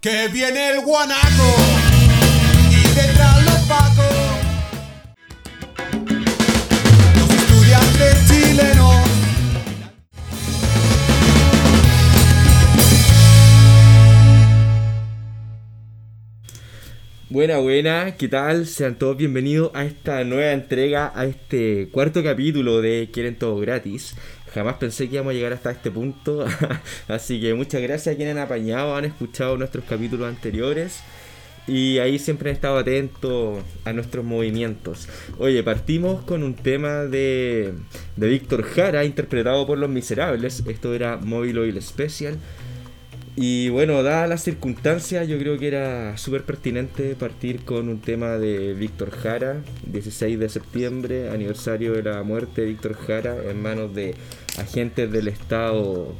Que 0.00 0.28
viene 0.28 0.70
el 0.70 0.80
guanaco 0.80 1.56
y 2.70 2.88
detrás 2.94 3.44
los 3.44 3.58
pacos. 3.68 4.06
Los 7.18 7.30
estudiantes 7.30 8.26
chilenos. 8.26 9.10
Buena, 17.28 17.58
buena, 17.58 18.16
¿qué 18.16 18.28
tal? 18.28 18.66
Sean 18.66 18.94
todos 18.94 19.18
bienvenidos 19.18 19.70
a 19.74 19.84
esta 19.84 20.24
nueva 20.24 20.52
entrega, 20.52 21.12
a 21.14 21.26
este 21.26 21.90
cuarto 21.92 22.24
capítulo 22.24 22.80
de 22.80 23.10
Quieren 23.12 23.36
Todo 23.38 23.58
Gratis. 23.58 24.16
Jamás 24.54 24.76
pensé 24.76 25.08
que 25.08 25.14
íbamos 25.14 25.30
a 25.30 25.34
llegar 25.34 25.52
hasta 25.52 25.70
este 25.70 25.90
punto, 25.90 26.44
así 27.08 27.40
que 27.40 27.54
muchas 27.54 27.80
gracias 27.82 28.14
a 28.14 28.16
quienes 28.16 28.36
han 28.36 28.42
apañado, 28.42 28.96
han 28.96 29.04
escuchado 29.04 29.56
nuestros 29.56 29.84
capítulos 29.84 30.28
anteriores 30.28 31.02
y 31.66 31.98
ahí 31.98 32.18
siempre 32.18 32.50
han 32.50 32.56
estado 32.56 32.78
atentos 32.78 33.62
a 33.84 33.92
nuestros 33.92 34.24
movimientos. 34.24 35.08
Oye, 35.38 35.62
partimos 35.62 36.22
con 36.22 36.42
un 36.42 36.54
tema 36.54 37.04
de, 37.04 37.74
de 38.16 38.28
Víctor 38.28 38.64
Jara, 38.64 39.04
interpretado 39.04 39.66
por 39.66 39.78
Los 39.78 39.90
Miserables. 39.90 40.64
Esto 40.66 40.94
era 40.94 41.16
Mobile 41.16 41.60
Oil 41.60 41.82
Special. 41.82 42.36
Y 43.36 43.68
bueno, 43.68 44.02
dadas 44.02 44.28
las 44.28 44.42
circunstancias, 44.42 45.28
yo 45.28 45.38
creo 45.38 45.58
que 45.58 45.68
era 45.68 46.16
súper 46.18 46.42
pertinente 46.44 47.14
partir 47.14 47.64
con 47.64 47.88
un 47.88 48.00
tema 48.00 48.38
de 48.38 48.74
Víctor 48.74 49.10
Jara, 49.12 49.62
16 49.86 50.38
de 50.38 50.48
septiembre, 50.48 51.30
aniversario 51.30 51.92
de 51.92 52.02
la 52.02 52.22
muerte 52.22 52.62
de 52.62 52.66
Víctor 52.68 52.94
Jara 52.94 53.36
en 53.48 53.62
manos 53.62 53.94
de 53.94 54.14
agentes 54.58 55.10
del 55.12 55.28
Estado 55.28 56.12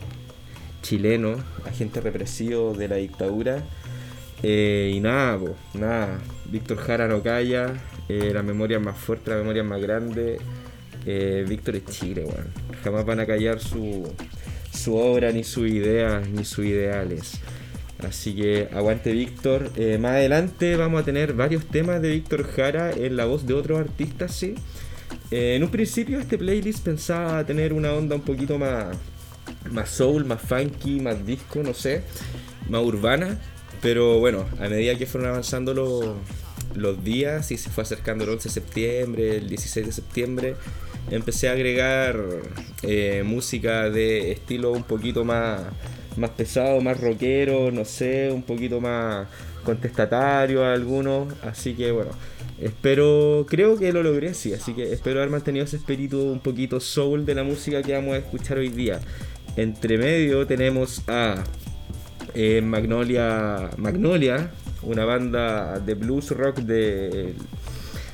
chileno, 0.83 1.37
agentes 1.67 2.03
represivos 2.03 2.79
de 2.79 2.89
la 2.89 2.97
dictadura. 2.97 3.65
Eh, 4.43 4.93
y 4.95 5.01
nada, 5.01 5.37
po, 5.39 5.57
nada, 5.75 6.19
Víctor 6.47 6.79
Jara 6.79 7.09
no 7.09 7.23
calla, 7.23 7.75
eh, 8.09 8.31
la 8.33 8.43
memoria 8.43 8.79
es 8.79 8.83
más 8.83 8.97
fuerte, 8.97 9.31
la 9.31 9.37
memoria 9.37 9.63
es 9.63 9.69
más 9.69 9.83
grande. 9.83 10.39
Eh, 11.07 11.45
Víctor 11.49 11.77
es 11.77 11.85
Chile, 11.87 12.25
weón. 12.25 12.49
Jamás 12.85 13.05
van 13.05 13.21
a 13.21 13.27
callar 13.27 13.59
su, 13.61 14.11
su 14.73 14.97
obra, 14.97 15.33
ni 15.33 15.45
sus 15.45 15.69
ideas, 15.69 16.29
ni 16.29 16.45
sus 16.45 16.65
ideales. 16.65 17.33
Así 18.07 18.35
que 18.35 18.69
aguante 18.73 19.13
Víctor. 19.13 19.71
Eh, 19.77 19.99
más 19.99 20.13
adelante 20.13 20.77
vamos 20.77 21.03
a 21.03 21.05
tener 21.05 21.35
varios 21.35 21.67
temas 21.67 22.01
de 22.01 22.11
Víctor 22.11 22.45
Jara 22.45 22.93
en 22.93 23.17
la 23.17 23.27
voz 23.27 23.47
de 23.47 23.55
otros 23.55 23.79
artistas, 23.79 24.35
sí. 24.35 24.55
Eh, 25.31 25.55
en 25.57 25.63
un 25.63 25.71
principio 25.71 26.19
este 26.19 26.39
playlist 26.39 26.85
pensaba 26.85 27.45
tener 27.45 27.73
una 27.73 27.93
onda 27.93 28.17
un 28.17 28.23
poquito 28.23 28.59
más, 28.59 28.97
más 29.71 29.91
soul, 29.91 30.25
más 30.25 30.41
funky, 30.41 31.01
más 31.01 31.25
disco, 31.27 31.63
no 31.63 31.75
sé, 31.75 32.03
más 32.69 32.83
urbana. 32.83 33.39
Pero 33.83 34.19
bueno, 34.19 34.47
a 34.61 34.69
medida 34.69 34.97
que 34.97 35.07
fueron 35.07 35.31
avanzando 35.31 35.73
los, 35.75 36.17
los 36.75 37.03
días 37.03 37.51
y 37.51 37.57
se 37.57 37.71
fue 37.71 37.83
acercando 37.83 38.25
el 38.25 38.31
11 38.31 38.49
de 38.49 38.53
septiembre, 38.53 39.37
el 39.37 39.49
16 39.49 39.87
de 39.87 39.93
septiembre, 39.93 40.57
empecé 41.11 41.49
a 41.49 41.53
agregar 41.53 42.17
eh, 42.83 43.23
música 43.25 43.91
de 43.91 44.33
estilo 44.33 44.73
un 44.73 44.85
poquito 44.85 45.25
más, 45.25 45.61
más 46.17 46.31
pesado, 46.31 46.81
más 46.81 47.01
rockero, 47.01 47.71
no 47.71 47.85
sé, 47.85 48.31
un 48.31 48.43
poquito 48.43 48.81
más 48.81 49.29
contestatario 49.65 50.65
a 50.65 50.73
algunos. 50.73 51.33
Así 51.43 51.75
que 51.75 51.91
bueno, 51.91 52.13
espero, 52.61 53.47
creo 53.49 53.77
que 53.77 53.93
lo 53.93 54.03
logré, 54.03 54.35
sí. 54.35 54.55
Así 54.55 54.73
que 54.73 54.93
espero 54.93 55.21
haber 55.21 55.31
mantenido 55.31 55.65
ese 55.65 55.77
espíritu 55.77 56.21
un 56.21 56.41
poquito 56.41 56.81
soul 56.81 57.27
de 57.27 57.35
la 57.35 57.43
música 57.43 57.83
que 57.83 57.93
vamos 57.93 58.15
a 58.15 58.19
escuchar 58.19 58.59
hoy 58.59 58.69
día. 58.69 59.01
Entre 59.57 59.99
medio 59.99 60.47
tenemos 60.47 61.03
a 61.09 61.43
eh, 62.35 62.61
Magnolia, 62.63 63.71
Magnolia, 63.77 64.51
una 64.83 65.05
banda 65.05 65.81
de 65.81 65.95
blues 65.95 66.31
rock 66.31 66.59
de, 66.61 67.35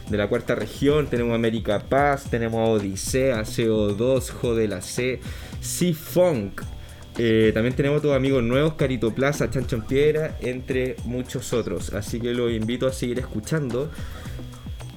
de 0.09 0.17
la 0.17 0.29
cuarta 0.29 0.55
región. 0.55 1.07
Tenemos 1.09 1.35
América 1.35 1.81
Paz, 1.81 2.25
tenemos 2.31 2.81
Odisea, 2.81 3.43
CO2, 3.43 4.31
Jode 4.31 4.69
la 4.69 4.81
C, 4.81 5.21
C-Funk. 5.61 6.63
Eh, 7.19 7.51
también 7.55 7.75
tenemos 7.75 7.99
otros 7.99 8.15
amigos 8.15 8.43
nuevos, 8.43 8.75
Carito 8.75 9.15
Plaza, 9.15 9.51
Chancho 9.51 9.77
en 9.77 9.83
Piedra, 9.83 10.37
entre 10.41 10.97
muchos 11.05 11.53
otros. 11.53 11.93
Así 11.95 12.21
que 12.21 12.33
los 12.35 12.53
invito 12.53 12.87
a 12.87 12.93
seguir 12.93 13.19
escuchando. 13.19 13.91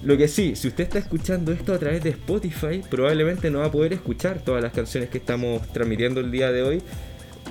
Lo 0.04 0.18
que 0.18 0.28
sí, 0.28 0.56
si 0.56 0.70
usted 0.70 0.86
está 0.86 1.00
escuchando 1.00 1.52
esto 1.52 1.74
a 1.74 1.78
través 1.78 2.04
de 2.04 2.12
Spotify, 2.12 2.82
probablemente 2.90 3.52
no 3.52 3.60
va 3.60 3.66
a 3.66 3.72
poder 3.72 3.92
escuchar 3.94 4.40
todas 4.40 4.64
las 4.64 4.72
canciones 4.72 5.10
que 5.10 5.18
estamos 5.18 5.62
transmitiendo 5.74 6.22
el 6.22 6.32
día 6.32 6.52
de 6.52 6.64
hoy. 6.64 6.82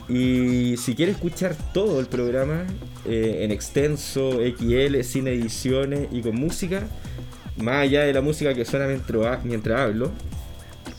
Y 0.09 0.77
si 0.79 0.95
quiere 0.95 1.13
escuchar 1.13 1.55
todo 1.75 2.01
el 2.01 2.07
programa 2.07 2.65
eh, 3.07 3.41
en 3.43 3.51
extenso, 3.51 4.41
XL, 4.41 5.03
sin 5.03 5.29
ediciones 5.29 6.09
y 6.11 6.23
con 6.23 6.37
música, 6.37 6.87
más 7.59 7.83
allá 7.83 8.05
de 8.05 8.13
la 8.13 8.21
música 8.21 8.55
que 8.55 8.65
suena 8.65 8.87
mientras, 8.87 9.45
mientras 9.45 9.81
hablo, 9.81 10.13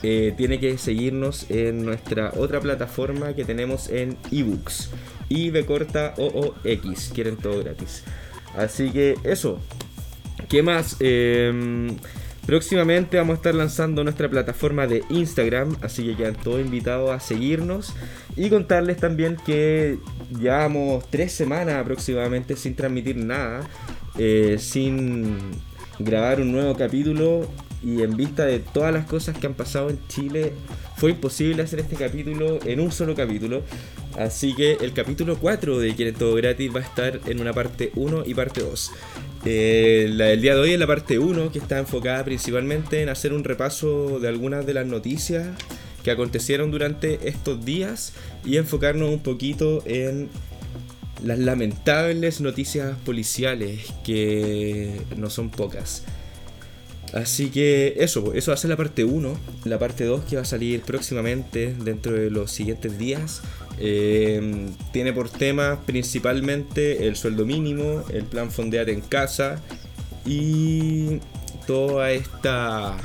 eh, 0.02 0.32
tiene 0.36 0.58
que 0.58 0.78
seguirnos 0.78 1.50
en 1.50 1.84
nuestra 1.84 2.32
otra 2.36 2.60
plataforma 2.60 3.34
que 3.34 3.44
tenemos 3.44 3.88
en 3.90 4.16
ebooks. 4.30 4.90
IB 5.28 5.64
corta 5.66 6.14
OOX, 6.16 7.12
quieren 7.14 7.36
todo 7.36 7.62
gratis. 7.62 8.02
Así 8.56 8.90
que 8.90 9.16
eso. 9.24 9.60
¿Qué 10.48 10.62
más? 10.62 10.96
Eh, 11.00 11.92
próximamente 12.46 13.16
vamos 13.18 13.34
a 13.34 13.36
estar 13.36 13.54
lanzando 13.54 14.02
nuestra 14.02 14.28
plataforma 14.28 14.86
de 14.86 15.04
Instagram, 15.10 15.76
así 15.82 16.04
que 16.04 16.16
quedan 16.16 16.34
todos 16.34 16.60
invitados 16.60 17.10
a 17.10 17.20
seguirnos. 17.20 17.94
Y 18.36 18.48
contarles 18.48 18.96
también 18.96 19.36
que 19.44 19.98
llevamos 20.36 21.04
tres 21.10 21.32
semanas 21.32 21.76
aproximadamente 21.76 22.56
sin 22.56 22.74
transmitir 22.74 23.16
nada, 23.16 23.68
eh, 24.18 24.56
sin 24.58 25.36
grabar 26.00 26.40
un 26.40 26.52
nuevo 26.52 26.74
capítulo 26.76 27.48
y 27.82 28.02
en 28.02 28.16
vista 28.16 28.44
de 28.44 28.58
todas 28.58 28.92
las 28.92 29.06
cosas 29.06 29.38
que 29.38 29.46
han 29.46 29.54
pasado 29.54 29.88
en 29.90 29.98
Chile, 30.08 30.52
fue 30.96 31.12
imposible 31.12 31.62
hacer 31.62 31.80
este 31.80 31.96
capítulo 31.96 32.58
en 32.64 32.80
un 32.80 32.92
solo 32.92 33.14
capítulo. 33.14 33.62
Así 34.18 34.54
que 34.54 34.72
el 34.80 34.92
capítulo 34.92 35.38
4 35.38 35.78
de 35.78 35.94
Quieren 35.94 36.14
Todo 36.14 36.34
Gratis 36.34 36.74
va 36.74 36.80
a 36.80 36.82
estar 36.82 37.20
en 37.26 37.40
una 37.40 37.52
parte 37.52 37.90
1 37.94 38.24
y 38.26 38.34
parte 38.34 38.60
2. 38.60 38.92
Eh, 39.46 40.10
la 40.12 40.26
del 40.26 40.42
día 40.42 40.54
de 40.54 40.60
hoy 40.60 40.72
es 40.72 40.78
la 40.78 40.86
parte 40.86 41.18
1 41.18 41.50
que 41.52 41.58
está 41.58 41.78
enfocada 41.78 42.22
principalmente 42.24 43.00
en 43.00 43.08
hacer 43.08 43.32
un 43.32 43.44
repaso 43.44 44.18
de 44.20 44.28
algunas 44.28 44.66
de 44.66 44.74
las 44.74 44.86
noticias 44.86 45.46
que 46.02 46.10
acontecieron 46.10 46.70
durante 46.70 47.28
estos 47.28 47.64
días 47.64 48.12
y 48.44 48.56
enfocarnos 48.58 49.08
un 49.08 49.20
poquito 49.20 49.82
en 49.86 50.28
las 51.24 51.38
lamentables 51.38 52.40
noticias 52.40 52.96
policiales 53.04 53.92
que 54.04 55.00
no 55.16 55.30
son 55.30 55.50
pocas. 55.50 56.04
Así 57.12 57.50
que 57.50 57.94
eso, 57.98 58.34
eso 58.34 58.52
va 58.52 58.54
a 58.54 58.56
ser 58.56 58.70
la 58.70 58.76
parte 58.76 59.04
1. 59.04 59.36
La 59.64 59.78
parte 59.78 60.04
2 60.04 60.24
que 60.24 60.36
va 60.36 60.42
a 60.42 60.44
salir 60.44 60.82
próximamente 60.82 61.74
dentro 61.74 62.12
de 62.12 62.30
los 62.30 62.50
siguientes 62.50 62.98
días. 62.98 63.42
eh, 63.78 64.68
tiene 64.92 65.12
por 65.12 65.30
temas 65.30 65.78
principalmente 65.86 67.06
el 67.06 67.16
sueldo 67.16 67.46
mínimo, 67.46 68.04
el 68.12 68.24
plan 68.24 68.50
Fondear 68.50 68.90
en 68.90 69.00
casa 69.00 69.60
y 70.26 71.18
toda 71.66 72.10
esta 72.12 72.96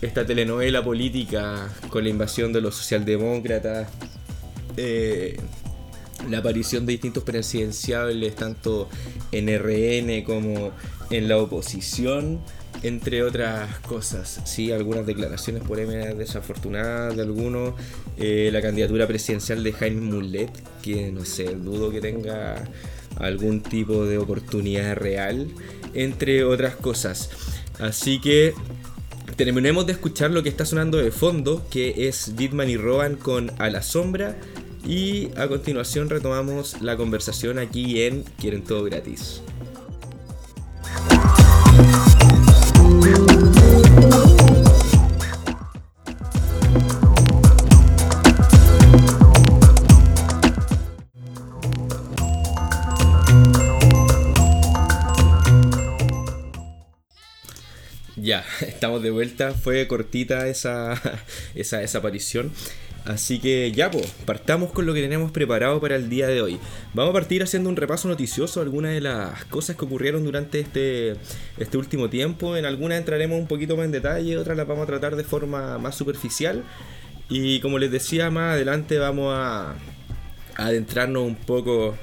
esta 0.00 0.24
telenovela 0.24 0.82
política 0.82 1.68
con 1.90 2.04
la 2.04 2.10
invasión 2.10 2.52
de 2.52 2.60
los 2.60 2.76
socialdemócratas, 2.76 3.88
eh, 4.76 5.36
la 6.28 6.38
aparición 6.38 6.86
de 6.86 6.92
distintos 6.92 7.22
presidenciables, 7.24 8.34
tanto 8.34 8.88
en 9.32 9.48
RN 9.48 10.24
como 10.24 10.72
en 11.10 11.28
la 11.28 11.38
oposición, 11.38 12.40
entre 12.82 13.22
otras 13.22 13.78
cosas. 13.80 14.40
Sí, 14.44 14.72
algunas 14.72 15.06
declaraciones 15.06 15.68
medias 15.68 16.16
desafortunadas 16.16 17.16
de 17.16 17.22
algunos. 17.22 17.74
eh, 18.18 18.50
la 18.52 18.60
candidatura 18.60 19.06
presidencial 19.06 19.62
de 19.62 19.72
Jaime 19.72 20.00
Mulet, 20.00 20.50
que 20.82 21.12
no 21.12 21.24
sé, 21.24 21.54
dudo 21.54 21.90
que 21.90 22.00
tenga 22.00 22.64
algún 23.16 23.62
tipo 23.62 24.04
de 24.04 24.18
oportunidad 24.18 24.96
real, 24.96 25.48
entre 25.94 26.44
otras 26.44 26.76
cosas. 26.76 27.30
Así 27.78 28.20
que 28.20 28.54
terminemos 29.36 29.86
de 29.86 29.92
escuchar 29.92 30.30
lo 30.30 30.42
que 30.42 30.48
está 30.48 30.64
sonando 30.64 30.98
de 30.98 31.10
fondo, 31.10 31.64
que 31.70 32.08
es 32.08 32.34
Bitman 32.36 32.68
y 32.68 32.76
Roban 32.76 33.16
con 33.16 33.52
A 33.58 33.70
la 33.70 33.82
Sombra. 33.82 34.36
Y 34.84 35.30
a 35.36 35.48
continuación 35.48 36.08
retomamos 36.08 36.80
la 36.80 36.96
conversación 36.96 37.58
aquí 37.58 38.02
en 38.02 38.22
Quieren 38.38 38.64
Todo 38.64 38.84
Gratis. 38.84 39.42
Ya, 58.28 58.44
estamos 58.60 59.02
de 59.02 59.10
vuelta. 59.10 59.54
Fue 59.54 59.86
cortita 59.88 60.48
esa, 60.48 61.00
esa, 61.54 61.82
esa 61.82 61.98
aparición. 61.98 62.52
Así 63.04 63.38
que 63.38 63.72
ya, 63.72 63.90
pues, 63.90 64.06
partamos 64.26 64.70
con 64.70 64.84
lo 64.84 64.92
que 64.92 65.00
tenemos 65.00 65.30
preparado 65.30 65.80
para 65.80 65.96
el 65.96 66.10
día 66.10 66.26
de 66.26 66.42
hoy. 66.42 66.58
Vamos 66.92 67.10
a 67.10 67.14
partir 67.14 67.42
haciendo 67.42 67.70
un 67.70 67.76
repaso 67.76 68.06
noticioso 68.06 68.60
a 68.60 68.62
algunas 68.62 68.92
de 68.92 69.00
las 69.00 69.44
cosas 69.46 69.76
que 69.76 69.84
ocurrieron 69.84 70.24
durante 70.24 70.60
este, 70.60 71.16
este 71.56 71.78
último 71.78 72.10
tiempo. 72.10 72.56
En 72.56 72.66
algunas 72.66 72.98
entraremos 72.98 73.38
un 73.38 73.46
poquito 73.46 73.76
más 73.76 73.86
en 73.86 73.92
detalle, 73.92 74.36
otras 74.36 74.56
las 74.56 74.66
vamos 74.66 74.84
a 74.84 74.86
tratar 74.86 75.16
de 75.16 75.24
forma 75.24 75.78
más 75.78 75.94
superficial. 75.94 76.64
Y 77.30 77.60
como 77.60 77.78
les 77.78 77.90
decía, 77.90 78.30
más 78.30 78.54
adelante 78.54 78.98
vamos 78.98 79.32
a, 79.34 79.74
adentrarnos 80.58 81.22
un 81.22 81.36
poco 81.36 81.96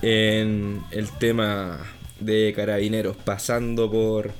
en 0.00 0.82
el 0.90 1.08
tema 1.18 1.78
de 2.18 2.52
carabineros, 2.56 3.16
pasando 3.16 3.90
por 3.90 4.30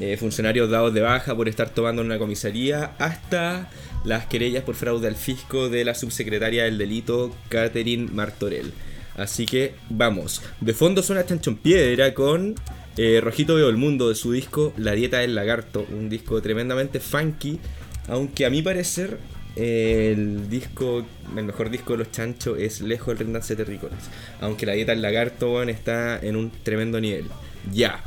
eh, 0.00 0.16
funcionarios 0.16 0.70
dados 0.70 0.94
de 0.94 1.02
baja 1.02 1.36
por 1.36 1.48
estar 1.48 1.70
tomando 1.70 2.02
una 2.02 2.18
comisaría, 2.18 2.92
hasta 2.98 3.68
las 4.04 4.26
querellas 4.26 4.62
por 4.62 4.74
fraude 4.74 5.08
al 5.08 5.16
fisco 5.16 5.68
de 5.68 5.84
la 5.84 5.94
subsecretaria 5.94 6.64
del 6.64 6.78
delito, 6.78 7.34
Catherine 7.48 8.08
Martorell. 8.12 8.72
Así 9.16 9.46
que 9.46 9.74
vamos. 9.90 10.42
De 10.60 10.74
fondo 10.74 11.02
suena 11.02 11.24
Chanchon 11.24 11.56
Piedra 11.56 12.14
con 12.14 12.54
eh, 12.96 13.20
Rojito 13.22 13.54
Veo 13.54 13.68
el 13.68 13.76
Mundo 13.76 14.08
de 14.08 14.14
su 14.14 14.32
disco 14.32 14.72
La 14.76 14.92
Dieta 14.92 15.18
del 15.18 15.34
Lagarto, 15.34 15.86
un 15.90 16.08
disco 16.08 16.40
tremendamente 16.42 17.00
funky, 17.00 17.58
aunque 18.08 18.44
a 18.44 18.50
mi 18.50 18.62
parecer 18.62 19.18
el 19.56 20.48
disco, 20.50 21.06
el 21.36 21.44
mejor 21.44 21.70
disco 21.70 21.92
de 21.92 21.98
los 21.98 22.10
chanchos 22.10 22.58
es 22.58 22.80
Lejos 22.80 23.08
del 23.08 23.18
Rendance 23.18 23.54
Terrícolas, 23.54 24.10
aunque 24.40 24.66
La 24.66 24.72
Dieta 24.72 24.92
del 24.92 25.02
Lagarto 25.02 25.62
está 25.62 26.18
en 26.18 26.36
un 26.36 26.50
tremendo 26.50 27.00
nivel. 27.00 27.26
Ya. 27.72 28.02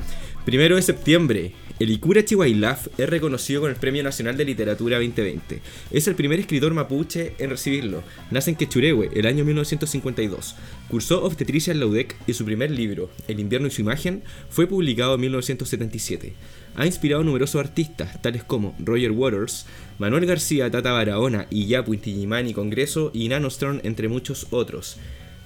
Primero 0.46 0.76
de 0.76 0.82
septiembre, 0.82 1.54
el 1.80 1.92
Ikura 1.92 2.26
Chihuailaf 2.26 2.88
es 2.98 3.08
reconocido 3.08 3.62
con 3.62 3.70
el 3.70 3.76
Premio 3.76 4.02
Nacional 4.02 4.36
de 4.36 4.46
Literatura 4.46 4.98
2020. 4.98 5.62
Es 5.92 6.08
el 6.08 6.16
primer 6.16 6.40
escritor 6.40 6.74
mapuche 6.74 7.34
en 7.38 7.52
recibirlo. 7.52 8.04
Nace 8.32 8.50
en 8.50 8.56
Quechurehue 8.56 9.12
el 9.14 9.28
año 9.28 9.46
1952. 9.46 10.56
Cursó 10.90 11.24
obstetricia 11.24 11.72
en 11.72 11.80
la 11.80 11.86
UDEC 11.86 12.16
y 12.26 12.34
su 12.34 12.46
primer 12.46 12.72
libro, 12.72 13.12
El 13.28 13.40
invierno 13.40 13.68
y 13.68 13.72
su 13.72 13.82
imagen, 13.82 14.24
fue 14.50 14.66
publicado 14.66 15.16
en 15.16 15.22
1977. 15.22 16.34
Ha 16.76 16.86
inspirado 16.88 17.22
a 17.22 17.26
numerosos 17.26 17.60
artistas, 17.60 18.22
tales 18.24 18.44
como 18.44 18.76
Roger 18.80 19.12
Waters, 19.12 19.68
Manuel 20.00 20.26
García, 20.26 20.72
Tata 20.72 20.92
Barahona, 20.92 21.46
Iyapu 21.52 21.94
Intigimani 21.94 22.54
Congreso 22.54 23.12
y 23.14 23.30
Nanostron, 23.30 23.82
entre 23.84 24.08
muchos 24.08 24.48
otros. 24.50 24.98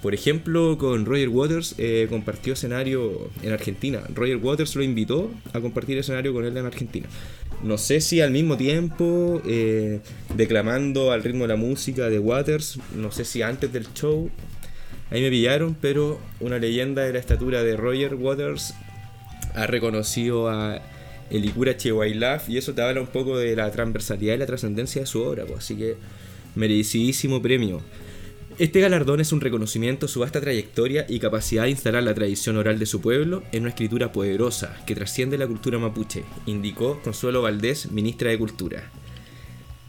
Por 0.02 0.16
ejemplo, 0.16 0.78
con 0.80 1.06
Roger 1.06 1.30
Waters 1.30 1.76
eh, 1.78 2.08
compartió 2.10 2.54
escenario 2.54 3.30
en 3.44 3.52
Argentina. 3.52 4.02
Roger 4.14 4.38
Waters 4.38 4.76
lo 4.76 4.82
invitó 4.82 5.32
a 5.54 5.60
compartir 5.60 5.98
escenario 6.00 6.34
con 6.34 6.44
él 6.44 6.58
en 6.58 6.66
Argentina. 6.66 7.08
No 7.64 7.78
sé 7.78 8.02
si 8.02 8.20
al 8.22 8.32
mismo 8.32 8.58
tiempo, 8.58 9.42
eh, 9.46 10.00
declamando 10.36 11.12
al 11.12 11.24
ritmo 11.24 11.44
de 11.44 11.50
la 11.50 11.56
música 11.56 12.10
de 12.10 12.18
Waters, 12.18 12.80
no 12.96 13.12
sé 13.12 13.24
si 13.26 13.44
antes 13.44 13.72
del 13.72 13.94
show, 13.94 14.32
ahí 15.12 15.22
me 15.22 15.30
pillaron, 15.30 15.78
pero 15.80 16.20
una 16.40 16.58
leyenda 16.58 17.04
de 17.04 17.14
la 17.14 17.20
estatura 17.20 17.62
de 17.62 17.78
Roger 17.78 18.16
Waters 18.16 18.74
ha 19.54 19.68
reconocido 19.68 20.50
a 20.50 20.82
Elikura 21.30 21.78
Chewailaf 21.78 22.50
y 22.50 22.58
eso 22.58 22.74
te 22.74 22.82
habla 22.82 23.02
un 23.02 23.08
poco 23.08 23.38
de 23.38 23.56
la 23.56 23.70
transversalidad 23.70 24.34
y 24.34 24.38
la 24.38 24.48
trascendencia 24.48 25.02
de 25.02 25.08
su 25.08 25.22
obra, 25.22 25.46
pues, 25.46 25.60
así 25.60 25.76
que 25.76 25.98
merecidísimo 26.56 27.42
premio. 27.42 27.82
Este 28.62 28.80
galardón 28.80 29.20
es 29.20 29.32
un 29.32 29.42
reconocimiento 29.42 30.06
a 30.06 30.08
su 30.08 30.20
vasta 30.20 30.40
trayectoria 30.40 31.08
y 31.10 31.18
capacidad 31.18 31.64
de 31.64 31.72
instalar 31.72 32.04
la 32.04 32.14
tradición 32.14 32.58
oral 32.58 32.78
de 32.78 32.86
su 32.86 33.02
pueblo 33.02 33.42
en 33.52 33.62
una 33.62 33.70
escritura 33.70 34.12
poderosa 34.12 34.78
que 34.86 34.94
trasciende 34.94 35.40
la 35.40 35.48
cultura 35.48 35.80
mapuche, 35.80 36.26
indicó 36.46 37.02
Consuelo 37.02 37.42
Valdés, 37.42 37.92
ministra 37.92 38.30
de 38.30 38.38
Cultura. 38.38 38.92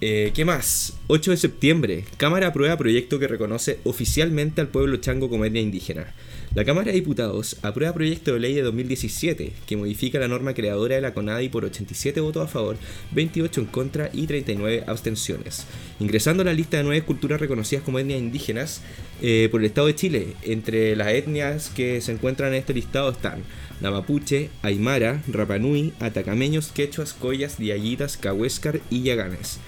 Eh, 0.04 0.32
¿Qué 0.34 0.44
más? 0.44 0.94
8 1.06 1.30
de 1.30 1.36
septiembre, 1.36 2.04
Cámara 2.16 2.48
aprueba 2.48 2.76
proyecto 2.76 3.20
que 3.20 3.28
reconoce 3.28 3.78
oficialmente 3.84 4.60
al 4.60 4.66
pueblo 4.66 4.96
chango 4.96 5.30
como 5.30 5.44
etnia 5.44 5.62
indígena. 5.62 6.12
La 6.56 6.64
Cámara 6.64 6.86
de 6.86 6.94
Diputados 6.94 7.56
aprueba 7.62 7.94
proyecto 7.94 8.32
de 8.32 8.40
ley 8.40 8.52
de 8.52 8.62
2017 8.62 9.52
que 9.64 9.76
modifica 9.76 10.18
la 10.18 10.26
norma 10.26 10.54
creadora 10.54 10.96
de 10.96 11.02
la 11.02 11.14
CONADI 11.14 11.50
por 11.50 11.64
87 11.64 12.20
votos 12.20 12.44
a 12.44 12.48
favor, 12.48 12.78
28 13.12 13.60
en 13.60 13.66
contra 13.68 14.10
y 14.12 14.26
39 14.26 14.82
abstenciones. 14.88 15.66
Ingresando 16.00 16.42
a 16.42 16.46
la 16.46 16.52
lista 16.52 16.78
de 16.78 16.82
nueve 16.82 17.02
culturas 17.02 17.40
reconocidas 17.40 17.84
como 17.84 18.00
etnias 18.00 18.18
indígenas 18.18 18.82
eh, 19.20 19.46
por 19.52 19.60
el 19.60 19.66
Estado 19.66 19.86
de 19.86 19.94
Chile, 19.94 20.34
entre 20.42 20.96
las 20.96 21.12
etnias 21.12 21.70
que 21.70 22.00
se 22.00 22.10
encuentran 22.10 22.52
en 22.52 22.58
este 22.58 22.74
listado 22.74 23.12
están 23.12 23.44
la 23.80 23.92
mapuche, 23.92 24.48
aymara, 24.62 25.22
rapanui, 25.28 25.92
atacameños, 26.00 26.70
quechuas, 26.72 27.12
collas, 27.12 27.58
diaguitas, 27.58 28.16
cahuéscar 28.16 28.80
y 28.90 29.02
yaganes. 29.02 29.58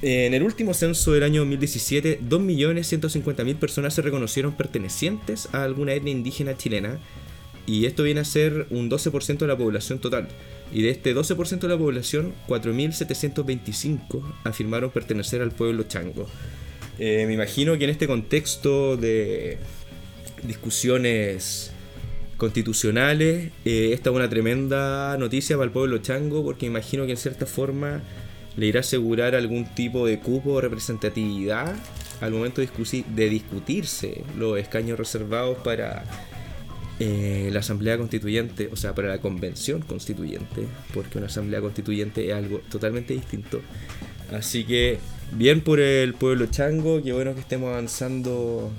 En 0.00 0.32
el 0.32 0.44
último 0.44 0.74
censo 0.74 1.12
del 1.12 1.24
año 1.24 1.40
2017, 1.40 2.20
2.150.000 2.20 3.56
personas 3.56 3.94
se 3.94 4.02
reconocieron 4.02 4.52
pertenecientes 4.52 5.48
a 5.52 5.64
alguna 5.64 5.92
etnia 5.92 6.12
indígena 6.12 6.56
chilena, 6.56 7.00
y 7.66 7.84
esto 7.84 8.04
viene 8.04 8.20
a 8.20 8.24
ser 8.24 8.66
un 8.70 8.88
12% 8.88 9.38
de 9.38 9.46
la 9.46 9.56
población 9.56 9.98
total. 9.98 10.28
Y 10.72 10.82
de 10.82 10.90
este 10.90 11.14
12% 11.14 11.58
de 11.58 11.68
la 11.68 11.76
población, 11.76 12.32
4.725 12.46 14.22
afirmaron 14.44 14.90
pertenecer 14.90 15.42
al 15.42 15.50
pueblo 15.50 15.82
chango. 15.82 16.28
Eh, 16.98 17.24
me 17.26 17.34
imagino 17.34 17.76
que 17.76 17.84
en 17.84 17.90
este 17.90 18.06
contexto 18.06 18.96
de 18.96 19.58
discusiones 20.44 21.72
constitucionales, 22.38 23.50
eh, 23.64 23.90
esta 23.92 24.10
es 24.10 24.16
una 24.16 24.30
tremenda 24.30 25.16
noticia 25.18 25.56
para 25.56 25.66
el 25.66 25.72
pueblo 25.72 25.98
chango, 25.98 26.44
porque 26.44 26.66
imagino 26.66 27.04
que 27.04 27.12
en 27.12 27.18
cierta 27.18 27.46
forma 27.46 28.02
le 28.58 28.66
irá 28.66 28.80
a 28.80 28.82
asegurar 28.82 29.36
algún 29.36 29.66
tipo 29.66 30.04
de 30.04 30.18
cupo 30.18 30.54
o 30.54 30.60
representatividad 30.60 31.76
al 32.20 32.32
momento 32.32 32.60
de, 32.60 33.30
discutirse 33.30 34.24
los 34.36 34.58
escaños 34.58 34.98
reservados 34.98 35.58
para 35.58 36.02
eh, 36.98 37.50
la 37.52 37.60
Asamblea 37.60 37.96
Constituyente, 37.96 38.68
o 38.72 38.76
sea, 38.76 38.96
para 38.96 39.06
la 39.06 39.18
Convención 39.18 39.80
Constituyente, 39.82 40.66
porque 40.92 41.18
una 41.18 41.28
Asamblea 41.28 41.60
Constituyente 41.60 42.26
es 42.26 42.34
algo 42.34 42.60
totalmente 42.68 43.14
distinto. 43.14 43.60
Así 44.32 44.64
que, 44.64 44.98
bien 45.30 45.60
por 45.60 45.78
el 45.78 46.14
pueblo 46.14 46.46
chango, 46.46 47.00
qué 47.00 47.12
bueno 47.12 47.34
que 47.34 47.40
estemos 47.40 47.68
avanzando 47.68 48.72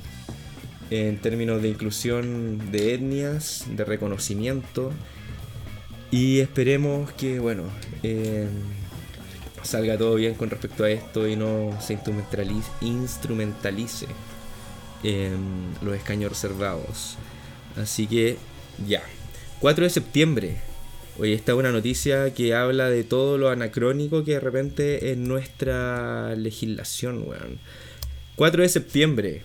en 0.90 1.20
términos 1.20 1.62
de 1.62 1.70
inclusión 1.70 2.70
de 2.74 2.96
etnias, 2.96 3.66
de 3.74 3.86
reconocimiento, 3.86 4.92
y 6.12 6.40
esperemos 6.40 7.14
que, 7.14 7.40
bueno, 7.40 7.64
eh, 8.04 8.50
salga 9.70 9.98
todo 9.98 10.16
bien 10.16 10.34
con 10.34 10.50
respecto 10.50 10.84
a 10.84 10.90
esto 10.90 11.28
y 11.28 11.36
no 11.36 11.78
se 11.80 11.94
instrumentalice, 11.94 12.70
instrumentalice 12.82 14.08
los 15.82 15.96
escaños 15.96 16.32
reservados. 16.32 17.18
Así 17.78 18.08
que 18.08 18.38
ya. 18.88 19.04
4 19.60 19.84
de 19.84 19.90
septiembre. 19.90 20.58
Hoy 21.20 21.34
está 21.34 21.54
una 21.54 21.72
noticia 21.72 22.34
que 22.34 22.56
habla 22.56 22.90
de 22.90 23.04
todo 23.04 23.38
lo 23.38 23.50
anacrónico 23.50 24.24
que 24.24 24.34
de 24.34 24.40
repente 24.40 25.12
en 25.12 25.28
nuestra 25.28 26.36
legislación, 26.36 27.26
4 28.36 28.64
de 28.64 28.70
septiembre. 28.70 29.42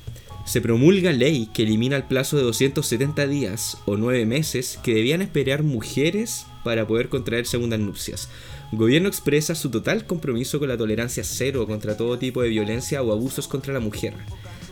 Se 0.47 0.61
promulga 0.61 1.11
ley 1.11 1.49
que 1.52 1.62
elimina 1.62 1.97
el 1.97 2.04
plazo 2.04 2.37
de 2.37 2.43
270 2.45 3.26
días 3.26 3.78
o 3.87 3.97
9 3.97 4.25
meses 4.26 4.78
que 4.83 4.95
debían 4.95 5.23
esperar 5.23 5.62
mujeres 5.62 6.47
para 6.64 6.87
poder 6.87 7.09
contraer 7.09 7.47
segundas 7.47 7.81
nupcias. 7.81 8.28
Gobierno 8.76 9.09
expresa 9.09 9.54
su 9.54 9.71
total 9.71 10.07
compromiso 10.07 10.59
con 10.59 10.69
la 10.69 10.76
tolerancia 10.76 11.23
cero 11.25 11.66
contra 11.66 11.97
todo 11.97 12.19
tipo 12.19 12.43
de 12.43 12.49
violencia 12.49 13.02
o 13.02 13.12
abusos 13.12 13.49
contra 13.49 13.73
la 13.73 13.81
mujer. 13.81 14.14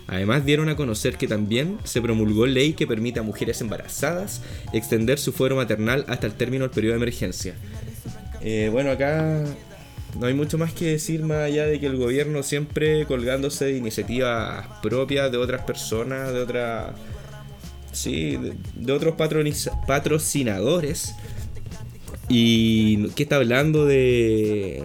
Además 0.06 0.44
dieron 0.44 0.68
a 0.68 0.76
conocer 0.76 1.16
que 1.16 1.28
también 1.28 1.78
se 1.84 2.02
promulgó 2.02 2.46
ley 2.46 2.72
que 2.72 2.86
permite 2.86 3.20
a 3.20 3.22
mujeres 3.22 3.60
embarazadas 3.60 4.42
extender 4.72 5.18
su 5.18 5.32
fuero 5.32 5.56
maternal 5.56 6.04
hasta 6.08 6.26
el 6.26 6.34
término 6.34 6.64
del 6.64 6.74
periodo 6.74 6.94
de 6.94 7.02
emergencia. 7.02 7.54
Eh, 8.40 8.68
bueno, 8.72 8.90
acá 8.90 9.44
no 10.18 10.26
hay 10.26 10.34
mucho 10.34 10.58
más 10.58 10.72
que 10.72 10.86
decir 10.86 11.22
más 11.22 11.38
allá 11.38 11.66
de 11.66 11.80
que 11.80 11.86
el 11.86 11.96
gobierno 11.96 12.42
siempre 12.42 13.06
colgándose 13.06 13.66
de 13.66 13.76
iniciativas 13.76 14.66
propias 14.82 15.30
de 15.30 15.38
otras 15.38 15.62
personas, 15.62 16.32
de 16.32 16.40
otras... 16.40 16.94
Sí, 17.92 18.38
de, 18.74 18.92
otros 18.92 19.14
patrocinadores 19.86 21.14
y 22.28 23.08
que 23.10 23.24
está 23.24 23.36
hablando 23.36 23.86
de 23.86 24.84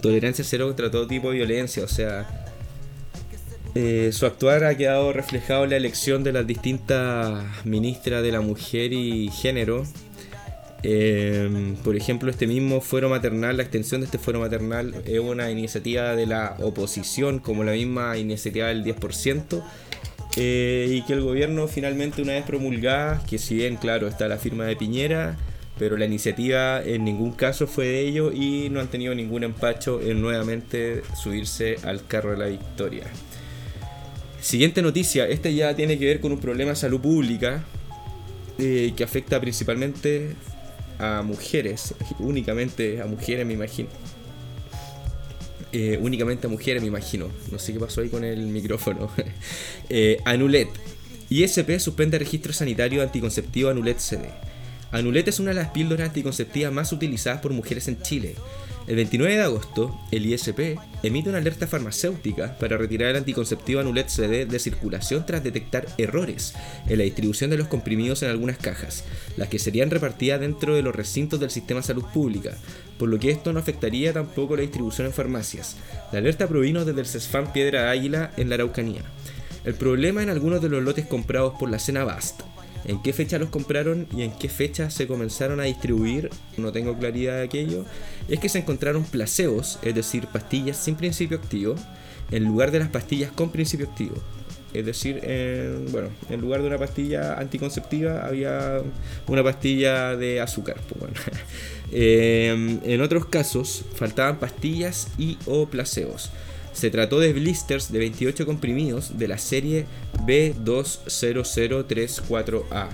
tolerancia 0.00 0.44
cero 0.44 0.66
contra 0.66 0.90
todo 0.90 1.06
tipo 1.06 1.30
de 1.30 1.36
violencia. 1.36 1.84
O 1.84 1.88
sea, 1.88 2.46
eh, 3.74 4.10
su 4.12 4.26
actuar 4.26 4.64
ha 4.64 4.76
quedado 4.76 5.12
reflejado 5.12 5.64
en 5.64 5.70
la 5.70 5.76
elección 5.76 6.22
de 6.24 6.32
las 6.32 6.46
distintas 6.46 7.44
ministras 7.64 8.22
de 8.22 8.32
la 8.32 8.40
mujer 8.40 8.92
y 8.92 9.30
género. 9.30 9.84
Em, 10.82 11.76
por 11.76 11.96
ejemplo, 11.96 12.28
este 12.28 12.46
mismo 12.46 12.80
fuero 12.80 13.08
maternal, 13.08 13.56
la 13.56 13.62
extensión 13.62 14.00
de 14.00 14.06
este 14.06 14.18
fuero 14.18 14.40
maternal 14.40 14.96
es 15.06 15.20
una 15.20 15.50
iniciativa 15.50 16.16
de 16.16 16.26
la 16.26 16.56
oposición, 16.60 17.38
como 17.38 17.62
la 17.62 17.72
misma 17.72 18.18
iniciativa 18.18 18.66
del 18.66 18.82
10%. 18.82 19.62
Eh, 20.36 20.88
y 20.90 21.02
que 21.02 21.12
el 21.12 21.20
gobierno 21.20 21.68
finalmente 21.68 22.22
una 22.22 22.32
vez 22.32 22.44
promulgada, 22.44 23.22
que 23.28 23.38
si 23.38 23.54
bien 23.54 23.76
claro 23.76 24.08
está 24.08 24.28
la 24.28 24.38
firma 24.38 24.64
de 24.64 24.76
Piñera, 24.76 25.36
pero 25.78 25.96
la 25.96 26.04
iniciativa 26.04 26.82
en 26.82 27.04
ningún 27.04 27.32
caso 27.32 27.66
fue 27.66 27.86
de 27.86 28.00
ellos 28.00 28.34
y 28.34 28.68
no 28.70 28.80
han 28.80 28.88
tenido 28.88 29.14
ningún 29.14 29.44
empacho 29.44 30.00
en 30.00 30.20
nuevamente 30.20 31.02
subirse 31.20 31.76
al 31.82 32.06
carro 32.06 32.32
de 32.32 32.36
la 32.36 32.46
victoria. 32.46 33.04
Siguiente 34.40 34.82
noticia, 34.82 35.28
este 35.28 35.54
ya 35.54 35.74
tiene 35.74 35.98
que 35.98 36.06
ver 36.06 36.20
con 36.20 36.32
un 36.32 36.40
problema 36.40 36.70
de 36.70 36.76
salud 36.76 37.00
pública 37.00 37.64
eh, 38.58 38.92
que 38.96 39.04
afecta 39.04 39.40
principalmente 39.40 40.34
a 40.98 41.22
mujeres, 41.22 41.94
únicamente 42.18 43.00
a 43.00 43.06
mujeres 43.06 43.46
me 43.46 43.54
imagino. 43.54 43.88
Eh, 45.72 45.98
únicamente 46.02 46.46
a 46.46 46.50
mujeres 46.50 46.82
me 46.82 46.88
imagino. 46.88 47.28
No 47.50 47.58
sé 47.58 47.72
qué 47.72 47.80
pasó 47.80 48.02
ahí 48.02 48.08
con 48.08 48.24
el 48.24 48.46
micrófono. 48.48 49.10
eh, 49.88 50.18
Anulet. 50.24 50.68
ISP 51.30 51.78
suspende 51.78 52.18
registro 52.18 52.52
sanitario 52.52 53.02
anticonceptivo 53.02 53.70
Anulet 53.70 53.98
CD. 53.98 54.28
Anulet 54.92 55.26
es 55.26 55.40
una 55.40 55.52
de 55.52 55.56
las 55.56 55.70
píldoras 55.70 56.08
anticonceptivas 56.08 56.70
más 56.70 56.92
utilizadas 56.92 57.40
por 57.40 57.52
mujeres 57.52 57.88
en 57.88 58.02
Chile. 58.02 58.34
El 58.86 58.96
29 58.96 59.36
de 59.36 59.42
agosto, 59.42 59.98
el 60.10 60.26
ISP 60.26 60.76
emite 61.02 61.30
una 61.30 61.38
alerta 61.38 61.66
farmacéutica 61.66 62.58
para 62.58 62.76
retirar 62.76 63.08
el 63.08 63.16
anticonceptivo 63.16 63.80
Anulet 63.80 64.08
CD 64.08 64.44
de 64.44 64.58
circulación 64.58 65.24
tras 65.24 65.42
detectar 65.42 65.86
errores 65.96 66.52
en 66.88 66.98
la 66.98 67.04
distribución 67.04 67.48
de 67.48 67.56
los 67.56 67.68
comprimidos 67.68 68.22
en 68.22 68.28
algunas 68.28 68.58
cajas, 68.58 69.04
las 69.38 69.48
que 69.48 69.58
serían 69.58 69.88
repartidas 69.88 70.40
dentro 70.40 70.74
de 70.74 70.82
los 70.82 70.94
recintos 70.94 71.40
del 71.40 71.50
sistema 71.50 71.80
de 71.80 71.86
salud 71.86 72.04
pública, 72.12 72.58
por 72.98 73.08
lo 73.08 73.18
que 73.18 73.30
esto 73.30 73.54
no 73.54 73.60
afectaría 73.60 74.12
tampoco 74.12 74.56
la 74.56 74.62
distribución 74.62 75.06
en 75.06 75.14
farmacias. 75.14 75.76
La 76.12 76.18
alerta 76.18 76.48
provino 76.48 76.84
desde 76.84 77.00
el 77.00 77.06
CESFAM 77.06 77.52
Piedra 77.54 77.90
Águila 77.90 78.32
en 78.36 78.50
la 78.50 78.56
Araucanía. 78.56 79.02
El 79.64 79.74
problema 79.74 80.22
en 80.22 80.28
algunos 80.28 80.60
de 80.60 80.68
los 80.68 80.82
lotes 80.82 81.06
comprados 81.06 81.54
por 81.58 81.70
la 81.70 82.04
Bast 82.04 82.42
en 82.84 83.02
qué 83.02 83.12
fecha 83.12 83.38
los 83.38 83.50
compraron 83.50 84.06
y 84.14 84.22
en 84.22 84.32
qué 84.32 84.48
fecha 84.48 84.90
se 84.90 85.06
comenzaron 85.06 85.60
a 85.60 85.64
distribuir, 85.64 86.30
no 86.56 86.72
tengo 86.72 86.98
claridad 86.98 87.36
de 87.36 87.44
aquello, 87.44 87.84
es 88.28 88.40
que 88.40 88.48
se 88.48 88.58
encontraron 88.58 89.04
placebos, 89.04 89.78
es 89.82 89.94
decir, 89.94 90.26
pastillas 90.26 90.76
sin 90.76 90.96
principio 90.96 91.38
activo, 91.38 91.76
en 92.30 92.44
lugar 92.44 92.70
de 92.70 92.80
las 92.80 92.88
pastillas 92.88 93.30
con 93.32 93.50
principio 93.50 93.88
activo. 93.88 94.16
Es 94.72 94.86
decir, 94.86 95.20
en, 95.22 95.92
bueno, 95.92 96.08
en 96.30 96.40
lugar 96.40 96.62
de 96.62 96.68
una 96.68 96.78
pastilla 96.78 97.34
anticonceptiva 97.34 98.26
había 98.26 98.80
una 99.26 99.44
pastilla 99.44 100.16
de 100.16 100.40
azúcar. 100.40 100.76
Pues 100.98 101.12
eh, 101.92 102.78
en 102.84 103.00
otros 103.02 103.26
casos 103.26 103.84
faltaban 103.94 104.38
pastillas 104.38 105.08
y 105.18 105.36
o 105.44 105.66
placebos. 105.66 106.30
Se 106.72 106.90
trató 106.90 107.20
de 107.20 107.32
blisters 107.32 107.92
de 107.92 107.98
28 107.98 108.46
comprimidos 108.46 109.18
de 109.18 109.28
la 109.28 109.38
serie 109.38 109.86
B20034A. 110.26 112.88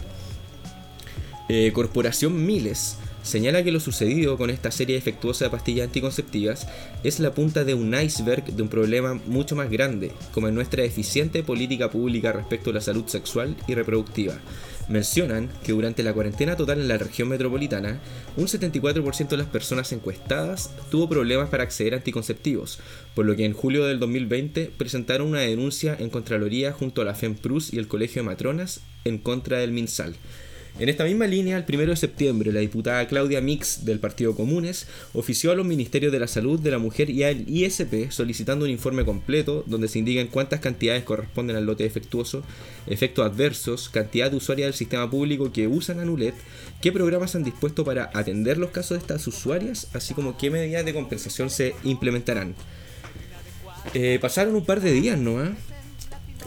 Eh, 1.48 1.72
Corporación 1.72 2.44
Miles 2.44 2.98
señala 3.22 3.62
que 3.62 3.72
lo 3.72 3.80
sucedido 3.80 4.36
con 4.36 4.50
esta 4.50 4.70
serie 4.70 4.96
defectuosa 4.96 5.44
de 5.44 5.50
pastillas 5.50 5.86
anticonceptivas 5.86 6.66
es 7.04 7.20
la 7.20 7.34
punta 7.34 7.64
de 7.64 7.74
un 7.74 7.94
iceberg 7.94 8.44
de 8.44 8.62
un 8.62 8.68
problema 8.68 9.14
mucho 9.26 9.56
más 9.56 9.70
grande, 9.70 10.12
como 10.32 10.48
en 10.48 10.54
nuestra 10.54 10.82
deficiente 10.82 11.42
política 11.42 11.90
pública 11.90 12.32
respecto 12.32 12.70
a 12.70 12.74
la 12.74 12.80
salud 12.80 13.06
sexual 13.06 13.56
y 13.66 13.74
reproductiva, 13.74 14.38
mencionan 14.88 15.48
que 15.62 15.72
durante 15.72 16.02
la 16.02 16.12
cuarentena 16.12 16.56
total 16.56 16.80
en 16.80 16.88
la 16.88 16.98
región 16.98 17.28
metropolitana, 17.28 18.00
un 18.36 18.46
74% 18.46 19.28
de 19.28 19.36
las 19.36 19.46
personas 19.46 19.92
encuestadas 19.92 20.70
tuvo 20.90 21.08
problemas 21.08 21.48
para 21.48 21.62
acceder 21.62 21.94
a 21.94 21.98
anticonceptivos, 21.98 22.80
por 23.14 23.26
lo 23.26 23.36
que 23.36 23.44
en 23.44 23.52
julio 23.52 23.86
del 23.86 24.00
2020 24.00 24.72
presentaron 24.76 25.28
una 25.28 25.40
denuncia 25.40 25.96
en 25.98 26.10
Contraloría 26.10 26.72
junto 26.72 27.02
a 27.02 27.04
la 27.04 27.14
FEMPRUS 27.14 27.72
y 27.72 27.78
el 27.78 27.88
Colegio 27.88 28.22
de 28.22 28.28
Matronas 28.28 28.80
en 29.04 29.18
contra 29.18 29.58
del 29.58 29.72
MinSal. 29.72 30.14
En 30.78 30.88
esta 30.88 31.02
misma 31.02 31.26
línea, 31.26 31.56
el 31.56 31.64
1 31.68 31.86
de 31.86 31.96
septiembre, 31.96 32.52
la 32.52 32.60
diputada 32.60 33.08
Claudia 33.08 33.40
Mix 33.40 33.84
del 33.84 33.98
Partido 33.98 34.36
Comunes 34.36 34.86
ofició 35.12 35.50
a 35.50 35.56
los 35.56 35.66
Ministerios 35.66 36.12
de 36.12 36.20
la 36.20 36.28
Salud, 36.28 36.60
de 36.60 36.70
la 36.70 36.78
Mujer 36.78 37.10
y 37.10 37.24
al 37.24 37.50
ISP 37.50 38.12
solicitando 38.12 38.64
un 38.64 38.70
informe 38.70 39.04
completo 39.04 39.64
donde 39.66 39.88
se 39.88 39.98
indiquen 39.98 40.28
cuántas 40.28 40.60
cantidades 40.60 41.02
corresponden 41.02 41.56
al 41.56 41.66
lote 41.66 41.82
defectuoso, 41.82 42.44
efectos 42.86 43.26
adversos, 43.26 43.88
cantidad 43.88 44.30
de 44.30 44.36
usuarias 44.36 44.66
del 44.66 44.74
sistema 44.74 45.10
público 45.10 45.52
que 45.52 45.66
usan 45.66 45.98
Anulet, 45.98 46.36
qué 46.80 46.92
programas 46.92 47.34
han 47.34 47.42
dispuesto 47.42 47.84
para 47.84 48.12
atender 48.14 48.56
los 48.56 48.70
casos 48.70 48.98
de 48.98 48.98
estas 48.98 49.26
usuarias, 49.26 49.88
así 49.94 50.14
como 50.14 50.38
qué 50.38 50.48
medidas 50.48 50.84
de 50.84 50.94
compensación 50.94 51.50
se 51.50 51.74
implementarán. 51.82 52.54
Eh, 53.94 54.20
pasaron 54.20 54.54
un 54.54 54.64
par 54.64 54.80
de 54.80 54.92
días, 54.92 55.18
¿no? 55.18 55.42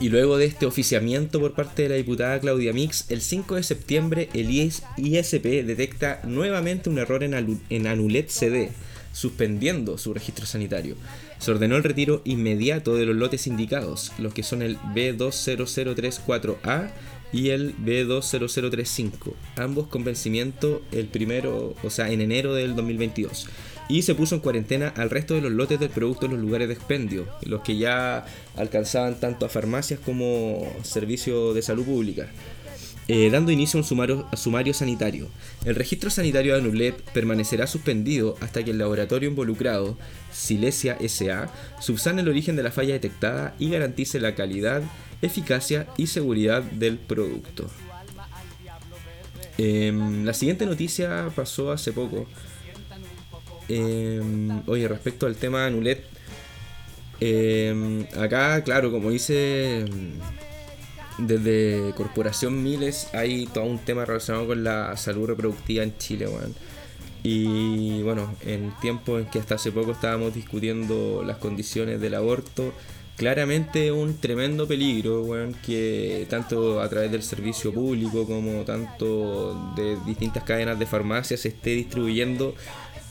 Y 0.00 0.08
luego 0.08 0.36
de 0.36 0.46
este 0.46 0.66
oficiamiento 0.66 1.38
por 1.38 1.52
parte 1.52 1.82
de 1.82 1.90
la 1.90 1.94
diputada 1.96 2.40
Claudia 2.40 2.72
Mix, 2.72 3.10
el 3.10 3.20
5 3.20 3.56
de 3.56 3.62
septiembre 3.62 4.28
el 4.34 4.50
ISP 4.50 5.44
detecta 5.64 6.20
nuevamente 6.24 6.90
un 6.90 6.98
error 6.98 7.22
en, 7.22 7.86
Anulet 7.86 8.28
CD, 8.28 8.70
suspendiendo 9.12 9.98
su 9.98 10.14
registro 10.14 10.46
sanitario. 10.46 10.96
Se 11.38 11.50
ordenó 11.50 11.76
el 11.76 11.84
retiro 11.84 12.22
inmediato 12.24 12.96
de 12.96 13.06
los 13.06 13.16
lotes 13.16 13.46
indicados, 13.46 14.12
los 14.18 14.34
que 14.34 14.42
son 14.42 14.62
el 14.62 14.78
B20034A 14.78 16.90
y 17.32 17.50
el 17.50 17.76
B20035, 17.76 19.34
ambos 19.56 19.88
con 19.88 20.04
vencimiento 20.04 20.82
el 20.90 21.06
primero, 21.06 21.74
o 21.82 21.90
sea, 21.90 22.10
en 22.10 22.20
enero 22.20 22.54
del 22.54 22.76
2022 22.76 23.46
y 23.88 24.02
se 24.02 24.14
puso 24.14 24.34
en 24.34 24.40
cuarentena 24.40 24.88
al 24.96 25.10
resto 25.10 25.34
de 25.34 25.40
los 25.40 25.52
lotes 25.52 25.78
del 25.80 25.90
producto 25.90 26.26
en 26.26 26.32
los 26.32 26.40
lugares 26.40 26.68
de 26.68 26.74
expendio, 26.74 27.26
los 27.44 27.62
que 27.62 27.76
ya 27.76 28.24
alcanzaban 28.56 29.18
tanto 29.20 29.46
a 29.46 29.48
farmacias 29.48 30.00
como 30.00 30.72
servicios 30.82 31.54
de 31.54 31.62
salud 31.62 31.84
pública. 31.84 32.28
Eh, 33.08 33.30
dando 33.30 33.50
inicio 33.50 33.78
a 33.78 33.82
un 33.82 33.86
sumario, 33.86 34.28
sumario, 34.36 34.72
sanitario. 34.72 35.28
El 35.64 35.74
registro 35.74 36.08
sanitario 36.08 36.54
de 36.54 36.60
Anulet 36.60 37.02
permanecerá 37.12 37.66
suspendido 37.66 38.36
hasta 38.40 38.62
que 38.62 38.70
el 38.70 38.78
laboratorio 38.78 39.28
involucrado, 39.28 39.98
Silesia 40.30 40.96
SA, 41.08 41.50
subsane 41.80 42.22
el 42.22 42.28
origen 42.28 42.54
de 42.54 42.62
la 42.62 42.70
falla 42.70 42.94
detectada 42.94 43.54
y 43.58 43.70
garantice 43.70 44.20
la 44.20 44.36
calidad, 44.36 44.82
eficacia 45.20 45.88
y 45.96 46.06
seguridad 46.06 46.62
del 46.62 46.98
producto. 46.98 47.68
Em, 49.58 50.24
la 50.24 50.32
siguiente 50.32 50.64
noticia 50.64 51.28
pasó 51.34 51.72
hace 51.72 51.92
poco. 51.92 52.26
Em, 53.74 54.62
oye, 54.66 54.86
respecto 54.86 55.26
al 55.26 55.36
tema 55.36 55.62
de 55.62 55.66
Anulet, 55.68 56.04
em, 57.20 58.04
acá, 58.18 58.62
claro, 58.64 58.90
como 58.90 59.10
dice 59.10 59.86
desde 61.16 61.92
Corporación 61.96 62.62
Miles, 62.62 63.08
hay 63.14 63.46
todo 63.46 63.64
un 63.64 63.78
tema 63.78 64.04
relacionado 64.04 64.46
con 64.48 64.62
la 64.62 64.94
salud 64.98 65.26
reproductiva 65.26 65.84
en 65.84 65.96
Chile, 65.96 66.26
Y 67.24 68.02
bueno, 68.02 68.34
en 68.42 68.72
tiempos 68.80 69.22
en 69.22 69.26
que 69.30 69.38
hasta 69.38 69.54
hace 69.54 69.72
poco 69.72 69.92
estábamos 69.92 70.34
discutiendo 70.34 71.22
las 71.24 71.38
condiciones 71.38 72.00
del 72.00 72.14
aborto, 72.14 72.74
claramente 73.16 73.92
un 73.92 74.18
tremendo 74.18 74.66
peligro, 74.66 75.24
que 75.64 76.26
tanto 76.28 76.80
a 76.80 76.88
través 76.88 77.10
del 77.12 77.22
servicio 77.22 77.72
público 77.72 78.26
como 78.26 78.64
tanto 78.64 79.72
de 79.76 79.96
distintas 80.04 80.42
cadenas 80.44 80.78
de 80.78 80.86
farmacias 80.86 81.40
se 81.40 81.48
esté 81.48 81.70
distribuyendo 81.70 82.54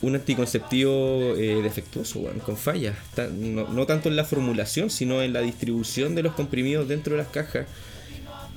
un 0.01 0.15
anticonceptivo 0.15 1.35
eh, 1.35 1.61
defectuoso, 1.61 2.23
con 2.45 2.57
fallas. 2.57 2.95
No, 3.31 3.85
tanto 3.85 4.09
en 4.09 4.15
la 4.15 4.25
formulación, 4.25 4.89
sino 4.89 5.21
en 5.21 5.33
la 5.33 5.41
distribución 5.41 6.15
de 6.15 6.23
los 6.23 6.33
comprimidos 6.33 6.87
dentro 6.87 7.15
de 7.15 7.21
las 7.21 7.31
cajas. 7.31 7.67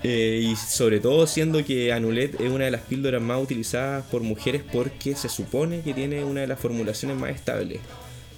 Eh, 0.02 0.50
y 0.50 0.56
sobre 0.56 1.00
todo 1.00 1.26
siendo 1.26 1.64
que 1.64 1.90
Anulet 1.92 2.38
es 2.38 2.50
una 2.50 2.66
de 2.66 2.70
las 2.70 2.82
píldoras 2.82 3.22
más 3.22 3.42
utilizadas 3.42 4.04
por 4.04 4.22
mujeres 4.22 4.62
porque 4.70 5.16
se 5.16 5.30
supone 5.30 5.80
que 5.80 5.94
tiene 5.94 6.22
una 6.24 6.42
de 6.42 6.46
las 6.46 6.60
formulaciones 6.60 7.16
más 7.16 7.30
estables. 7.30 7.80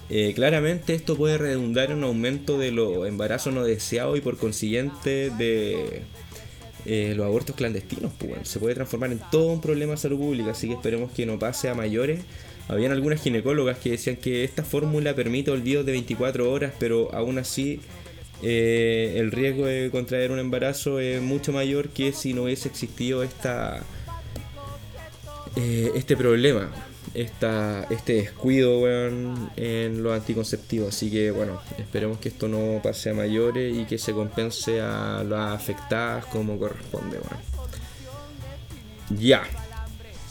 Eh, 0.08 0.32
claramente 0.36 0.94
esto 0.94 1.16
puede 1.16 1.38
redundar 1.38 1.90
en 1.90 1.98
un 1.98 2.04
aumento 2.04 2.56
de 2.56 2.70
los 2.70 3.08
embarazos 3.08 3.52
no 3.52 3.64
deseados 3.64 4.16
y 4.16 4.20
por 4.20 4.36
consiguiente 4.36 5.30
de 5.30 6.02
los 7.16 7.26
abortos 7.26 7.56
clandestinos. 7.56 8.12
Pues, 8.16 8.48
se 8.48 8.60
puede 8.60 8.76
transformar 8.76 9.10
en 9.10 9.20
todo 9.32 9.48
un 9.48 9.60
problema 9.60 9.92
de 9.92 9.98
salud 9.98 10.18
pública, 10.18 10.52
así 10.52 10.68
que 10.68 10.74
esperemos 10.74 11.10
que 11.10 11.26
no 11.26 11.36
pase 11.36 11.68
a 11.68 11.74
mayores 11.74 12.20
habían 12.68 12.92
algunas 12.92 13.22
ginecólogas 13.22 13.78
que 13.78 13.90
decían 13.90 14.16
que 14.16 14.44
esta 14.44 14.64
fórmula 14.64 15.14
permite 15.14 15.50
olvidos 15.50 15.86
de 15.86 15.92
24 15.92 16.50
horas, 16.50 16.72
pero 16.78 17.14
aún 17.14 17.38
así 17.38 17.80
eh, 18.42 19.14
el 19.16 19.30
riesgo 19.32 19.66
de 19.66 19.90
contraer 19.90 20.30
un 20.30 20.38
embarazo 20.38 21.00
es 21.00 21.22
mucho 21.22 21.52
mayor 21.52 21.88
que 21.88 22.12
si 22.12 22.34
no 22.34 22.44
hubiese 22.44 22.68
existido 22.68 23.22
esta, 23.22 23.82
eh, 25.56 25.92
este 25.94 26.16
problema, 26.16 26.70
esta, 27.14 27.86
este 27.88 28.14
descuido 28.14 28.86
en 28.88 30.02
los 30.02 30.12
anticonceptivos. 30.12 30.88
Así 30.88 31.10
que 31.10 31.30
bueno, 31.30 31.60
esperemos 31.78 32.18
que 32.18 32.28
esto 32.28 32.48
no 32.48 32.80
pase 32.82 33.10
a 33.10 33.14
mayores 33.14 33.74
y 33.76 33.84
que 33.84 33.96
se 33.96 34.12
compense 34.12 34.80
a 34.80 35.24
las 35.26 35.54
afectadas 35.54 36.26
como 36.26 36.58
corresponde. 36.58 37.18
Ya. 39.10 39.42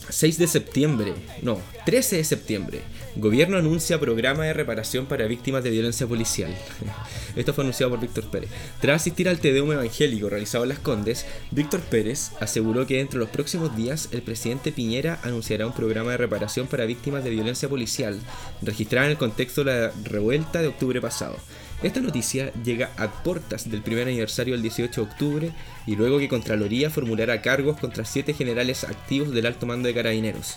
6 0.09 0.37
de 0.37 0.47
septiembre, 0.47 1.13
no, 1.41 1.59
13 1.85 2.17
de 2.17 2.23
septiembre, 2.23 2.81
Gobierno 3.17 3.57
anuncia 3.57 3.97
programa 3.97 4.43
de 4.43 4.51
reparación 4.51 5.05
para 5.05 5.25
víctimas 5.25 5.63
de 5.63 5.69
violencia 5.69 6.05
policial. 6.05 6.53
Esto 7.37 7.53
fue 7.53 7.63
anunciado 7.63 7.91
por 7.91 8.01
Víctor 8.01 8.25
Pérez. 8.25 8.49
Tras 8.81 9.01
asistir 9.01 9.29
al 9.29 9.39
Tedeum 9.39 9.71
evangélico 9.71 10.27
realizado 10.27 10.65
en 10.65 10.69
Las 10.69 10.79
Condes, 10.79 11.25
Víctor 11.51 11.79
Pérez 11.79 12.31
aseguró 12.41 12.85
que 12.85 12.97
dentro 12.97 13.19
de 13.19 13.25
los 13.25 13.33
próximos 13.33 13.73
días 13.73 14.09
el 14.11 14.21
presidente 14.21 14.73
Piñera 14.73 15.19
anunciará 15.23 15.65
un 15.65 15.73
programa 15.73 16.11
de 16.11 16.17
reparación 16.17 16.67
para 16.67 16.83
víctimas 16.83 17.23
de 17.23 17.29
violencia 17.29 17.69
policial, 17.69 18.19
registrada 18.61 19.05
en 19.05 19.11
el 19.11 19.17
contexto 19.17 19.63
de 19.63 19.71
la 19.71 19.91
revuelta 20.03 20.61
de 20.61 20.67
octubre 20.67 20.99
pasado. 20.99 21.37
Esta 21.83 21.99
noticia 21.99 22.51
llega 22.63 22.91
a 22.97 23.11
puertas 23.23 23.69
del 23.69 23.81
primer 23.81 24.07
aniversario 24.07 24.53
del 24.53 24.61
18 24.61 25.01
de 25.01 25.07
octubre 25.07 25.51
y 25.85 25.95
luego 25.95 26.19
que 26.19 26.29
Contraloría 26.29 26.89
formulará 26.89 27.41
cargos 27.41 27.77
contra 27.77 28.05
siete 28.05 28.33
generales 28.33 28.83
activos 28.85 29.31
del 29.31 29.45
alto 29.45 29.65
mando 29.65 29.87
de 29.87 29.93
carabineros. 29.93 30.55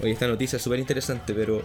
Hoy 0.00 0.12
esta 0.12 0.28
noticia 0.28 0.56
es 0.56 0.62
súper 0.62 0.78
interesante, 0.78 1.34
pero 1.34 1.62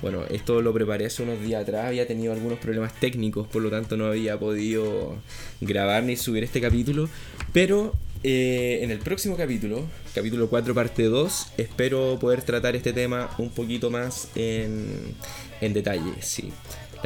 bueno, 0.00 0.24
esto 0.30 0.60
lo 0.62 0.72
preparé 0.72 1.06
hace 1.06 1.22
unos 1.22 1.40
días 1.40 1.62
atrás, 1.62 1.86
había 1.86 2.06
tenido 2.06 2.32
algunos 2.32 2.58
problemas 2.58 2.92
técnicos, 2.98 3.46
por 3.46 3.62
lo 3.62 3.70
tanto 3.70 3.96
no 3.96 4.06
había 4.06 4.38
podido 4.38 5.16
grabar 5.60 6.02
ni 6.02 6.16
subir 6.16 6.42
este 6.42 6.60
capítulo, 6.60 7.08
pero 7.52 7.94
eh, 8.22 8.80
en 8.82 8.90
el 8.90 8.98
próximo 8.98 9.36
capítulo, 9.36 9.84
capítulo 10.14 10.48
4 10.48 10.74
parte 10.74 11.04
2, 11.04 11.52
espero 11.58 12.18
poder 12.18 12.42
tratar 12.42 12.74
este 12.74 12.92
tema 12.92 13.30
un 13.38 13.50
poquito 13.50 13.90
más 13.90 14.28
en, 14.34 15.14
en 15.60 15.72
detalle, 15.72 16.14
sí. 16.20 16.52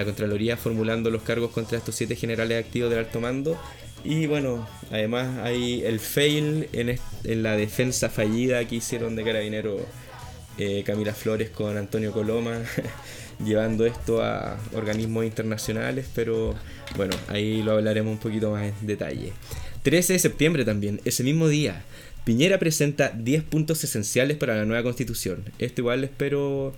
La 0.00 0.06
Contraloría 0.06 0.56
formulando 0.56 1.10
los 1.10 1.20
cargos 1.20 1.50
contra 1.50 1.76
estos 1.76 1.94
siete 1.94 2.16
generales 2.16 2.64
activos 2.64 2.88
del 2.88 3.00
alto 3.00 3.20
mando 3.20 3.60
y 4.02 4.26
bueno, 4.26 4.66
además 4.90 5.40
hay 5.44 5.82
el 5.84 6.00
fail 6.00 6.68
en, 6.72 7.42
la 7.42 7.54
defensa 7.56 8.08
fallida 8.08 8.66
que 8.66 8.76
hicieron 8.76 9.14
de 9.14 9.24
Carabinero 9.24 9.76
eh, 10.56 10.82
Camila 10.86 11.12
Flores 11.12 11.50
con 11.50 11.76
Antonio 11.76 12.12
Coloma, 12.12 12.62
llevando 13.44 13.84
esto 13.84 14.22
a 14.22 14.58
organismos 14.72 15.26
internacionales, 15.26 16.06
pero 16.14 16.54
bueno, 16.96 17.14
ahí 17.28 17.62
lo 17.62 17.72
hablaremos 17.72 18.12
un 18.12 18.18
poquito 18.18 18.52
más 18.52 18.72
en 18.80 18.86
detalle. 18.86 19.32
13 19.82 20.14
de 20.14 20.18
septiembre 20.18 20.64
también, 20.64 21.00
ese 21.04 21.22
mismo 21.22 21.48
día, 21.48 21.84
Piñera 22.24 22.58
presenta 22.58 23.10
10 23.10 23.44
puntos 23.44 23.84
esenciales 23.84 24.38
para 24.38 24.56
la 24.56 24.64
nueva 24.64 24.82
constitución. 24.82 25.44
Esto 25.58 25.82
igual 25.82 26.04
espero 26.04 26.74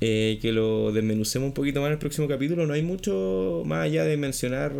eh, 0.00 0.38
que 0.40 0.52
lo 0.52 0.92
desmenucemos 0.92 1.48
un 1.48 1.54
poquito 1.54 1.80
más 1.80 1.88
en 1.88 1.94
el 1.94 1.98
próximo 1.98 2.28
capítulo. 2.28 2.66
No 2.66 2.74
hay 2.74 2.82
mucho 2.82 3.62
más 3.66 3.84
allá 3.84 4.04
de 4.04 4.16
mencionar 4.16 4.72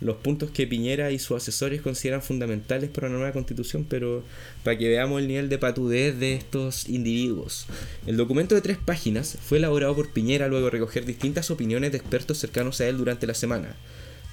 los 0.00 0.16
puntos 0.16 0.50
que 0.50 0.66
Piñera 0.66 1.10
y 1.10 1.18
sus 1.18 1.36
asesores 1.36 1.80
consideran 1.80 2.22
fundamentales 2.22 2.90
para 2.90 3.08
una 3.08 3.18
nueva 3.18 3.32
constitución, 3.32 3.84
pero 3.88 4.22
para 4.62 4.78
que 4.78 4.88
veamos 4.88 5.20
el 5.20 5.28
nivel 5.28 5.48
de 5.48 5.58
patudez 5.58 6.18
de 6.18 6.34
estos 6.34 6.88
individuos. 6.88 7.66
El 8.06 8.16
documento 8.16 8.54
de 8.54 8.60
tres 8.60 8.78
páginas 8.78 9.38
fue 9.42 9.58
elaborado 9.58 9.96
por 9.96 10.12
Piñera 10.12 10.48
luego 10.48 10.66
de 10.66 10.70
recoger 10.70 11.04
distintas 11.04 11.50
opiniones 11.50 11.92
de 11.92 11.98
expertos 11.98 12.38
cercanos 12.38 12.80
a 12.80 12.88
él 12.88 12.96
durante 12.96 13.26
la 13.26 13.34
semana. 13.34 13.74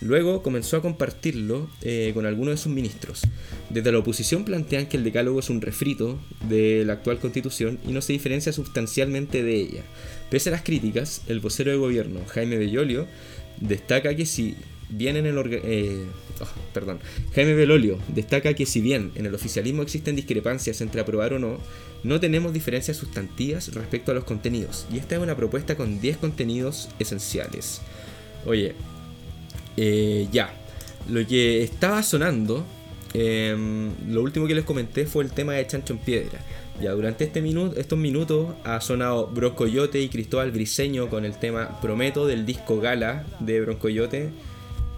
Luego 0.02 0.44
comenzó 0.44 0.78
a 0.78 0.82
compartirlo 0.82 1.70
eh, 1.82 2.12
con 2.14 2.26
algunos 2.26 2.54
de 2.56 2.58
sus 2.58 2.72
ministros. 2.72 3.22
Desde 3.70 3.92
la 3.92 4.00
oposición 4.00 4.44
plantean 4.44 4.88
que 4.88 4.98
el 4.98 5.04
decálogo 5.04 5.40
es 5.40 5.50
un 5.50 5.62
refrito 5.62 6.20
de 6.50 6.84
la 6.86 6.94
actual 6.94 7.20
constitución 7.20 7.80
y 7.88 7.92
no 7.92 8.02
se 8.02 8.14
diferencia 8.14 8.52
sustancialmente 8.52 9.42
de 9.42 9.56
ella. 9.56 9.84
Pese 10.30 10.50
a 10.50 10.52
las 10.52 10.64
críticas, 10.64 11.22
el 11.28 11.40
vocero 11.40 11.72
de 11.72 11.78
gobierno, 11.78 12.20
Jaime 12.28 12.58
Bellolio, 12.58 13.08
destaca 13.60 14.16
que 14.16 14.26
si 14.26 14.56
bien 14.90 15.18
en 15.18 15.26
el 15.26 15.38
eh, 15.64 16.06
oh, 16.42 16.48
perdón, 16.74 17.00
Jaime 17.34 17.54
Belolio 17.54 17.98
destaca 18.08 18.54
que 18.54 18.66
si 18.66 18.82
bien 18.82 19.12
en 19.16 19.26
el 19.26 19.34
oficialismo 19.34 19.82
existen 19.82 20.16
discrepancias 20.16 20.82
entre 20.82 21.02
aprobar 21.02 21.34
o 21.34 21.40
no, 21.40 21.58
no 22.04 22.20
tenemos 22.20 22.54
diferencias 22.54 22.98
sustantivas 22.98 23.74
respecto 23.74 24.12
a 24.12 24.14
los 24.14 24.26
contenidos. 24.26 24.86
Y 24.94 24.98
esta 24.98 25.16
es 25.16 25.22
una 25.22 25.36
propuesta 25.36 25.76
con 25.76 26.00
10 26.00 26.18
contenidos 26.18 26.90
esenciales. 27.00 27.82
Oye, 28.46 28.76
eh, 29.78 30.28
ya, 30.32 30.54
lo 31.10 31.26
que 31.26 31.64
estaba 31.64 32.04
sonando, 32.04 32.66
em, 33.14 33.92
lo 34.10 34.22
último 34.22 34.48
que 34.48 34.56
les 34.56 34.66
comenté 34.66 35.06
fue 35.06 35.24
el 35.24 35.32
tema 35.32 35.54
de 35.54 35.66
Chancho 35.68 35.94
en 35.94 36.00
Piedra. 36.00 36.40
Ya 36.82 36.92
durante 36.92 37.24
este 37.24 37.42
minuto, 37.42 37.80
estos 37.80 37.98
minutos 37.98 38.54
ha 38.66 38.82
sonado 38.82 39.28
Broncoyote 39.28 40.02
y 40.02 40.10
Cristóbal 40.10 40.52
Briseño 40.52 41.10
con 41.10 41.24
el 41.24 41.38
tema 41.40 41.80
Prometo 41.82 42.28
del 42.28 42.46
disco 42.46 42.82
Gala 42.82 43.26
de 43.40 43.62
Broncoyote 43.62 44.32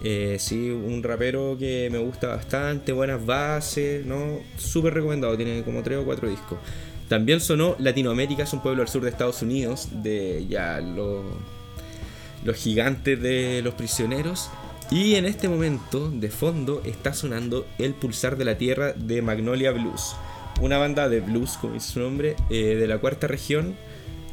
eh, 0.02 0.36
sí, 0.38 0.70
un 0.70 1.02
rapero 1.02 1.56
que 1.58 1.88
me 1.90 1.98
gusta 1.98 2.28
bastante, 2.28 2.92
buenas 2.92 3.24
bases, 3.24 4.06
¿no? 4.06 4.40
Súper 4.56 4.94
recomendado, 4.94 5.36
tiene 5.36 5.62
como 5.62 5.82
3 5.82 5.98
o 5.98 6.04
4 6.04 6.28
discos. 6.28 6.58
También 7.08 7.40
sonó 7.40 7.74
Latinoamérica 7.78 8.44
es 8.44 8.52
un 8.52 8.62
pueblo 8.62 8.82
al 8.82 8.88
sur 8.88 9.02
de 9.02 9.10
Estados 9.10 9.42
Unidos, 9.42 9.88
de 10.02 10.46
ya 10.48 10.80
los, 10.80 11.24
los 12.44 12.56
gigantes 12.56 13.20
de 13.20 13.60
los 13.62 13.74
prisioneros. 13.74 14.50
Y 14.90 15.16
en 15.16 15.26
este 15.26 15.48
momento, 15.48 16.10
de 16.10 16.30
fondo, 16.30 16.80
está 16.84 17.12
sonando 17.12 17.66
El 17.78 17.92
Pulsar 17.92 18.38
de 18.38 18.46
la 18.46 18.56
Tierra 18.56 18.94
de 18.94 19.20
Magnolia 19.20 19.70
Blues. 19.70 20.16
Una 20.62 20.78
banda 20.78 21.10
de 21.10 21.20
blues, 21.20 21.58
como 21.60 21.74
dice 21.74 21.92
su 21.92 22.00
nombre, 22.00 22.36
eh, 22.48 22.74
de 22.74 22.86
la 22.86 22.98
cuarta 22.98 23.26
región 23.26 23.76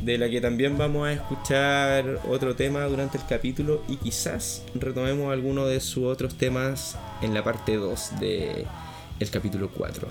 de 0.02 0.18
la 0.18 0.30
que 0.30 0.42
también 0.42 0.78
vamos 0.78 1.08
a 1.08 1.14
escuchar 1.14 2.22
otro 2.30 2.56
tema 2.56 2.84
durante 2.86 3.18
el 3.18 3.26
capítulo 3.28 3.82
y 3.88 3.98
quizás 3.98 4.64
retomemos 4.76 5.32
alguno 5.32 5.66
de 5.66 5.80
sus 5.80 6.04
otros 6.06 6.36
temas 6.36 6.98
en 7.22 7.34
la 7.34 7.44
parte 7.44 7.76
2 7.76 8.20
del 8.20 8.66
el 9.20 9.30
capítulo 9.30 9.70
4. 9.70 10.08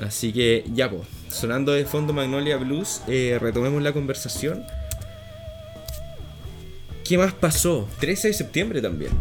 Así 0.00 0.32
que 0.32 0.64
ya, 0.72 0.90
pues, 0.90 1.02
sonando 1.28 1.72
de 1.72 1.84
fondo 1.84 2.12
Magnolia 2.12 2.56
Blues, 2.56 3.02
eh, 3.06 3.38
retomemos 3.40 3.82
la 3.82 3.92
conversación. 3.92 4.64
¿Qué 7.04 7.18
más 7.18 7.32
pasó? 7.34 7.88
13 8.00 8.28
de 8.28 8.34
septiembre 8.34 8.82
también. 8.82 9.12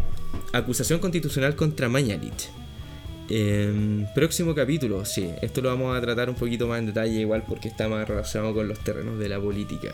Acusación 0.54 1.00
constitucional 1.00 1.56
contra 1.56 1.90
Mañalich. 1.90 2.50
Em, 3.30 4.06
próximo 4.16 4.56
capítulo, 4.56 5.04
sí, 5.04 5.30
esto 5.42 5.62
lo 5.62 5.68
vamos 5.68 5.96
a 5.96 6.00
tratar 6.00 6.30
un 6.30 6.36
poquito 6.36 6.66
más 6.66 6.80
en 6.80 6.86
detalle 6.86 7.20
igual 7.20 7.44
porque 7.46 7.68
está 7.68 7.90
más 7.90 8.08
relacionado 8.08 8.54
con 8.54 8.70
los 8.70 8.80
terrenos 8.80 9.20
de 9.20 9.28
la 9.28 9.42
política. 9.42 9.92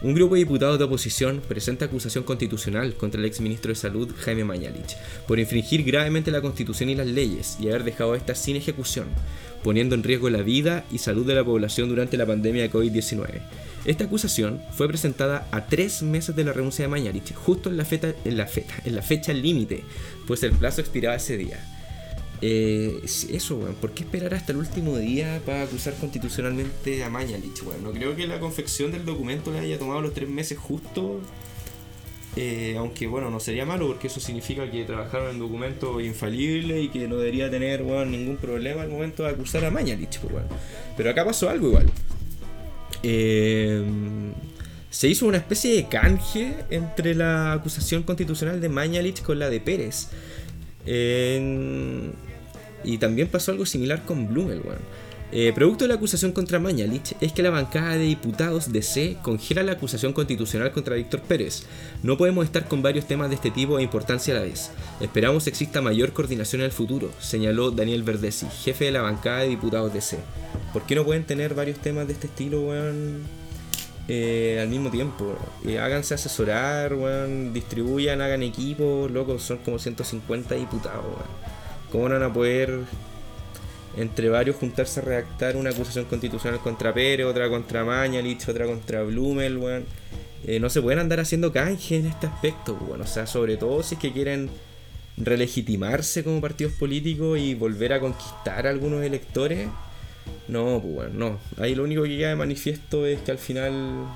Un 0.00 0.14
grupo 0.14 0.36
de 0.36 0.42
diputados 0.42 0.78
de 0.78 0.84
oposición 0.84 1.42
presenta 1.48 1.86
acusación 1.86 2.22
constitucional 2.22 2.94
contra 2.94 3.18
el 3.18 3.26
exministro 3.26 3.70
de 3.70 3.74
Salud 3.74 4.14
Jaime 4.20 4.44
Mañalich 4.44 4.96
por 5.26 5.40
infringir 5.40 5.82
gravemente 5.82 6.30
la 6.30 6.40
constitución 6.40 6.88
y 6.90 6.94
las 6.94 7.08
leyes 7.08 7.58
y 7.60 7.68
haber 7.68 7.82
dejado 7.82 8.14
estas 8.14 8.38
sin 8.38 8.54
ejecución, 8.54 9.08
poniendo 9.64 9.96
en 9.96 10.04
riesgo 10.04 10.30
la 10.30 10.42
vida 10.42 10.84
y 10.92 10.98
salud 10.98 11.26
de 11.26 11.34
la 11.34 11.44
población 11.44 11.88
durante 11.88 12.16
la 12.16 12.26
pandemia 12.26 12.62
de 12.62 12.70
COVID-19. 12.70 13.40
Esta 13.84 14.04
acusación 14.04 14.60
fue 14.72 14.88
presentada 14.88 15.48
a 15.50 15.66
tres 15.66 16.02
meses 16.02 16.34
de 16.36 16.44
la 16.44 16.52
renuncia 16.52 16.84
de 16.84 16.88
Mañalich, 16.88 17.34
justo 17.34 17.70
en 17.70 17.76
la, 17.76 17.84
feta, 17.84 18.14
en 18.24 18.36
la, 18.36 18.46
feta, 18.46 18.74
en 18.84 18.94
la 18.94 19.02
fecha 19.02 19.32
límite, 19.32 19.84
pues 20.26 20.42
el 20.42 20.52
plazo 20.52 20.80
expiraba 20.80 21.16
ese 21.16 21.36
día. 21.36 21.58
Eh, 22.40 23.00
eso, 23.30 23.56
weón. 23.56 23.74
¿Por 23.74 23.92
qué 23.92 24.04
esperar 24.04 24.34
hasta 24.34 24.52
el 24.52 24.58
último 24.58 24.96
día 24.96 25.40
para 25.44 25.62
acusar 25.62 25.94
constitucionalmente 25.94 27.02
a 27.02 27.10
Mañalich, 27.10 27.62
weón? 27.62 27.82
No 27.82 27.90
creo 27.90 28.14
que 28.14 28.26
la 28.26 28.38
confección 28.38 28.92
del 28.92 29.04
documento 29.04 29.50
le 29.52 29.60
haya 29.60 29.78
tomado 29.78 30.00
los 30.00 30.14
tres 30.14 30.28
meses 30.28 30.58
justo. 30.58 31.20
Eh, 32.36 32.76
aunque, 32.78 33.08
bueno, 33.08 33.30
no 33.30 33.40
sería 33.40 33.66
malo 33.66 33.88
porque 33.88 34.06
eso 34.06 34.20
significa 34.20 34.70
que 34.70 34.84
trabajaron 34.84 35.30
en 35.30 35.38
documento 35.40 36.00
infalible 36.00 36.80
y 36.80 36.88
que 36.88 37.08
no 37.08 37.16
debería 37.16 37.50
tener, 37.50 37.82
weón, 37.82 38.12
ningún 38.12 38.36
problema 38.36 38.82
al 38.82 38.88
momento 38.88 39.24
de 39.24 39.30
acusar 39.30 39.64
a 39.64 39.70
Mañalich, 39.70 40.20
pues, 40.20 40.44
Pero 40.96 41.10
acá 41.10 41.24
pasó 41.24 41.48
algo 41.48 41.68
igual. 41.68 41.90
Eh, 43.02 43.82
se 44.90 45.08
hizo 45.08 45.26
una 45.26 45.36
especie 45.38 45.74
de 45.74 45.88
canje 45.88 46.54
entre 46.70 47.14
la 47.14 47.52
acusación 47.52 48.02
constitucional 48.02 48.60
de 48.60 48.68
Mañalich 48.68 49.22
con 49.22 49.38
la 49.38 49.50
de 49.50 49.60
Pérez. 49.60 50.08
Y 52.84 52.98
también 52.98 53.28
pasó 53.28 53.52
algo 53.52 53.66
similar 53.66 54.04
con 54.04 54.28
Blumel, 54.28 54.62
eh, 55.30 55.52
producto 55.54 55.84
de 55.84 55.88
la 55.88 55.96
acusación 55.96 56.32
contra 56.32 56.58
Mañalich 56.58 57.14
es 57.20 57.32
que 57.32 57.42
la 57.42 57.50
bancada 57.50 57.96
de 57.96 58.04
diputados 58.04 58.72
de 58.72 58.80
C 58.80 59.18
congela 59.22 59.62
la 59.62 59.72
acusación 59.72 60.14
constitucional 60.14 60.72
contra 60.72 60.96
Víctor 60.96 61.20
Pérez. 61.20 61.64
No 62.02 62.16
podemos 62.16 62.46
estar 62.46 62.66
con 62.66 62.80
varios 62.80 63.06
temas 63.06 63.28
de 63.28 63.34
este 63.34 63.50
tipo 63.50 63.76
de 63.76 63.82
importancia 63.82 64.32
a 64.34 64.38
la 64.38 64.44
vez. 64.44 64.70
Esperamos 65.00 65.46
exista 65.46 65.82
mayor 65.82 66.14
coordinación 66.14 66.62
en 66.62 66.66
el 66.66 66.72
futuro, 66.72 67.10
señaló 67.20 67.70
Daniel 67.70 68.04
Verdesi, 68.04 68.46
jefe 68.64 68.86
de 68.86 68.92
la 68.92 69.02
bancada 69.02 69.40
de 69.40 69.48
diputados 69.48 69.92
de 69.92 70.00
C. 70.00 70.18
¿Por 70.72 70.84
qué 70.84 70.94
no 70.94 71.04
pueden 71.04 71.24
tener 71.24 71.54
varios 71.54 71.78
temas 71.78 72.06
de 72.06 72.14
este 72.14 72.28
estilo, 72.28 72.62
weón? 72.62 73.22
Eh, 74.08 74.58
al 74.62 74.68
mismo 74.68 74.90
tiempo. 74.90 75.36
Eh, 75.66 75.78
háganse 75.78 76.14
asesorar, 76.14 76.94
weón, 76.94 77.52
distribuyan, 77.52 78.22
hagan 78.22 78.42
equipos, 78.42 79.10
locos, 79.10 79.42
son 79.42 79.58
como 79.58 79.78
150 79.78 80.54
diputados, 80.54 81.04
weón. 81.04 81.58
¿Cómo 81.92 82.04
van 82.04 82.22
a 82.22 82.32
poder 82.32 82.80
entre 83.98 84.28
varios 84.28 84.56
juntarse 84.56 85.00
a 85.00 85.02
redactar 85.02 85.56
una 85.56 85.70
acusación 85.70 86.04
constitucional 86.06 86.60
contra 86.60 86.94
Pérez, 86.94 87.26
otra 87.26 87.48
contra 87.48 87.84
Mañalich, 87.84 88.48
otra 88.48 88.66
contra 88.66 89.02
Blumel, 89.02 89.56
weón? 89.58 89.84
Eh, 90.46 90.60
no 90.60 90.70
se 90.70 90.80
pueden 90.80 91.00
andar 91.00 91.20
haciendo 91.20 91.52
canje 91.52 91.96
en 91.98 92.06
este 92.06 92.26
aspecto, 92.26 92.74
bueno, 92.76 93.04
o 93.04 93.06
sea, 93.06 93.26
sobre 93.26 93.56
todo 93.56 93.82
si 93.82 93.96
es 93.96 94.00
que 94.00 94.12
quieren 94.12 94.50
relegitimarse 95.16 96.22
como 96.22 96.40
partidos 96.40 96.72
políticos 96.74 97.38
y 97.40 97.54
volver 97.54 97.92
a 97.92 98.00
conquistar 98.00 98.66
a 98.66 98.70
algunos 98.70 99.02
electores, 99.04 99.68
No, 100.48 100.80
pues 100.82 100.94
bueno, 100.94 101.10
no. 101.14 101.38
Ahí 101.62 101.74
lo 101.74 101.84
único 101.84 102.02
que 102.04 102.16
queda 102.18 102.30
de 102.30 102.36
manifiesto 102.36 103.06
es 103.06 103.20
que 103.22 103.30
al 103.32 103.38
final. 103.38 104.06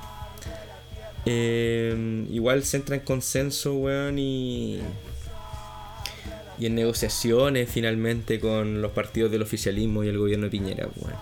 eh, 1.25 2.25
igual 2.31 2.63
se 2.63 2.77
entra 2.77 2.95
en 2.95 3.01
consenso, 3.01 3.73
weón, 3.75 4.19
y. 4.19 4.79
Y 6.59 6.67
en 6.67 6.75
negociaciones 6.75 7.69
finalmente 7.69 8.39
con 8.39 8.81
los 8.81 8.91
partidos 8.91 9.31
del 9.31 9.41
oficialismo 9.41 10.03
y 10.03 10.07
el 10.07 10.17
gobierno 10.17 10.45
de 10.45 10.51
Piñera, 10.51 10.87
weón. 10.95 11.15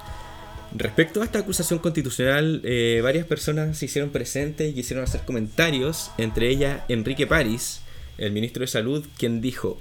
Respecto 0.73 1.21
a 1.21 1.25
esta 1.25 1.39
acusación 1.39 1.79
constitucional, 1.79 2.61
eh, 2.63 3.01
varias 3.03 3.25
personas 3.25 3.77
se 3.77 3.85
hicieron 3.85 4.09
presentes 4.09 4.71
y 4.71 4.73
quisieron 4.73 5.03
hacer 5.03 5.21
comentarios, 5.21 6.11
entre 6.17 6.49
ellas 6.49 6.81
Enrique 6.87 7.27
París, 7.27 7.81
el 8.17 8.31
ministro 8.31 8.61
de 8.61 8.67
Salud, 8.67 9.05
quien 9.17 9.41
dijo 9.41 9.77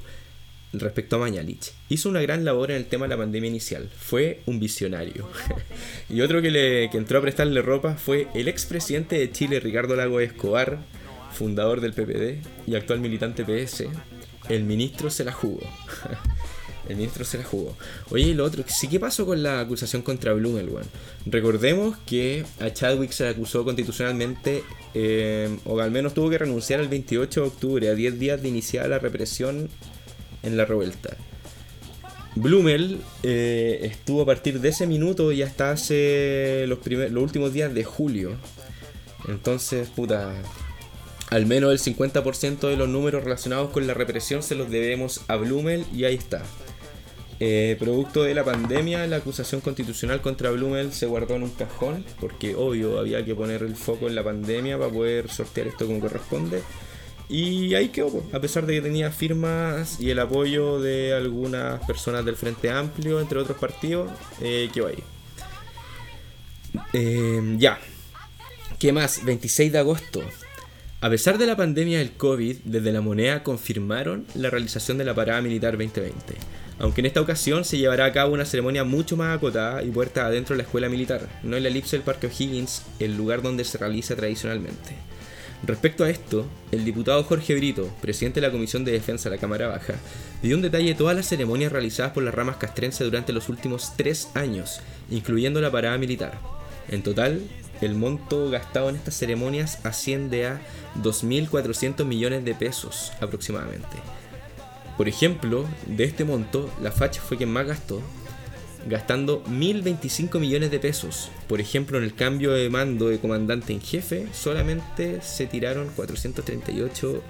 respecto 0.72 1.16
a 1.16 1.18
Mañalich, 1.18 1.72
hizo 1.88 2.08
una 2.08 2.20
gran 2.22 2.44
labor 2.44 2.70
en 2.70 2.78
el 2.78 2.86
tema 2.86 3.06
de 3.06 3.10
la 3.10 3.16
pandemia 3.16 3.48
inicial, 3.48 3.88
fue 3.96 4.40
un 4.46 4.60
visionario. 4.60 5.28
y 6.08 6.20
otro 6.20 6.42
que, 6.42 6.50
le, 6.50 6.90
que 6.90 6.98
entró 6.98 7.18
a 7.18 7.22
prestarle 7.22 7.62
ropa 7.62 7.94
fue 7.94 8.28
el 8.34 8.48
expresidente 8.48 9.18
de 9.18 9.30
Chile, 9.30 9.60
Ricardo 9.60 9.96
Lago 9.96 10.20
Escobar, 10.20 10.78
fundador 11.32 11.80
del 11.80 11.92
PPD 11.92 12.44
y 12.66 12.74
actual 12.74 13.00
militante 13.00 13.44
PS, 13.44 13.84
el 14.50 14.64
ministro 14.64 15.08
se 15.10 15.24
la 15.24 15.32
jugó. 15.32 15.60
El 16.88 16.96
ministro 16.96 17.24
se 17.24 17.38
la 17.38 17.44
jugó. 17.44 17.76
Oye, 18.10 18.24
y 18.30 18.34
lo 18.34 18.44
otro, 18.44 18.64
sí, 18.66 18.88
¿qué 18.88 18.98
pasó 18.98 19.24
con 19.24 19.44
la 19.44 19.60
acusación 19.60 20.02
contra 20.02 20.32
Blumel, 20.32 20.70
weón? 20.70 20.86
Recordemos 21.24 21.96
que 22.04 22.44
a 22.58 22.72
Chadwick 22.72 23.12
se 23.12 23.22
le 23.24 23.28
acusó 23.30 23.64
constitucionalmente, 23.64 24.64
eh, 24.94 25.56
o 25.66 25.78
al 25.78 25.92
menos 25.92 26.14
tuvo 26.14 26.30
que 26.30 26.38
renunciar 26.38 26.80
el 26.80 26.88
28 26.88 27.42
de 27.42 27.46
octubre, 27.46 27.88
a 27.90 27.94
10 27.94 28.18
días 28.18 28.42
de 28.42 28.48
iniciar 28.48 28.88
la 28.88 28.98
represión 28.98 29.68
en 30.42 30.56
la 30.56 30.64
revuelta. 30.64 31.16
Blumel 32.34 33.00
eh, 33.22 33.80
estuvo 33.82 34.22
a 34.22 34.26
partir 34.26 34.60
de 34.60 34.70
ese 34.70 34.88
minuto 34.88 35.30
y 35.30 35.42
hasta 35.42 35.70
hace 35.70 36.64
los, 36.66 36.78
primer- 36.80 37.12
los 37.12 37.22
últimos 37.22 37.52
días 37.52 37.72
de 37.72 37.84
julio. 37.84 38.32
Entonces, 39.28 39.88
puta, 39.90 40.32
al 41.30 41.46
menos 41.46 41.72
el 41.72 41.94
50% 41.94 42.68
de 42.68 42.76
los 42.76 42.88
números 42.88 43.24
relacionados 43.24 43.70
con 43.70 43.86
la 43.86 43.94
represión 43.94 44.42
se 44.42 44.56
los 44.56 44.68
debemos 44.70 45.22
a 45.28 45.36
Blumel 45.36 45.86
y 45.94 46.04
ahí 46.04 46.16
está. 46.16 46.42
Eh, 47.42 47.76
producto 47.78 48.22
de 48.22 48.34
la 48.34 48.44
pandemia, 48.44 49.06
la 49.06 49.16
acusación 49.16 49.62
constitucional 49.62 50.20
contra 50.20 50.50
Blumel 50.50 50.92
se 50.92 51.06
guardó 51.06 51.36
en 51.36 51.44
un 51.44 51.50
cajón, 51.50 52.04
porque 52.20 52.54
obvio 52.54 52.98
había 52.98 53.24
que 53.24 53.34
poner 53.34 53.62
el 53.62 53.76
foco 53.76 54.08
en 54.08 54.14
la 54.14 54.22
pandemia 54.22 54.76
para 54.76 54.90
poder 54.90 55.30
sortear 55.30 55.68
esto 55.68 55.86
como 55.86 56.00
corresponde. 56.00 56.62
Y 57.30 57.74
ahí 57.74 57.88
quedó, 57.88 58.24
a 58.32 58.40
pesar 58.40 58.66
de 58.66 58.74
que 58.74 58.82
tenía 58.82 59.10
firmas 59.10 60.00
y 60.00 60.10
el 60.10 60.18
apoyo 60.18 60.80
de 60.80 61.14
algunas 61.14 61.82
personas 61.86 62.24
del 62.24 62.36
Frente 62.36 62.70
Amplio, 62.70 63.20
entre 63.20 63.38
otros 63.38 63.56
partidos, 63.56 64.10
eh, 64.42 64.68
quedó 64.74 64.88
ahí. 64.88 65.02
Eh, 66.92 67.54
ya. 67.56 67.78
¿Qué 68.78 68.92
más? 68.92 69.24
26 69.24 69.72
de 69.72 69.78
agosto. 69.78 70.22
A 71.02 71.08
pesar 71.08 71.38
de 71.38 71.46
la 71.46 71.56
pandemia 71.56 71.98
del 71.98 72.12
COVID, 72.12 72.58
desde 72.64 72.92
la 72.92 73.00
moneda 73.00 73.42
confirmaron 73.42 74.26
la 74.34 74.50
realización 74.50 74.98
de 74.98 75.06
la 75.06 75.14
parada 75.14 75.40
militar 75.40 75.78
2020, 75.78 76.34
aunque 76.78 77.00
en 77.00 77.06
esta 77.06 77.22
ocasión 77.22 77.64
se 77.64 77.78
llevará 77.78 78.04
a 78.04 78.12
cabo 78.12 78.34
una 78.34 78.44
ceremonia 78.44 78.84
mucho 78.84 79.16
más 79.16 79.34
acotada 79.34 79.82
y 79.82 79.90
puerta 79.90 80.26
adentro 80.26 80.52
de 80.52 80.58
la 80.58 80.64
escuela 80.64 80.90
militar, 80.90 81.26
no 81.42 81.56
en 81.56 81.62
la 81.62 81.70
elipse 81.70 81.96
del 81.96 82.04
Parque 82.04 82.26
O'Higgins, 82.26 82.82
el 82.98 83.16
lugar 83.16 83.40
donde 83.40 83.64
se 83.64 83.78
realiza 83.78 84.14
tradicionalmente. 84.14 84.94
Respecto 85.66 86.04
a 86.04 86.10
esto, 86.10 86.46
el 86.70 86.84
diputado 86.84 87.24
Jorge 87.24 87.54
Brito, 87.54 87.90
presidente 88.02 88.42
de 88.42 88.48
la 88.48 88.52
Comisión 88.52 88.84
de 88.84 88.92
Defensa 88.92 89.30
de 89.30 89.36
la 89.36 89.40
Cámara 89.40 89.68
Baja, 89.68 89.94
dio 90.42 90.54
un 90.54 90.60
detalle 90.60 90.88
de 90.88 90.94
todas 90.96 91.16
las 91.16 91.26
ceremonias 91.26 91.72
realizadas 91.72 92.12
por 92.12 92.24
las 92.24 92.34
ramas 92.34 92.58
castrense 92.58 93.04
durante 93.04 93.32
los 93.32 93.48
últimos 93.48 93.96
tres 93.96 94.28
años, 94.34 94.80
incluyendo 95.10 95.62
la 95.62 95.72
parada 95.72 95.96
militar. 95.96 96.38
En 96.90 97.02
total, 97.02 97.40
el 97.80 97.94
monto 97.94 98.50
gastado 98.50 98.88
en 98.88 98.96
estas 98.96 99.16
ceremonias 99.16 99.78
asciende 99.84 100.46
a 100.46 100.60
2.400 101.02 102.04
millones 102.04 102.44
de 102.44 102.54
pesos 102.54 103.12
aproximadamente. 103.20 103.96
Por 104.96 105.08
ejemplo, 105.08 105.64
de 105.86 106.04
este 106.04 106.24
monto, 106.24 106.70
la 106.82 106.92
FACH 106.92 107.20
fue 107.20 107.38
quien 107.38 107.50
más 107.50 107.66
gastó, 107.66 108.02
gastando 108.86 109.42
1.025 109.44 110.38
millones 110.38 110.70
de 110.70 110.78
pesos. 110.78 111.30
Por 111.48 111.60
ejemplo, 111.60 111.98
en 111.98 112.04
el 112.04 112.14
cambio 112.14 112.52
de 112.52 112.68
mando 112.68 113.08
de 113.08 113.18
comandante 113.18 113.72
en 113.72 113.80
jefe, 113.80 114.26
solamente 114.32 115.22
se 115.22 115.46
tiraron 115.46 115.88
438 115.96 117.22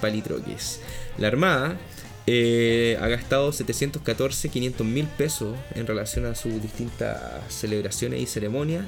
palitroques. 0.00 0.80
La 1.18 1.28
Armada 1.28 1.78
eh, 2.26 2.98
ha 3.00 3.08
gastado 3.08 3.52
714, 3.52 4.48
500 4.48 4.86
mil 4.86 5.06
pesos 5.06 5.56
en 5.74 5.86
relación 5.86 6.26
a 6.26 6.34
sus 6.34 6.60
distintas 6.60 7.20
celebraciones 7.48 8.20
y 8.20 8.26
ceremonias. 8.26 8.84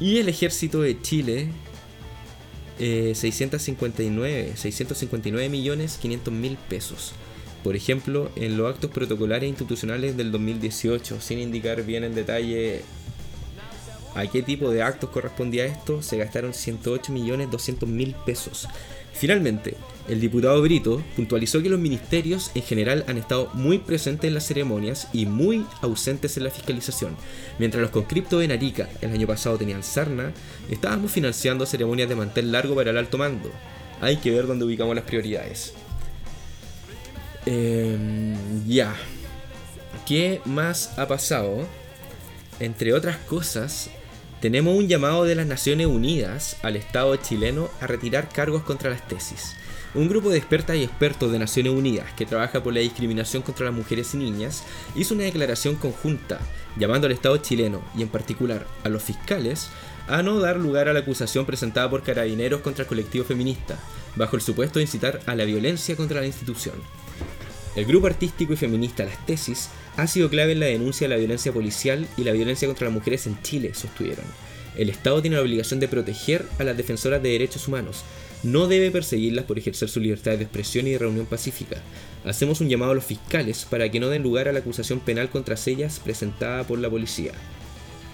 Y 0.00 0.16
el 0.18 0.30
ejército 0.30 0.80
de 0.80 1.00
Chile, 1.00 1.48
eh, 2.78 3.12
659, 3.14 4.52
659 4.56 5.48
millones 5.50 5.98
500 6.00 6.32
mil 6.32 6.56
pesos. 6.56 7.12
Por 7.62 7.76
ejemplo, 7.76 8.30
en 8.36 8.56
los 8.56 8.72
actos 8.72 8.90
protocolares 8.90 9.46
institucionales 9.46 10.16
del 10.16 10.32
2018, 10.32 11.20
sin 11.20 11.38
indicar 11.38 11.84
bien 11.84 12.04
en 12.04 12.14
detalle 12.14 12.82
a 14.14 14.26
qué 14.26 14.42
tipo 14.42 14.70
de 14.70 14.82
actos 14.82 15.10
correspondía 15.10 15.66
esto, 15.66 16.00
se 16.00 16.16
gastaron 16.16 16.54
108 16.54 17.12
millones 17.12 17.50
200 17.50 17.86
mil 17.86 18.14
pesos. 18.24 18.66
Finalmente, 19.12 19.76
el 20.10 20.20
diputado 20.20 20.60
Brito 20.60 21.02
puntualizó 21.14 21.62
que 21.62 21.68
los 21.68 21.78
ministerios 21.78 22.50
en 22.56 22.62
general 22.62 23.04
han 23.06 23.16
estado 23.16 23.48
muy 23.54 23.78
presentes 23.78 24.26
en 24.26 24.34
las 24.34 24.44
ceremonias 24.44 25.06
y 25.12 25.26
muy 25.26 25.64
ausentes 25.82 26.36
en 26.36 26.44
la 26.44 26.50
fiscalización. 26.50 27.16
Mientras 27.60 27.80
los 27.80 27.92
conscriptos 27.92 28.42
en 28.42 28.50
Arica 28.50 28.88
el 29.00 29.12
año 29.12 29.28
pasado 29.28 29.56
tenían 29.56 29.84
sarna, 29.84 30.32
estábamos 30.68 31.12
financiando 31.12 31.64
ceremonias 31.64 32.08
de 32.08 32.16
mantel 32.16 32.50
largo 32.50 32.74
para 32.74 32.90
el 32.90 32.98
alto 32.98 33.18
mando. 33.18 33.52
Hay 34.00 34.16
que 34.16 34.32
ver 34.32 34.48
dónde 34.48 34.64
ubicamos 34.64 34.96
las 34.96 35.04
prioridades. 35.04 35.74
Em, 37.46 38.34
ya. 38.66 38.94
¿Qué 40.06 40.40
más 40.44 40.98
ha 40.98 41.06
pasado? 41.06 41.68
Entre 42.58 42.92
otras 42.92 43.16
cosas, 43.18 43.90
tenemos 44.40 44.76
un 44.76 44.88
llamado 44.88 45.24
de 45.24 45.36
las 45.36 45.46
Naciones 45.46 45.86
Unidas 45.86 46.56
al 46.62 46.74
Estado 46.74 47.14
chileno 47.16 47.68
a 47.80 47.86
retirar 47.86 48.28
cargos 48.28 48.62
contra 48.64 48.90
las 48.90 49.06
tesis. 49.06 49.54
Un 49.92 50.08
grupo 50.08 50.30
de 50.30 50.38
expertas 50.38 50.76
y 50.76 50.84
expertos 50.84 51.32
de 51.32 51.40
Naciones 51.40 51.72
Unidas 51.72 52.12
que 52.16 52.24
trabaja 52.24 52.62
por 52.62 52.72
la 52.72 52.78
discriminación 52.78 53.42
contra 53.42 53.66
las 53.66 53.74
mujeres 53.74 54.14
y 54.14 54.18
niñas 54.18 54.62
hizo 54.94 55.14
una 55.14 55.24
declaración 55.24 55.74
conjunta 55.74 56.38
llamando 56.76 57.08
al 57.08 57.12
Estado 57.12 57.36
chileno 57.38 57.82
y 57.96 58.02
en 58.02 58.08
particular 58.08 58.68
a 58.84 58.88
los 58.88 59.02
fiscales 59.02 59.68
a 60.06 60.22
no 60.22 60.38
dar 60.38 60.58
lugar 60.58 60.88
a 60.88 60.92
la 60.92 61.00
acusación 61.00 61.44
presentada 61.44 61.90
por 61.90 62.04
carabineros 62.04 62.60
contra 62.60 62.84
el 62.84 62.88
colectivo 62.88 63.24
feminista, 63.24 63.78
bajo 64.14 64.36
el 64.36 64.42
supuesto 64.42 64.78
de 64.78 64.84
incitar 64.84 65.20
a 65.26 65.34
la 65.34 65.44
violencia 65.44 65.96
contra 65.96 66.20
la 66.20 66.26
institución. 66.26 66.76
El 67.74 67.84
grupo 67.84 68.06
artístico 68.06 68.52
y 68.52 68.56
feminista 68.56 69.04
Las 69.04 69.24
Tesis 69.26 69.70
ha 69.96 70.06
sido 70.06 70.30
clave 70.30 70.52
en 70.52 70.60
la 70.60 70.66
denuncia 70.66 71.06
de 71.06 71.14
la 71.14 71.18
violencia 71.18 71.52
policial 71.52 72.06
y 72.16 72.24
la 72.24 72.32
violencia 72.32 72.68
contra 72.68 72.86
las 72.86 72.94
mujeres 72.94 73.26
en 73.26 73.40
Chile, 73.42 73.74
sostuvieron. 73.74 74.24
El 74.76 74.88
Estado 74.88 75.20
tiene 75.20 75.36
la 75.36 75.42
obligación 75.42 75.80
de 75.80 75.88
proteger 75.88 76.46
a 76.58 76.64
las 76.64 76.76
defensoras 76.76 77.22
de 77.22 77.30
derechos 77.30 77.66
humanos. 77.68 78.04
No 78.42 78.66
debe 78.68 78.90
perseguirlas 78.90 79.44
por 79.44 79.58
ejercer 79.58 79.88
su 79.88 80.00
libertad 80.00 80.38
de 80.38 80.44
expresión 80.44 80.86
y 80.86 80.92
de 80.92 80.98
reunión 80.98 81.26
pacífica. 81.26 81.76
Hacemos 82.24 82.60
un 82.60 82.68
llamado 82.68 82.92
a 82.92 82.94
los 82.94 83.04
fiscales 83.04 83.66
para 83.68 83.90
que 83.90 84.00
no 84.00 84.08
den 84.08 84.22
lugar 84.22 84.48
a 84.48 84.52
la 84.52 84.60
acusación 84.60 85.00
penal 85.00 85.28
contra 85.28 85.56
ellas 85.66 86.00
presentada 86.02 86.64
por 86.64 86.78
la 86.78 86.88
policía. 86.88 87.32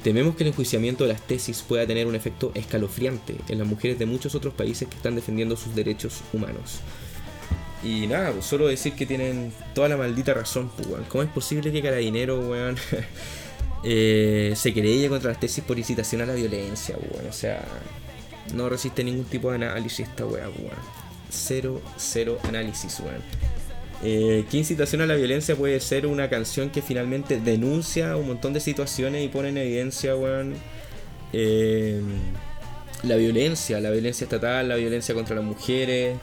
Tememos 0.03 0.37
que 0.37 0.45
el 0.45 0.49
enjuiciamiento 0.49 1.05
de 1.05 1.13
las 1.13 1.27
tesis 1.27 1.63
pueda 1.63 1.87
tener 1.87 2.07
un 2.07 2.15
efecto 2.15 2.53
escalofriante 2.55 3.37
en 3.49 3.59
las 3.59 3.67
mujeres 3.67 3.99
de 3.99 4.07
muchos 4.07 4.35
otros 4.35 4.55
países 4.55 4.89
que 4.89 4.97
están 4.97 5.17
defendiendo 5.17 5.57
sus 5.57 5.75
derechos 5.75 6.21
humanos. 6.33 6.81
Y 7.83 8.07
nada, 8.07 8.33
pues 8.33 8.47
solo 8.47 8.67
decir 8.67 8.95
que 8.95 9.07
tienen 9.07 9.53
toda 9.75 9.89
la 9.89 9.97
maldita 9.97 10.35
razón, 10.35 10.71
pues, 10.77 10.89
weón. 10.89 11.05
¿Cómo 11.09 11.23
es 11.23 11.31
posible 11.31 11.71
que 11.71 11.83
Carabinero, 11.83 12.41
weón, 12.49 12.77
eh, 13.85 14.55
se 14.57 14.75
querelle 14.75 15.09
contra 15.09 15.31
las 15.31 15.41
tesis 15.41 15.63
por 15.63 15.79
incitación 15.79 16.23
a 16.23 16.27
la 16.27 16.35
violencia, 16.35 16.97
weón? 16.97 17.29
O 17.29 17.33
sea, 17.33 17.65
no 18.55 18.69
resiste 18.69 19.05
ningún 19.05 19.25
tipo 19.25 19.51
de 19.51 19.57
análisis 19.57 20.09
esta 20.09 20.25
weá, 20.27 20.49
weón. 20.49 20.97
Cero, 21.31 21.81
cero 21.97 22.39
análisis, 22.45 23.01
weón. 23.01 23.23
Eh, 24.03 24.45
¿Qué 24.51 24.59
incitación 24.59 25.01
a 25.01 25.07
la 25.07 25.15
violencia 25.15 25.57
puede 25.57 25.81
ser 25.81 26.07
una 26.07 26.29
canción 26.29 26.71
que 26.71 26.83
finalmente 26.83 27.41
denuncia 27.41 28.17
un 28.17 28.29
montón 28.29 28.53
de 28.53 28.61
situaciones 28.61 29.25
y 29.25 29.29
pone 29.29 29.49
en 29.49 29.59
evidencia, 29.59 30.15
weón, 30.17 30.55
eh, 31.33 32.01
la 33.03 33.17
violencia, 33.17 33.81
la 33.81 33.91
violencia 33.91 34.25
estatal, 34.25 34.69
la 34.69 34.77
violencia 34.77 35.15
contra 35.15 35.35
las 35.37 35.45
mujeres, 35.45 36.19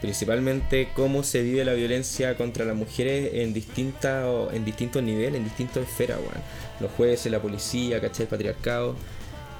principalmente 0.00 0.88
cómo 0.94 1.22
se 1.22 1.42
vive 1.42 1.64
la 1.64 1.74
violencia 1.74 2.36
contra 2.36 2.64
las 2.64 2.74
mujeres 2.74 3.30
en, 3.34 3.52
distinta, 3.52 4.24
en 4.52 4.64
distintos 4.64 5.02
niveles, 5.02 5.36
en 5.36 5.44
distintas 5.44 5.84
esferas, 5.88 6.18
weón. 6.18 6.42
Los 6.80 6.90
jueces, 6.92 7.30
la 7.30 7.40
policía, 7.40 8.00
¿cachai? 8.00 8.22
El 8.22 8.28
patriarcado. 8.28 8.96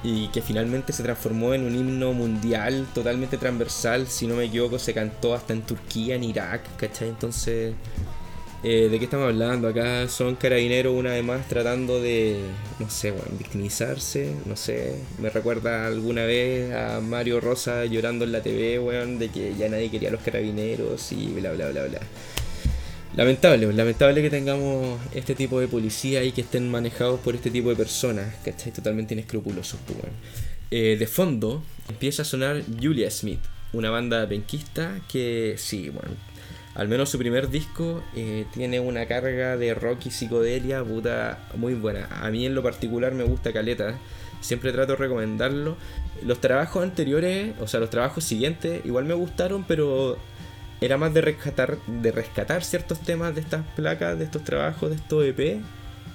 Y 0.03 0.29
que 0.29 0.41
finalmente 0.41 0.93
se 0.93 1.03
transformó 1.03 1.53
en 1.53 1.63
un 1.63 1.75
himno 1.75 2.13
mundial 2.13 2.87
totalmente 2.93 3.37
transversal. 3.37 4.07
Si 4.07 4.25
no 4.27 4.35
me 4.35 4.45
equivoco, 4.45 4.79
se 4.79 4.93
cantó 4.93 5.33
hasta 5.35 5.53
en 5.53 5.61
Turquía, 5.63 6.15
en 6.15 6.23
Irak, 6.23 6.75
¿cachai? 6.77 7.09
Entonces, 7.09 7.75
Eh, 8.63 8.89
¿De 8.91 8.99
qué 8.99 9.05
estamos 9.05 9.25
hablando? 9.27 9.67
Acá 9.67 10.07
son 10.07 10.35
carabineros 10.35 10.93
una 10.95 11.11
vez 11.11 11.23
más 11.23 11.47
tratando 11.47 11.99
de, 11.99 12.53
no 12.77 12.91
sé, 12.91 13.09
bueno, 13.09 13.25
victimizarse, 13.37 14.35
no 14.45 14.55
sé, 14.55 15.03
me 15.17 15.31
recuerda 15.31 15.87
alguna 15.87 16.25
vez 16.25 16.71
a 16.73 17.01
Mario 17.01 17.41
Rosa 17.41 17.85
llorando 17.85 18.23
en 18.23 18.31
la 18.31 18.43
TV, 18.43 18.77
weón, 18.79 19.17
de 19.17 19.29
que 19.31 19.55
ya 19.55 19.67
nadie 19.67 19.89
quería 19.89 20.11
los 20.11 20.21
carabineros 20.21 21.11
y 21.11 21.27
bla, 21.33 21.53
bla, 21.53 21.69
bla, 21.69 21.85
bla. 21.85 21.99
Lamentable, 23.15 23.73
lamentable 23.73 24.21
que 24.21 24.29
tengamos 24.29 24.97
este 25.13 25.35
tipo 25.35 25.59
de 25.59 25.67
policía 25.67 26.23
y 26.23 26.31
que 26.31 26.41
estén 26.41 26.71
manejados 26.71 27.19
por 27.19 27.35
este 27.35 27.51
tipo 27.51 27.69
de 27.69 27.75
personas, 27.75 28.35
¿cachai? 28.45 28.71
Totalmente 28.71 29.13
inescrupulosos, 29.13 29.79
pues. 29.85 29.97
Eh, 30.71 30.95
de 30.97 31.07
fondo 31.07 31.61
empieza 31.89 32.21
a 32.21 32.25
sonar 32.25 32.63
Julia 32.81 33.11
Smith, 33.11 33.41
una 33.73 33.89
banda 33.89 34.25
penquista 34.29 35.01
que, 35.11 35.55
sí, 35.57 35.89
bueno, 35.89 36.11
al 36.73 36.87
menos 36.87 37.09
su 37.09 37.17
primer 37.17 37.49
disco 37.49 38.01
eh, 38.15 38.45
tiene 38.53 38.79
una 38.79 39.05
carga 39.05 39.57
de 39.57 39.73
rock 39.73 40.05
y 40.05 40.11
psicodelia 40.11 40.81
puta 40.81 41.39
muy 41.55 41.73
buena. 41.73 42.07
A 42.21 42.31
mí 42.31 42.45
en 42.45 42.55
lo 42.55 42.63
particular 42.63 43.13
me 43.13 43.25
gusta 43.25 43.51
Caleta. 43.51 43.97
Siempre 44.39 44.71
trato 44.71 44.93
de 44.93 44.97
recomendarlo. 44.97 45.75
Los 46.23 46.39
trabajos 46.39 46.81
anteriores, 46.81 47.53
o 47.59 47.67
sea, 47.67 47.81
los 47.81 47.89
trabajos 47.89 48.23
siguientes, 48.23 48.85
igual 48.85 49.05
me 49.05 49.13
gustaron, 49.13 49.65
pero 49.67 50.17
era 50.81 50.97
más 50.97 51.13
de 51.13 51.21
rescatar, 51.21 51.77
de 51.85 52.11
rescatar 52.11 52.63
ciertos 52.63 52.99
temas 52.99 53.35
de 53.35 53.41
estas 53.41 53.63
placas, 53.75 54.17
de 54.17 54.25
estos 54.25 54.43
trabajos, 54.43 54.89
de 54.89 54.95
estos 54.95 55.23
EP, 55.25 55.61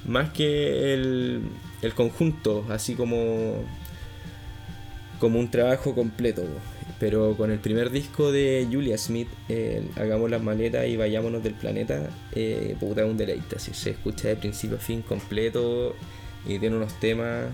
más 0.04 0.30
que 0.30 0.92
el, 0.92 1.42
el 1.82 1.94
conjunto, 1.94 2.66
así 2.68 2.94
como, 2.94 3.64
como 5.20 5.38
un 5.38 5.50
trabajo 5.50 5.94
completo. 5.94 6.42
Pero 6.98 7.36
con 7.36 7.50
el 7.50 7.58
primer 7.58 7.90
disco 7.90 8.32
de 8.32 8.66
Julia 8.70 8.98
Smith, 8.98 9.28
Hagamos 9.96 10.30
las 10.30 10.42
maletas 10.42 10.86
y 10.86 10.96
vayámonos 10.96 11.42
del 11.42 11.54
planeta, 11.54 12.08
eh, 12.32 12.74
puta, 12.80 13.04
un 13.04 13.16
deleite. 13.16 13.56
Así 13.56 13.72
se 13.72 13.90
escucha 13.90 14.28
de 14.28 14.36
principio 14.36 14.78
a 14.78 14.80
fin 14.80 15.02
completo 15.02 15.94
y 16.46 16.58
tiene 16.58 16.76
unos 16.76 16.98
temas. 16.98 17.46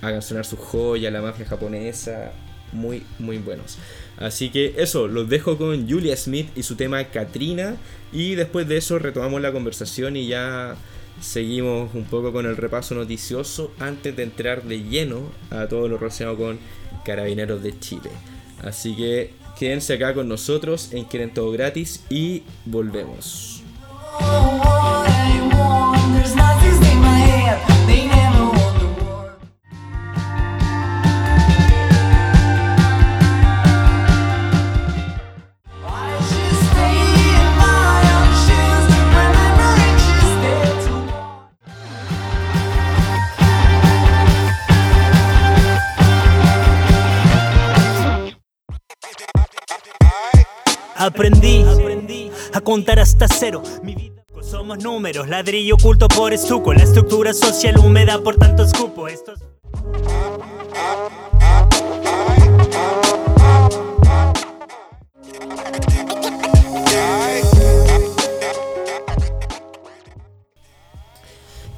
Hagan 0.00 0.22
sonar 0.22 0.44
su 0.44 0.56
joya, 0.56 1.10
la 1.10 1.20
mafia 1.20 1.46
japonesa, 1.46 2.32
muy, 2.72 3.02
muy 3.18 3.38
buenos. 3.38 3.78
Así 4.16 4.50
que 4.50 4.74
eso, 4.78 5.08
los 5.08 5.28
dejo 5.28 5.58
con 5.58 5.88
Julia 5.88 6.16
Smith 6.16 6.48
y 6.56 6.62
su 6.62 6.76
tema 6.76 7.04
Katrina. 7.04 7.76
Y 8.12 8.34
después 8.34 8.68
de 8.68 8.76
eso 8.76 8.98
retomamos 8.98 9.40
la 9.40 9.52
conversación 9.52 10.16
y 10.16 10.26
ya 10.26 10.76
seguimos 11.20 11.94
un 11.94 12.04
poco 12.04 12.32
con 12.32 12.46
el 12.46 12.56
repaso 12.56 12.94
noticioso 12.94 13.72
antes 13.78 14.16
de 14.16 14.24
entrar 14.24 14.62
de 14.64 14.82
lleno 14.82 15.30
a 15.50 15.66
todo 15.66 15.88
lo 15.88 15.98
relacionado 15.98 16.36
con 16.36 16.58
Carabineros 17.04 17.62
de 17.62 17.78
Chile. 17.78 18.10
Así 18.62 18.94
que 18.96 19.32
quédense 19.58 19.94
acá 19.94 20.14
con 20.14 20.28
nosotros 20.28 20.92
en 20.92 21.04
Quieren 21.04 21.32
Todo 21.32 21.50
Gratis 21.52 22.04
y 22.10 22.42
volvemos. 22.64 23.62
Aprendí, 51.12 52.30
a 52.54 52.60
contar 52.62 52.98
hasta 52.98 53.28
cero. 53.28 53.62
Mi 53.82 53.94
vida 53.94 54.24
somos 54.40 54.82
números, 54.82 55.28
ladrillo 55.28 55.74
oculto 55.74 56.08
por 56.08 56.32
estuco, 56.32 56.72
la 56.72 56.84
estructura 56.84 57.34
social 57.34 57.78
húmeda 57.78 58.18
por 58.22 58.36
tanto 58.36 58.62
escupo. 58.64 59.08
Estos... 59.08 59.38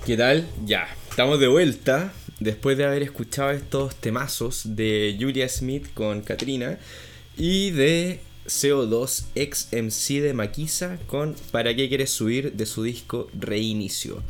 ¿Qué 0.06 0.16
tal? 0.16 0.46
Ya, 0.64 0.86
estamos 1.10 1.40
de 1.40 1.48
vuelta 1.48 2.12
después 2.38 2.78
de 2.78 2.84
haber 2.84 3.02
escuchado 3.02 3.50
estos 3.50 3.96
temazos 3.96 4.76
de 4.76 5.16
Julia 5.18 5.48
Smith 5.48 5.92
con 5.92 6.20
Katrina 6.20 6.78
y 7.36 7.72
de 7.72 8.20
CO2 8.46 9.24
ex 9.34 9.68
MC 9.72 10.20
de 10.20 10.34
Maquisa 10.34 10.98
con 11.06 11.34
¿Para 11.50 11.74
qué 11.74 11.88
quieres 11.88 12.10
subir? 12.10 12.52
de 12.52 12.66
su 12.66 12.82
disco 12.82 13.28
Reinicio. 13.38 14.22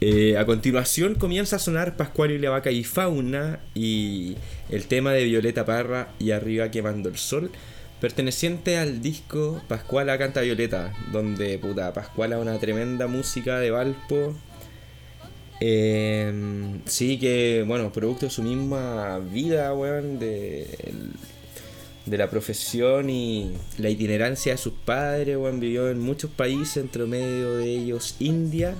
Eh, 0.00 0.36
a 0.36 0.44
continuación 0.44 1.14
comienza 1.14 1.56
a 1.56 1.58
sonar 1.58 1.96
Pascual 1.96 2.30
y 2.30 2.38
la 2.38 2.50
Vaca 2.50 2.70
y 2.70 2.84
Fauna 2.84 3.60
y 3.74 4.36
el 4.68 4.86
tema 4.86 5.12
de 5.12 5.24
Violeta 5.24 5.64
Parra 5.64 6.08
y 6.18 6.32
Arriba 6.32 6.70
quemando 6.70 7.08
el 7.08 7.16
sol, 7.16 7.50
perteneciente 7.98 8.76
al 8.76 9.00
disco 9.00 9.62
Pascuala 9.68 10.18
canta 10.18 10.42
Violeta, 10.42 10.92
donde 11.12 11.58
puta 11.58 11.94
Pascuala 11.94 12.38
una 12.38 12.58
tremenda 12.58 13.06
música 13.06 13.58
de 13.58 13.70
Valpo. 13.70 14.36
Eh, 15.60 16.30
sí 16.84 17.18
que, 17.18 17.64
bueno, 17.66 17.90
producto 17.90 18.26
de 18.26 18.30
su 18.30 18.42
misma 18.42 19.18
vida, 19.18 19.72
weón, 19.72 20.18
de 20.18 20.66
de 22.06 22.16
la 22.16 22.30
profesión 22.30 23.10
y 23.10 23.52
la 23.78 23.90
itinerancia 23.90 24.52
de 24.52 24.58
sus 24.58 24.72
padres, 24.72 25.36
bueno, 25.36 25.58
vivió 25.58 25.90
en 25.90 25.98
muchos 25.98 26.30
países, 26.30 26.78
entre 26.78 27.04
medio 27.04 27.56
de 27.56 27.66
ellos 27.66 28.14
India, 28.20 28.74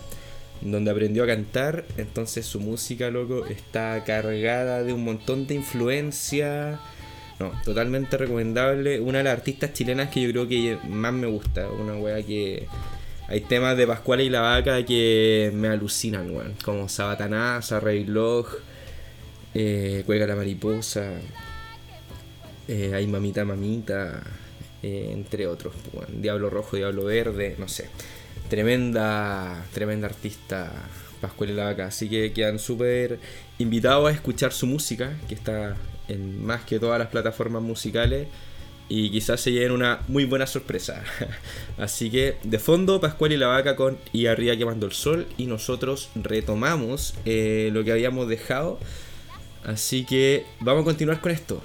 donde 0.61 0.91
aprendió 0.91 1.25
a 1.25 1.27
cantar, 1.27 1.85
entonces 1.97 2.47
su 2.47 2.61
música, 2.61 3.11
loco, 3.11 3.45
está 3.47 4.05
cargada 4.05 4.83
de 4.85 4.93
un 4.93 5.05
montón 5.05 5.47
de 5.47 5.55
influencia. 5.55 6.79
No, 7.39 7.53
totalmente 7.65 8.17
recomendable. 8.17 8.99
Una 9.01 9.19
de 9.19 9.25
las 9.25 9.35
artistas 9.35 9.75
chilenas 9.75 10.09
que 10.09 10.23
yo 10.23 10.31
creo 10.31 10.49
que 10.49 10.79
más 10.89 11.13
me 11.13 11.27
gusta. 11.27 11.69
Una 11.69 11.97
wea 11.97 12.23
que. 12.23 12.67
Hay 13.29 13.41
temas 13.41 13.77
de 13.77 13.87
Pascual 13.87 14.21
y 14.21 14.31
la 14.31 14.41
Vaca 14.41 14.85
que 14.87 15.51
me 15.53 15.69
alucinan, 15.69 16.31
weón. 16.31 16.55
Como 16.65 16.89
Sabatanás, 16.89 17.73
Rey 17.73 18.05
Log, 18.05 18.47
eh, 19.53 20.03
Cuelga 20.07 20.29
la 20.29 20.37
Mariposa. 20.37 21.13
Eh, 22.69 22.93
hay 22.95 23.07
Mamita 23.07 23.45
Mamita, 23.45 24.23
eh, 24.83 25.11
entre 25.13 25.47
otros. 25.47 25.75
Pues, 25.93 26.09
Diablo 26.21 26.51
Rojo, 26.51 26.77
Diablo 26.77 27.05
Verde, 27.05 27.57
no 27.59 27.69
sé. 27.69 27.89
Tremenda, 28.49 29.65
tremenda 29.73 30.07
artista 30.07 30.73
Pascual 31.21 31.51
y 31.51 31.53
la 31.55 31.65
Vaca. 31.65 31.87
Así 31.87 32.09
que 32.09 32.33
quedan 32.33 32.59
súper 32.59 33.19
invitados 33.59 34.09
a 34.09 34.13
escuchar 34.13 34.53
su 34.53 34.67
música, 34.67 35.17
que 35.29 35.35
está 35.35 35.77
en 36.09 36.45
más 36.45 36.63
que 36.65 36.79
todas 36.79 36.99
las 36.99 37.09
plataformas 37.09 37.63
musicales. 37.63 38.29
Y 38.89 39.11
quizás 39.11 39.41
se 39.41 39.51
lleven 39.51 39.73
una 39.73 40.01
muy 40.07 40.25
buena 40.27 40.47
sorpresa. 40.47 41.03
Así 41.79 42.11
que 42.11 42.37
de 42.45 42.59
fondo, 42.61 43.01
Pascual 43.01 43.33
y 43.33 43.37
la 43.37 43.49
Vaca 43.49 43.75
con 43.75 43.99
Y 44.13 44.27
arriba 44.27 44.57
quemando 44.57 44.87
el 44.87 44.93
sol. 44.93 45.27
Y 45.37 45.47
nosotros 45.47 46.11
retomamos 46.15 47.15
eh, 47.25 47.71
lo 47.73 47.83
que 47.83 47.93
habíamos 47.93 48.29
dejado. 48.29 48.79
Así 49.65 50.05
que 50.05 50.45
vamos 50.61 50.83
a 50.83 50.85
continuar 50.85 51.21
con 51.21 51.33
esto. 51.33 51.61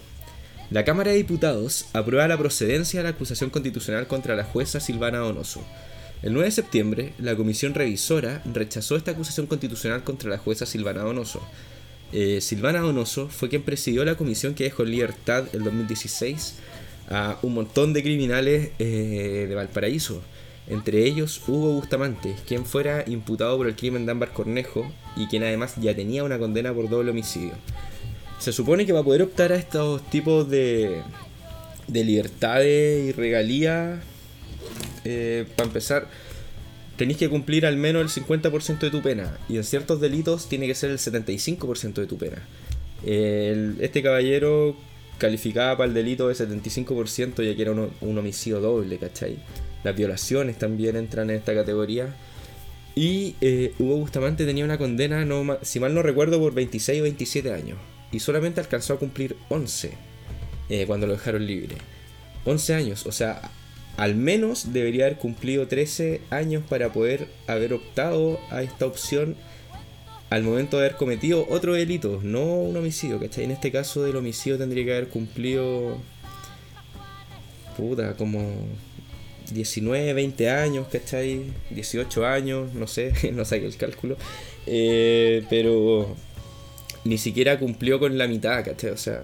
La 0.71 0.85
Cámara 0.85 1.11
de 1.11 1.17
Diputados 1.17 1.87
aprueba 1.91 2.29
la 2.29 2.37
procedencia 2.37 3.01
de 3.01 3.03
la 3.03 3.09
acusación 3.09 3.49
constitucional 3.49 4.07
contra 4.07 4.37
la 4.37 4.45
jueza 4.45 4.79
Silvana 4.79 5.17
Donoso. 5.17 5.61
El 6.23 6.31
9 6.31 6.45
de 6.45 6.51
septiembre, 6.51 7.13
la 7.19 7.35
comisión 7.35 7.73
revisora 7.73 8.41
rechazó 8.45 8.95
esta 8.95 9.11
acusación 9.11 9.47
constitucional 9.47 10.05
contra 10.05 10.29
la 10.29 10.37
jueza 10.37 10.65
Silvana 10.65 11.01
Donoso. 11.01 11.41
Eh, 12.13 12.39
Silvana 12.39 12.79
Donoso 12.79 13.27
fue 13.27 13.49
quien 13.49 13.63
presidió 13.63 14.05
la 14.05 14.15
comisión 14.15 14.53
que 14.53 14.63
dejó 14.63 14.83
en 14.83 14.91
libertad 14.91 15.43
el 15.51 15.65
2016 15.65 16.55
a 17.09 17.37
un 17.41 17.53
montón 17.53 17.91
de 17.91 18.01
criminales 18.01 18.69
eh, 18.79 19.47
de 19.49 19.53
Valparaíso, 19.55 20.21
entre 20.67 21.03
ellos 21.03 21.41
Hugo 21.49 21.73
Bustamante, 21.73 22.33
quien 22.47 22.65
fuera 22.65 23.03
imputado 23.07 23.57
por 23.57 23.67
el 23.67 23.75
crimen 23.75 24.05
de 24.05 24.13
Ámbar 24.13 24.31
Cornejo 24.31 24.89
y 25.17 25.27
quien 25.27 25.43
además 25.43 25.75
ya 25.81 25.93
tenía 25.93 26.23
una 26.23 26.39
condena 26.39 26.73
por 26.73 26.87
doble 26.87 27.11
homicidio. 27.11 27.55
Se 28.41 28.51
supone 28.51 28.87
que 28.87 28.91
para 28.91 29.03
poder 29.03 29.21
optar 29.21 29.51
a 29.51 29.55
estos 29.55 30.01
tipos 30.09 30.49
de, 30.49 31.03
de 31.87 32.03
libertades 32.03 33.05
y 33.07 33.11
regalías, 33.11 33.99
eh, 35.05 35.45
para 35.55 35.67
empezar, 35.67 36.07
tenéis 36.97 37.19
que 37.19 37.29
cumplir 37.29 37.67
al 37.67 37.77
menos 37.77 38.17
el 38.17 38.23
50% 38.23 38.79
de 38.79 38.89
tu 38.89 39.03
pena. 39.03 39.37
Y 39.47 39.57
en 39.57 39.63
ciertos 39.63 40.01
delitos 40.01 40.49
tiene 40.49 40.65
que 40.65 40.73
ser 40.73 40.89
el 40.89 40.97
75% 40.97 41.93
de 41.93 42.07
tu 42.07 42.17
pena. 42.17 42.41
este 43.05 44.01
caballero 44.01 44.75
calificaba 45.19 45.77
para 45.77 45.89
el 45.89 45.93
delito 45.93 46.27
de 46.27 46.33
75% 46.33 47.43
ya 47.43 47.55
que 47.55 47.61
era 47.61 47.73
un, 47.73 48.17
homicidio 48.17 48.59
doble, 48.59 48.97
¿cachai? 48.97 49.37
Las 49.83 49.95
violaciones 49.95 50.57
también 50.57 50.95
entran 50.95 51.29
en 51.29 51.35
esta 51.35 51.53
categoría. 51.53 52.15
Y 52.95 53.35
eh, 53.39 53.75
Hugo 53.77 53.97
Bustamante 53.97 54.47
tenía 54.47 54.65
una 54.65 54.79
condena, 54.79 55.25
no, 55.25 55.59
si 55.61 55.79
mal 55.79 55.93
no 55.93 56.01
recuerdo, 56.01 56.39
por 56.39 56.55
26 56.55 57.01
o 57.01 57.03
27 57.03 57.53
años 57.53 57.77
y 58.11 58.19
solamente 58.19 58.59
alcanzó 58.59 58.93
a 58.93 58.99
cumplir 58.99 59.35
11 59.49 59.91
eh, 60.69 60.85
cuando 60.87 61.07
lo 61.07 61.13
dejaron 61.13 61.45
libre. 61.45 61.75
11 62.45 62.73
años, 62.73 63.05
o 63.05 63.11
sea, 63.11 63.41
al 63.97 64.15
menos 64.15 64.73
debería 64.73 65.05
haber 65.05 65.17
cumplido 65.17 65.67
13 65.67 66.21
años 66.29 66.63
para 66.67 66.91
poder 66.91 67.27
haber 67.47 67.73
optado 67.73 68.39
a 68.49 68.63
esta 68.63 68.85
opción 68.85 69.35
al 70.31 70.43
momento 70.43 70.77
de 70.77 70.85
haber 70.85 70.97
cometido 70.97 71.45
otro 71.49 71.73
delito, 71.73 72.21
no 72.23 72.41
un 72.41 72.77
homicidio, 72.77 73.19
¿cachai? 73.19 73.43
En 73.43 73.51
este 73.51 73.69
caso 73.69 74.03
del 74.03 74.15
homicidio 74.15 74.57
tendría 74.57 74.85
que 74.85 74.91
haber 74.93 75.09
cumplido. 75.09 75.97
Puta, 77.75 78.15
como 78.15 78.49
19, 79.51 80.13
20 80.13 80.49
años, 80.49 80.87
¿cachai? 80.89 81.51
18 81.71 82.25
años, 82.25 82.73
no 82.73 82.87
sé, 82.87 83.13
no 83.33 83.43
saqué 83.43 83.65
el 83.65 83.75
cálculo. 83.75 84.15
Eh, 84.65 85.43
pero 85.49 86.15
ni 87.03 87.17
siquiera 87.17 87.59
cumplió 87.59 87.99
con 87.99 88.17
la 88.17 88.27
mitad, 88.27 88.63
¿cachai? 88.63 88.91
O 88.91 88.97
sea, 88.97 89.23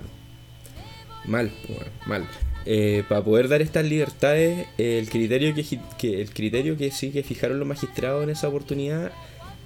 mal, 1.25 1.51
bueno, 1.67 1.91
mal. 2.05 2.27
Eh, 2.65 3.03
para 3.07 3.23
poder 3.23 3.47
dar 3.47 3.61
estas 3.61 3.85
libertades, 3.85 4.67
el 4.77 5.09
criterio 5.09 5.53
que, 5.55 6.21
el 6.21 6.33
criterio 6.33 6.77
que 6.77 6.91
sí 6.91 7.11
que 7.11 7.23
fijaron 7.23 7.59
los 7.59 7.67
magistrados 7.67 8.23
en 8.23 8.29
esa 8.29 8.49
oportunidad 8.49 9.11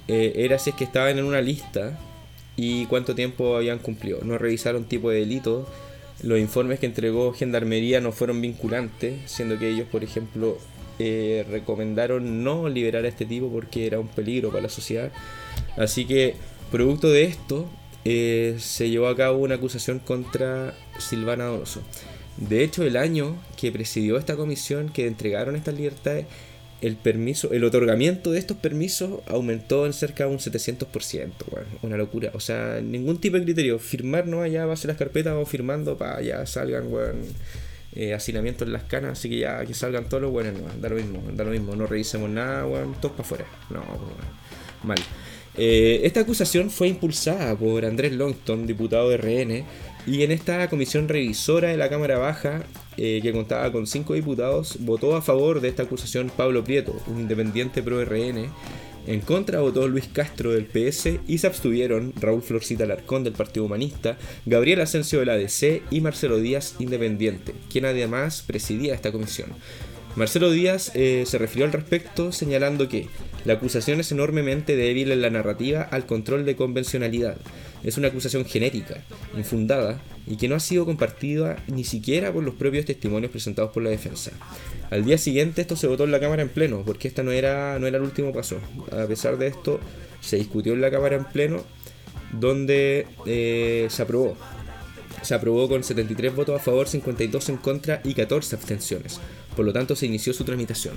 eh, 0.07 0.33
era 0.35 0.59
si 0.59 0.69
es 0.69 0.75
que 0.75 0.83
estaban 0.83 1.17
en 1.17 1.25
una 1.25 1.41
lista 1.41 1.97
y 2.55 2.85
cuánto 2.85 3.15
tiempo 3.15 3.55
habían 3.55 3.79
cumplido. 3.79 4.19
No 4.23 4.37
revisaron 4.37 4.85
tipo 4.85 5.09
de 5.09 5.19
delito. 5.19 5.67
Los 6.21 6.37
informes 6.37 6.79
que 6.79 6.85
entregó 6.85 7.33
Gendarmería 7.33 8.01
no 8.01 8.11
fueron 8.11 8.41
vinculantes, 8.41 9.19
siendo 9.25 9.57
que 9.57 9.69
ellos, 9.69 9.87
por 9.91 10.03
ejemplo, 10.03 10.59
eh, 10.99 11.43
recomendaron 11.49 12.43
no 12.43 12.69
liberar 12.69 13.05
a 13.05 13.07
este 13.07 13.25
tipo 13.25 13.49
porque 13.51 13.87
era 13.87 13.99
un 13.99 14.09
peligro 14.09 14.49
para 14.49 14.61
la 14.61 14.69
sociedad. 14.69 15.11
Así 15.75 16.05
que, 16.05 16.35
producto 16.69 17.09
de 17.09 17.23
esto, 17.23 17.67
eh, 18.05 18.55
se 18.59 18.89
llevó 18.89 19.07
a 19.07 19.15
cabo 19.15 19.39
una 19.39 19.55
acusación 19.55 19.99
contra 19.99 20.73
Silvana 20.99 21.45
Donoso. 21.45 21.81
De 22.37 22.63
hecho, 22.63 22.83
el 22.83 22.97
año 22.97 23.35
que 23.57 23.71
presidió 23.71 24.17
esta 24.17 24.35
comisión 24.35 24.89
que 24.89 25.07
entregaron 25.07 25.55
estas 25.55 25.75
libertades 25.75 26.25
el 26.81 26.95
permiso, 26.95 27.51
el 27.53 27.63
otorgamiento 27.63 28.31
de 28.31 28.39
estos 28.39 28.57
permisos 28.57 29.19
aumentó 29.27 29.85
en 29.85 29.93
cerca 29.93 30.25
de 30.25 30.31
un 30.31 30.39
700%, 30.39 31.31
bueno, 31.51 31.67
una 31.83 31.95
locura. 31.95 32.31
O 32.33 32.39
sea, 32.39 32.81
ningún 32.81 33.19
tipo 33.19 33.37
de 33.37 33.43
criterio. 33.43 33.77
Firmar 33.77 34.25
no 34.27 34.41
allá 34.41 34.65
va 34.65 34.73
a 34.73 34.87
las 34.87 34.97
carpetas, 34.97 35.33
vamos 35.33 35.47
firmando 35.47 35.95
para 35.97 36.21
ya 36.21 36.43
salgan, 36.47 36.89
bueno, 36.89 37.19
eh, 37.93 38.13
hacinamientos 38.15 38.65
en 38.65 38.73
las 38.73 38.83
canas, 38.83 39.19
así 39.19 39.29
que 39.29 39.39
ya 39.39 39.63
que 39.63 39.75
salgan 39.75 40.05
todos 40.05 40.23
los 40.23 40.31
buenos, 40.31 40.59
no, 40.59 40.67
da 40.81 40.89
lo 40.89 40.95
mismo, 40.95 41.21
da 41.33 41.43
lo 41.43 41.51
mismo, 41.51 41.75
no 41.75 41.85
revisemos 41.85 42.29
nada, 42.29 42.63
bueno, 42.63 42.95
todos 42.99 43.11
para 43.11 43.23
afuera. 43.25 43.45
No, 43.69 43.83
mal. 44.83 44.97
Eh, 45.57 46.01
esta 46.03 46.21
acusación 46.21 46.69
fue 46.69 46.87
impulsada 46.87 47.55
por 47.57 47.85
Andrés 47.85 48.13
Longton, 48.13 48.65
diputado 48.65 49.09
de 49.09 49.17
RN, 49.17 49.65
y 50.07 50.23
en 50.23 50.31
esta 50.31 50.69
comisión 50.69 51.07
revisora 51.07 51.69
de 51.69 51.77
la 51.77 51.89
Cámara 51.89 52.17
Baja, 52.17 52.63
eh, 52.97 53.19
que 53.21 53.31
contaba 53.31 53.71
con 53.71 53.85
cinco 53.85 54.13
diputados, 54.13 54.77
votó 54.79 55.15
a 55.15 55.21
favor 55.21 55.61
de 55.61 55.67
esta 55.67 55.83
acusación 55.83 56.31
Pablo 56.35 56.63
Prieto, 56.63 56.95
un 57.07 57.19
independiente 57.19 57.83
pro 57.83 58.03
RN. 58.03 58.49
En 59.07 59.19
contra 59.21 59.61
votó 59.61 59.87
Luis 59.87 60.07
Castro 60.07 60.51
del 60.51 60.65
PS 60.65 61.19
y 61.27 61.39
se 61.39 61.47
abstuvieron 61.47 62.13
Raúl 62.19 62.43
Florcita 62.43 62.83
Alarcón 62.83 63.23
del 63.23 63.33
Partido 63.33 63.65
Humanista, 63.65 64.17
Gabriel 64.45 64.81
Asensio 64.81 65.19
del 65.19 65.29
ADC 65.29 65.81
y 65.89 66.01
Marcelo 66.01 66.37
Díaz 66.37 66.75
Independiente, 66.77 67.55
quien 67.71 67.85
además 67.85 68.43
presidía 68.45 68.93
esta 68.93 69.11
comisión. 69.11 69.49
Marcelo 70.15 70.51
Díaz 70.51 70.91
eh, 70.93 71.23
se 71.25 71.37
refirió 71.37 71.65
al 71.65 71.71
respecto 71.71 72.31
señalando 72.33 72.89
que 72.89 73.07
la 73.45 73.53
acusación 73.53 73.99
es 74.01 74.11
enormemente 74.11 74.75
débil 74.75 75.11
en 75.11 75.21
la 75.21 75.29
narrativa 75.29 75.81
al 75.83 76.05
control 76.05 76.45
de 76.45 76.55
convencionalidad. 76.55 77.37
Es 77.83 77.97
una 77.97 78.09
acusación 78.09 78.45
genética, 78.45 79.03
infundada 79.37 80.01
y 80.27 80.35
que 80.35 80.49
no 80.49 80.55
ha 80.55 80.59
sido 80.59 80.85
compartida 80.85 81.63
ni 81.67 81.85
siquiera 81.85 82.31
por 82.31 82.43
los 82.43 82.55
propios 82.55 82.85
testimonios 82.85 83.31
presentados 83.31 83.71
por 83.71 83.83
la 83.83 83.89
defensa. 83.89 84.31
Al 84.91 85.05
día 85.05 85.17
siguiente 85.17 85.61
esto 85.61 85.77
se 85.77 85.87
votó 85.87 86.03
en 86.03 86.11
la 86.11 86.19
Cámara 86.19 86.41
en 86.41 86.49
pleno, 86.49 86.83
porque 86.85 87.07
esta 87.07 87.23
no 87.23 87.31
era, 87.31 87.79
no 87.79 87.87
era 87.87 87.97
el 87.97 88.03
último 88.03 88.33
paso. 88.33 88.59
A 88.91 89.07
pesar 89.07 89.37
de 89.37 89.47
esto, 89.47 89.79
se 90.19 90.35
discutió 90.35 90.73
en 90.73 90.81
la 90.81 90.91
Cámara 90.91 91.15
en 91.15 91.25
pleno, 91.25 91.63
donde 92.33 93.07
eh, 93.25 93.87
se 93.89 94.01
aprobó 94.01 94.35
se 95.21 95.35
aprobó 95.35 95.69
con 95.69 95.83
73 95.83 96.35
votos 96.35 96.59
a 96.59 96.63
favor, 96.63 96.87
52 96.87 97.49
en 97.49 97.57
contra 97.57 98.01
y 98.03 98.13
14 98.13 98.55
abstenciones. 98.55 99.19
Por 99.55 99.65
lo 99.65 99.73
tanto, 99.73 99.95
se 99.95 100.05
inició 100.05 100.33
su 100.33 100.43
tramitación. 100.43 100.95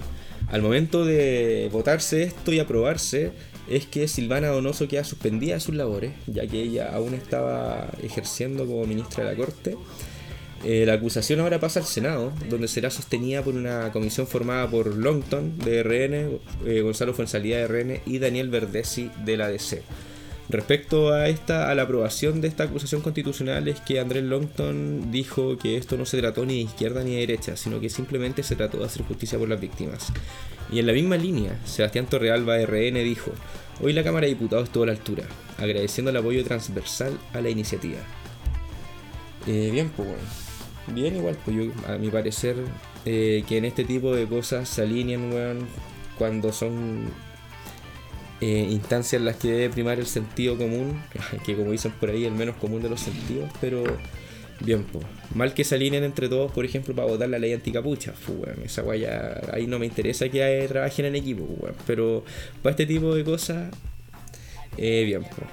Al 0.49 0.63
momento 0.63 1.05
de 1.05 1.69
votarse 1.73 2.23
esto 2.23 2.53
y 2.53 2.61
aprobarse, 2.61 3.33
es 3.69 3.87
que 3.87 4.09
Silvana 4.09 4.49
Donoso 4.49 4.89
queda 4.89 5.05
suspendida 5.05 5.55
de 5.55 5.61
sus 5.61 5.75
labores, 5.75 6.13
ya 6.27 6.47
que 6.47 6.63
ella 6.63 6.95
aún 6.95 7.15
estaba 7.15 7.91
ejerciendo 8.03 8.67
como 8.67 8.87
ministra 8.87 9.25
de 9.25 9.31
la 9.31 9.37
Corte. 9.37 9.77
Eh, 10.65 10.85
la 10.87 10.95
acusación 10.95 11.41
ahora 11.41 11.61
pasa 11.61 11.81
al 11.81 11.87
Senado, 11.87 12.33
donde 12.49 12.69
será 12.69 12.91
sostenida 12.91 13.43
por 13.43 13.55
una 13.55 13.93
comisión 13.93 14.27
formada 14.27 14.69
por 14.69 14.95
Longton 14.95 15.59
de 15.59 15.83
RN, 15.83 16.41
eh, 16.67 16.81
Gonzalo 16.81 17.13
Fuenzalía 17.13 17.59
de 17.59 17.67
RN 17.67 18.01
y 18.07 18.19
Daniel 18.19 18.49
Verdesi 18.49 19.11
de 19.25 19.37
la 19.37 19.49
DC. 19.49 19.83
Respecto 20.55 21.13
a 21.13 21.29
esta, 21.29 21.69
a 21.69 21.75
la 21.75 21.83
aprobación 21.83 22.41
de 22.41 22.47
esta 22.47 22.63
acusación 22.63 23.01
constitucional 23.01 23.67
es 23.67 23.81
que 23.81 23.99
Andrés 23.99 24.23
Longton 24.23 25.11
dijo 25.11 25.59
que 25.59 25.77
esto 25.77 25.97
no 25.97 26.07
se 26.07 26.21
trató 26.21 26.47
ni 26.47 26.55
de 26.55 26.61
izquierda 26.61 27.03
ni 27.03 27.15
de 27.15 27.27
derecha, 27.27 27.57
sino 27.57 27.81
que 27.81 27.91
simplemente 27.91 28.45
se 28.45 28.55
trató 28.55 28.79
de 28.79 28.85
hacer 28.85 29.03
justicia 29.03 29.37
por 29.37 29.49
las 29.49 29.61
víctimas. 29.61 30.13
Y 30.71 30.79
en 30.79 30.87
la 30.87 30.93
misma 30.93 31.17
línea, 31.17 31.59
Sebastián 31.65 32.07
Torrealba 32.07 32.57
RN 32.59 33.03
dijo, 33.03 33.33
hoy 33.81 33.95
la 33.95 34.05
Cámara 34.05 34.27
de 34.27 34.35
Diputados 34.35 34.69
estuvo 34.69 34.85
a 34.85 34.87
la 34.87 34.93
altura, 34.93 35.25
agradeciendo 35.59 36.13
el 36.13 36.19
apoyo 36.19 36.45
transversal 36.45 37.19
a 37.33 37.41
la 37.41 37.51
iniciativa. 37.51 37.99
Eh, 39.49 39.71
bien, 39.73 39.91
pues 39.97 40.07
bueno. 40.07 40.23
Bien 40.95 41.17
igual, 41.17 41.37
pues 41.45 41.57
yo, 41.57 41.65
a 41.93 41.99
mi 41.99 42.11
parecer, 42.11 42.55
eh, 43.07 43.43
que 43.49 43.59
en 43.59 43.65
este 43.65 43.83
tipo 43.85 44.15
de 44.15 44.29
cosas 44.29 44.69
se 44.69 44.83
alinean, 44.83 45.33
weón, 45.33 45.67
cuando 46.17 46.53
son 46.53 47.09
eh, 48.47 48.69
instancias 48.71 49.21
en 49.21 49.25
las 49.25 49.37
que 49.37 49.49
debe 49.49 49.71
primar 49.71 49.99
el 49.99 50.05
sentido 50.05 50.59
común, 50.59 51.03
que 51.47 51.57
como 51.57 51.73
dicen 51.73 51.93
por 51.93 52.11
ahí, 52.11 52.27
el 52.27 52.35
menos 52.35 52.57
común 52.57 52.83
de 52.83 52.91
los 52.91 53.01
sentidos, 53.01 53.51
pero 53.59 53.83
bien, 54.61 54.85
pues. 54.85 55.03
Mal 55.35 55.55
que 55.55 55.65
se 55.65 55.77
alineen 55.77 56.05
entre 56.05 56.29
todos, 56.29 56.53
por 56.53 56.67
ejemplo, 56.67 56.95
para 56.95 57.09
votar 57.09 57.31
la 57.31 57.39
ley 57.39 57.55
anticapucha, 57.55 58.13
bueno, 58.29 58.63
esa 58.63 58.83
guaya, 58.83 59.41
ahí 59.51 59.67
no 59.67 59.79
me 59.79 59.87
interesa 59.87 60.29
que 60.29 60.67
trabajen 60.69 61.07
en 61.07 61.17
equipo, 61.17 61.49
pero 61.87 62.23
para 62.63 62.73
este 62.73 62.85
tipo 62.85 63.15
de 63.15 63.25
cosas, 63.25 63.71
eh, 64.77 65.05
bien, 65.07 65.23
pues. 65.23 65.49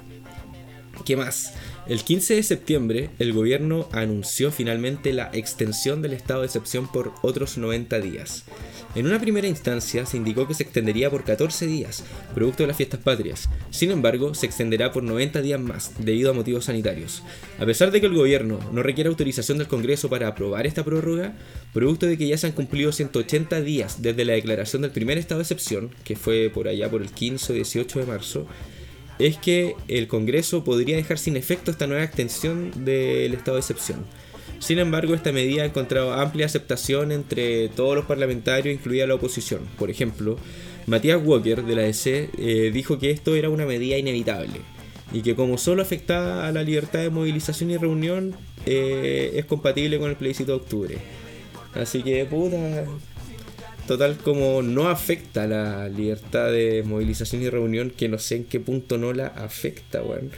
¿Qué 1.05 1.15
más? 1.15 1.53
El 1.87 2.03
15 2.03 2.35
de 2.35 2.43
septiembre, 2.43 3.09
el 3.17 3.33
gobierno 3.33 3.89
anunció 3.91 4.51
finalmente 4.51 5.13
la 5.13 5.31
extensión 5.33 6.03
del 6.03 6.13
estado 6.13 6.41
de 6.41 6.45
excepción 6.45 6.87
por 6.87 7.11
otros 7.23 7.57
90 7.57 7.99
días. 7.99 8.43
En 8.93 9.07
una 9.07 9.19
primera 9.19 9.47
instancia 9.47 10.05
se 10.05 10.17
indicó 10.17 10.47
que 10.47 10.53
se 10.53 10.61
extendería 10.61 11.09
por 11.09 11.23
14 11.23 11.65
días, 11.65 12.03
producto 12.35 12.61
de 12.61 12.67
las 12.67 12.77
fiestas 12.77 12.99
patrias. 12.99 13.49
Sin 13.71 13.89
embargo, 13.89 14.35
se 14.35 14.45
extenderá 14.45 14.91
por 14.91 15.01
90 15.01 15.41
días 15.41 15.59
más, 15.59 15.93
debido 15.97 16.29
a 16.29 16.35
motivos 16.35 16.65
sanitarios. 16.65 17.23
A 17.57 17.65
pesar 17.65 17.89
de 17.89 17.99
que 17.99 18.07
el 18.07 18.15
gobierno 18.15 18.59
no 18.71 18.83
requiere 18.83 19.09
autorización 19.09 19.57
del 19.57 19.67
Congreso 19.67 20.07
para 20.07 20.27
aprobar 20.27 20.67
esta 20.67 20.85
prórroga, 20.85 21.33
producto 21.73 22.05
de 22.05 22.17
que 22.17 22.27
ya 22.27 22.37
se 22.37 22.45
han 22.45 22.53
cumplido 22.53 22.91
180 22.91 23.59
días 23.61 24.03
desde 24.03 24.23
la 24.23 24.33
declaración 24.33 24.83
del 24.83 24.91
primer 24.91 25.17
estado 25.17 25.39
de 25.39 25.43
excepción, 25.43 25.89
que 26.03 26.15
fue 26.15 26.51
por 26.53 26.67
allá 26.67 26.91
por 26.91 27.01
el 27.01 27.09
15 27.09 27.53
o 27.53 27.55
18 27.55 27.99
de 27.99 28.05
marzo, 28.05 28.47
es 29.27 29.37
que 29.37 29.75
el 29.87 30.07
Congreso 30.07 30.63
podría 30.63 30.95
dejar 30.95 31.17
sin 31.17 31.37
efecto 31.37 31.71
esta 31.71 31.87
nueva 31.87 32.03
extensión 32.03 32.85
del 32.85 33.33
estado 33.33 33.55
de 33.55 33.61
excepción. 33.61 34.05
Sin 34.59 34.79
embargo, 34.79 35.15
esta 35.15 35.31
medida 35.31 35.63
ha 35.63 35.65
encontrado 35.65 36.13
amplia 36.13 36.45
aceptación 36.45 37.11
entre 37.11 37.69
todos 37.69 37.95
los 37.95 38.05
parlamentarios, 38.05 38.75
incluida 38.75 39.07
la 39.07 39.15
oposición. 39.15 39.61
Por 39.77 39.89
ejemplo, 39.89 40.37
Matías 40.85 41.21
Walker 41.23 41.63
de 41.63 41.75
la 41.75 41.81
DC 41.83 42.29
eh, 42.37 42.71
dijo 42.73 42.99
que 42.99 43.11
esto 43.11 43.35
era 43.35 43.49
una 43.49 43.65
medida 43.65 43.97
inevitable 43.97 44.61
y 45.13 45.21
que 45.21 45.35
como 45.35 45.57
solo 45.57 45.81
afectaba 45.81 46.47
a 46.47 46.51
la 46.51 46.63
libertad 46.63 46.99
de 46.99 47.09
movilización 47.09 47.71
y 47.71 47.77
reunión, 47.77 48.35
eh, 48.65 49.31
es 49.35 49.45
compatible 49.45 49.99
con 49.99 50.09
el 50.09 50.15
plebiscito 50.15 50.51
de 50.51 50.57
octubre. 50.57 50.97
Así 51.73 52.03
que, 52.03 52.25
puta, 52.25 52.85
total 53.87 54.17
como 54.17 54.61
no 54.61 54.89
afecta 54.89 55.47
la 55.47 55.89
libertad 55.89 56.51
de 56.51 56.83
movilización 56.85 57.41
y 57.41 57.49
reunión, 57.49 57.91
que 57.91 58.07
no 58.09 58.19
sé 58.19 58.37
en 58.37 58.43
qué 58.45 58.59
punto 58.59 58.97
no 58.97 59.13
la 59.13 59.27
afecta, 59.27 60.01
weón. 60.03 60.31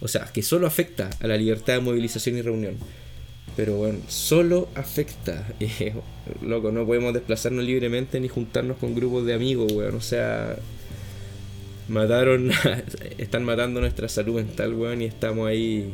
O 0.00 0.08
sea, 0.08 0.26
que 0.32 0.42
solo 0.42 0.66
afecta 0.66 1.10
a 1.20 1.26
la 1.26 1.36
libertad 1.36 1.74
de 1.74 1.80
movilización 1.80 2.36
y 2.38 2.42
reunión. 2.42 2.76
Pero 3.56 3.76
bueno, 3.76 3.98
solo 4.08 4.68
afecta. 4.74 5.46
Eh, 5.60 5.94
loco, 6.42 6.72
no 6.72 6.86
podemos 6.86 7.12
desplazarnos 7.12 7.64
libremente 7.64 8.20
ni 8.20 8.28
juntarnos 8.28 8.76
con 8.78 8.94
grupos 8.94 9.26
de 9.26 9.34
amigos, 9.34 9.72
weón. 9.72 9.94
O 9.94 10.00
sea, 10.00 10.56
mataron, 11.88 12.50
están 13.18 13.44
matando 13.44 13.80
nuestra 13.80 14.08
salud 14.08 14.36
mental, 14.36 14.74
weón, 14.74 15.02
y 15.02 15.06
estamos 15.06 15.48
ahí 15.48 15.90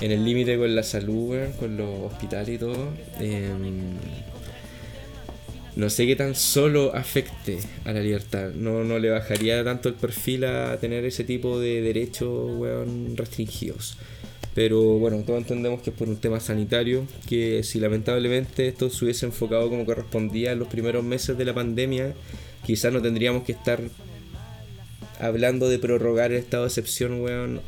en 0.00 0.10
el 0.10 0.24
límite 0.24 0.56
con 0.56 0.74
la 0.74 0.82
salud, 0.82 1.30
weón, 1.30 1.52
con 1.52 1.76
los 1.76 2.12
hospitales 2.12 2.48
y 2.48 2.58
todo. 2.58 2.88
Eh, 3.20 3.50
no 5.74 5.88
sé 5.88 6.06
qué 6.06 6.16
tan 6.16 6.34
solo 6.34 6.94
afecte 6.94 7.58
a 7.84 7.92
la 7.92 8.00
libertad. 8.00 8.50
No, 8.54 8.84
no 8.84 8.98
le 8.98 9.10
bajaría 9.10 9.64
tanto 9.64 9.88
el 9.88 9.94
perfil 9.94 10.44
a 10.44 10.76
tener 10.78 11.04
ese 11.04 11.24
tipo 11.24 11.58
de 11.58 11.80
derechos, 11.80 12.50
weón, 12.56 13.16
restringidos. 13.16 13.96
Pero 14.54 14.98
bueno, 14.98 15.22
todos 15.24 15.38
entendemos 15.38 15.80
que 15.80 15.90
es 15.90 15.96
por 15.96 16.08
un 16.08 16.16
tema 16.16 16.38
sanitario, 16.40 17.06
que 17.26 17.62
si 17.62 17.80
lamentablemente 17.80 18.68
esto 18.68 18.90
se 18.90 19.04
hubiese 19.04 19.24
enfocado 19.24 19.70
como 19.70 19.86
correspondía 19.86 20.52
en 20.52 20.58
los 20.58 20.68
primeros 20.68 21.02
meses 21.02 21.38
de 21.38 21.44
la 21.46 21.54
pandemia, 21.54 22.12
quizás 22.66 22.92
no 22.92 23.00
tendríamos 23.00 23.44
que 23.44 23.52
estar 23.52 23.80
hablando 25.18 25.70
de 25.70 25.78
prorrogar 25.78 26.32
el 26.32 26.38
estado 26.38 26.64
de 26.64 26.68
excepción, 26.68 27.22
weón, 27.22 27.62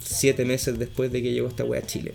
siete 0.00 0.46
meses 0.46 0.78
después 0.78 1.12
de 1.12 1.22
que 1.22 1.32
llegó 1.32 1.48
esta 1.48 1.64
wea 1.64 1.80
a 1.80 1.86
Chile. 1.86 2.14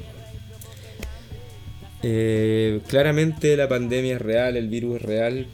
Eh, 2.03 2.79
claramente 2.87 3.57
la 3.57 3.67
pandemia 3.67 4.15
es 4.15 4.21
real, 4.21 4.55
el 4.55 4.67
virus 4.67 4.97
es 4.97 5.01
real, 5.01 5.47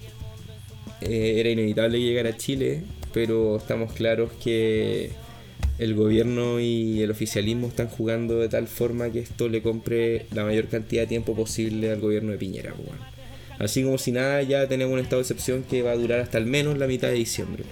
eh, 1.01 1.35
era 1.37 1.49
inevitable 1.49 1.99
llegar 1.99 2.27
a 2.27 2.37
Chile, 2.37 2.83
pero 3.13 3.57
estamos 3.57 3.93
claros 3.93 4.31
que 4.43 5.11
el 5.79 5.95
gobierno 5.95 6.59
y 6.59 7.01
el 7.01 7.11
oficialismo 7.11 7.67
están 7.67 7.87
jugando 7.87 8.39
de 8.39 8.49
tal 8.49 8.67
forma 8.67 9.09
que 9.09 9.19
esto 9.19 9.49
le 9.49 9.61
compre 9.61 10.27
la 10.31 10.43
mayor 10.43 10.67
cantidad 10.67 11.03
de 11.03 11.07
tiempo 11.07 11.35
posible 11.35 11.91
al 11.91 11.99
gobierno 11.99 12.31
de 12.31 12.37
Piñera. 12.37 12.73
Weón. 12.73 12.99
Así 13.59 13.83
como 13.83 13.97
si 13.97 14.11
nada, 14.11 14.41
ya 14.43 14.67
tenemos 14.67 14.93
un 14.93 14.99
estado 14.99 15.17
de 15.17 15.23
excepción 15.23 15.63
que 15.63 15.81
va 15.81 15.91
a 15.91 15.95
durar 15.95 16.19
hasta 16.19 16.37
al 16.37 16.45
menos 16.45 16.77
la 16.77 16.87
mitad 16.87 17.09
de 17.09 17.15
diciembre. 17.15 17.63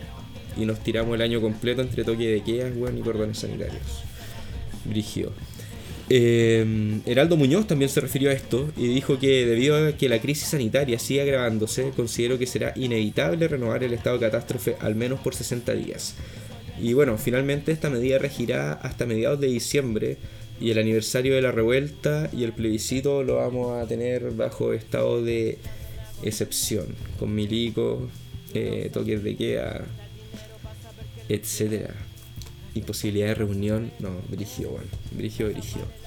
Y 0.57 0.65
nos 0.65 0.83
tiramos 0.83 1.15
el 1.15 1.21
año 1.21 1.41
completo 1.41 1.81
entre 1.81 2.03
toque 2.03 2.27
de 2.27 2.43
quedas 2.43 2.73
weón, 2.75 2.97
y 2.97 3.01
cordones 3.01 3.39
sanitarios. 3.39 4.03
Brigio. 4.85 5.31
Eh, 6.13 6.99
Heraldo 7.05 7.37
Muñoz 7.37 7.67
también 7.67 7.87
se 7.87 8.01
refirió 8.01 8.31
a 8.31 8.33
esto 8.33 8.69
y 8.75 8.87
dijo 8.87 9.17
que 9.17 9.45
debido 9.45 9.77
a 9.87 9.93
que 9.93 10.09
la 10.09 10.19
crisis 10.19 10.49
sanitaria 10.49 10.99
sigue 10.99 11.21
agravándose, 11.21 11.91
considero 11.95 12.37
que 12.37 12.47
será 12.47 12.73
inevitable 12.75 13.47
renovar 13.47 13.81
el 13.85 13.93
estado 13.93 14.17
de 14.17 14.25
catástrofe 14.25 14.75
al 14.81 14.95
menos 14.95 15.21
por 15.21 15.35
60 15.35 15.73
días. 15.73 16.15
Y 16.81 16.91
bueno, 16.91 17.17
finalmente 17.17 17.71
esta 17.71 17.89
medida 17.89 18.17
regirá 18.17 18.73
hasta 18.73 19.05
mediados 19.05 19.39
de 19.39 19.47
diciembre 19.47 20.17
y 20.59 20.71
el 20.71 20.79
aniversario 20.79 21.33
de 21.33 21.43
la 21.43 21.53
revuelta 21.53 22.29
y 22.33 22.43
el 22.43 22.51
plebiscito 22.51 23.23
lo 23.23 23.37
vamos 23.37 23.81
a 23.81 23.87
tener 23.87 24.31
bajo 24.31 24.73
estado 24.73 25.23
de 25.23 25.59
excepción, 26.23 26.87
con 27.19 27.33
milico, 27.33 28.09
eh, 28.53 28.89
toques 28.91 29.23
de 29.23 29.37
queda, 29.37 29.85
etcétera. 31.29 31.93
Imposibilidad 32.75 33.27
de 33.27 33.35
reunión, 33.35 33.91
no, 33.99 34.09
brigio, 34.29 34.71
bueno, 34.71 34.89
brigio, 35.13 35.47
brigio. 35.47 36.00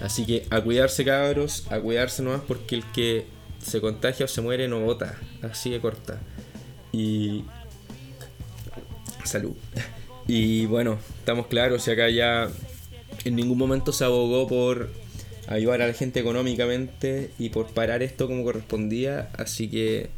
Así 0.00 0.26
que 0.26 0.46
a 0.50 0.60
cuidarse 0.60 1.04
cabros, 1.04 1.66
a 1.70 1.80
cuidarse 1.80 2.22
nomás 2.22 2.42
porque 2.46 2.76
el 2.76 2.84
que 2.92 3.26
se 3.62 3.80
contagia 3.80 4.26
o 4.26 4.28
se 4.28 4.40
muere 4.40 4.68
no 4.68 4.80
vota, 4.80 5.18
así 5.42 5.70
de 5.70 5.80
corta. 5.80 6.20
Y 6.92 7.44
salud. 9.24 9.54
Y 10.28 10.66
bueno, 10.66 10.98
estamos 11.20 11.46
claros, 11.46 11.86
y 11.86 11.90
acá 11.92 12.10
ya 12.10 12.48
en 13.24 13.36
ningún 13.36 13.56
momento 13.56 13.92
se 13.92 14.04
abogó 14.04 14.48
por 14.48 14.90
ayudar 15.46 15.82
a 15.82 15.86
la 15.86 15.92
gente 15.92 16.18
económicamente 16.18 17.30
y 17.38 17.50
por 17.50 17.68
parar 17.68 18.02
esto 18.02 18.26
como 18.26 18.42
correspondía, 18.42 19.30
así 19.36 19.68
que 19.68 20.10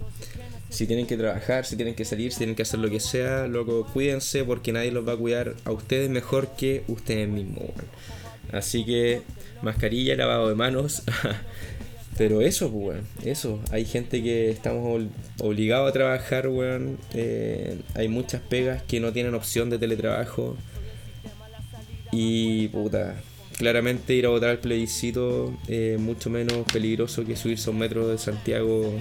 si 0.70 0.87
tienen 0.87 1.07
que 1.07 1.16
trabajar, 1.16 1.66
si 1.66 1.76
tienen 1.76 1.95
que 1.95 2.05
salir, 2.05 2.33
si 2.33 2.39
tienen 2.39 2.57
que 2.57 2.62
hacer 2.62 2.81
lo 2.81 2.91
que 2.91 3.01
sea, 3.01 3.47
loco, 3.47 3.87
cuídense 3.93 4.45
porque 4.45 4.72
nadie 4.72 4.93
los 4.93 5.07
va 5.07 5.12
a 5.12 5.16
cuidar 5.16 5.55
a 5.64 5.72
ustedes 5.72 6.09
mejor 6.11 6.57
que 6.57 6.85
ustedes 6.89 7.29
mismos. 7.29 7.66
Así 8.53 8.85
que 8.85 9.22
mascarilla, 9.63 10.17
lavado 10.17 10.49
de 10.49 10.55
manos. 10.55 11.03
Pero 12.19 12.41
eso, 12.41 12.71
pues, 12.73 12.85
weón, 12.85 13.07
eso. 13.25 13.61
Hay 13.71 13.85
gente 13.85 14.23
que 14.23 14.51
estamos 14.51 15.03
obligados 15.41 15.89
a 15.89 15.93
trabajar, 15.93 16.49
weón. 16.49 16.99
Eh, 17.15 17.79
hay 17.95 18.09
muchas 18.09 18.41
pegas 18.43 18.83
que 18.83 18.99
no 18.99 19.13
tienen 19.13 19.35
opción 19.35 19.71
de 19.71 19.79
teletrabajo. 19.79 20.57
Y, 22.11 22.69
puta, 22.69 23.15
claramente 23.57 24.15
ir 24.15 24.27
a 24.27 24.31
votar 24.31 24.51
al 24.51 24.59
plebiscito 24.59 25.57
es 25.69 26.01
mucho 26.01 26.31
menos 26.31 26.65
peligroso 26.73 27.25
que 27.25 27.37
subirse 27.37 27.71
a 27.71 27.73
un 27.73 27.79
metro 27.79 28.09
de 28.09 28.19
Santiago 28.19 28.95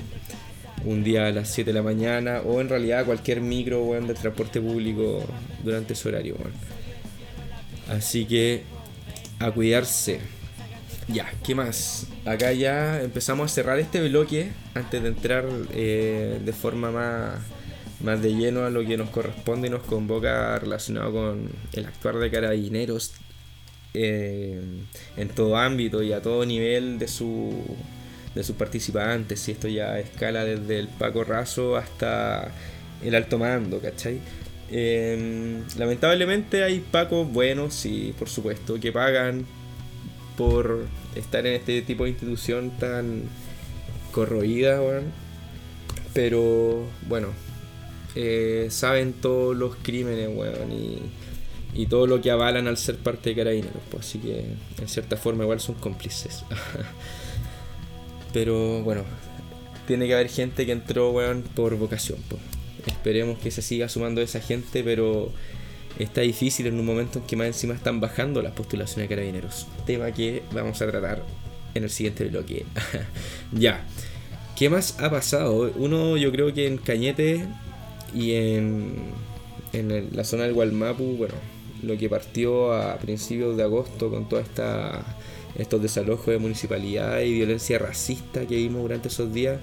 un 0.86 1.04
día 1.04 1.28
a 1.28 1.32
las 1.32 1.50
7 1.50 1.72
de 1.72 1.74
la 1.74 1.84
mañana 1.84 2.42
o 2.46 2.62
en 2.62 2.70
realidad 2.70 3.06
cualquier 3.06 3.42
micro, 3.42 3.84
weón, 3.84 4.08
de 4.08 4.14
transporte 4.14 4.62
público 4.62 5.26
durante 5.64 5.94
ese 5.94 6.10
horario, 6.10 6.36
weón. 6.36 6.54
Así 7.90 8.26
que 8.26 8.64
a 9.40 9.52
cuidarse. 9.52 10.20
Ya, 11.08 11.32
¿qué 11.46 11.56
más? 11.56 12.08
Acá 12.26 12.52
ya 12.52 13.02
empezamos 13.02 13.50
a 13.50 13.54
cerrar 13.54 13.80
este 13.80 14.06
bloque 14.10 14.52
antes 14.74 15.02
de 15.02 15.08
entrar 15.08 15.46
eh, 15.74 16.42
de 16.44 16.54
forma 16.54 16.92
más, 16.92 17.40
más 18.04 18.22
de 18.22 18.34
lleno 18.36 18.66
a 18.66 18.70
lo 18.70 18.86
que 18.86 18.98
nos 18.98 19.10
corresponde 19.10 19.68
y 19.68 19.72
nos 19.72 19.84
convoca 19.84 20.60
relacionado 20.60 21.14
con 21.14 21.50
el 21.72 21.86
actuar 21.86 22.18
de 22.18 22.30
carabineros 22.30 23.14
eh, 23.94 24.62
en 25.16 25.30
todo 25.30 25.56
ámbito 25.56 26.04
y 26.04 26.12
a 26.12 26.22
todo 26.22 26.46
nivel 26.46 27.00
de 27.00 27.08
su 27.08 27.54
de 28.36 28.44
sus 28.44 28.56
participantes, 28.56 29.48
y 29.48 29.52
esto 29.52 29.68
ya 29.68 29.98
escala 29.98 30.44
desde 30.44 30.78
el 30.78 30.88
Paco 30.90 31.24
Raso 31.24 31.76
hasta 31.76 32.52
el 33.04 33.16
alto 33.16 33.40
mando, 33.40 33.80
¿cachai? 33.80 34.20
Eh, 34.70 35.64
lamentablemente 35.76 36.64
hay 36.64 36.82
pacos 36.82 37.32
buenos, 37.32 37.74
sí, 37.74 38.14
por 38.20 38.30
supuesto, 38.30 38.80
que 38.80 38.92
pagan 38.92 39.46
por 40.38 40.86
estar 41.16 41.46
en 41.46 41.54
este 41.54 41.82
tipo 41.82 42.04
de 42.04 42.12
institución 42.12 42.72
tan 42.80 43.24
corroída, 44.12 44.80
Pero 46.14 46.86
bueno, 47.08 47.30
eh, 48.16 48.68
saben 48.70 49.14
todos 49.14 49.56
los 49.56 49.76
crímenes, 49.76 50.30
weón, 50.34 50.72
y, 50.72 51.00
y, 51.74 51.88
todo 51.88 52.08
lo 52.08 52.22
que 52.22 52.32
avalan 52.32 52.68
al 52.68 52.78
ser 52.78 52.98
parte 52.98 53.32
de 53.32 53.36
carabineros, 53.36 53.82
pues, 53.92 54.08
así 54.08 54.20
que 54.20 54.46
en 54.80 54.88
cierta 54.88 55.18
forma 55.18 55.44
igual 55.44 55.60
son 55.60 55.76
cómplices. 55.76 56.44
Pero 58.34 58.82
bueno, 58.84 59.04
tiene 59.88 60.08
que 60.08 60.14
haber 60.14 60.30
gente 60.30 60.66
que 60.66 60.72
entró, 60.72 61.12
weón, 61.12 61.44
por 61.44 61.76
vocación, 61.76 62.20
pues. 62.30 62.42
Esperemos 62.86 63.38
que 63.40 63.52
se 63.52 63.62
siga 63.62 63.90
sumando 63.90 64.22
esa 64.22 64.40
gente, 64.40 64.82
pero 64.82 65.32
está 66.00 66.22
difícil 66.22 66.68
en 66.68 66.80
un 66.80 66.86
momento 66.86 67.20
en 67.20 67.26
que 67.26 67.36
más 67.36 67.48
encima 67.48 67.74
están 67.74 68.00
bajando 68.00 68.42
las 68.42 68.54
postulaciones 68.54 69.10
de 69.10 69.16
carabineros. 69.16 69.68
Tema 69.86 70.12
que 70.12 70.44
vamos 70.52 70.82
a 70.82 70.88
tratar 70.88 71.24
en 71.74 71.84
el 71.84 71.90
siguiente 71.90 72.26
bloque. 72.26 72.66
ya. 73.52 73.86
¿Qué 74.56 74.70
más 74.70 75.00
ha 75.00 75.10
pasado? 75.10 75.72
Uno, 75.76 76.18
yo 76.18 76.32
creo 76.32 76.54
que 76.54 76.68
en 76.68 76.78
Cañete 76.78 77.46
y 78.14 78.34
en, 78.34 78.96
en 79.74 80.10
la 80.16 80.24
zona 80.24 80.44
del 80.44 80.54
Gualmapu, 80.54 81.16
bueno, 81.18 81.36
lo 81.84 81.98
que 81.98 82.10
partió 82.10 82.74
a 82.74 82.98
principios 82.98 83.56
de 83.56 83.64
agosto 83.64 84.10
con 84.10 84.28
toda 84.28 84.42
esta 84.42 85.04
estos 85.58 85.82
desalojos 85.82 86.28
de 86.28 86.38
municipalidad 86.38 87.20
y 87.22 87.34
violencia 87.34 87.80
racista 87.80 88.46
que 88.46 88.56
vimos 88.56 88.82
durante 88.84 89.08
esos 89.08 89.34
días 89.34 89.60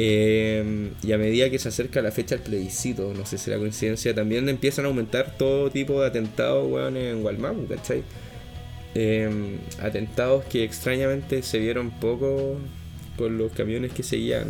eh, 0.00 0.92
y 1.02 1.10
a 1.10 1.18
medida 1.18 1.50
que 1.50 1.58
se 1.58 1.70
acerca 1.70 2.00
la 2.00 2.12
fecha 2.12 2.36
del 2.36 2.44
plebiscito, 2.44 3.12
no 3.14 3.26
sé 3.26 3.36
si 3.36 3.46
será 3.46 3.58
coincidencia, 3.58 4.14
también 4.14 4.48
empiezan 4.48 4.84
a 4.84 4.88
aumentar 4.88 5.36
todo 5.36 5.72
tipo 5.72 6.00
de 6.00 6.06
atentados, 6.06 6.68
en 6.94 7.20
Gualmapu, 7.20 7.66
¿cachai? 7.66 8.04
Eh, 8.94 9.58
atentados 9.82 10.44
que 10.44 10.62
extrañamente 10.62 11.42
se 11.42 11.58
vieron 11.58 11.90
poco 11.90 12.58
con 13.16 13.38
los 13.38 13.50
camiones 13.50 13.92
que 13.92 14.04
seguían 14.04 14.46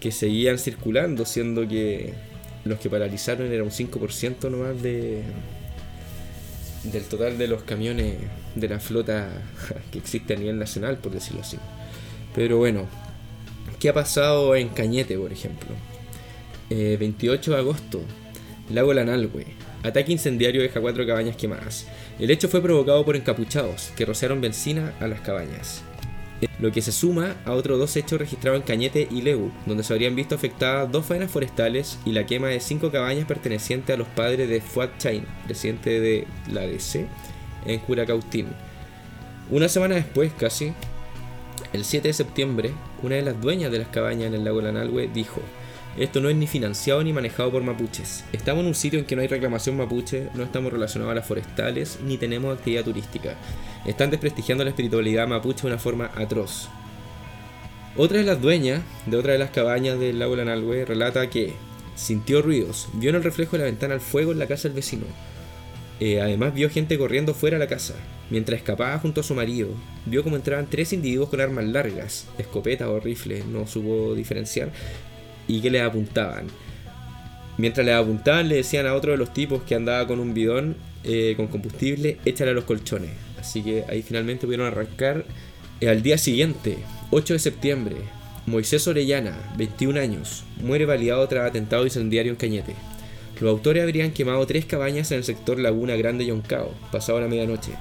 que 0.00 0.10
seguían 0.10 0.58
circulando, 0.58 1.26
siendo 1.26 1.68
que 1.68 2.14
los 2.64 2.78
que 2.78 2.88
paralizaron 2.88 3.52
era 3.52 3.62
un 3.64 3.70
5% 3.70 4.50
nomás 4.50 4.80
de 4.82 5.24
del 6.84 7.04
total 7.04 7.36
de 7.36 7.48
los 7.48 7.64
camiones 7.64 8.14
de 8.54 8.68
la 8.68 8.80
flota 8.80 9.28
que 9.90 9.98
existe 9.98 10.32
a 10.32 10.36
nivel 10.38 10.58
nacional, 10.58 10.96
por 10.96 11.12
decirlo 11.12 11.42
así. 11.42 11.58
Pero 12.34 12.56
bueno, 12.56 12.88
¿Qué 13.78 13.90
ha 13.90 13.94
pasado 13.94 14.56
en 14.56 14.68
Cañete, 14.68 15.18
por 15.18 15.32
ejemplo? 15.32 15.68
28 16.70 17.50
eh, 17.50 17.54
de 17.54 17.60
agosto, 17.60 18.00
Lago 18.70 18.94
Lanalwe. 18.94 19.46
Ataque 19.82 20.12
incendiario 20.12 20.62
deja 20.62 20.80
cuatro 20.80 21.06
cabañas 21.06 21.36
quemadas. 21.36 21.86
El 22.18 22.30
hecho 22.30 22.48
fue 22.48 22.62
provocado 22.62 23.04
por 23.04 23.16
encapuchados 23.16 23.92
que 23.94 24.06
rociaron 24.06 24.40
benzina 24.40 24.94
a 24.98 25.06
las 25.06 25.20
cabañas. 25.20 25.82
Lo 26.58 26.72
que 26.72 26.82
se 26.82 26.90
suma 26.90 27.36
a 27.44 27.52
otros 27.52 27.78
dos 27.78 27.96
hechos 27.96 28.18
registrados 28.18 28.60
en 28.60 28.66
Cañete 28.66 29.08
y 29.10 29.20
Leu, 29.20 29.50
donde 29.66 29.84
se 29.84 29.92
habrían 29.92 30.16
visto 30.16 30.34
afectadas 30.34 30.90
dos 30.90 31.04
faenas 31.04 31.30
forestales 31.30 31.98
y 32.06 32.12
la 32.12 32.26
quema 32.26 32.48
de 32.48 32.60
cinco 32.60 32.90
cabañas 32.90 33.26
pertenecientes 33.26 33.94
a 33.94 33.98
los 33.98 34.08
padres 34.08 34.48
de 34.48 34.60
Fuad 34.62 34.90
Chain, 34.98 35.24
presidente 35.44 36.00
de 36.00 36.26
la 36.50 36.62
DC, 36.62 37.06
en 37.66 37.78
Curacautín. 37.80 38.46
Una 39.50 39.68
semana 39.68 39.94
después, 39.94 40.32
casi, 40.32 40.72
el 41.76 41.84
7 41.84 42.08
de 42.08 42.14
septiembre, 42.14 42.72
una 43.02 43.16
de 43.16 43.22
las 43.22 43.40
dueñas 43.40 43.70
de 43.70 43.78
las 43.78 43.88
cabañas 43.88 44.28
en 44.28 44.34
el 44.34 44.44
lago 44.44 44.62
Lanalhue 44.62 45.08
dijo, 45.08 45.42
esto 45.98 46.20
no 46.20 46.28
es 46.28 46.36
ni 46.36 46.46
financiado 46.46 47.02
ni 47.04 47.12
manejado 47.12 47.50
por 47.50 47.62
mapuches. 47.62 48.24
Estamos 48.32 48.62
en 48.62 48.68
un 48.68 48.74
sitio 48.74 48.98
en 48.98 49.04
que 49.04 49.14
no 49.14 49.22
hay 49.22 49.28
reclamación 49.28 49.76
mapuche, 49.76 50.28
no 50.34 50.42
estamos 50.42 50.72
relacionados 50.72 51.12
a 51.12 51.14
las 51.14 51.26
forestales, 51.26 51.98
ni 52.02 52.16
tenemos 52.16 52.56
actividad 52.56 52.84
turística. 52.84 53.34
Están 53.84 54.10
desprestigiando 54.10 54.64
la 54.64 54.70
espiritualidad 54.70 55.28
mapuche 55.28 55.62
de 55.62 55.68
una 55.68 55.78
forma 55.78 56.10
atroz. 56.14 56.68
Otra 57.96 58.18
de 58.18 58.24
las 58.24 58.40
dueñas 58.40 58.82
de 59.06 59.16
otra 59.16 59.32
de 59.32 59.38
las 59.38 59.50
cabañas 59.50 59.98
del 59.98 60.18
lago 60.18 60.36
Lanalhue 60.36 60.84
relata 60.84 61.30
que 61.30 61.54
sintió 61.94 62.42
ruidos, 62.42 62.88
vio 62.94 63.10
en 63.10 63.16
el 63.16 63.24
reflejo 63.24 63.52
de 63.52 63.58
la 63.58 63.70
ventana 63.70 63.94
el 63.94 64.00
fuego 64.00 64.32
en 64.32 64.38
la 64.38 64.46
casa 64.46 64.68
del 64.68 64.76
vecino. 64.76 65.06
Eh, 65.98 66.20
además 66.20 66.52
vio 66.54 66.68
gente 66.68 66.98
corriendo 66.98 67.34
fuera 67.34 67.58
de 67.58 67.64
la 67.64 67.70
casa. 67.70 67.94
Mientras 68.28 68.58
escapaba 68.58 68.98
junto 68.98 69.20
a 69.20 69.24
su 69.24 69.34
marido, 69.34 69.68
vio 70.04 70.22
como 70.22 70.36
entraban 70.36 70.68
tres 70.68 70.92
individuos 70.92 71.28
con 71.28 71.40
armas 71.40 71.64
largas, 71.64 72.26
escopetas 72.38 72.88
o 72.88 73.00
rifles, 73.00 73.46
no 73.46 73.66
supo 73.66 74.14
diferenciar, 74.14 74.72
y 75.48 75.60
que 75.60 75.70
le 75.70 75.80
apuntaban. 75.80 76.46
Mientras 77.56 77.86
le 77.86 77.94
apuntaban, 77.94 78.48
le 78.48 78.56
decían 78.56 78.86
a 78.86 78.94
otro 78.94 79.12
de 79.12 79.18
los 79.18 79.32
tipos 79.32 79.62
que 79.62 79.74
andaba 79.74 80.06
con 80.06 80.20
un 80.20 80.34
bidón 80.34 80.76
eh, 81.04 81.34
con 81.36 81.46
combustible, 81.46 82.18
échale 82.24 82.50
a 82.50 82.54
los 82.54 82.64
colchones. 82.64 83.12
Así 83.38 83.62
que 83.62 83.84
ahí 83.88 84.02
finalmente 84.02 84.46
pudieron 84.46 84.66
arrancar. 84.66 85.24
Eh, 85.80 85.88
al 85.88 86.02
día 86.02 86.18
siguiente, 86.18 86.78
8 87.10 87.34
de 87.34 87.38
septiembre, 87.38 87.96
Moisés 88.46 88.86
Orellana, 88.88 89.36
21 89.56 90.00
años, 90.00 90.44
muere 90.62 90.84
baleado 90.84 91.26
tras 91.28 91.48
atentado 91.48 91.84
incendiario 91.84 92.32
en 92.32 92.36
Cañete. 92.36 92.74
Los 93.40 93.50
autores 93.50 93.82
habrían 93.82 94.12
quemado 94.12 94.46
tres 94.46 94.64
cabañas 94.64 95.10
en 95.10 95.18
el 95.18 95.24
sector 95.24 95.58
Laguna 95.58 95.94
Grande 95.94 96.24
Yoncao, 96.24 96.72
pasado 96.90 97.20
la 97.20 97.28
medianoche. 97.28 97.72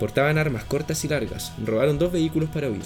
Portaban 0.00 0.38
armas 0.38 0.64
cortas 0.64 1.04
y 1.04 1.08
largas, 1.08 1.52
robaron 1.62 1.98
dos 1.98 2.12
vehículos 2.12 2.48
para 2.48 2.70
huir. 2.70 2.80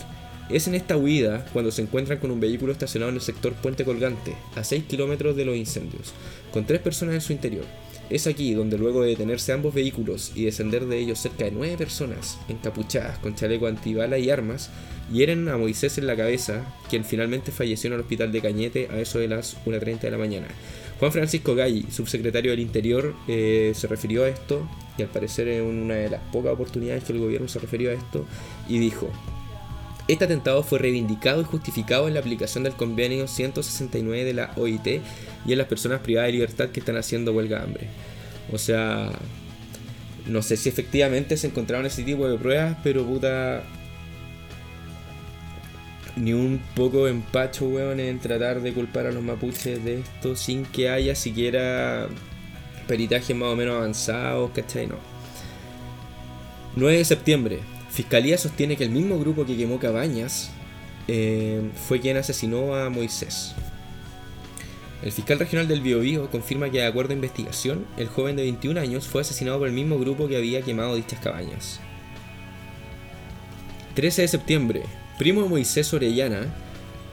Es 0.50 0.66
en 0.66 0.74
esta 0.74 0.96
huida 0.96 1.46
cuando 1.52 1.70
se 1.70 1.82
encuentran 1.82 2.18
con 2.18 2.32
un 2.32 2.40
vehículo 2.40 2.72
estacionado 2.72 3.10
en 3.10 3.16
el 3.16 3.22
sector 3.22 3.52
Puente 3.54 3.84
Colgante, 3.84 4.34
a 4.56 4.64
6 4.64 4.84
kilómetros 4.84 5.36
de 5.36 5.44
los 5.44 5.56
incendios, 5.56 6.12
con 6.52 6.66
tres 6.66 6.80
personas 6.80 7.14
en 7.14 7.20
su 7.20 7.32
interior. 7.32 7.64
Es 8.10 8.28
aquí 8.28 8.54
donde 8.54 8.78
luego 8.78 9.02
de 9.02 9.10
detenerse 9.10 9.52
ambos 9.52 9.74
vehículos 9.74 10.30
y 10.34 10.44
descender 10.44 10.86
de 10.86 10.98
ellos 10.98 11.18
cerca 11.18 11.44
de 11.44 11.50
nueve 11.50 11.76
personas, 11.76 12.38
encapuchadas 12.48 13.18
con 13.18 13.34
chaleco 13.34 13.66
antibala 13.66 14.18
y 14.18 14.30
armas, 14.30 14.70
hieren 15.12 15.48
a 15.48 15.56
Moisés 15.56 15.98
en 15.98 16.06
la 16.06 16.16
cabeza, 16.16 16.64
quien 16.88 17.04
finalmente 17.04 17.50
falleció 17.50 17.88
en 17.88 17.94
el 17.94 18.00
hospital 18.00 18.30
de 18.30 18.40
Cañete 18.40 18.88
a 18.92 19.00
eso 19.00 19.18
de 19.18 19.28
las 19.28 19.56
1.30 19.64 20.00
de 20.00 20.10
la 20.12 20.18
mañana. 20.18 20.48
Juan 20.98 21.12
Francisco 21.12 21.54
Gay, 21.54 21.86
subsecretario 21.90 22.50
del 22.52 22.60
Interior, 22.60 23.14
eh, 23.28 23.72
se 23.74 23.86
refirió 23.86 24.24
a 24.24 24.28
esto, 24.28 24.66
y 24.96 25.02
al 25.02 25.08
parecer 25.08 25.48
en 25.48 25.64
una 25.64 25.94
de 25.94 26.08
las 26.08 26.22
pocas 26.32 26.52
oportunidades 26.52 27.04
que 27.04 27.12
el 27.12 27.18
gobierno 27.18 27.48
se 27.48 27.58
refirió 27.58 27.90
a 27.90 27.94
esto, 27.94 28.24
y 28.66 28.78
dijo, 28.78 29.10
este 30.08 30.24
atentado 30.24 30.62
fue 30.62 30.78
reivindicado 30.78 31.40
y 31.40 31.44
justificado 31.44 32.06
en 32.06 32.14
la 32.14 32.20
aplicación 32.20 32.64
del 32.64 32.74
convenio 32.74 33.26
169 33.26 34.24
de 34.24 34.34
la 34.34 34.52
OIT 34.56 34.86
y 35.44 35.52
en 35.52 35.58
las 35.58 35.66
personas 35.66 36.00
privadas 36.00 36.28
de 36.28 36.32
libertad 36.32 36.68
que 36.68 36.80
están 36.80 36.96
haciendo 36.96 37.32
huelga 37.32 37.58
de 37.58 37.64
hambre. 37.64 37.88
O 38.52 38.58
sea, 38.58 39.10
no 40.26 40.42
sé 40.42 40.56
si 40.56 40.68
efectivamente 40.68 41.36
se 41.36 41.48
encontraron 41.48 41.86
ese 41.86 42.04
tipo 42.04 42.28
de 42.28 42.38
pruebas, 42.38 42.76
pero 42.84 43.04
puta. 43.04 43.64
Ni 46.16 46.32
un 46.32 46.60
poco 46.74 47.08
empacho, 47.08 47.66
weón, 47.66 48.00
en 48.00 48.18
tratar 48.18 48.62
de 48.62 48.72
culpar 48.72 49.06
a 49.06 49.12
los 49.12 49.22
mapuches 49.22 49.84
de 49.84 50.00
esto 50.00 50.34
sin 50.34 50.64
que 50.64 50.88
haya 50.88 51.14
siquiera 51.14 52.08
peritajes 52.88 53.36
más 53.36 53.50
o 53.50 53.56
menos 53.56 53.76
avanzados, 53.76 54.50
¿cachai? 54.52 54.86
No. 54.86 54.96
9 56.76 56.98
de 56.98 57.04
septiembre. 57.04 57.60
Fiscalía 57.90 58.38
sostiene 58.38 58.76
que 58.76 58.84
el 58.84 58.90
mismo 58.90 59.18
grupo 59.18 59.46
que 59.46 59.56
quemó 59.56 59.78
Cabañas 59.78 60.50
eh, 61.08 61.62
fue 61.86 62.00
quien 62.00 62.16
asesinó 62.16 62.74
a 62.74 62.90
Moisés. 62.90 63.54
El 65.02 65.12
fiscal 65.12 65.38
regional 65.38 65.68
del 65.68 65.82
Biobío 65.82 66.30
confirma 66.30 66.70
que 66.70 66.78
de 66.78 66.86
acuerdo 66.86 67.12
a 67.12 67.16
investigación, 67.16 67.86
el 67.96 68.08
joven 68.08 68.36
de 68.36 68.42
21 68.42 68.80
años 68.80 69.06
fue 69.06 69.20
asesinado 69.20 69.58
por 69.58 69.68
el 69.68 69.74
mismo 69.74 69.98
grupo 69.98 70.26
que 70.26 70.36
había 70.36 70.62
quemado 70.62 70.96
dichas 70.96 71.20
cabañas. 71.20 71.80
13 73.94 74.22
de 74.22 74.28
septiembre, 74.28 74.82
primo 75.18 75.42
de 75.42 75.48
Moisés 75.48 75.92
Orellana 75.94 76.46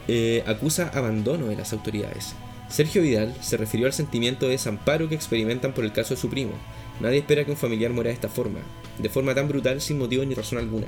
eh, 0.08 0.42
acusa 0.46 0.88
abandono 0.88 1.46
de 1.46 1.56
las 1.56 1.72
autoridades. 1.72 2.34
Sergio 2.68 3.02
Vidal 3.02 3.34
se 3.40 3.56
refirió 3.56 3.86
al 3.86 3.92
sentimiento 3.92 4.46
de 4.46 4.52
desamparo 4.52 5.08
que 5.08 5.14
experimentan 5.14 5.72
por 5.72 5.84
el 5.84 5.92
caso 5.92 6.14
de 6.14 6.20
su 6.20 6.28
primo. 6.28 6.52
Nadie 7.00 7.18
espera 7.18 7.44
que 7.44 7.50
un 7.50 7.56
familiar 7.56 7.92
muera 7.92 8.08
de 8.08 8.14
esta 8.14 8.28
forma, 8.28 8.60
de 8.98 9.08
forma 9.08 9.34
tan 9.34 9.48
brutal 9.48 9.80
sin 9.80 9.98
motivo 9.98 10.24
ni 10.24 10.34
razón 10.34 10.58
alguna. 10.58 10.86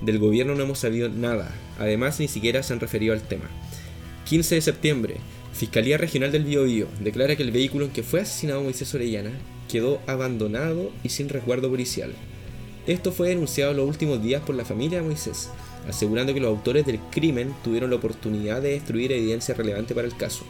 Del 0.00 0.18
gobierno 0.18 0.54
no 0.54 0.64
hemos 0.64 0.78
sabido 0.78 1.08
nada, 1.08 1.54
además 1.78 2.20
ni 2.20 2.28
siquiera 2.28 2.62
se 2.62 2.72
han 2.72 2.80
referido 2.80 3.12
al 3.12 3.22
tema. 3.22 3.48
15 4.24 4.56
de 4.56 4.60
septiembre, 4.60 5.16
Fiscalía 5.52 5.96
Regional 5.96 6.32
del 6.32 6.44
Biobío 6.44 6.86
declara 7.00 7.36
que 7.36 7.42
el 7.42 7.52
vehículo 7.52 7.86
en 7.86 7.92
que 7.92 8.02
fue 8.02 8.20
asesinado 8.20 8.62
Moisés 8.62 8.94
Orellana 8.94 9.30
quedó 9.68 10.00
abandonado 10.06 10.90
y 11.02 11.08
sin 11.08 11.28
resguardo 11.28 11.70
policial. 11.70 12.12
Esto 12.86 13.10
fue 13.10 13.30
denunciado 13.30 13.70
en 13.70 13.78
los 13.78 13.88
últimos 13.88 14.22
días 14.22 14.42
por 14.42 14.54
la 14.54 14.64
familia 14.64 14.98
de 14.98 15.06
Moisés, 15.06 15.50
asegurando 15.88 16.34
que 16.34 16.40
los 16.40 16.48
autores 16.48 16.86
del 16.86 16.98
crimen 17.10 17.54
tuvieron 17.62 17.90
la 17.90 17.96
oportunidad 17.96 18.62
de 18.62 18.70
destruir 18.70 19.12
evidencia 19.12 19.54
relevante 19.54 19.94
para 19.94 20.06
el 20.06 20.16
caso. 20.16 20.44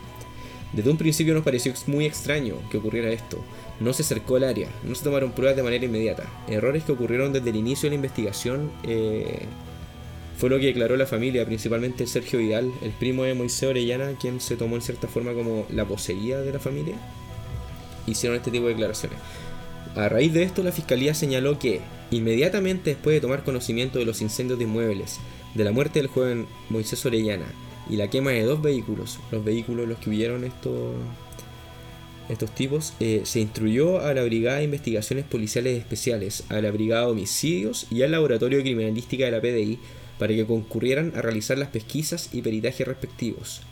Desde 0.72 0.90
un 0.90 0.98
principio 0.98 1.34
nos 1.34 1.44
pareció 1.44 1.72
muy 1.86 2.04
extraño 2.04 2.56
que 2.70 2.78
ocurriera 2.78 3.10
esto. 3.10 3.42
No 3.80 3.92
se 3.92 4.02
acercó 4.02 4.36
al 4.36 4.44
área, 4.44 4.68
no 4.84 4.94
se 4.94 5.04
tomaron 5.04 5.32
pruebas 5.32 5.56
de 5.56 5.62
manera 5.62 5.84
inmediata. 5.84 6.24
Errores 6.48 6.84
que 6.84 6.92
ocurrieron 6.92 7.32
desde 7.32 7.50
el 7.50 7.56
inicio 7.56 7.86
de 7.86 7.90
la 7.90 7.96
investigación 7.96 8.70
eh, 8.82 9.46
fue 10.38 10.50
lo 10.50 10.58
que 10.58 10.66
declaró 10.66 10.96
la 10.96 11.06
familia, 11.06 11.46
principalmente 11.46 12.06
Sergio 12.06 12.38
Vidal, 12.38 12.70
el 12.82 12.90
primo 12.90 13.24
de 13.24 13.34
Moisés 13.34 13.68
Orellana, 13.68 14.12
quien 14.20 14.40
se 14.40 14.56
tomó 14.56 14.76
en 14.76 14.82
cierta 14.82 15.08
forma 15.08 15.32
como 15.32 15.66
la 15.70 15.86
poseía 15.86 16.40
de 16.40 16.52
la 16.52 16.58
familia. 16.58 16.96
Hicieron 18.06 18.36
este 18.36 18.50
tipo 18.50 18.64
de 18.64 18.72
declaraciones. 18.72 19.18
A 19.96 20.10
raíz 20.10 20.34
de 20.34 20.42
esto, 20.42 20.62
la 20.62 20.72
fiscalía 20.72 21.14
señaló 21.14 21.58
que, 21.58 21.80
inmediatamente 22.10 22.90
después 22.90 23.14
de 23.14 23.22
tomar 23.22 23.44
conocimiento 23.44 23.98
de 23.98 24.04
los 24.04 24.20
incendios 24.20 24.58
de 24.58 24.66
inmuebles, 24.66 25.18
de 25.54 25.64
la 25.64 25.72
muerte 25.72 26.00
del 26.00 26.08
joven 26.08 26.46
Moisés 26.68 27.06
Orellana 27.06 27.46
y 27.88 27.96
la 27.96 28.10
quema 28.10 28.32
de 28.32 28.42
dos 28.42 28.60
vehículos, 28.60 29.18
los 29.30 29.42
vehículos 29.42 29.88
los 29.88 29.98
que 29.98 30.10
huyeron 30.10 30.44
estos, 30.44 30.96
estos 32.28 32.54
tipos, 32.54 32.92
eh, 33.00 33.22
se 33.24 33.40
instruyó 33.40 34.00
a 34.00 34.12
la 34.12 34.22
Brigada 34.22 34.58
de 34.58 34.64
Investigaciones 34.64 35.24
Policiales 35.24 35.78
Especiales, 35.78 36.44
a 36.50 36.60
la 36.60 36.70
Brigada 36.70 37.06
de 37.06 37.12
Homicidios 37.12 37.86
y 37.90 38.02
al 38.02 38.10
Laboratorio 38.10 38.58
de 38.58 38.64
Criminalística 38.64 39.24
de 39.24 39.30
la 39.30 39.40
PDI 39.40 39.78
para 40.18 40.34
que 40.34 40.44
concurrieran 40.44 41.14
a 41.16 41.22
realizar 41.22 41.56
las 41.56 41.68
pesquisas 41.68 42.28
y 42.34 42.42
peritajes 42.42 42.86
respectivos. 42.86 43.62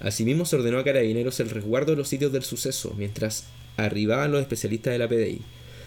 Asimismo 0.00 0.46
se 0.46 0.56
ordenó 0.56 0.78
a 0.78 0.84
carabineros 0.84 1.40
el 1.40 1.50
resguardo 1.50 1.92
de 1.92 1.98
los 1.98 2.08
sitios 2.08 2.32
del 2.32 2.44
suceso 2.44 2.94
mientras 2.96 3.44
arribaban 3.76 4.32
los 4.32 4.40
especialistas 4.40 4.94
de 4.94 4.98
la 4.98 5.08
PDI. 5.08 5.42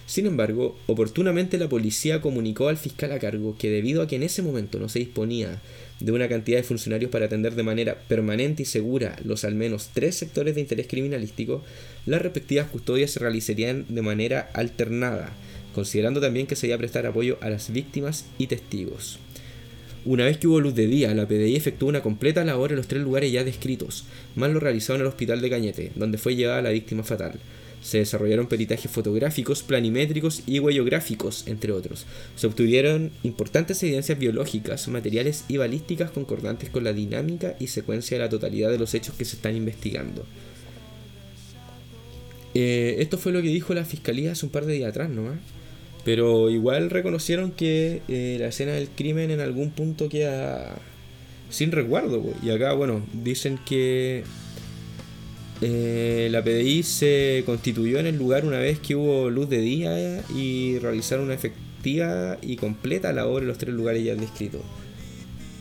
Sin 0.06 0.26
embargo, 0.26 0.78
oportunamente 0.88 1.58
la 1.58 1.70
policía 1.70 2.22
comunicó 2.22 2.68
al 2.68 2.78
fiscal 2.78 3.12
a 3.12 3.20
cargo 3.20 3.56
que 3.58 3.70
debido 3.70 4.02
a 4.02 4.08
que 4.08 4.18
en 4.18 4.24
ese 4.24 4.42
momento 4.42 4.80
no 4.80 4.90
se 4.90 5.00
disponía 5.00 5.62
de 6.02 6.12
una 6.12 6.28
cantidad 6.28 6.58
de 6.58 6.64
funcionarios 6.64 7.12
para 7.12 7.26
atender 7.26 7.56
de 7.56 7.64
manera 7.64 7.96
permanente 8.08 8.64
y 8.64 8.66
segura 8.66 9.16
los 9.24 9.46
al 9.46 9.56
menos 9.56 9.92
tres 9.94 10.16
sectores 10.16 10.56
de 10.56 10.62
interés 10.62 10.88
criminalístico, 10.88 11.64
las 12.06 12.22
respectivas 12.22 12.68
custodias 12.68 13.12
se 13.12 13.20
realizarían 13.20 13.86
de 13.88 14.02
manera 14.02 14.50
alternada, 14.54 15.32
considerando 15.74 16.20
también 16.20 16.48
que 16.48 16.56
se 16.56 16.68
iba 16.68 16.76
a 16.76 16.80
prestar 16.80 17.06
apoyo 17.06 17.38
a 17.42 17.50
las 17.50 17.72
víctimas 17.72 18.26
y 18.38 18.48
testigos. 18.48 19.20
Una 20.04 20.26
vez 20.26 20.38
que 20.38 20.48
hubo 20.48 20.60
luz 20.60 20.74
de 20.74 20.88
día, 20.88 21.14
la 21.14 21.28
PDI 21.28 21.56
efectuó 21.56 21.88
una 21.88 22.02
completa 22.02 22.44
labor 22.44 22.72
en 22.72 22.78
los 22.78 22.88
tres 22.88 23.04
lugares 23.04 23.32
ya 23.32 23.44
descritos, 23.44 24.06
más 24.36 24.50
lo 24.50 24.60
realizado 24.60 24.96
en 24.96 25.02
el 25.02 25.08
hospital 25.08 25.42
de 25.42 25.50
Cañete, 25.52 25.92
donde 25.96 26.18
fue 26.18 26.36
llevada 26.36 26.64
la 26.64 26.72
víctima 26.72 27.04
fatal. 27.04 27.40
Se 27.82 27.98
desarrollaron 27.98 28.48
peritajes 28.48 28.92
fotográficos, 28.92 29.64
planimétricos 29.64 30.44
y 30.46 30.60
huellográficos, 30.60 31.48
entre 31.48 31.72
otros. 31.72 32.06
Se 32.36 32.48
obtuvieron 32.48 33.12
importantes 33.24 33.82
evidencias 33.82 34.20
biológicas, 34.20 34.88
materiales 34.88 35.46
y 35.48 35.58
balísticas 35.58 36.12
concordantes 36.12 36.70
con 36.70 36.84
la 36.84 36.94
dinámica 36.94 37.56
y 37.60 37.68
secuencia 37.68 38.18
de 38.18 38.24
la 38.24 38.30
totalidad 38.30 38.70
de 38.70 38.78
los 38.78 38.94
hechos 38.94 39.16
que 39.16 39.26
se 39.26 39.36
están 39.36 39.56
investigando. 39.56 40.26
Eh, 42.54 42.98
esto 43.00 43.18
fue 43.18 43.32
lo 43.32 43.42
que 43.42 43.48
dijo 43.48 43.74
la 43.74 43.86
fiscalía 43.86 44.34
hace 44.34 44.46
un 44.46 44.52
par 44.52 44.66
de 44.66 44.74
días 44.74 44.90
atrás, 44.90 45.10
¿no? 45.10 45.24
Pero 46.04 46.50
igual 46.50 46.90
reconocieron 46.90 47.52
que 47.52 48.02
eh, 48.08 48.38
la 48.40 48.48
escena 48.48 48.74
del 48.74 48.90
crimen 48.90 49.32
en 49.32 49.40
algún 49.40 49.72
punto 49.72 50.10
queda 50.10 50.76
sin 51.50 51.72
resguardo. 51.72 52.24
Y 52.42 52.50
acá, 52.50 52.74
bueno, 52.74 53.04
dicen 53.14 53.60
que 53.66 54.24
eh, 55.62 56.28
la 56.32 56.44
PDI 56.44 56.82
se 56.82 57.44
constituyó 57.46 58.00
en 58.00 58.08
el 58.08 58.18
lugar 58.18 58.46
una 58.46 58.58
vez 58.58 58.80
que 58.80 58.96
hubo 58.96 59.30
luz 59.30 59.48
de 59.48 59.60
día 59.60 60.24
y 60.36 60.80
realizaron 60.80 61.26
una 61.26 61.36
efectiva 61.36 62.40
y 62.42 62.56
completa 62.56 63.14
labor 63.14 63.44
en 63.44 63.48
los 63.48 63.60
tres 63.60 63.74
lugares 63.74 64.04
ya 64.04 64.16
descritos. 64.16 64.62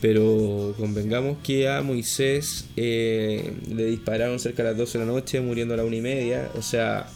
Pero 0.01 0.73
convengamos 0.79 1.37
que 1.43 1.69
a 1.69 1.83
Moisés 1.83 2.65
eh, 2.75 3.53
le 3.69 3.85
dispararon 3.85 4.39
cerca 4.39 4.63
de 4.63 4.69
las 4.69 4.77
12 4.77 4.97
de 4.97 5.05
la 5.05 5.11
noche, 5.11 5.39
muriendo 5.41 5.75
a 5.75 5.77
la 5.77 5.83
una 5.83 5.95
y 5.95 6.01
media. 6.01 6.49
O 6.55 6.63
sea, 6.63 7.07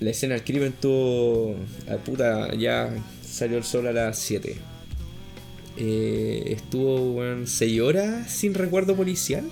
la 0.00 0.10
escena 0.10 0.34
del 0.34 0.42
crimen 0.42 0.74
tuvo. 0.80 1.54
A 1.88 1.98
puta, 1.98 2.52
ya 2.56 2.92
salió 3.24 3.58
el 3.58 3.64
sol 3.64 3.86
a 3.86 3.92
las 3.92 4.18
7. 4.18 4.56
Eh, 5.76 6.42
estuvo, 6.48 7.12
bueno, 7.12 7.46
6 7.46 7.80
horas 7.80 8.32
sin 8.32 8.54
recuerdo 8.54 8.96
policial. 8.96 9.44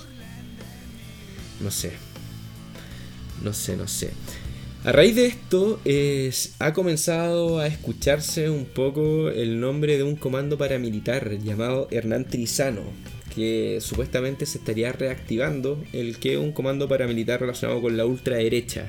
No 1.61 1.71
sé. 1.71 1.93
No 3.43 3.53
sé, 3.53 3.77
no 3.77 3.89
sé. 3.89 4.11
A 4.83 4.93
raíz 4.93 5.15
de 5.15 5.27
esto, 5.27 5.79
es, 5.85 6.55
ha 6.59 6.73
comenzado 6.73 7.59
a 7.59 7.67
escucharse 7.67 8.49
un 8.49 8.65
poco 8.65 9.29
el 9.29 9.61
nombre 9.61 9.99
de 9.99 10.03
un 10.03 10.17
comando 10.17 10.57
paramilitar 10.57 11.39
llamado 11.39 11.87
Hernán 11.91 12.27
Trizano, 12.27 12.81
que 13.35 13.79
supuestamente 13.83 14.47
se 14.47 14.57
estaría 14.57 14.91
reactivando, 14.93 15.79
el 15.93 16.19
que 16.19 16.33
es 16.33 16.39
un 16.39 16.53
comando 16.53 16.89
paramilitar 16.89 17.41
relacionado 17.41 17.83
con 17.83 17.99
la 17.99 18.07
ultraderecha. 18.07 18.87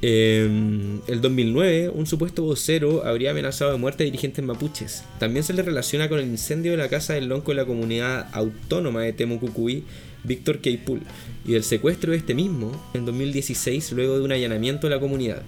En 0.00 1.02
el 1.08 1.20
2009, 1.20 1.90
un 1.90 2.06
supuesto 2.06 2.42
vocero 2.42 3.04
habría 3.04 3.32
amenazado 3.32 3.72
de 3.72 3.78
muerte 3.78 4.04
a 4.04 4.06
dirigentes 4.06 4.44
mapuches. 4.44 5.04
También 5.18 5.44
se 5.44 5.52
le 5.52 5.62
relaciona 5.62 6.08
con 6.08 6.20
el 6.20 6.26
incendio 6.26 6.70
de 6.70 6.78
la 6.78 6.88
casa 6.88 7.12
del 7.12 7.28
lonco 7.28 7.50
de 7.50 7.56
la 7.56 7.64
comunidad 7.66 8.28
autónoma 8.32 9.02
de 9.02 9.12
Temucucuí, 9.12 9.84
Víctor 10.26 10.58
Keipul, 10.58 11.02
y 11.46 11.52
del 11.52 11.62
secuestro 11.62 12.12
de 12.12 12.18
este 12.18 12.34
mismo 12.34 12.72
en 12.94 13.04
2016 13.04 13.92
luego 13.92 14.18
de 14.18 14.24
un 14.24 14.32
allanamiento 14.32 14.88
de 14.88 14.94
la 14.94 15.00
comunidad. 15.00 15.42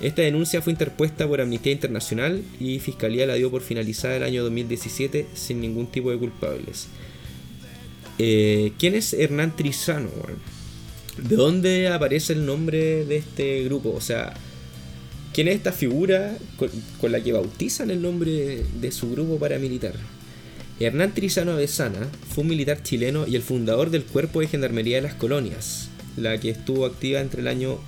Esta 0.00 0.22
denuncia 0.22 0.62
fue 0.62 0.72
interpuesta 0.72 1.26
por 1.26 1.40
Amnistía 1.40 1.72
Internacional 1.72 2.42
y 2.60 2.78
Fiscalía 2.78 3.26
la 3.26 3.34
dio 3.34 3.50
por 3.50 3.62
finalizada 3.62 4.16
el 4.16 4.22
año 4.22 4.44
2017 4.44 5.26
sin 5.34 5.60
ningún 5.60 5.88
tipo 5.88 6.10
de 6.10 6.18
culpables. 6.18 6.86
Eh, 8.18 8.72
¿Quién 8.78 8.94
es 8.94 9.12
Hernán 9.12 9.56
Trizano? 9.56 10.10
¿De 11.16 11.34
dónde 11.34 11.88
aparece 11.88 12.32
el 12.32 12.46
nombre 12.46 13.04
de 13.04 13.16
este 13.16 13.64
grupo? 13.64 13.92
O 13.92 14.00
sea, 14.00 14.34
¿quién 15.32 15.48
es 15.48 15.56
esta 15.56 15.72
figura 15.72 16.36
con, 16.56 17.12
la 17.12 17.20
que 17.20 17.32
bautizan 17.32 17.90
el 17.90 18.00
nombre 18.00 18.64
de 18.80 18.92
su 18.92 19.10
grupo 19.10 19.38
paramilitar? 19.38 19.94
Hernán 20.80 21.12
Trizano 21.12 21.52
Avesana 21.52 22.08
fue 22.28 22.42
un 22.42 22.50
militar 22.50 22.82
chileno 22.84 23.26
y 23.26 23.34
el 23.34 23.42
fundador 23.42 23.90
del 23.90 24.04
Cuerpo 24.04 24.40
de 24.40 24.46
Gendarmería 24.46 24.96
de 24.96 25.02
las 25.02 25.14
Colonias, 25.14 25.88
la 26.16 26.38
que 26.38 26.50
estuvo 26.50 26.86
activa 26.86 27.20
entre 27.20 27.40
el 27.40 27.48
año 27.48 27.80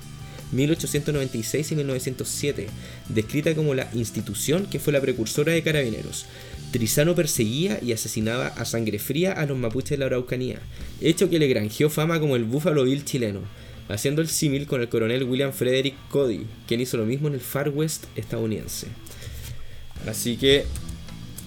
1896 0.51 1.71
y 1.71 1.77
1907, 1.77 2.67
descrita 3.09 3.55
como 3.55 3.75
la 3.75 3.89
institución 3.95 4.67
que 4.67 4.81
fue 4.81 4.93
la 4.93 5.01
precursora 5.01 5.53
de 5.53 5.63
carabineros. 5.63 6.27
Trizano 6.73 7.15
perseguía 7.15 7.79
y 7.81 7.93
asesinaba 7.93 8.49
a 8.49 8.65
sangre 8.65 8.99
fría 8.99 9.33
a 9.33 9.47
los 9.47 9.57
mapuches 9.57 9.91
de 9.91 9.99
la 9.99 10.07
Araucanía, 10.07 10.59
hecho 11.01 11.31
que 11.31 11.39
le 11.39 11.47
granjeó 11.47 11.91
fama 11.91 12.19
como 12.19 12.35
el 12.35 12.43
Buffalo 12.43 12.83
Bill 12.83 13.05
chileno, 13.05 13.43
haciendo 13.89 14.21
el 14.21 14.29
símil 14.29 14.67
con 14.67 14.81
el 14.81 14.89
coronel 14.89 15.23
William 15.23 15.53
Frederick 15.53 15.95
Cody, 16.09 16.45
quien 16.67 16.81
hizo 16.81 16.97
lo 16.97 17.07
mismo 17.07 17.29
en 17.29 17.35
el 17.35 17.41
Far 17.41 17.69
West 17.69 18.07
estadounidense. 18.17 18.89
Así 20.09 20.37
que, 20.37 20.65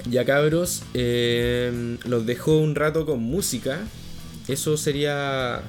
ya 0.10 0.26
cabros, 0.26 0.84
eh, 0.94 1.98
los 2.06 2.26
dejo 2.26 2.58
un 2.58 2.76
rato 2.76 3.06
con 3.06 3.22
música. 3.22 3.82
Eso 4.48 4.78
sería 4.78 5.62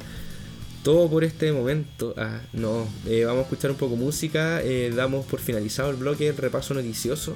todo 0.82 1.09
por 1.09 1.24
este 1.24 1.53
momento. 1.53 2.14
Ah, 2.16 2.41
no, 2.53 2.87
eh, 3.07 3.24
vamos 3.24 3.41
a 3.41 3.43
escuchar 3.45 3.70
un 3.70 3.76
poco 3.76 3.97
música. 3.97 4.62
Eh, 4.62 4.93
damos 4.95 5.26
por 5.26 5.41
finalizado 5.41 5.91
el 5.91 5.97
bloque, 5.97 6.28
el 6.28 6.37
repaso 6.37 6.74
noticioso. 6.74 7.35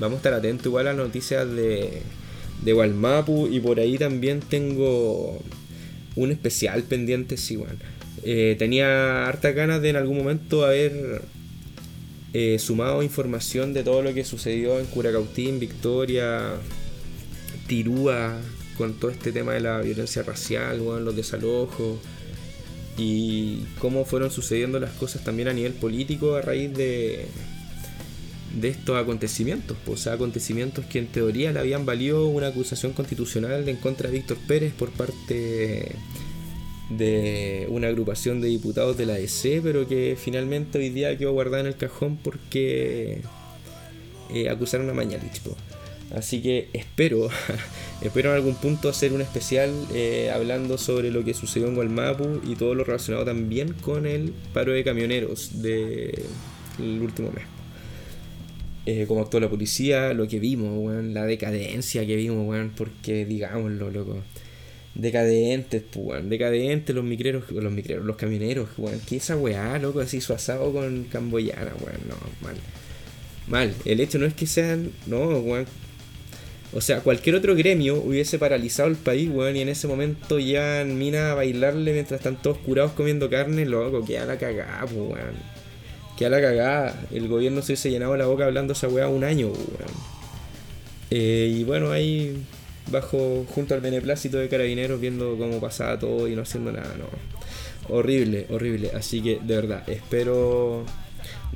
Vamos 0.00 0.16
a 0.16 0.18
estar 0.18 0.34
atentos 0.34 0.66
igual 0.66 0.88
a 0.88 0.92
las 0.92 1.06
noticias 1.06 1.48
de, 1.50 2.02
de 2.62 2.74
Walmapu 2.74 3.48
y 3.48 3.60
por 3.60 3.78
ahí 3.78 3.96
también 3.96 4.40
tengo 4.40 5.40
un 6.16 6.30
especial 6.30 6.82
pendiente, 6.82 7.36
sí, 7.36 7.56
bueno. 7.56 7.74
Eh, 8.22 8.56
tenía 8.58 9.26
harta 9.26 9.52
ganas 9.52 9.82
de 9.82 9.90
en 9.90 9.96
algún 9.96 10.16
momento 10.16 10.64
haber 10.64 11.22
eh, 12.34 12.58
sumado 12.58 13.04
información 13.04 13.72
de 13.72 13.84
todo 13.84 14.02
lo 14.02 14.12
que 14.12 14.24
sucedió 14.24 14.80
en 14.80 14.86
Curacautín, 14.86 15.60
Victoria, 15.60 16.56
Tirúa, 17.68 18.40
con 18.76 18.94
todo 18.94 19.12
este 19.12 19.30
tema 19.30 19.52
de 19.52 19.60
la 19.60 19.80
violencia 19.80 20.24
racial, 20.24 20.78
los 20.78 21.14
desalojos 21.14 22.00
y 22.98 23.60
cómo 23.78 24.04
fueron 24.04 24.32
sucediendo 24.32 24.80
las 24.80 24.90
cosas 24.92 25.22
también 25.22 25.46
a 25.46 25.52
nivel 25.52 25.74
político 25.74 26.34
a 26.34 26.42
raíz 26.42 26.74
de, 26.74 27.26
de 28.60 28.68
estos 28.68 28.96
acontecimientos, 28.96 29.76
pues, 29.84 30.00
o 30.00 30.02
sea, 30.02 30.14
acontecimientos 30.14 30.84
que 30.86 30.98
en 30.98 31.06
teoría 31.06 31.52
le 31.52 31.60
habían 31.60 31.86
valido 31.86 32.26
una 32.26 32.48
acusación 32.48 32.94
constitucional 32.94 33.68
en 33.68 33.76
contra 33.76 34.10
de 34.10 34.16
Víctor 34.16 34.38
Pérez 34.48 34.72
por 34.72 34.90
parte 34.90 35.92
de 36.90 37.66
una 37.70 37.88
agrupación 37.88 38.40
de 38.40 38.48
diputados 38.48 38.96
de 38.96 39.06
la 39.06 39.14
DC, 39.14 39.60
pero 39.62 39.88
que 39.88 40.16
finalmente 40.18 40.78
hoy 40.78 40.90
día 40.90 41.16
quedó 41.16 41.32
guardada 41.32 41.60
en 41.60 41.66
el 41.68 41.76
cajón 41.76 42.18
porque 42.22 43.22
eh, 44.30 44.48
acusaron 44.48 44.88
a 44.90 44.94
Mañalich. 44.94 45.40
Así 46.14 46.42
que 46.42 46.68
espero, 46.72 47.28
espero 48.02 48.30
en 48.30 48.36
algún 48.36 48.54
punto 48.54 48.88
hacer 48.88 49.12
un 49.12 49.20
especial 49.20 49.72
eh, 49.92 50.30
hablando 50.32 50.78
sobre 50.78 51.10
lo 51.10 51.24
que 51.24 51.34
sucedió 51.34 51.68
en 51.68 51.74
Gualmapu 51.74 52.40
y 52.46 52.54
todo 52.54 52.74
lo 52.74 52.84
relacionado 52.84 53.24
también 53.24 53.72
con 53.72 54.06
el 54.06 54.32
paro 54.52 54.72
de 54.72 54.84
camioneros 54.84 55.62
del 55.62 56.22
último 57.00 57.30
mes. 57.32 57.44
Eh, 58.86 59.06
cómo 59.08 59.22
actuó 59.22 59.40
la 59.40 59.48
policía, 59.48 60.12
lo 60.12 60.28
que 60.28 60.38
vimos, 60.38 61.02
la 61.04 61.24
decadencia 61.24 62.06
que 62.06 62.16
vimos, 62.16 62.54
porque 62.76 63.24
digámoslo, 63.24 63.90
loco. 63.90 64.22
Decadentes, 64.94 65.82
pues, 65.82 66.06
weón, 66.06 66.28
decadentes 66.28 66.94
los 66.94 67.04
micreros, 67.04 67.50
los 67.50 67.72
micreros, 67.72 68.04
los 68.04 68.16
camioneros, 68.16 68.68
weón. 68.78 69.00
¿Qué 69.06 69.16
esa 69.16 69.36
weá, 69.36 69.78
loco? 69.78 70.00
Así 70.00 70.20
su 70.20 70.32
asado 70.32 70.72
con 70.72 71.04
camboyana, 71.04 71.72
weón, 71.80 72.00
no, 72.08 72.16
mal. 72.40 72.56
Mal. 73.48 73.74
El 73.84 74.00
hecho 74.00 74.18
no 74.18 74.26
es 74.26 74.34
que 74.34 74.46
sean, 74.46 74.92
no, 75.06 75.26
weón. 75.38 75.66
O 76.72 76.80
sea, 76.80 77.00
cualquier 77.00 77.36
otro 77.36 77.54
gremio 77.54 77.96
hubiese 77.96 78.38
paralizado 78.38 78.88
el 78.88 78.96
país, 78.96 79.30
weón, 79.30 79.56
y 79.56 79.60
en 79.60 79.68
ese 79.68 79.86
momento 79.86 80.38
ya 80.38 80.80
en 80.80 80.98
mina 80.98 81.32
a 81.32 81.34
bailarle 81.34 81.92
mientras 81.92 82.20
están 82.20 82.40
todos 82.40 82.58
curados 82.58 82.92
comiendo 82.92 83.30
carne, 83.30 83.64
loco, 83.64 84.04
queda 84.04 84.26
la 84.26 84.38
cagada, 84.38 84.80
pues, 84.80 84.96
weón 84.96 85.54
que 86.16 86.26
a 86.26 86.30
la 86.30 86.40
cagada, 86.40 87.06
el 87.12 87.28
gobierno 87.28 87.60
se 87.62 87.72
hubiese 87.72 87.90
llenado 87.90 88.16
la 88.16 88.26
boca 88.26 88.44
hablando 88.44 88.72
esa 88.72 88.88
weá 88.88 89.08
un 89.08 89.24
año, 89.24 89.52
eh, 91.10 91.52
y 91.52 91.64
bueno, 91.64 91.90
ahí 91.90 92.44
bajo 92.90 93.46
junto 93.54 93.74
al 93.74 93.80
beneplácito 93.80 94.38
de 94.38 94.48
carabineros 94.48 95.00
viendo 95.00 95.36
cómo 95.36 95.60
pasaba 95.60 95.98
todo 95.98 96.28
y 96.28 96.34
no 96.36 96.42
haciendo 96.42 96.72
nada, 96.72 96.94
no. 96.98 97.06
Horrible, 97.94 98.46
horrible. 98.50 98.90
Así 98.94 99.20
que 99.20 99.40
de 99.42 99.56
verdad, 99.56 99.88
espero 99.88 100.84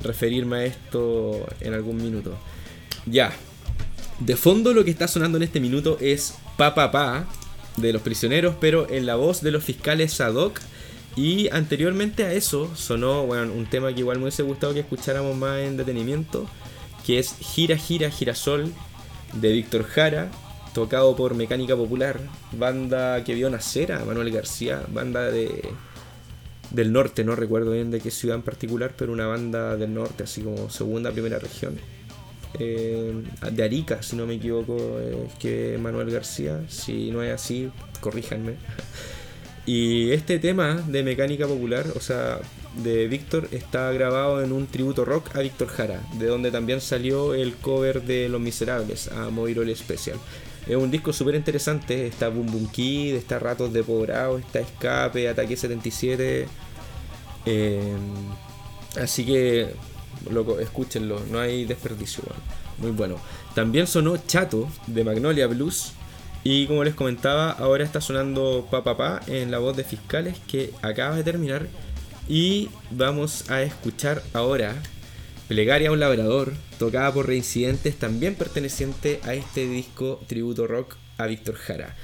referirme 0.01 0.57
a 0.57 0.65
esto 0.65 1.45
en 1.61 1.73
algún 1.73 1.97
minuto. 1.97 2.37
Ya. 3.05 3.31
De 4.19 4.35
fondo 4.35 4.73
lo 4.73 4.83
que 4.83 4.91
está 4.91 5.07
sonando 5.07 5.37
en 5.37 5.43
este 5.43 5.59
minuto 5.59 5.97
es 6.01 6.35
Pa 6.57 6.75
Pa 6.75 6.91
Pa 6.91 7.27
de 7.77 7.93
los 7.93 8.01
prisioneros, 8.01 8.55
pero 8.59 8.89
en 8.89 9.05
la 9.05 9.15
voz 9.15 9.41
de 9.41 9.51
los 9.51 9.63
fiscales 9.63 10.19
ad 10.19 10.35
hoc 10.35 10.59
y 11.15 11.49
anteriormente 11.49 12.25
a 12.25 12.33
eso 12.33 12.73
sonó 12.75 13.25
bueno, 13.25 13.53
un 13.53 13.65
tema 13.65 13.93
que 13.93 14.01
igual 14.01 14.17
me 14.17 14.23
hubiese 14.23 14.43
gustado 14.43 14.73
que 14.73 14.81
escucháramos 14.81 15.35
más 15.35 15.59
en 15.59 15.77
detenimiento, 15.77 16.49
que 17.05 17.19
es 17.19 17.35
Gira 17.39 17.77
Gira 17.77 18.11
Girasol 18.11 18.71
de 19.33 19.51
Víctor 19.53 19.83
Jara, 19.85 20.29
tocado 20.79 21.13
por 21.13 21.35
Mecánica 21.35 21.75
Popular, 21.75 22.21
banda 22.53 23.21
que 23.25 23.33
vio 23.33 23.49
nacer 23.49 23.91
a 23.91 24.05
Manuel 24.05 24.31
García, 24.31 24.81
banda 24.87 25.29
de 25.29 25.61
del 26.71 26.93
norte, 26.93 27.25
no 27.25 27.35
recuerdo 27.35 27.71
bien 27.71 27.91
de 27.91 27.99
qué 27.99 28.11
ciudad 28.11 28.37
en 28.37 28.43
particular, 28.43 28.93
pero 28.95 29.11
una 29.11 29.27
banda 29.27 29.75
del 29.75 29.93
norte, 29.93 30.23
así 30.23 30.41
como 30.41 30.69
segunda, 30.69 31.11
primera 31.11 31.37
región. 31.37 31.75
Eh, 32.57 33.13
de 33.51 33.63
Arica, 33.63 34.01
si 34.01 34.15
no 34.15 34.25
me 34.25 34.35
equivoco, 34.35 34.99
es 35.01 35.33
que 35.37 35.77
Manuel 35.77 36.11
García, 36.11 36.61
si 36.69 37.11
no 37.11 37.23
es 37.23 37.33
así, 37.33 37.69
corríjanme. 37.99 38.53
Y 39.65 40.11
este 40.13 40.39
tema 40.39 40.83
de 40.87 41.03
mecánica 41.03 41.45
popular, 41.45 41.85
o 41.95 41.99
sea, 41.99 42.39
de 42.81 43.07
Víctor, 43.07 43.49
está 43.51 43.91
grabado 43.91 44.41
en 44.41 44.51
un 44.51 44.65
tributo 44.65 45.05
rock 45.05 45.35
a 45.35 45.41
Víctor 45.41 45.67
Jara, 45.67 46.01
de 46.17 46.25
donde 46.25 46.49
también 46.49 46.81
salió 46.81 47.35
el 47.35 47.53
cover 47.53 48.01
de 48.01 48.29
Los 48.29 48.41
Miserables 48.41 49.09
a 49.09 49.29
Moirol 49.29 49.75
Special. 49.75 50.17
Es 50.69 50.75
un 50.75 50.91
disco 50.91 51.11
súper 51.11 51.33
interesante, 51.33 52.05
está 52.05 52.29
Boom 52.29 52.45
Boom 52.45 52.67
Kid, 52.67 53.15
está 53.15 53.39
Ratos 53.39 53.73
de 53.73 53.81
Pobrado, 53.83 54.37
está 54.37 54.59
Escape, 54.59 55.27
Ataque 55.27 55.57
77. 55.57 56.47
Eh, 57.47 57.93
así 59.01 59.25
que, 59.25 59.73
loco, 60.29 60.59
escúchenlo, 60.59 61.21
no 61.31 61.39
hay 61.39 61.65
desperdicio, 61.65 62.23
muy 62.77 62.91
bueno. 62.91 63.15
También 63.55 63.87
sonó 63.87 64.15
Chato 64.17 64.67
de 64.85 65.03
Magnolia 65.03 65.47
Blues 65.47 65.93
y 66.43 66.67
como 66.67 66.83
les 66.83 66.93
comentaba, 66.93 67.49
ahora 67.49 67.83
está 67.83 67.99
sonando 67.99 68.67
Pa 68.69 68.83
Pa 68.83 68.95
Pa 68.95 69.21
en 69.25 69.49
la 69.49 69.57
voz 69.57 69.75
de 69.75 69.83
Fiscales 69.83 70.37
que 70.47 70.71
acaba 70.83 71.15
de 71.15 71.23
terminar. 71.23 71.65
Y 72.27 72.69
vamos 72.91 73.49
a 73.49 73.63
escuchar 73.63 74.21
ahora 74.33 74.75
Plegaria 75.49 75.89
a 75.89 75.91
un 75.91 75.99
labrador, 75.99 76.53
tocada 76.77 77.11
por 77.11 77.25
Reincidentes, 77.25 77.95
también 77.95 78.35
perteneciente 78.35 79.19
a 79.23 79.33
este 79.33 79.67
disco 79.67 80.21
tributo 80.27 80.67
rock 80.67 80.95
a 81.17 81.25
Víctor 81.25 81.55
Jara. 81.55 81.95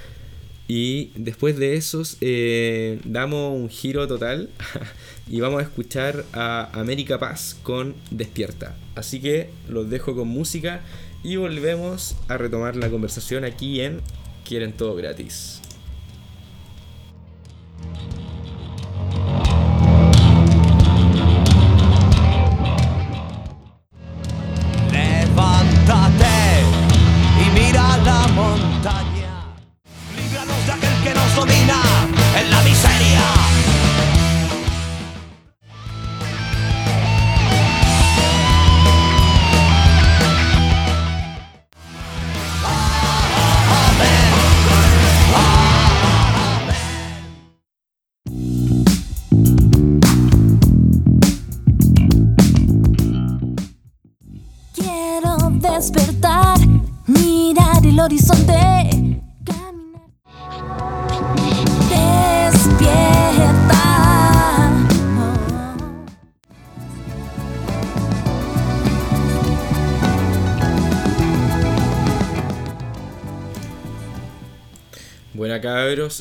Y 0.67 1.11
después 1.13 1.55
de 1.55 1.75
esos, 1.75 2.17
eh, 2.21 2.99
damos 3.03 3.55
un 3.55 3.69
giro 3.69 4.07
total 4.07 4.49
y 5.29 5.41
vamos 5.41 5.59
a 5.59 5.63
escuchar 5.63 6.25
a 6.33 6.71
América 6.73 7.19
Paz 7.19 7.55
con 7.61 7.93
Despierta. 8.09 8.75
Así 8.95 9.21
que 9.21 9.51
los 9.69 9.91
dejo 9.91 10.15
con 10.15 10.27
música 10.27 10.81
y 11.23 11.35
volvemos 11.35 12.15
a 12.27 12.39
retomar 12.39 12.75
la 12.75 12.89
conversación 12.89 13.45
aquí 13.45 13.79
en 13.79 14.01
quieren 14.43 14.73
todo 14.73 14.95
gratis. 14.95 15.61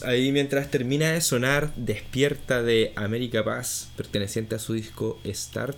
Ahí 0.05 0.33
mientras 0.33 0.71
termina 0.71 1.13
de 1.13 1.21
sonar 1.21 1.75
Despierta 1.77 2.63
de 2.63 2.93
América 2.97 3.45
Paz, 3.45 3.91
perteneciente 3.97 4.55
a 4.55 4.59
su 4.59 4.73
disco 4.73 5.21
Start. 5.27 5.77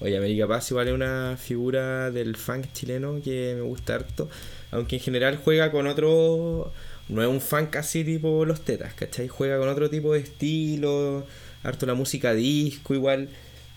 Oye, 0.00 0.18
América 0.18 0.46
Paz 0.46 0.70
igual 0.70 0.88
es 0.88 0.94
una 0.94 1.38
figura 1.38 2.10
del 2.10 2.36
funk 2.36 2.66
chileno 2.74 3.20
que 3.24 3.54
me 3.56 3.62
gusta 3.62 3.94
harto, 3.94 4.28
aunque 4.70 4.96
en 4.96 5.02
general 5.02 5.40
juega 5.42 5.72
con 5.72 5.86
otro... 5.86 6.72
No 7.08 7.22
es 7.22 7.28
un 7.28 7.40
funk 7.40 7.76
así 7.76 8.04
tipo 8.04 8.44
los 8.44 8.60
tetas, 8.60 8.92
¿cachai? 8.92 9.28
Juega 9.28 9.58
con 9.58 9.68
otro 9.70 9.88
tipo 9.88 10.12
de 10.12 10.20
estilo, 10.20 11.26
harto 11.62 11.86
la 11.86 11.94
música 11.94 12.34
disco 12.34 12.92
igual. 12.92 13.30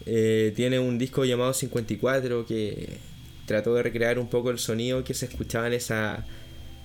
Eh, 0.05 0.51
tiene 0.53 0.79
un 0.79 0.97
disco 0.97 1.23
llamado 1.23 1.53
54 1.53 2.45
que 2.45 2.97
trató 3.45 3.73
de 3.73 3.83
recrear 3.83 4.19
un 4.19 4.27
poco 4.27 4.49
el 4.49 4.59
sonido 4.59 5.05
que 5.05 5.13
se 5.13 5.27
escuchaba 5.27 5.67
en 5.67 5.73
esa 5.73 6.25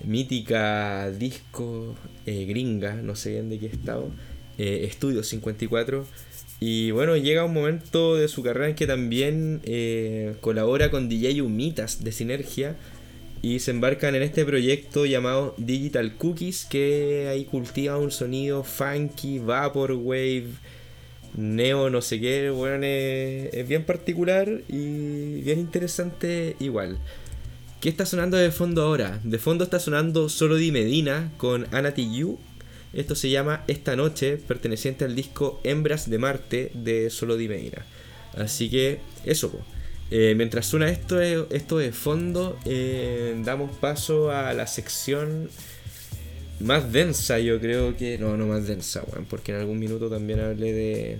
mítica 0.03 1.09
disco 1.11 1.95
eh, 2.25 2.45
gringa, 2.45 2.95
no 2.95 3.15
sé 3.15 3.31
bien 3.31 3.49
de 3.49 3.59
qué 3.59 3.67
estado, 3.67 4.09
eh, 4.57 4.85
Estudio 4.89 5.23
54. 5.23 6.05
Y 6.59 6.91
bueno, 6.91 7.15
llega 7.15 7.43
un 7.43 7.53
momento 7.53 8.15
de 8.15 8.27
su 8.27 8.41
carrera 8.41 8.69
en 8.69 8.75
que 8.75 8.87
también 8.87 9.61
eh, 9.63 10.35
colabora 10.41 10.89
con 10.89 11.07
DJ 11.07 11.41
Humitas 11.41 12.03
de 12.03 12.11
Sinergia 12.11 12.75
y 13.43 13.59
se 13.59 13.71
embarcan 13.71 14.15
en 14.15 14.23
este 14.23 14.43
proyecto 14.43 15.05
llamado 15.05 15.53
Digital 15.57 16.15
Cookies 16.15 16.65
que 16.65 17.27
ahí 17.29 17.45
cultiva 17.45 17.97
un 17.97 18.09
sonido 18.09 18.63
funky, 18.63 19.37
vaporwave, 19.37 20.47
neo, 21.35 21.91
no 21.91 22.01
sé 22.01 22.19
qué, 22.19 22.49
bueno, 22.49 22.83
es, 22.83 23.53
es 23.53 23.67
bien 23.67 23.83
particular 23.83 24.61
y 24.67 25.41
bien 25.41 25.59
interesante 25.59 26.55
igual. 26.59 26.97
¿Qué 27.81 27.89
está 27.89 28.05
sonando 28.05 28.37
de 28.37 28.51
fondo 28.51 28.81
ahora? 28.81 29.19
De 29.23 29.37
fondo 29.37 29.63
está 29.63 29.79
sonando 29.79 30.29
Solo 30.29 30.55
Di 30.55 30.71
Medina 30.71 31.31
con 31.37 31.67
Ana 31.71 31.93
Yu. 31.93 32.39
Esto 32.93 33.13
se 33.15 33.29
llama 33.29 33.63
Esta 33.67 33.95
Noche, 33.95 34.37
perteneciente 34.37 35.05
al 35.05 35.15
disco 35.15 35.59
Hembras 35.63 36.09
de 36.09 36.17
Marte 36.17 36.71
de 36.73 37.09
Solo 37.09 37.37
Di 37.37 37.47
Medina. 37.47 37.85
Así 38.35 38.69
que 38.69 38.99
eso, 39.25 39.51
po. 39.51 39.59
Eh, 40.09 40.33
mientras 40.35 40.65
suena 40.65 40.89
esto, 40.89 41.15
de- 41.17 41.45
esto 41.51 41.77
de 41.77 41.91
fondo, 41.91 42.57
eh, 42.65 43.35
damos 43.43 43.75
paso 43.77 44.31
a 44.31 44.53
la 44.53 44.65
sección 44.65 45.49
más 46.59 46.91
densa, 46.91 47.39
yo 47.39 47.59
creo 47.59 47.95
que... 47.97 48.17
No, 48.17 48.37
no 48.37 48.47
más 48.47 48.65
densa, 48.67 49.03
weón, 49.11 49.25
porque 49.25 49.51
en 49.51 49.59
algún 49.59 49.77
minuto 49.77 50.09
también 50.09 50.39
hablé 50.39 50.71
de, 50.73 51.17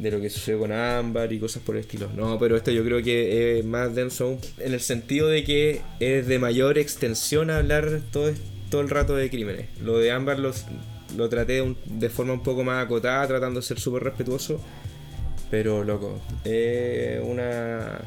de 0.00 0.10
lo 0.10 0.20
que 0.20 0.30
sucede 0.30 0.58
con 0.58 0.72
Ámbar 0.72 1.32
y 1.32 1.38
cosas 1.38 1.62
por 1.62 1.74
el 1.76 1.80
estilo. 1.82 2.08
No, 2.16 2.38
pero 2.38 2.56
esto 2.56 2.70
yo 2.70 2.84
creo 2.84 3.02
que 3.02 3.58
es 3.58 3.64
más 3.64 3.94
denso 3.94 4.38
en 4.58 4.72
el 4.74 4.80
sentido 4.80 5.28
de 5.28 5.44
que 5.44 5.80
es 6.00 6.26
de 6.26 6.38
mayor 6.38 6.78
extensión 6.78 7.50
hablar 7.50 8.00
todo, 8.12 8.32
todo 8.70 8.80
el 8.80 8.90
rato 8.90 9.16
de 9.16 9.28
crímenes. 9.30 9.66
Lo 9.82 9.98
de 9.98 10.10
Ámbar 10.12 10.38
los, 10.38 10.64
lo 11.16 11.28
traté 11.28 11.54
de, 11.54 11.62
un- 11.62 11.76
de 11.86 12.08
forma 12.10 12.32
un 12.34 12.42
poco 12.42 12.64
más 12.64 12.84
acotada, 12.84 13.26
tratando 13.26 13.60
de 13.60 13.66
ser 13.66 13.80
súper 13.80 14.04
respetuoso. 14.04 14.60
Pero 15.50 15.82
loco, 15.84 16.20
es 16.44 17.20
una... 17.22 18.00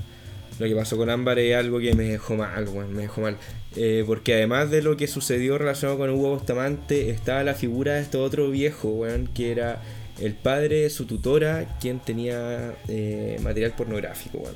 Lo 0.60 0.68
que 0.68 0.76
pasó 0.76 0.96
con 0.96 1.10
Ámbar 1.10 1.40
es 1.40 1.56
algo 1.56 1.80
que 1.80 1.96
me 1.96 2.04
dejó 2.04 2.36
mal, 2.36 2.68
weón, 2.70 2.94
me 2.94 3.04
dejó 3.04 3.22
mal. 3.22 3.36
Eh, 3.76 4.04
porque 4.06 4.36
además 4.36 4.70
de 4.70 4.84
lo 4.84 4.96
que 4.96 5.08
sucedió 5.08 5.58
relacionado 5.58 5.98
con 5.98 6.10
Hugo 6.12 6.36
Bustamante, 6.36 7.10
estaba 7.10 7.44
la 7.44 7.56
figura 7.56 7.96
de 7.96 8.02
este 8.02 8.18
otro 8.18 8.52
viejo, 8.52 8.90
weón, 8.90 9.28
que 9.34 9.52
era 9.52 9.82
el 10.22 10.34
padre 10.36 10.82
de 10.82 10.90
su 10.90 11.06
tutora, 11.06 11.78
quien 11.80 12.00
tenía 12.00 12.76
eh, 12.88 13.38
material 13.42 13.74
pornográfico, 13.76 14.38
weón. 14.38 14.56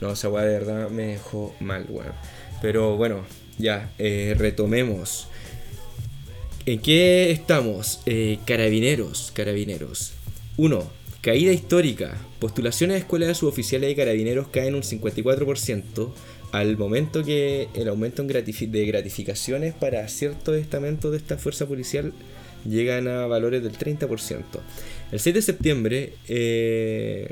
No, 0.00 0.12
esa 0.12 0.28
weá 0.28 0.44
de 0.44 0.58
verdad 0.58 0.90
me 0.90 1.06
dejó 1.08 1.54
mal, 1.60 1.86
weón. 1.88 2.12
Pero 2.62 2.96
bueno, 2.96 3.24
ya, 3.58 3.90
eh, 3.98 4.34
retomemos. 4.38 5.28
¿En 6.66 6.80
qué 6.80 7.30
estamos? 7.30 8.00
Eh, 8.06 8.38
carabineros, 8.46 9.32
carabineros. 9.34 10.12
1. 10.56 10.90
Caída 11.20 11.52
histórica. 11.52 12.16
Postulaciones 12.38 12.96
a 12.96 12.98
escuelas 12.98 13.28
de 13.28 13.34
suboficiales 13.34 13.88
de 13.88 13.96
carabineros 13.96 14.48
caen 14.48 14.74
un 14.74 14.82
54% 14.82 16.12
al 16.52 16.76
momento 16.78 17.24
que 17.24 17.68
el 17.74 17.88
aumento 17.88 18.22
en 18.22 18.28
de 18.28 18.86
gratificaciones 18.86 19.74
para 19.74 20.06
ciertos 20.08 20.56
estamentos 20.56 21.10
de 21.10 21.18
esta 21.18 21.36
fuerza 21.36 21.66
policial 21.66 22.12
llegan 22.68 23.08
a 23.08 23.26
valores 23.26 23.62
del 23.62 23.76
30%. 23.76 24.42
El 25.12 25.20
6 25.20 25.34
de 25.34 25.42
septiembre 25.42 26.12
eh, 26.28 27.30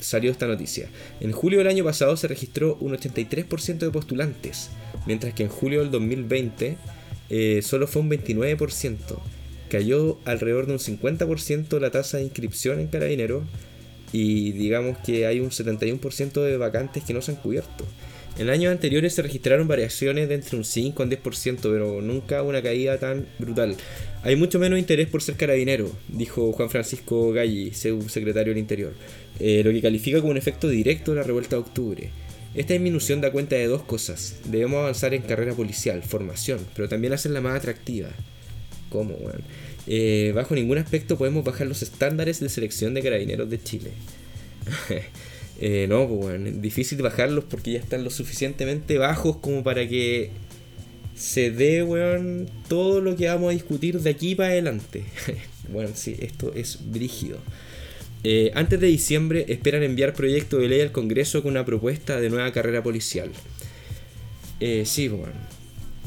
salió 0.00 0.30
esta 0.30 0.46
noticia. 0.46 0.88
En 1.20 1.32
julio 1.32 1.58
del 1.58 1.68
año 1.68 1.84
pasado 1.84 2.16
se 2.16 2.28
registró 2.28 2.76
un 2.80 2.96
83% 2.96 3.78
de 3.78 3.90
postulantes, 3.90 4.70
mientras 5.06 5.34
que 5.34 5.44
en 5.44 5.48
julio 5.48 5.80
del 5.80 5.90
2020 5.90 6.76
eh, 7.30 7.60
solo 7.62 7.86
fue 7.86 8.02
un 8.02 8.10
29%. 8.10 8.96
Cayó 9.70 10.18
alrededor 10.24 10.66
de 10.66 10.72
un 10.72 10.78
50% 10.78 11.78
la 11.78 11.90
tasa 11.90 12.18
de 12.18 12.24
inscripción 12.24 12.80
en 12.80 12.88
carabineros 12.88 13.44
y 14.12 14.52
digamos 14.52 14.96
que 14.98 15.26
hay 15.26 15.40
un 15.40 15.50
71% 15.50 16.42
de 16.42 16.56
vacantes 16.56 17.04
que 17.04 17.12
no 17.12 17.20
se 17.20 17.32
han 17.32 17.36
cubierto. 17.36 17.84
En 18.38 18.50
años 18.50 18.70
anteriores 18.70 19.14
se 19.14 19.22
registraron 19.22 19.66
variaciones 19.66 20.28
de 20.28 20.36
entre 20.36 20.56
un 20.56 20.64
5 20.64 21.02
y 21.02 21.04
un 21.04 21.10
10%, 21.10 21.58
pero 21.60 22.00
nunca 22.00 22.44
una 22.44 22.62
caída 22.62 22.96
tan 22.96 23.26
brutal. 23.40 23.76
Hay 24.22 24.36
mucho 24.36 24.60
menos 24.60 24.78
interés 24.78 25.08
por 25.08 25.22
ser 25.22 25.34
carabinero, 25.34 25.90
dijo 26.06 26.52
Juan 26.52 26.70
Francisco 26.70 27.32
Galli, 27.32 27.74
subsecretario 27.74 28.52
del 28.52 28.60
Interior, 28.60 28.94
eh, 29.40 29.62
lo 29.64 29.72
que 29.72 29.82
califica 29.82 30.20
como 30.20 30.30
un 30.30 30.36
efecto 30.36 30.68
directo 30.68 31.10
de 31.10 31.16
la 31.16 31.24
revuelta 31.24 31.56
de 31.56 31.62
octubre. 31.62 32.10
Esta 32.54 32.74
disminución 32.74 33.20
da 33.20 33.32
cuenta 33.32 33.56
de 33.56 33.66
dos 33.66 33.82
cosas. 33.82 34.36
Debemos 34.44 34.78
avanzar 34.78 35.14
en 35.14 35.22
carrera 35.22 35.54
policial, 35.54 36.04
formación, 36.04 36.60
pero 36.76 36.88
también 36.88 37.12
hacerla 37.12 37.40
más 37.40 37.56
atractiva. 37.56 38.10
¿Cómo, 38.88 39.14
weón? 39.14 39.42
Eh, 39.88 40.32
bajo 40.34 40.54
ningún 40.54 40.78
aspecto 40.78 41.18
podemos 41.18 41.44
bajar 41.44 41.66
los 41.66 41.82
estándares 41.82 42.38
de 42.38 42.48
selección 42.48 42.94
de 42.94 43.02
carabineros 43.02 43.50
de 43.50 43.62
Chile. 43.62 43.90
Eh, 45.60 45.86
no, 45.88 46.06
pues, 46.08 46.24
weón, 46.24 46.60
difícil 46.62 47.02
bajarlos 47.02 47.44
porque 47.44 47.72
ya 47.72 47.80
están 47.80 48.04
lo 48.04 48.10
suficientemente 48.10 48.96
bajos 48.98 49.38
como 49.38 49.64
para 49.64 49.88
que 49.88 50.30
se 51.16 51.50
dé, 51.50 51.82
weón, 51.82 52.48
todo 52.68 53.00
lo 53.00 53.16
que 53.16 53.26
vamos 53.26 53.50
a 53.50 53.52
discutir 53.52 54.00
de 54.00 54.10
aquí 54.10 54.34
para 54.34 54.50
adelante. 54.50 55.04
bueno, 55.72 55.90
sí, 55.94 56.16
esto 56.20 56.52
es 56.54 56.78
brígido. 56.90 57.38
Eh, 58.24 58.50
antes 58.54 58.80
de 58.80 58.88
diciembre 58.88 59.44
esperan 59.48 59.82
enviar 59.82 60.12
proyecto 60.12 60.58
de 60.58 60.68
ley 60.68 60.80
al 60.80 60.92
Congreso 60.92 61.42
con 61.42 61.52
una 61.52 61.64
propuesta 61.64 62.20
de 62.20 62.30
nueva 62.30 62.52
carrera 62.52 62.82
policial. 62.82 63.30
Eh, 64.60 64.84
sí, 64.86 65.08
bueno. 65.08 65.34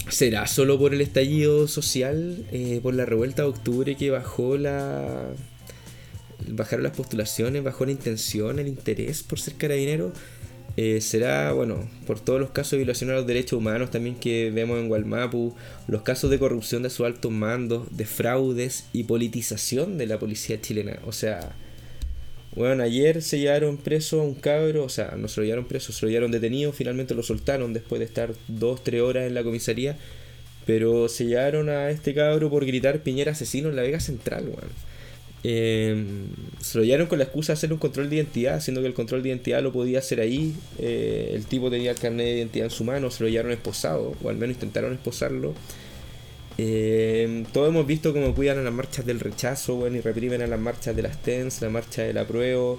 ¿Será 0.09 0.47
solo 0.47 0.79
por 0.79 0.93
el 0.93 1.01
estallido 1.01 1.67
social, 1.67 2.45
eh, 2.51 2.79
por 2.81 2.93
la 2.95 3.05
revuelta 3.05 3.43
de 3.43 3.49
octubre 3.49 3.95
que 3.95 4.09
bajó 4.09 4.57
la... 4.57 5.29
bajaron 6.47 6.83
las 6.83 6.95
postulaciones, 6.95 7.63
bajó 7.63 7.85
la 7.85 7.91
intención, 7.91 8.59
el 8.59 8.67
interés 8.67 9.23
por 9.23 9.39
ser 9.39 9.55
carabinero? 9.55 10.11
Eh, 10.77 11.01
será, 11.01 11.51
bueno, 11.51 11.89
por 12.07 12.19
todos 12.21 12.39
los 12.39 12.51
casos 12.51 12.71
de 12.71 12.77
violación 12.77 13.09
a 13.09 13.13
los 13.13 13.27
derechos 13.27 13.57
humanos 13.57 13.91
también 13.91 14.15
que 14.15 14.51
vemos 14.51 14.79
en 14.79 14.87
Gualmapu, 14.87 15.53
los 15.87 16.01
casos 16.03 16.29
de 16.29 16.39
corrupción 16.39 16.83
de 16.83 16.89
sus 16.89 17.05
altos 17.05 17.31
mandos, 17.31 17.87
de 17.91 18.05
fraudes 18.05 18.85
y 18.93 19.03
politización 19.03 19.97
de 19.97 20.07
la 20.07 20.17
policía 20.17 20.61
chilena. 20.61 20.99
O 21.05 21.11
sea, 21.11 21.55
bueno, 22.55 22.83
ayer 22.83 23.21
se 23.21 23.39
llevaron 23.39 23.77
preso 23.77 24.21
a 24.21 24.23
un 24.23 24.35
cabro, 24.35 24.83
o 24.83 24.89
sea, 24.89 25.15
no 25.17 25.27
se 25.27 25.41
lo 25.41 25.45
llevaron 25.45 25.67
preso, 25.67 25.91
se 25.91 26.05
lo 26.05 26.09
llevaron 26.09 26.31
detenido, 26.31 26.71
finalmente 26.71 27.15
lo 27.15 27.23
soltaron 27.23 27.73
después 27.73 27.99
de 27.99 28.05
estar 28.05 28.33
dos, 28.47 28.83
tres 28.83 29.01
horas 29.01 29.27
en 29.27 29.33
la 29.33 29.43
comisaría, 29.43 29.97
pero 30.65 31.09
se 31.09 31.25
llevaron 31.25 31.69
a 31.69 31.89
este 31.89 32.13
cabro 32.13 32.49
por 32.49 32.65
gritar 32.65 33.03
Piñera 33.03 33.33
asesino 33.33 33.69
en 33.69 33.75
la 33.75 33.81
Vega 33.81 33.99
Central, 33.99 34.45
weón. 34.45 34.90
Eh, 35.43 36.05
se 36.59 36.77
lo 36.77 36.83
llevaron 36.83 37.07
con 37.07 37.17
la 37.17 37.23
excusa 37.23 37.53
de 37.53 37.57
hacer 37.57 37.73
un 37.73 37.79
control 37.79 38.09
de 38.09 38.17
identidad, 38.17 38.61
siendo 38.61 38.81
que 38.81 38.87
el 38.87 38.93
control 38.93 39.23
de 39.23 39.29
identidad 39.29 39.61
lo 39.63 39.71
podía 39.71 39.99
hacer 39.99 40.19
ahí, 40.19 40.53
eh, 40.77 41.31
el 41.33 41.45
tipo 41.45 41.71
tenía 41.71 41.91
el 41.91 41.97
carnet 41.97 42.25
de 42.27 42.37
identidad 42.37 42.65
en 42.65 42.71
su 42.71 42.83
mano, 42.83 43.09
se 43.09 43.23
lo 43.23 43.29
llevaron 43.29 43.51
esposado, 43.51 44.13
o 44.23 44.29
al 44.29 44.35
menos 44.37 44.55
intentaron 44.55 44.93
esposarlo. 44.93 45.53
Eh, 46.57 47.43
todos 47.53 47.69
hemos 47.69 47.87
visto 47.87 48.13
cómo 48.13 48.35
cuidan 48.35 48.59
a 48.59 48.61
las 48.61 48.73
marchas 48.73 49.05
del 49.05 49.19
rechazo, 49.19 49.75
bueno, 49.75 49.97
y 49.97 50.01
reprimen 50.01 50.41
a 50.41 50.47
las 50.47 50.59
marchas 50.59 50.95
de 50.95 51.01
las 51.01 51.21
TENS, 51.21 51.61
la 51.61 51.69
marcha 51.69 52.03
del 52.03 52.17
apruebo, 52.17 52.77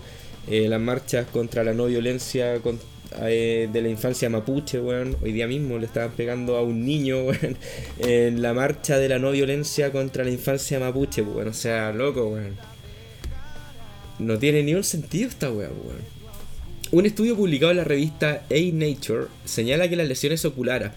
eh, 0.49 0.69
las 0.69 0.81
marchas 0.81 1.27
contra 1.29 1.65
la 1.65 1.73
no 1.73 1.87
violencia 1.87 2.59
con- 2.61 2.79
eh, 3.23 3.69
de 3.73 3.83
la 3.83 3.89
infancia 3.89 4.29
mapuche, 4.29 4.81
weón. 4.81 5.17
Hoy 5.23 5.33
día 5.33 5.47
mismo 5.47 5.79
le 5.79 5.87
estaban 5.87 6.13
pegando 6.13 6.57
a 6.57 6.63
un 6.63 6.85
niño, 6.85 7.23
weón, 7.25 7.57
en 7.99 8.43
la 8.43 8.55
marcha 8.55 8.99
de 8.99 9.09
la 9.09 9.19
no 9.19 9.31
violencia 9.31 9.93
contra 9.93 10.25
la 10.25 10.31
infancia 10.31 10.79
mapuche, 10.79 11.23
weón. 11.23 11.49
O 11.49 11.53
sea, 11.53 11.93
loco, 11.93 12.29
weón. 12.29 12.57
No 14.19 14.39
tiene 14.39 14.63
ni 14.63 14.75
un 14.75 14.85
sentido 14.85 15.29
esta 15.29 15.51
weá, 15.51 15.69
weón. 15.69 16.23
Un 16.93 17.07
estudio 17.07 17.35
publicado 17.35 17.71
en 17.71 17.79
la 17.79 17.85
revista 17.85 18.45
A 18.51 18.73
Nature 18.75 19.29
señala 19.47 19.89
que 19.89 19.97
las 19.97 20.07
lesiones 20.07 20.45
oculares, 20.45 20.91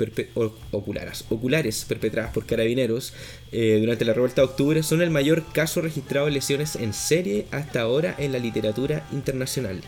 oculares, 0.72 1.24
oculares 1.30 1.86
perpetradas 1.88 2.34
por 2.34 2.46
carabineros 2.46 3.14
eh, 3.54 3.78
durante 3.80 4.04
la 4.04 4.12
revuelta 4.12 4.42
de 4.42 4.48
octubre 4.48 4.84
son 4.84 5.02
el 5.02 5.10
mayor 5.10 5.46
caso 5.54 5.80
registrado 5.80 6.26
de 6.26 6.34
lesiones 6.34 6.76
en 6.76 6.94
serie 6.94 7.46
hasta 7.52 7.80
ahora 7.80 8.14
en 8.18 8.34
la 8.34 8.40
literatura 8.40 9.08
internacional. 9.14 9.80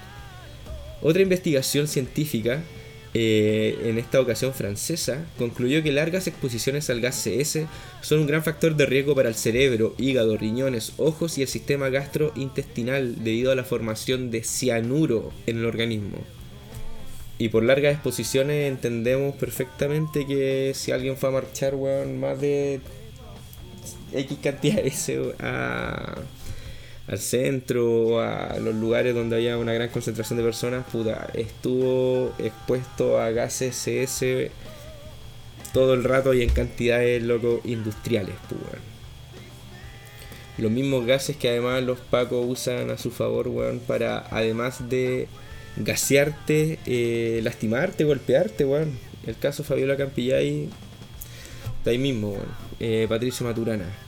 Otra 1.02 1.22
investigación 1.22 1.88
científica, 1.88 2.64
eh, 3.14 3.78
en 3.86 3.98
esta 3.98 4.20
ocasión 4.20 4.54
francesa, 4.54 5.26
concluyó 5.38 5.84
que 5.84 5.92
largas 5.92 6.28
exposiciones 6.28 6.90
al 6.90 7.02
gas 7.02 7.24
CS 7.24 7.68
son 8.02 8.20
un 8.20 8.28
gran 8.28 8.44
factor 8.44 8.76
de 8.76 8.86
riesgo 8.86 9.16
para 9.16 9.30
el 9.30 9.36
cerebro, 9.36 9.96
hígado, 9.98 10.38
riñones, 10.38 10.94
ojos 10.98 11.38
y 11.38 11.44
el 11.44 11.48
sistema 11.48 11.90
gastrointestinal 11.90 13.24
debido 13.24 13.52
a 13.52 13.56
la 13.56 13.64
formación 13.64 14.32
de 14.32 14.44
cianuro 14.44 15.32
en 15.46 15.58
el 15.58 15.66
organismo. 15.66 16.18
Y 17.40 17.50
por 17.50 17.64
largas 17.64 17.94
exposiciones 17.94 18.68
entendemos 18.68 19.36
perfectamente 19.36 20.26
que 20.26 20.72
si 20.74 20.92
alguien 20.92 21.18
fue 21.18 21.30
a 21.30 21.34
marchar, 21.34 21.76
weón, 21.76 22.20
más 22.20 22.42
de 22.42 22.82
X 24.12 24.38
cantidad 24.42 24.76
de 24.76 24.82
veces 24.84 25.20
a, 25.40 26.16
al 27.08 27.20
centro, 27.20 28.20
a 28.22 28.58
los 28.60 28.76
lugares 28.76 29.16
donde 29.16 29.38
había 29.38 29.58
una 29.58 29.74
gran 29.74 29.90
concentración 29.90 30.38
de 30.38 30.44
personas, 30.44 30.86
puta, 30.92 31.28
estuvo 31.34 32.34
expuesto 32.38 33.20
a 33.20 33.32
gases 33.32 33.76
CS 33.76 34.52
todo 35.74 35.94
el 35.94 36.04
rato 36.04 36.34
y 36.34 36.42
en 36.42 36.50
cantidades 36.50 37.24
loco 37.24 37.62
industriales, 37.64 38.36
pues, 38.50 38.62
weón. 38.62 38.98
Los 40.58 40.72
mismos 40.72 41.06
gases 41.06 41.38
que 41.38 41.50
además 41.50 41.84
los 41.84 42.00
pacos 42.00 42.46
usan 42.48 42.90
a 42.90 42.98
su 42.98 43.12
favor, 43.12 43.48
weón, 43.48 43.80
para 43.80 44.26
además 44.32 44.90
de 44.90 45.28
gasearte, 45.78 46.80
eh, 46.88 47.40
lastimarte, 47.44 48.04
golpearte, 48.04 48.66
weón. 48.66 48.98
El 49.26 49.38
caso 49.38 49.64
Fabiola 49.64 49.96
Campillay, 49.98 50.68
está 51.78 51.92
ahí 51.92 52.00
mismo, 52.00 52.32
weón. 52.32 52.48
Eh, 52.80 53.06
Patricio 53.08 53.46
Maturana. 53.46 54.07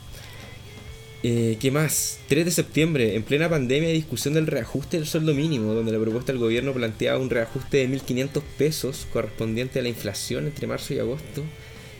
Eh, 1.21 1.57
¿Qué 1.59 1.69
más? 1.69 2.19
3 2.29 2.45
de 2.45 2.51
septiembre, 2.51 3.15
en 3.15 3.23
plena 3.23 3.49
pandemia, 3.49 3.89
discusión 3.89 4.35
del 4.35 4.47
reajuste 4.47 4.97
del 4.97 5.05
sueldo 5.05 5.33
mínimo, 5.33 5.73
donde 5.73 5.91
la 5.91 5.99
propuesta 5.99 6.31
del 6.31 6.39
gobierno 6.39 6.73
planteaba 6.73 7.19
un 7.19 7.29
reajuste 7.29 7.77
de 7.77 7.89
1.500 7.89 8.41
pesos 8.57 9.05
correspondiente 9.11 9.79
a 9.79 9.81
la 9.81 9.89
inflación 9.89 10.45
entre 10.45 10.67
marzo 10.67 10.93
y 10.93 10.99
agosto. 10.99 11.43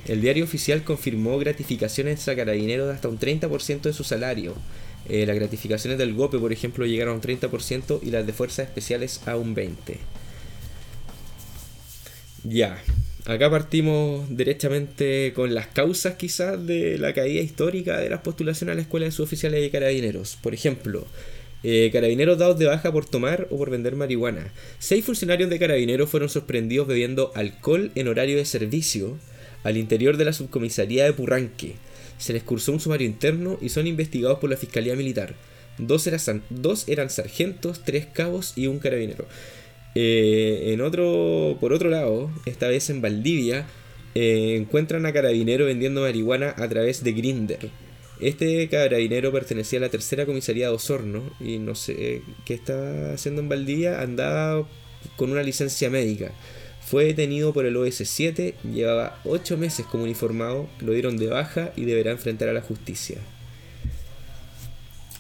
El 0.08 0.22
diario 0.22 0.46
oficial 0.46 0.84
confirmó 0.86 1.38
gratificaciones 1.38 2.26
a 2.30 2.36
carabineros 2.36 2.88
de 2.88 2.94
hasta 2.94 3.10
un 3.10 3.20
30% 3.20 3.82
de 3.82 3.94
su 3.94 4.06
salario. 4.06 4.56
Eh, 5.10 5.26
las 5.26 5.36
gratificaciones 5.36 6.00
del 6.00 6.14
GOPE, 6.14 6.40
por 6.40 6.54
ejemplo, 6.54 6.86
llegaron 6.86 7.14
a 7.14 7.16
un 7.16 7.22
30% 7.22 8.00
y 8.02 8.12
las 8.12 8.26
de 8.26 8.32
fuerzas 8.32 8.68
especiales 8.68 9.22
a 9.26 9.36
un 9.36 9.54
20%. 9.54 9.98
Ya, 12.46 12.82
acá 13.30 13.50
partimos 13.50 14.26
derechamente 14.36 15.34
con 15.36 15.54
las 15.54 15.68
causas 15.68 16.16
quizás 16.16 16.66
de 16.66 16.98
la 16.98 17.14
caída 17.14 17.42
histórica 17.42 18.00
de 18.00 18.10
las 18.10 18.22
postulaciones 18.22 18.74
a 18.74 18.76
la 18.76 18.82
escuela 18.82 19.06
de 19.06 19.12
suboficiales 19.12 19.66
y 19.66 19.70
carabineros. 19.70 20.38
Por 20.42 20.56
ejemplo, 20.56 21.06
eh, 21.64 21.92
carabineros 21.94 22.40
dados 22.40 22.58
de 22.58 22.66
baja 22.66 22.92
por 22.92 23.06
tomar 23.06 23.48
o 23.52 23.58
por 23.58 23.70
vender 23.70 23.96
marihuana. 23.96 24.52
Seis 24.80 25.06
funcionarios 25.06 25.50
de 25.50 25.60
carabineros 25.60 26.10
fueron 26.10 26.30
sorprendidos 26.30 26.88
bebiendo 26.88 27.32
alcohol 27.36 27.92
en 27.94 28.08
horario 28.08 28.38
de 28.38 28.46
servicio 28.46 29.18
al 29.64 29.78
interior 29.78 30.18
de 30.18 30.26
la 30.26 30.34
subcomisaría 30.34 31.06
de 31.06 31.14
Purranque. 31.14 31.76
Se 32.18 32.34
les 32.34 32.42
cursó 32.42 32.72
un 32.72 32.80
sumario 32.80 33.08
interno 33.08 33.60
y 33.62 33.70
son 33.70 33.86
investigados 33.86 34.40
por 34.40 34.50
la 34.50 34.58
Fiscalía 34.58 34.96
Militar. 34.96 35.36
Dos, 35.78 36.10
dos 36.50 36.88
eran 36.88 37.10
sargentos, 37.12 37.84
tres 37.86 38.08
cabos 38.08 38.54
y 38.56 38.66
un 38.66 38.80
carabinero. 38.80 39.28
Eh, 39.96 40.72
en 40.74 40.82
otro, 40.82 41.58
por 41.60 41.74
otro 41.74 41.90
lado, 41.90 42.32
esta 42.46 42.68
vez 42.68 42.90
en 42.90 43.02
Valdivia, 43.02 43.68
eh, 44.16 44.56
encuentran 44.58 45.06
a 45.06 45.14
carabinero 45.14 45.66
vendiendo 45.66 46.02
marihuana 46.02 46.54
a 46.58 46.68
través 46.68 47.04
de 47.04 47.14
Grinder. 47.14 47.70
Este 48.20 48.68
carabinero 48.68 49.32
pertenecía 49.32 49.80
a 49.80 49.84
la 49.84 49.90
tercera 49.90 50.26
comisaría 50.26 50.68
de 50.68 50.74
Osorno 50.74 51.24
y 51.40 51.58
no 51.58 51.74
sé 51.74 52.22
qué 52.46 52.54
estaba 52.54 53.14
haciendo 53.14 53.42
en 53.42 53.50
Valdivia, 53.50 54.02
andaba 54.02 54.68
con 55.16 55.32
una 55.32 55.44
licencia 55.44 55.90
médica. 55.90 56.32
Fue 56.82 57.06
detenido 57.06 57.54
por 57.54 57.66
el 57.66 57.78
OS7, 57.78 58.56
llevaba 58.74 59.20
8 59.24 59.58
meses 59.58 59.86
como 59.86 60.04
uniformado, 60.04 60.68
lo 60.80 60.92
dieron 60.92 61.18
de 61.18 61.28
baja 61.28 61.72
y 61.76 61.86
deberá 61.86 62.12
enfrentar 62.12 62.50
a 62.50 62.54
la 62.54 62.62
justicia. 62.62 63.18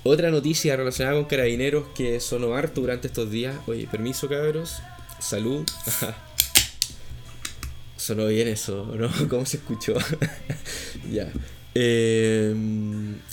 Otra 0.03 0.31
noticia 0.31 0.75
relacionada 0.75 1.15
con 1.17 1.25
carabineros 1.25 1.85
que 1.95 2.19
sonó 2.19 2.55
harto 2.55 2.81
durante 2.81 3.07
estos 3.07 3.29
días. 3.31 3.55
Oye, 3.67 3.87
permiso 3.91 4.27
cabros. 4.29 4.77
Salud. 5.19 5.65
sonó 7.97 8.27
bien 8.27 8.47
eso, 8.47 8.85
¿no? 8.95 9.09
¿Cómo 9.29 9.45
se 9.45 9.57
escuchó? 9.57 9.95
ya. 11.11 11.29
Eh, 11.75 12.55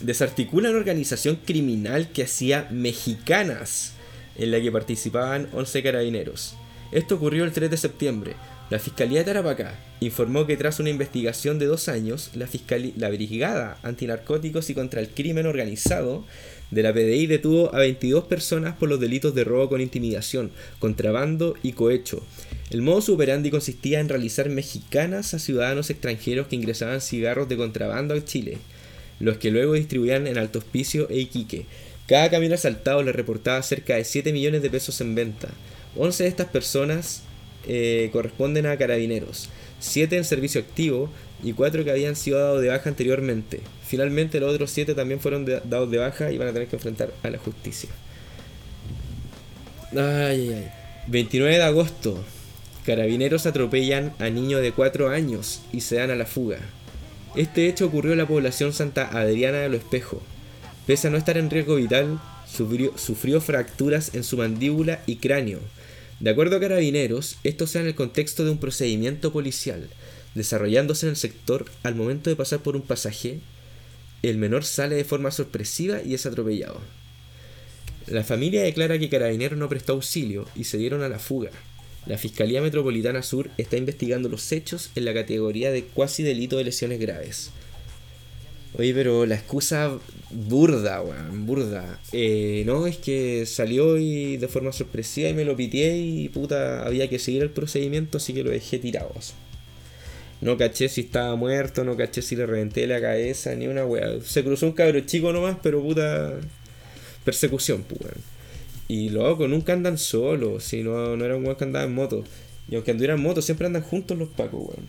desarticula 0.03 0.71
una 0.71 0.79
organización 0.79 1.37
criminal 1.37 2.11
que 2.13 2.25
hacía 2.25 2.69
mexicanas, 2.71 3.93
en 4.37 4.51
la 4.51 4.61
que 4.61 4.71
participaban 4.73 5.49
11 5.53 5.83
carabineros. 5.83 6.57
Esto 6.93 7.15
ocurrió 7.15 7.45
el 7.45 7.53
3 7.53 7.71
de 7.71 7.77
septiembre. 7.77 8.35
La 8.69 8.81
Fiscalía 8.81 9.21
de 9.21 9.25
Tarapacá 9.27 9.79
informó 10.01 10.45
que 10.47 10.57
tras 10.57 10.81
una 10.81 10.91
investigación 10.91 11.61
de 11.61 11.67
dos 11.67 11.89
años, 11.89 12.31
la, 12.35 12.47
fiscali- 12.49 12.93
la 12.97 13.09
Brigada 13.11 13.79
Antinarcóticos 13.85 14.69
y 14.71 14.75
contra 14.75 15.01
el 15.01 15.09
Crimen 15.11 15.47
Organizado 15.47 16.25
de 16.71 16.83
la 16.83 16.93
PDI 16.93 17.27
detuvo 17.27 17.75
a 17.75 17.79
22 17.79 18.25
personas 18.25 18.77
por 18.77 18.89
los 18.89 19.01
delitos 19.01 19.35
de 19.35 19.45
robo 19.45 19.69
con 19.69 19.81
intimidación, 19.81 20.51
contrabando 20.79 21.55
y 21.63 21.73
cohecho. 21.73 22.23
El 22.71 22.83
modus 22.83 23.09
operandi 23.09 23.51
consistía 23.51 24.01
en 24.01 24.09
realizar 24.09 24.49
mexicanas 24.49 25.35
a 25.35 25.39
ciudadanos 25.39 25.91
extranjeros 25.91 26.49
que 26.49 26.57
ingresaban 26.57 27.01
cigarros 27.01 27.49
de 27.49 27.57
contrabando 27.57 28.15
a 28.15 28.25
Chile, 28.25 28.59
los 29.21 29.39
que 29.39 29.51
luego 29.51 29.75
distribuían 29.75 30.27
en 30.27 30.39
Alto 30.39 30.59
Hospicio 30.59 31.09
e 31.09 31.19
Iquique. 31.19 31.67
Cada 32.07 32.31
camión 32.31 32.53
asaltado 32.53 33.03
le 33.03 33.13
reportaba 33.13 33.63
cerca 33.63 33.95
de 33.97 34.05
7 34.05 34.33
millones 34.33 34.63
de 34.63 34.71
pesos 34.71 35.01
en 35.01 35.15
venta. 35.15 35.49
11 35.97 36.25
de 36.25 36.29
estas 36.29 36.49
personas 36.49 37.23
eh, 37.69 38.11
corresponden 38.13 38.67
a 38.67 38.77
carabineros, 38.77 39.49
7 39.81 40.17
en 40.17 40.25
servicio 40.25 40.61
activo 40.61 41.11
y 41.43 41.53
4 41.53 41.85
que 41.85 41.91
habían 41.91 42.17
sido 42.17 42.39
dados 42.39 42.63
de 42.63 42.69
baja 42.69 42.89
anteriormente. 42.89 43.61
Finalmente 43.85 44.41
los 44.41 44.53
otros 44.53 44.71
7 44.71 44.95
también 44.95 45.21
fueron 45.21 45.45
dados 45.45 45.91
de 45.91 45.99
baja 45.99 46.33
y 46.33 46.39
van 46.39 46.49
a 46.49 46.53
tener 46.53 46.69
que 46.69 46.77
enfrentar 46.77 47.13
a 47.23 47.31
la 47.31 47.39
justicia. 47.39 47.91
Ay, 49.93 49.99
ay, 50.01 50.53
ay. 50.55 50.71
29 51.09 51.57
de 51.57 51.63
agosto. 51.63 52.19
Carabineros 52.85 53.47
atropellan 53.47 54.13
a 54.19 54.29
niño 54.29 54.59
de 54.59 54.73
4 54.73 55.09
años 55.09 55.63
y 55.73 55.81
se 55.81 55.97
dan 55.97 56.11
a 56.11 56.17
la 56.17 56.27
fuga. 56.27 56.59
Este 57.37 57.69
hecho 57.69 57.87
ocurrió 57.87 58.13
en 58.13 58.19
la 58.19 58.27
población 58.27 58.73
Santa 58.73 59.09
Adriana 59.09 59.59
de 59.59 59.69
los 59.69 59.81
Espejos. 59.81 60.21
Pese 60.87 61.09
a 61.09 61.11
no 61.11 61.19
estar 61.19 61.37
en 61.37 61.51
riesgo 61.51 61.77
vital, 61.77 62.21
sufrió, 62.49 62.97
sufrió 62.97 63.41
fracturas 63.41 64.15
en 64.15 64.25
su 64.25 64.37
mandíbula 64.37 65.03
y 65.07 65.17
cráneo. 65.17 65.61
De 66.19 66.31
acuerdo 66.31 66.57
a 66.57 66.61
carabineros, 66.61 67.37
esto 67.45 67.67
se 67.67 67.79
da 67.79 67.83
en 67.83 67.89
el 67.89 67.95
contexto 67.95 68.45
de 68.45 68.51
un 68.53 68.59
procedimiento 68.59 69.33
policial, 69.33 69.89
desarrollándose 70.37 71.07
en 71.07 71.11
el 71.11 71.17
sector 71.17 71.67
al 71.83 71.95
momento 71.95 72.31
de 72.31 72.37
pasar 72.37 72.61
por 72.61 72.77
un 72.77 72.83
pasaje, 72.83 73.41
el 74.23 74.39
menor 74.39 74.65
sale 74.65 74.95
de 74.95 75.05
forma 75.05 75.31
sorpresiva 75.31 76.03
y 76.03 76.15
es 76.15 76.27
atropellado. 76.27 76.81
La 78.07 78.23
familia 78.23 78.63
declara 78.63 78.99
que 78.99 79.09
Carabineros 79.09 79.59
no 79.59 79.69
prestó 79.69 79.95
auxilio 79.95 80.47
y 80.55 80.65
se 80.65 80.79
dieron 80.79 81.03
a 81.03 81.09
la 81.09 81.19
fuga. 81.19 81.51
La 82.07 82.19
Fiscalía 82.19 82.63
Metropolitana 82.63 83.23
Sur 83.23 83.51
está 83.57 83.77
investigando 83.77 84.29
los 84.29 84.53
hechos 84.53 84.91
en 84.95 85.07
la 85.07 85.15
categoría 85.15 85.73
de 85.73 85.83
cuasi 85.83 86.23
delito 86.23 86.57
de 86.57 86.65
lesiones 86.65 87.01
graves. 87.01 87.51
Oye, 88.79 88.93
pero 88.93 89.25
la 89.27 89.37
excusa 89.37 89.99
burda, 90.31 91.01
weón, 91.01 91.47
burda. 91.47 91.99
Eh, 92.13 92.63
no, 92.67 92.87
es 92.87 92.99
que 92.99 93.47
salió 93.47 93.97
y 93.97 94.37
de 94.37 94.49
forma 94.49 94.71
sorpresiva 94.73 95.31
y 95.31 95.35
me 95.35 95.45
lo 95.45 95.57
piteé 95.57 95.99
y 95.99 96.29
puta, 96.29 96.87
había 96.87 97.09
que 97.09 97.19
seguir 97.19 97.43
el 97.43 97.51
procedimiento, 97.51 98.19
así 98.19 98.35
que 98.35 98.45
lo 98.45 98.51
dejé 98.51 98.79
tirado. 98.79 99.13
No 100.41 100.57
caché 100.57 100.89
si 100.89 101.03
estaba 101.03 101.35
muerto, 101.35 101.85
no 101.85 101.97
caché 101.97 102.21
si 102.23 102.37
le 102.37 102.47
reventé 102.47 102.87
la 102.87 103.01
cabeza, 103.01 103.55
ni 103.55 103.67
una 103.67 103.87
weá. 103.87 104.21
Se 104.23 104.45
cruzó 104.45 104.67
un 104.67 104.73
cabro 104.73 105.01
chico 105.01 105.33
nomás, 105.33 105.57
pero 105.63 105.83
puta. 105.83 106.35
Persecución, 107.25 107.85
pues, 107.89 108.01
weón. 108.01 108.37
Y 108.89 109.09
loco, 109.11 109.49
nunca 109.49 109.73
andan 109.73 109.99
solos, 109.99 110.63
si 110.63 110.83
no, 110.83 111.17
no 111.17 111.25
era 111.25 111.37
un 111.37 111.45
weón 111.45 111.57
que 111.57 111.65
andaba 111.65 111.85
en 111.85 111.95
moto. 111.95 112.23
Y 112.69 112.75
aunque 112.75 112.91
anduvieran 112.93 113.19
en 113.19 113.25
moto, 113.25 113.43
siempre 113.43 113.67
andan 113.67 113.83
juntos 113.83 114.17
los 114.19 114.29
pacos, 114.29 114.61
weón. 114.61 114.87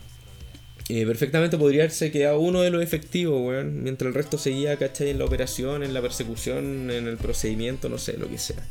Eh, 0.89 1.05
perfectamente 1.05 1.57
podría 1.57 1.81
haberse 1.83 2.11
quedado 2.11 2.39
uno 2.39 2.61
de 2.61 2.69
los 2.69 2.81
efectivos, 2.81 3.41
weón, 3.41 3.83
mientras 3.83 4.07
el 4.07 4.13
resto 4.13 4.37
seguía, 4.37 4.77
¿cachai? 4.77 5.09
En 5.09 5.17
la 5.17 5.25
operación, 5.25 5.83
en 5.83 5.93
la 5.93 6.01
persecución, 6.01 6.91
en 6.91 7.07
el 7.07 7.17
procedimiento, 7.17 7.89
no 7.89 7.97
sé, 7.97 8.17
lo 8.17 8.29
que 8.29 8.37
sea. 8.37 8.63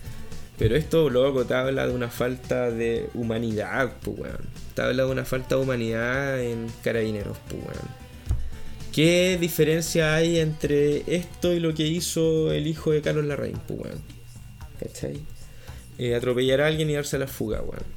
Pero 0.59 0.77
esto, 0.77 1.11
loco, 1.11 1.45
te 1.45 1.55
habla 1.55 1.87
de 1.87 1.95
una 1.95 2.09
falta 2.09 2.71
de 2.71 3.09
humanidad, 3.15 3.93
pues, 4.03 4.19
weón. 4.19 4.39
Te 4.75 4.83
habla 4.83 5.05
de 5.05 5.11
una 5.11 5.25
falta 5.25 5.57
de 5.57 5.63
humanidad 5.63 6.41
en 6.43 6.67
carabineros, 6.83 7.37
pues, 7.49 7.63
weón. 7.63 8.07
¿Qué 8.93 9.37
diferencia 9.39 10.15
hay 10.15 10.39
entre 10.39 11.03
esto 11.15 11.53
y 11.53 11.61
lo 11.61 11.75
que 11.75 11.87
hizo 11.87 12.51
el 12.53 12.67
hijo 12.67 12.93
de 12.93 13.03
Carlos 13.03 13.27
Larraín, 13.27 13.59
pues, 13.67 13.81
weón? 13.81 14.01
¿Cachai? 14.81 15.21
eh, 15.99 16.15
atropellar 16.15 16.61
a 16.61 16.67
alguien 16.67 16.91
y 16.91 16.95
darse 16.95 17.17
a 17.17 17.21
la 17.21 17.27
fuga, 17.27 17.63
weón. 17.63 17.97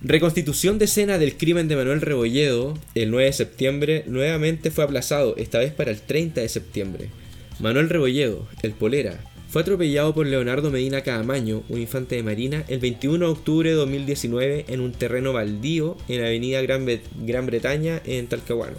Reconstitución 0.00 0.78
de 0.78 0.84
escena 0.84 1.18
del 1.18 1.36
crimen 1.36 1.66
de 1.66 1.74
Manuel 1.74 2.00
Rebolledo 2.00 2.78
el 2.94 3.10
9 3.10 3.26
de 3.26 3.32
septiembre 3.32 4.04
nuevamente 4.06 4.70
fue 4.70 4.84
aplazado, 4.84 5.36
esta 5.36 5.58
vez 5.58 5.72
para 5.72 5.90
el 5.90 6.00
30 6.00 6.40
de 6.40 6.48
septiembre. 6.48 7.10
Manuel 7.58 7.88
Rebolledo, 7.88 8.46
el 8.62 8.72
polera, 8.72 9.18
fue 9.48 9.62
atropellado 9.62 10.14
por 10.14 10.26
Leonardo 10.26 10.70
Medina 10.70 11.00
Caamaño, 11.00 11.62
un 11.70 11.80
infante 11.80 12.16
de 12.16 12.22
marina, 12.22 12.64
el 12.68 12.80
21 12.80 13.24
de 13.26 13.32
octubre 13.32 13.70
de 13.70 13.76
2019 13.76 14.66
en 14.68 14.80
un 14.80 14.92
terreno 14.92 15.32
baldío 15.32 15.96
en 16.08 16.20
la 16.20 16.26
avenida 16.26 16.60
Gran, 16.60 16.86
Bre- 16.86 17.00
Gran 17.24 17.46
Bretaña 17.46 18.02
en 18.04 18.26
Talcahuano. 18.26 18.76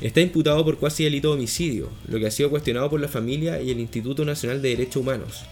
Está 0.00 0.20
imputado 0.22 0.64
por 0.64 0.78
cuasi 0.78 1.04
delito 1.04 1.28
de 1.28 1.34
homicidio, 1.34 1.90
lo 2.08 2.18
que 2.18 2.26
ha 2.26 2.30
sido 2.30 2.48
cuestionado 2.50 2.88
por 2.88 3.00
la 3.00 3.08
familia 3.08 3.60
y 3.60 3.70
el 3.70 3.80
Instituto 3.80 4.24
Nacional 4.24 4.62
de 4.62 4.70
Derechos 4.70 4.96
Humanos, 4.96 5.44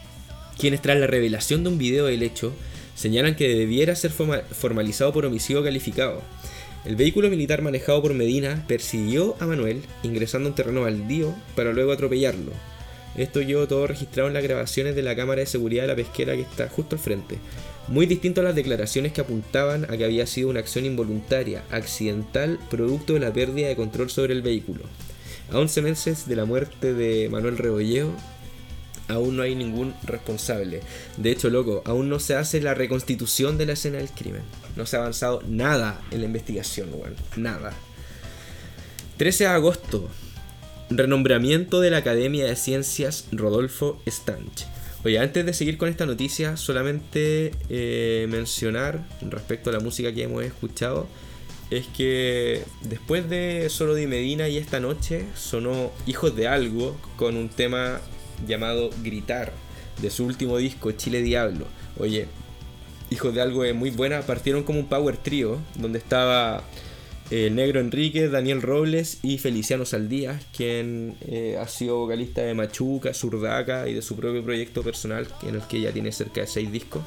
quienes 0.57 0.81
tras 0.81 0.99
la 0.99 1.07
revelación 1.07 1.63
de 1.63 1.69
un 1.69 1.77
video 1.77 2.05
del 2.07 2.23
hecho 2.23 2.51
señalan 2.95 3.35
que 3.35 3.47
debiera 3.47 3.95
ser 3.95 4.11
forma- 4.11 4.41
formalizado 4.41 5.13
por 5.13 5.25
homicidio 5.25 5.63
calificado. 5.63 6.21
El 6.83 6.95
vehículo 6.95 7.29
militar 7.29 7.61
manejado 7.61 8.01
por 8.01 8.13
Medina 8.13 8.63
persiguió 8.67 9.35
a 9.39 9.45
Manuel 9.45 9.81
ingresando 10.03 10.47
a 10.47 10.51
un 10.51 10.55
terreno 10.55 10.81
baldío 10.81 11.33
para 11.55 11.73
luego 11.73 11.91
atropellarlo. 11.91 12.51
Esto 13.17 13.39
quedó 13.39 13.67
todo 13.67 13.87
registrado 13.87 14.27
en 14.27 14.33
las 14.33 14.43
grabaciones 14.43 14.95
de 14.95 15.01
la 15.01 15.15
cámara 15.15 15.39
de 15.41 15.47
seguridad 15.47 15.83
de 15.83 15.87
la 15.89 15.95
pesquera 15.95 16.35
que 16.35 16.41
está 16.41 16.67
justo 16.69 16.95
al 16.95 17.01
frente. 17.01 17.37
Muy 17.87 18.07
distinto 18.07 18.41
a 18.41 18.43
las 18.43 18.55
declaraciones 18.55 19.13
que 19.13 19.21
apuntaban 19.21 19.85
a 19.85 19.95
que 19.95 20.05
había 20.05 20.25
sido 20.25 20.49
una 20.49 20.59
acción 20.59 20.85
involuntaria, 20.85 21.63
accidental, 21.69 22.59
producto 22.69 23.13
de 23.13 23.19
la 23.19 23.31
pérdida 23.31 23.67
de 23.67 23.75
control 23.75 24.09
sobre 24.09 24.33
el 24.33 24.41
vehículo. 24.41 24.83
A 25.51 25.59
11 25.59 25.81
meses 25.83 26.27
de 26.27 26.35
la 26.35 26.45
muerte 26.45 26.93
de 26.93 27.29
Manuel 27.29 27.57
Rebolledo, 27.57 28.11
aún 29.07 29.37
no 29.37 29.43
hay 29.43 29.55
ningún 29.55 29.93
responsable. 30.03 30.81
De 31.17 31.31
hecho, 31.31 31.49
loco, 31.49 31.83
aún 31.85 32.09
no 32.09 32.19
se 32.19 32.35
hace 32.35 32.59
la 32.59 32.73
reconstitución 32.73 33.57
de 33.57 33.67
la 33.67 33.73
escena 33.73 33.97
del 33.97 34.09
crimen. 34.09 34.41
No 34.75 34.85
se 34.85 34.97
ha 34.97 35.01
avanzado 35.01 35.43
nada 35.47 36.01
en 36.11 36.21
la 36.21 36.25
investigación, 36.25 36.89
weón. 36.91 37.15
Nada. 37.35 37.73
13 39.17 39.45
de 39.45 39.49
agosto. 39.51 40.09
Renombramiento 40.89 41.81
de 41.81 41.89
la 41.89 41.97
Academia 41.97 42.45
de 42.45 42.55
Ciencias 42.55 43.27
Rodolfo 43.31 43.99
Stanch. 44.05 44.65
Oye, 45.03 45.19
antes 45.19 45.45
de 45.45 45.53
seguir 45.53 45.77
con 45.77 45.89
esta 45.89 46.05
noticia, 46.05 46.57
solamente 46.57 47.51
eh, 47.69 48.27
mencionar 48.29 49.03
respecto 49.21 49.69
a 49.69 49.73
la 49.73 49.79
música 49.79 50.13
que 50.13 50.23
hemos 50.23 50.43
escuchado, 50.43 51.07
es 51.71 51.87
que 51.87 52.63
después 52.81 53.29
de 53.29 53.67
Solo 53.69 53.95
Di 53.95 54.07
Medina 54.07 54.47
y 54.47 54.57
esta 54.57 54.79
noche 54.79 55.25
sonó 55.35 55.91
Hijos 56.05 56.35
de 56.35 56.47
Algo 56.47 56.95
con 57.17 57.35
un 57.35 57.49
tema 57.49 57.99
llamado 58.47 58.91
Gritar 59.03 59.53
de 60.01 60.09
su 60.11 60.25
último 60.25 60.57
disco 60.57 60.91
Chile 60.91 61.21
Diablo. 61.21 61.65
Oye, 61.97 62.27
Hijos 63.09 63.33
de 63.33 63.41
Algo 63.41 63.63
es 63.63 63.73
muy 63.73 63.91
buena, 63.91 64.21
partieron 64.21 64.63
como 64.63 64.79
un 64.79 64.87
power 64.87 65.17
trío 65.17 65.59
donde 65.75 65.99
estaba 65.99 66.63
el 67.31 67.55
Negro 67.55 67.79
Enrique, 67.79 68.29
Daniel 68.29 68.61
Robles 68.61 69.19
y 69.23 69.37
Feliciano 69.39 69.85
Saldías, 69.85 70.43
quien 70.55 71.15
eh, 71.27 71.57
ha 71.59 71.67
sido 71.67 71.97
vocalista 71.97 72.41
de 72.41 72.53
Machuca, 72.53 73.13
Surdaca 73.13 73.87
y 73.87 73.93
de 73.93 74.01
su 74.01 74.15
propio 74.15 74.43
proyecto 74.43 74.83
personal, 74.83 75.27
en 75.43 75.55
el 75.55 75.61
que 75.61 75.81
ya 75.81 75.91
tiene 75.91 76.11
cerca 76.11 76.41
de 76.41 76.47
6 76.47 76.71
discos. 76.71 77.03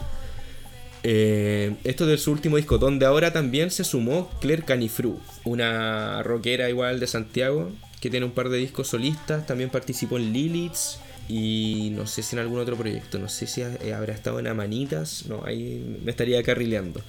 Eh, 1.04 1.76
esto 1.84 2.04
es 2.04 2.10
de 2.10 2.18
su 2.18 2.32
último 2.32 2.56
disco, 2.56 2.78
donde 2.78 3.06
ahora 3.06 3.32
también 3.32 3.70
se 3.70 3.84
sumó 3.84 4.28
Claire 4.40 4.64
Canifru, 4.64 5.20
una 5.44 6.22
rockera 6.24 6.68
igual 6.68 6.98
de 6.98 7.06
Santiago, 7.06 7.70
que 8.00 8.10
tiene 8.10 8.26
un 8.26 8.32
par 8.32 8.48
de 8.48 8.58
discos 8.58 8.88
solistas, 8.88 9.46
también 9.46 9.70
participó 9.70 10.18
en 10.18 10.32
Liliths 10.32 10.98
y 11.28 11.90
no 11.94 12.06
sé 12.06 12.22
si 12.22 12.34
en 12.34 12.40
algún 12.40 12.58
otro 12.58 12.76
proyecto, 12.76 13.18
no 13.18 13.28
sé 13.28 13.46
si 13.46 13.60
eh, 13.60 13.94
habrá 13.94 14.14
estado 14.14 14.40
en 14.40 14.48
Amanitas, 14.48 15.26
no, 15.28 15.44
ahí 15.44 16.00
me 16.02 16.10
estaría 16.10 16.42
carrileando. 16.42 17.00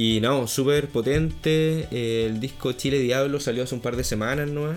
Y 0.00 0.20
no, 0.20 0.46
súper 0.46 0.86
potente, 0.86 1.88
eh, 1.90 2.26
el 2.26 2.38
disco 2.38 2.70
Chile 2.70 3.00
Diablo 3.00 3.40
salió 3.40 3.64
hace 3.64 3.74
un 3.74 3.80
par 3.80 3.96
de 3.96 4.04
semanas 4.04 4.48
nomás. 4.48 4.76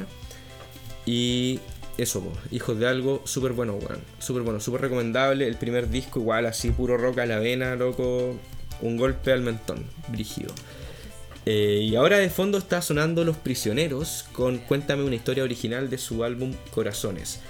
Y 1.06 1.60
eso, 2.00 2.24
Hijos 2.50 2.80
de 2.80 2.88
Algo, 2.88 3.22
súper 3.26 3.52
bueno, 3.52 3.76
weón. 3.76 4.02
Súper 4.18 4.42
bueno, 4.42 4.60
súper 4.60 4.82
recomendable. 4.82 5.48
El 5.48 5.58
primer 5.58 5.92
disco, 5.92 6.22
igual, 6.22 6.48
así, 6.48 6.72
puro 6.72 6.98
rock 6.98 7.20
a 7.20 7.28
la 7.28 7.38
vena, 7.38 7.76
loco. 7.76 8.36
Un 8.82 8.98
golpe 8.98 9.32
al 9.32 9.42
mentón, 9.42 9.86
brígido. 10.08 10.52
Eh, 11.46 11.82
y 11.84 11.96
ahora 11.96 12.18
de 12.18 12.32
fondo 12.32 12.58
está 12.58 12.82
sonando 12.82 13.24
Los 13.24 13.38
Prisioneros 13.38 14.26
con 14.34 14.58
Cuéntame 14.58 15.04
una 15.04 15.14
historia 15.14 15.44
original 15.44 15.92
de 15.92 16.00
su 16.00 16.24
álbum 16.24 16.56
Corazones. 16.72 17.42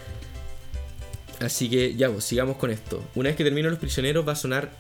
Así 1.40 1.70
que 1.70 1.96
ya, 1.96 2.10
pues, 2.10 2.26
sigamos 2.26 2.58
con 2.58 2.70
esto. 2.70 3.02
Una 3.16 3.30
vez 3.30 3.38
que 3.38 3.46
termine 3.46 3.70
Los 3.70 3.80
Prisioneros 3.80 4.28
va 4.28 4.34
a 4.34 4.36
sonar 4.36 4.72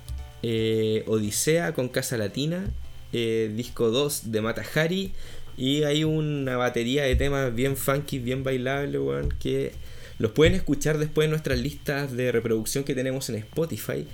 eh, 0.43 1.03
Odisea 1.07 1.73
con 1.73 1.89
Casa 1.89 2.17
Latina, 2.17 2.69
eh, 3.13 3.51
disco 3.55 3.89
2 3.91 4.31
de 4.31 4.41
Mata 4.41 4.63
Hari 4.75 5.13
y 5.57 5.83
hay 5.83 6.03
una 6.03 6.57
batería 6.57 7.03
de 7.03 7.15
temas 7.15 7.53
bien 7.53 7.77
funky, 7.77 8.19
bien 8.19 8.43
bailable, 8.43 8.99
que 9.39 9.73
los 10.17 10.31
pueden 10.31 10.53
escuchar 10.53 10.97
después 10.97 11.25
en 11.25 11.31
nuestras 11.31 11.59
listas 11.59 12.11
de 12.13 12.31
reproducción 12.31 12.83
que 12.83 12.95
tenemos 12.95 13.29
en 13.29 13.35
Spotify. 13.35 14.07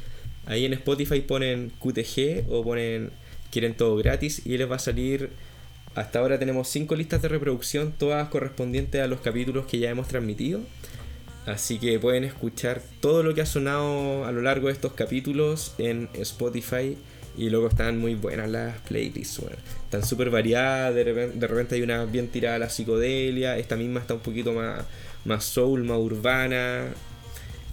Ahí 0.45 0.65
en 0.65 0.73
Spotify 0.73 1.21
ponen 1.21 1.71
QTG 1.79 2.45
o 2.49 2.63
ponen 2.63 3.11
Quieren 3.51 3.75
todo 3.75 3.95
gratis 3.95 4.41
y 4.45 4.57
les 4.57 4.69
va 4.69 4.75
a 4.75 4.79
salir. 4.79 5.29
Hasta 5.95 6.19
ahora 6.19 6.37
tenemos 6.37 6.67
5 6.67 6.95
listas 6.95 7.21
de 7.21 7.29
reproducción, 7.29 7.93
todas 7.97 8.27
correspondientes 8.29 9.01
a 9.01 9.07
los 9.07 9.21
capítulos 9.21 9.65
que 9.65 9.79
ya 9.79 9.89
hemos 9.89 10.07
transmitido. 10.07 10.61
Así 11.47 11.79
que 11.79 11.97
pueden 11.97 12.25
escuchar 12.25 12.81
todo 12.99 13.23
lo 13.23 13.33
que 13.33 13.41
ha 13.41 13.45
sonado 13.45 14.25
a 14.25 14.33
lo 14.33 14.41
largo 14.41 14.67
de 14.67 14.73
estos 14.73 14.91
capítulos 14.93 15.73
en 15.77 16.09
Spotify. 16.13 16.97
Y 17.37 17.49
luego 17.49 17.67
están 17.67 17.99
muy 17.99 18.15
buenas 18.15 18.49
las 18.49 18.79
playlists, 18.81 19.39
weón. 19.39 19.55
Están 19.85 20.03
súper 20.03 20.29
variadas, 20.29 20.93
de 20.93 21.03
repente, 21.03 21.75
de 21.75 21.75
hay 21.75 21.81
una 21.83 22.03
bien 22.05 22.27
tirada 22.27 22.55
a 22.55 22.59
la 22.59 22.69
psicodelia, 22.69 23.57
esta 23.57 23.75
misma 23.75 23.99
está 24.01 24.15
un 24.15 24.21
poquito 24.21 24.53
más, 24.53 24.83
más 25.23 25.45
soul, 25.45 25.83
más 25.83 25.99
urbana. 25.99 26.87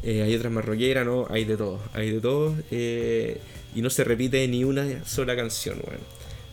Eh, 0.03 0.22
hay 0.22 0.35
otras 0.37 0.53
más 0.53 0.64
rockeras, 0.64 1.07
¿no? 1.07 1.27
Hay 1.31 1.45
de 1.45 1.57
todo, 1.57 1.81
hay 1.95 2.11
de 2.11 2.20
todo. 2.20 2.55
eh, 2.70 3.41
y 3.75 3.83
no 3.83 3.91
se 3.91 4.05
repite 4.05 4.47
ni 4.47 4.62
una 4.62 5.05
sola 5.05 5.35
canción, 5.35 5.79
weón. 5.85 6.01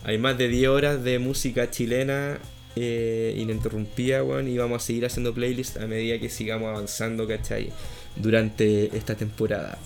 Hay 0.04 0.18
más 0.18 0.36
de 0.38 0.48
10 0.48 0.68
horas 0.70 1.04
de 1.04 1.20
música 1.20 1.70
chilena 1.70 2.38
eh, 2.76 3.34
ininterrumpida. 3.38 4.22
Y 4.42 4.58
vamos 4.58 4.82
a 4.82 4.86
seguir 4.86 5.06
haciendo 5.06 5.34
playlists 5.34 5.76
a 5.78 5.86
medida 5.86 6.18
que 6.18 6.28
sigamos 6.28 6.68
avanzando, 6.68 7.26
¿cachai? 7.26 7.70
Durante 8.16 8.96
esta 8.96 9.14
temporada. 9.14 9.78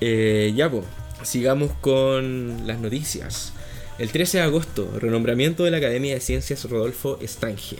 Eh, 0.00 0.52
ya, 0.54 0.70
pues, 0.70 0.84
sigamos 1.22 1.72
con 1.80 2.66
las 2.66 2.78
noticias. 2.78 3.52
El 3.98 4.10
13 4.10 4.38
de 4.38 4.44
agosto, 4.44 4.90
renombramiento 4.98 5.64
de 5.64 5.70
la 5.70 5.76
Academia 5.76 6.14
de 6.14 6.20
Ciencias 6.20 6.64
Rodolfo 6.68 7.18
Estange. 7.20 7.76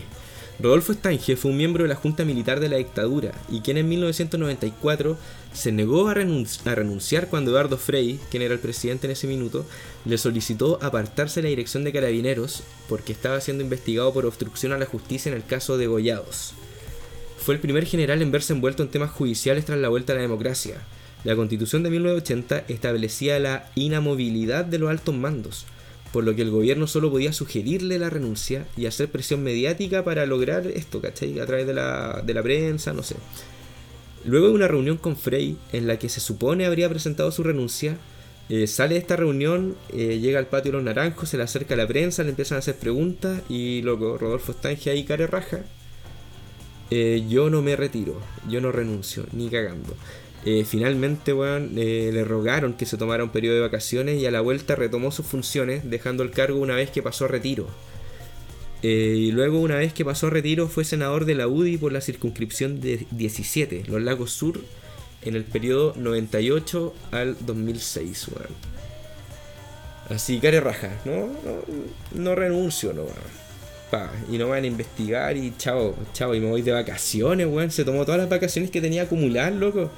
Rodolfo 0.61 0.93
Estange 0.93 1.37
fue 1.37 1.51
un 1.51 1.57
miembro 1.57 1.83
de 1.83 1.89
la 1.89 1.97
Junta 1.97 2.25
Militar 2.25 2.61
de 2.61 2.69
la 2.69 2.77
dictadura 2.77 3.33
y 3.51 3.61
quien 3.61 3.77
en 3.77 3.89
1994 3.89 5.17
se 5.53 5.73
negó 5.73 6.09
a 6.09 6.15
renunciar 6.15 7.29
cuando 7.29 7.51
Eduardo 7.51 7.77
Frei, 7.77 8.21
quien 8.31 8.43
era 8.43 8.55
el 8.55 8.61
presidente 8.61 9.07
en 9.09 9.13
ese 9.13 9.27
minuto, 9.27 9.67
le 10.05 10.17
solicitó 10.17 10.79
apartarse 10.81 11.41
de 11.41 11.45
la 11.45 11.51
dirección 11.51 11.83
de 11.83 11.93
carabineros 11.93 12.63
porque 12.89 13.13
estaba 13.13 13.41
siendo 13.41 13.65
investigado 13.65 14.13
por 14.13 14.27
obstrucción 14.27 14.73
a 14.73 14.79
la 14.79 14.87
justicia 14.87 15.29
en 15.29 15.37
el 15.37 15.45
caso 15.45 15.77
de 15.77 15.89
Gollados. 15.89 16.55
Fue 17.37 17.55
el 17.55 17.61
primer 17.61 17.85
general 17.85 18.23
en 18.23 18.31
verse 18.31 18.53
envuelto 18.53 18.85
en 18.85 18.91
temas 18.91 19.11
judiciales 19.11 19.65
tras 19.65 19.79
la 19.79 19.89
vuelta 19.89 20.13
a 20.13 20.17
la 20.17 20.23
democracia. 20.23 20.77
La 21.25 21.35
constitución 21.35 21.83
de 21.83 21.91
1980 21.91 22.65
establecía 22.69 23.41
la 23.41 23.71
inamovilidad 23.75 24.65
de 24.65 24.79
los 24.79 24.89
altos 24.89 25.15
mandos, 25.15 25.67
por 26.15 26.23
lo 26.23 26.37
que 26.37 26.43
el 26.43 26.51
gobierno 26.53 26.87
solo 26.87 27.11
podía 27.11 27.33
sugerirle 27.33 27.99
la 27.99 28.09
renuncia 28.09 28.69
y 28.77 28.87
hacer 28.87 29.11
presión 29.11 29.43
mediática 29.43 30.05
para 30.05 30.27
lograr 30.27 30.65
esto, 30.69 31.01
¿cachai? 31.01 31.41
A 31.41 31.47
través 31.47 31.67
de 31.67 31.75
la, 31.75 32.23
de 32.25 32.33
la 32.33 32.41
prensa, 32.41 32.93
no 32.93 33.03
sé. 33.03 33.17
Luego 34.25 34.47
de 34.47 34.53
una 34.53 34.69
reunión 34.69 34.97
con 34.97 35.17
Frey, 35.17 35.57
en 35.73 35.89
la 35.89 35.99
que 35.99 36.09
se 36.09 36.21
supone 36.21 36.67
habría 36.67 36.89
presentado 36.89 37.33
su 37.33 37.43
renuncia, 37.43 37.99
eh, 38.49 38.69
sale 38.69 38.95
de 38.95 39.01
esta 39.01 39.17
reunión, 39.17 39.75
eh, 39.93 40.21
llega 40.21 40.39
al 40.39 40.47
patio 40.47 40.71
de 40.71 40.77
los 40.77 40.85
naranjos, 40.85 41.31
se 41.31 41.37
le 41.37 41.43
acerca 41.43 41.75
a 41.75 41.79
la 41.79 41.89
prensa, 41.89 42.23
le 42.23 42.29
empiezan 42.29 42.55
a 42.55 42.59
hacer 42.61 42.77
preguntas 42.77 43.43
y 43.49 43.83
loco, 43.83 44.17
Rodolfo 44.17 44.53
Stange 44.53 44.91
ahí 44.91 45.03
care 45.03 45.27
raja. 45.27 45.65
Eh, 46.93 47.25
yo 47.29 47.51
no 47.51 47.61
me 47.61 47.75
retiro, 47.75 48.21
yo 48.49 48.61
no 48.61 48.71
renuncio, 48.71 49.27
ni 49.33 49.49
cagando. 49.49 49.97
Eh, 50.47 50.65
finalmente, 50.67 51.33
weón, 51.33 51.73
eh, 51.79 52.11
le 52.13 52.23
rogaron 52.25 52.75
que 52.75 52.85
se 52.85 52.99
tomara 52.99 53.25
un 53.25 53.31
periodo 53.31 53.55
de 53.57 53.63
vacaciones 53.63 54.21
y 54.21 54.27
a 54.27 54.31
la 54.31 54.43
vuelta 54.43 54.77
retomó 54.77 55.11
sus 55.11 55.25
funciones, 55.27 55.89
dejando 55.89 56.23
el 56.23 56.31
cargo 56.31 56.59
una 56.59 56.75
vez 56.75 56.91
que 56.91 57.03
pasó 57.03 57.27
retiro. 57.27 57.67
Eh, 58.83 59.15
y 59.17 59.33
luego, 59.33 59.61
una 59.61 59.77
vez 59.77 59.95
que 59.95 60.05
pasó 60.05 60.29
retiro, 60.29 60.69
fue 60.69 60.85
senador 60.85 61.25
de 61.25 61.35
la 61.35 61.49
UDI 61.49 61.79
por 61.79 61.93
la 61.93 62.03
circunscripción 62.03 62.83
de 62.83 63.07
17, 63.13 63.85
Los 63.87 64.03
Lagos 64.03 64.33
Sur, 64.33 64.61
en 65.23 65.35
el 65.35 65.45
periodo 65.45 65.95
98 65.97 66.95
al 67.11 67.37
2006, 67.47 68.29
weón. 68.29 68.51
Así, 70.11 70.39
care 70.39 70.61
raja, 70.61 71.01
no, 71.07 71.29
no, 71.29 71.63
no 72.13 72.35
renuncio, 72.35 72.93
no, 72.93 73.05
weón. 73.05 73.45
Pa, 73.91 74.13
y 74.31 74.37
no 74.37 74.49
van 74.49 74.65
a 74.65 74.67
investigar 74.67 75.39
y 75.39 75.55
chao, 75.57 75.95
chao, 76.13 76.35
y 76.35 76.41
me 76.41 76.51
voy 76.51 76.61
de 76.61 76.73
vacaciones, 76.73 77.47
weón. 77.47 77.71
Se 77.71 77.87
tomó 77.87 78.05
todas 78.05 78.21
las 78.21 78.29
vacaciones 78.29 78.71
que 78.71 78.83
tenía 78.83 79.05
acumuladas, 79.05 79.55
loco. 79.55 79.91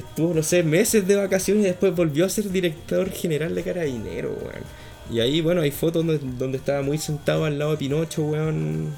Estuvo, 0.00 0.34
no 0.34 0.42
sé, 0.42 0.62
meses 0.62 1.06
de 1.06 1.16
vacaciones 1.16 1.64
y 1.64 1.66
después 1.68 1.94
volvió 1.94 2.24
a 2.26 2.28
ser 2.28 2.50
director 2.50 3.10
general 3.10 3.54
de 3.54 3.62
Carabineros, 3.62 4.32
weón. 4.42 4.64
Y 5.10 5.20
ahí, 5.20 5.40
bueno, 5.40 5.62
hay 5.62 5.70
fotos 5.70 6.04
donde, 6.06 6.20
donde 6.38 6.58
estaba 6.58 6.82
muy 6.82 6.98
sentado 6.98 7.44
al 7.44 7.58
lado 7.58 7.72
de 7.72 7.78
Pinocho, 7.78 8.22
weón. 8.24 8.88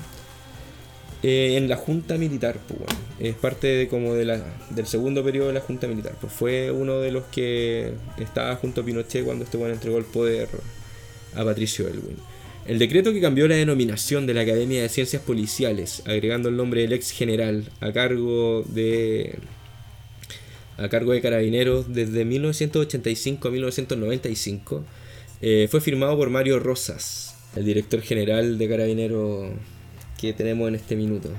eh, 1.23 1.57
en 1.57 1.69
la 1.69 1.77
Junta 1.77 2.17
Militar, 2.17 2.57
pues, 2.67 2.81
weón. 2.81 3.01
Es 3.19 3.35
parte 3.35 3.67
de, 3.67 3.89
como 3.89 4.15
de 4.15 4.25
la, 4.25 4.43
del 4.71 4.87
segundo 4.87 5.23
periodo 5.23 5.49
de 5.49 5.55
la 5.55 5.61
Junta 5.61 5.87
Militar. 5.87 6.15
Pues 6.21 6.33
fue 6.33 6.71
uno 6.71 7.01
de 7.01 7.13
los 7.13 7.25
que 7.27 7.93
estaba 8.19 8.57
junto 8.57 8.81
a 8.81 8.85
Pinochet 8.85 9.25
cuando 9.25 9.45
este 9.45 9.59
weón 9.59 9.73
entregó 9.73 9.99
el 9.99 10.05
poder 10.05 10.49
a 11.35 11.45
Patricio 11.45 11.87
Elwin. 11.87 12.17
El 12.67 12.79
decreto 12.79 13.13
que 13.13 13.21
cambió 13.21 13.49
la 13.49 13.57
denominación 13.57 14.27
de 14.27 14.35
la 14.35 14.43
Academia 14.43 14.83
de 14.83 14.89
Ciencias 14.89 15.23
Policiales, 15.23 16.03
agregando 16.07 16.49
el 16.49 16.57
nombre 16.57 16.83
del 16.83 16.93
ex 16.93 17.11
general 17.11 17.71
a 17.81 17.93
cargo 17.93 18.65
de 18.69 19.39
a 20.81 20.89
cargo 20.89 21.13
de 21.13 21.21
Carabineros 21.21 21.93
desde 21.93 22.25
1985 22.25 23.49
a 23.49 23.51
1995, 23.51 24.85
eh, 25.43 25.69
fue 25.71 25.81
firmado 25.81 26.17
por 26.17 26.31
Mario 26.31 26.59
Rosas, 26.59 27.37
el 27.55 27.67
director 27.67 28.01
general 28.01 28.57
de 28.57 28.69
Carabineros 28.69 29.51
que 30.19 30.33
tenemos 30.33 30.69
en 30.69 30.77
este 30.77 30.97
minuto. 30.97 31.31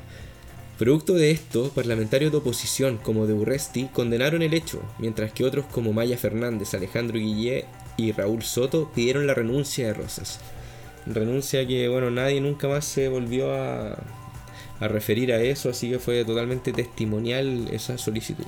Producto 0.77 1.13
de 1.13 1.31
esto, 1.31 1.71
parlamentarios 1.73 2.31
de 2.31 2.37
oposición 2.37 2.97
como 2.97 3.25
de 3.25 3.33
Urresti 3.33 3.85
condenaron 3.91 4.43
el 4.43 4.53
hecho, 4.53 4.81
mientras 4.99 5.31
que 5.31 5.43
otros 5.43 5.65
como 5.65 5.91
Maya 5.91 6.17
Fernández, 6.17 6.73
Alejandro 6.73 7.17
Guillé 7.17 7.65
y 7.97 8.11
Raúl 8.11 8.43
Soto 8.43 8.91
pidieron 8.93 9.25
la 9.25 9.33
renuncia 9.33 9.87
de 9.87 9.93
Rosas. 9.93 10.39
Renuncia 11.07 11.67
que, 11.67 11.87
bueno, 11.87 12.11
nadie 12.11 12.41
nunca 12.41 12.67
más 12.67 12.85
se 12.85 13.09
volvió 13.09 13.53
a, 13.53 13.97
a 14.79 14.87
referir 14.87 15.33
a 15.33 15.41
eso, 15.41 15.69
así 15.69 15.89
que 15.89 15.99
fue 15.99 16.25
totalmente 16.25 16.73
testimonial 16.73 17.67
esa 17.71 17.97
solicitud. 17.97 18.45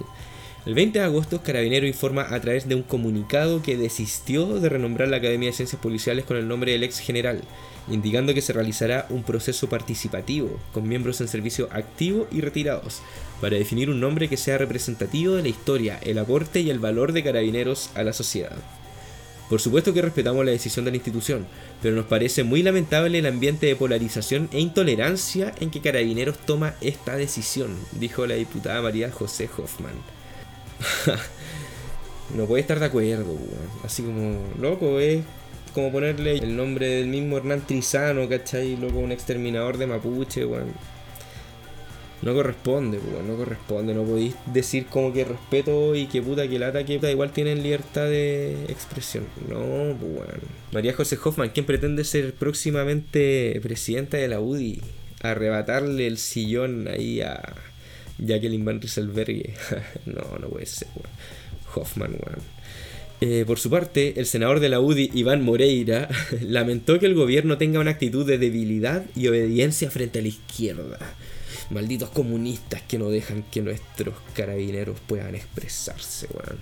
El 0.65 0.75
20 0.75 0.97
de 0.97 1.03
agosto, 1.03 1.43
Carabinero 1.43 1.85
informa 1.85 2.21
a 2.33 2.39
través 2.39 2.69
de 2.69 2.75
un 2.75 2.83
comunicado 2.83 3.61
que 3.61 3.75
desistió 3.75 4.61
de 4.61 4.69
renombrar 4.69 5.09
la 5.09 5.17
Academia 5.17 5.49
de 5.49 5.55
Ciencias 5.55 5.81
Policiales 5.81 6.23
con 6.23 6.37
el 6.37 6.47
nombre 6.47 6.71
del 6.71 6.83
ex 6.83 6.99
general, 6.99 7.41
indicando 7.89 8.33
que 8.33 8.41
se 8.41 8.53
realizará 8.53 9.05
un 9.09 9.23
proceso 9.23 9.67
participativo 9.67 10.57
con 10.71 10.87
miembros 10.87 11.19
en 11.19 11.27
servicio 11.27 11.67
activo 11.69 12.27
y 12.31 12.39
retirados, 12.39 13.01
para 13.41 13.57
definir 13.57 13.89
un 13.89 13.99
nombre 13.99 14.29
que 14.29 14.37
sea 14.37 14.57
representativo 14.57 15.35
de 15.35 15.41
la 15.41 15.49
historia, 15.49 15.99
el 16.01 16.17
aporte 16.17 16.61
y 16.61 16.69
el 16.69 16.79
valor 16.79 17.11
de 17.11 17.23
Carabineros 17.23 17.89
a 17.93 18.03
la 18.03 18.13
sociedad. 18.13 18.55
Por 19.49 19.59
supuesto 19.59 19.93
que 19.93 20.01
respetamos 20.01 20.45
la 20.45 20.51
decisión 20.51 20.85
de 20.85 20.91
la 20.91 20.97
institución, 20.97 21.45
pero 21.81 21.93
nos 21.93 22.05
parece 22.05 22.45
muy 22.45 22.63
lamentable 22.63 23.19
el 23.19 23.25
ambiente 23.25 23.65
de 23.65 23.75
polarización 23.75 24.47
e 24.53 24.61
intolerancia 24.61 25.53
en 25.59 25.71
que 25.71 25.81
Carabineros 25.81 26.37
toma 26.37 26.75
esta 26.79 27.17
decisión, 27.17 27.75
dijo 27.99 28.25
la 28.25 28.35
diputada 28.35 28.81
María 28.81 29.11
José 29.11 29.49
Hoffman. 29.57 30.22
no 32.35 32.45
puede 32.45 32.61
estar 32.61 32.79
de 32.79 32.85
acuerdo, 32.85 33.33
weón. 33.33 33.69
Así 33.83 34.03
como, 34.03 34.39
loco, 34.59 34.99
es 34.99 35.23
como 35.73 35.91
ponerle 35.91 36.37
el 36.37 36.55
nombre 36.55 36.87
del 36.87 37.07
mismo 37.07 37.37
Hernán 37.37 37.61
Trizano, 37.65 38.27
¿cachai? 38.29 38.77
Loco, 38.77 38.99
un 38.99 39.11
exterminador 39.11 39.77
de 39.77 39.87
Mapuche, 39.87 40.45
weón. 40.45 40.73
No 42.21 42.33
corresponde, 42.33 42.99
no 43.27 43.35
corresponde. 43.35 43.93
No 43.93 44.03
podéis 44.03 44.35
decir 44.45 44.85
como 44.85 45.11
que 45.11 45.25
respeto 45.25 45.93
y 45.93 46.05
que 46.05 46.21
puta 46.21 46.47
que 46.47 46.57
lata, 46.57 46.85
que 46.85 46.95
puta, 46.95 47.11
igual 47.11 47.31
tienen 47.31 47.61
libertad 47.61 48.05
de 48.05 48.63
expresión. 48.69 49.25
No, 49.49 49.57
weón. 49.59 50.39
María 50.71 50.93
José 50.93 51.17
Hoffman, 51.21 51.49
quien 51.49 51.65
pretende 51.65 52.05
ser 52.05 52.33
próximamente 52.33 53.59
presidenta 53.61 54.15
de 54.15 54.29
la 54.29 54.39
UDI, 54.39 54.81
arrebatarle 55.21 56.07
el 56.07 56.17
sillón 56.17 56.87
ahí 56.87 57.19
a 57.19 57.41
Jacqueline 58.17 58.65
Van 58.65 58.81
Rieselberghe. 58.81 59.53
no, 60.05 60.37
no 60.39 60.49
puede 60.49 60.65
ser, 60.65 60.87
weón. 60.95 61.09
Hoffman, 61.75 62.11
weón. 62.11 62.39
Eh, 63.21 63.45
por 63.47 63.57
su 63.57 63.69
parte, 63.69 64.19
el 64.19 64.25
senador 64.25 64.59
de 64.59 64.69
la 64.69 64.79
UDI, 64.79 65.11
Iván 65.13 65.43
Moreira, 65.43 66.09
lamentó 66.41 66.99
que 66.99 67.05
el 67.05 67.15
gobierno 67.15 67.57
tenga 67.57 67.79
una 67.79 67.91
actitud 67.91 68.25
de 68.25 68.37
debilidad 68.37 69.05
y 69.15 69.27
obediencia 69.27 69.89
frente 69.89 70.19
a 70.19 70.21
la 70.21 70.27
izquierda. 70.27 70.99
Malditos 71.69 72.09
comunistas 72.09 72.81
que 72.81 72.99
no 72.99 73.09
dejan 73.09 73.43
que 73.43 73.61
nuestros 73.61 74.15
carabineros 74.35 74.99
puedan 75.07 75.35
expresarse, 75.35 76.27
weón. 76.33 76.59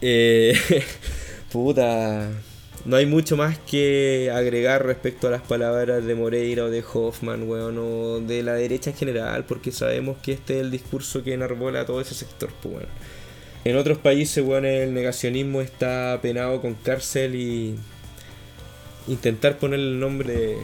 Eh, 0.00 0.56
puta. 1.52 2.30
No 2.84 2.96
hay 2.96 3.06
mucho 3.06 3.36
más 3.38 3.58
que 3.58 4.30
agregar 4.30 4.84
respecto 4.84 5.28
a 5.28 5.30
las 5.30 5.40
palabras 5.40 6.04
de 6.04 6.14
Moreira 6.14 6.64
o 6.64 6.70
de 6.70 6.84
Hoffman, 6.92 7.48
weón, 7.48 7.78
o 7.78 8.20
de 8.20 8.42
la 8.42 8.52
derecha 8.52 8.90
en 8.90 8.96
general, 8.96 9.44
porque 9.46 9.72
sabemos 9.72 10.18
que 10.22 10.32
este 10.32 10.56
es 10.56 10.60
el 10.60 10.70
discurso 10.70 11.24
que 11.24 11.32
enarbola 11.32 11.86
todo 11.86 12.02
ese 12.02 12.14
sector, 12.14 12.50
pues. 12.62 12.84
En 13.64 13.76
otros 13.76 13.96
países, 13.96 14.44
weón, 14.44 14.66
el 14.66 14.92
negacionismo 14.92 15.62
está 15.62 16.18
penado 16.20 16.60
con 16.60 16.74
cárcel 16.74 17.34
y 17.34 17.74
intentar 19.08 19.56
poner 19.58 19.80
el 19.80 19.98
nombre 19.98 20.34
de 20.34 20.56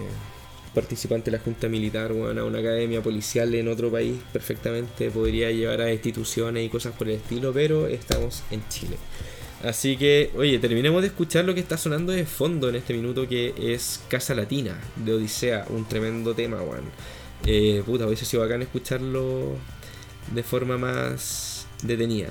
participante 0.74 1.30
de 1.30 1.38
la 1.38 1.42
Junta 1.42 1.68
Militar, 1.68 2.12
weón, 2.12 2.38
a 2.38 2.44
una 2.44 2.58
academia 2.58 3.02
policial 3.02 3.54
en 3.54 3.66
otro 3.68 3.90
país 3.90 4.16
perfectamente 4.30 5.10
podría 5.10 5.50
llevar 5.50 5.80
a 5.80 5.90
instituciones 5.90 6.66
y 6.66 6.68
cosas 6.68 6.94
por 6.94 7.08
el 7.08 7.14
estilo, 7.14 7.50
pero 7.54 7.86
estamos 7.86 8.42
en 8.50 8.62
Chile. 8.68 8.98
Así 9.62 9.96
que, 9.98 10.30
oye, 10.36 10.58
terminemos 10.58 11.02
de 11.02 11.08
escuchar 11.08 11.44
lo 11.44 11.54
que 11.54 11.60
está 11.60 11.76
sonando 11.76 12.12
de 12.12 12.24
fondo 12.24 12.70
en 12.70 12.76
este 12.76 12.94
minuto, 12.94 13.28
que 13.28 13.52
es 13.58 14.00
Casa 14.08 14.34
Latina, 14.34 14.78
de 14.96 15.12
Odisea, 15.12 15.66
un 15.68 15.86
tremendo 15.86 16.34
tema, 16.34 16.62
weón. 16.62 16.84
Eh, 17.44 17.82
puta, 17.84 18.06
hubiese 18.06 18.24
sido 18.24 18.42
bacán 18.42 18.62
escucharlo 18.62 19.56
de 20.34 20.42
forma 20.42 20.78
más 20.78 21.66
detenida. 21.82 22.30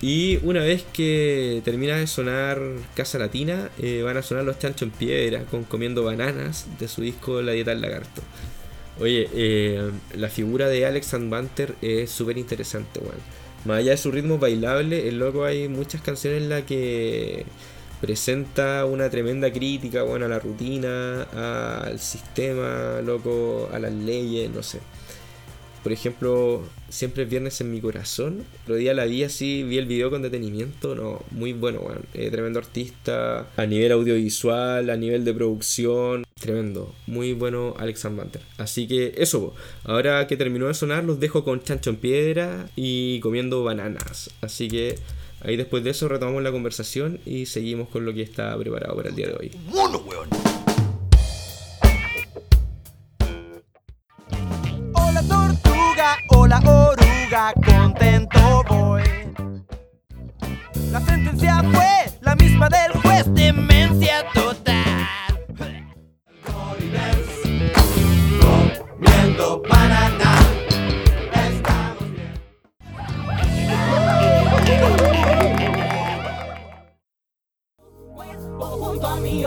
Y 0.00 0.38
una 0.42 0.60
vez 0.60 0.84
que 0.92 1.62
termina 1.64 1.96
de 1.96 2.06
sonar 2.08 2.60
Casa 2.94 3.18
Latina, 3.18 3.70
eh, 3.78 4.02
van 4.02 4.16
a 4.16 4.22
sonar 4.22 4.44
los 4.44 4.58
Chancho 4.58 4.84
en 4.84 4.90
Piedra 4.90 5.44
con 5.44 5.64
Comiendo 5.64 6.02
Bananas 6.02 6.66
de 6.78 6.88
su 6.88 7.02
disco 7.02 7.40
La 7.40 7.52
Dieta 7.52 7.70
del 7.70 7.82
Lagarto. 7.82 8.20
Oye, 8.98 9.28
eh, 9.32 9.90
la 10.16 10.28
figura 10.28 10.68
de 10.68 10.86
Alex 10.86 11.14
Banter 11.28 11.76
es 11.80 12.10
súper 12.10 12.36
interesante, 12.36 12.98
weón. 13.00 13.43
Más 13.64 13.78
allá 13.78 13.92
de 13.92 13.96
su 13.96 14.10
ritmo 14.10 14.38
bailable, 14.38 15.08
el 15.08 15.18
loco 15.18 15.44
hay 15.44 15.68
muchas 15.68 16.02
canciones 16.02 16.42
en 16.42 16.48
las 16.50 16.62
que 16.64 17.46
presenta 18.00 18.84
una 18.84 19.08
tremenda 19.08 19.50
crítica, 19.50 20.02
bueno, 20.02 20.26
a 20.26 20.28
la 20.28 20.38
rutina, 20.38 21.22
al 21.22 21.98
sistema, 21.98 23.00
loco, 23.02 23.70
a 23.72 23.78
las 23.78 23.92
leyes, 23.92 24.50
no 24.50 24.62
sé. 24.62 24.80
Por 25.84 25.92
ejemplo, 25.92 26.62
siempre 26.88 27.24
es 27.24 27.28
viernes 27.28 27.60
en 27.60 27.70
mi 27.70 27.78
corazón. 27.78 28.46
Otro 28.62 28.76
día 28.76 28.94
la 28.94 29.04
vi 29.04 29.22
así, 29.22 29.62
vi 29.64 29.76
el 29.76 29.84
video 29.84 30.08
con 30.08 30.22
detenimiento. 30.22 30.94
No, 30.94 31.22
muy 31.30 31.52
bueno, 31.52 31.80
weón. 31.80 32.06
Eh, 32.14 32.30
tremendo 32.30 32.58
artista. 32.58 33.46
A 33.58 33.66
nivel 33.66 33.92
audiovisual, 33.92 34.88
a 34.88 34.96
nivel 34.96 35.26
de 35.26 35.34
producción. 35.34 36.24
Tremendo. 36.40 36.94
Muy 37.06 37.34
bueno 37.34 37.74
Alex 37.78 38.02
Banter. 38.16 38.40
Así 38.56 38.88
que 38.88 39.12
eso, 39.18 39.54
ahora 39.84 40.26
que 40.26 40.38
terminó 40.38 40.68
de 40.68 40.74
sonar, 40.74 41.04
los 41.04 41.20
dejo 41.20 41.44
con 41.44 41.62
chancho 41.62 41.90
en 41.90 41.96
piedra 41.96 42.70
y 42.76 43.20
comiendo 43.20 43.62
bananas. 43.62 44.30
Así 44.40 44.68
que 44.68 44.98
ahí 45.42 45.56
después 45.58 45.84
de 45.84 45.90
eso 45.90 46.08
retomamos 46.08 46.42
la 46.42 46.50
conversación 46.50 47.20
y 47.26 47.44
seguimos 47.44 47.90
con 47.90 48.06
lo 48.06 48.14
que 48.14 48.22
está 48.22 48.56
preparado 48.56 48.96
para 48.96 49.10
el 49.10 49.16
día 49.16 49.26
de 49.26 49.34
hoy. 49.34 49.50
Mono, 49.66 49.98
weón. 49.98 50.30
Hola 54.94 55.60
tortuga, 56.28 56.60
hola 56.60 56.60
oruga, 56.64 57.52
contento 57.64 58.64
voy. 58.68 59.02
La 60.90 61.00
sentencia 61.00 61.62
fue 61.72 62.18
la 62.20 62.34
misma 62.36 62.68
del 62.68 62.92
juez, 63.02 63.24
demencia 63.34 64.24
total. 64.32 64.74
Comiendo 68.40 69.62
banana. 69.68 70.38
Estamos 71.32 72.10
bien. 72.12 72.34
junto 78.58 79.06
a 79.06 79.16
mí, 79.16 79.44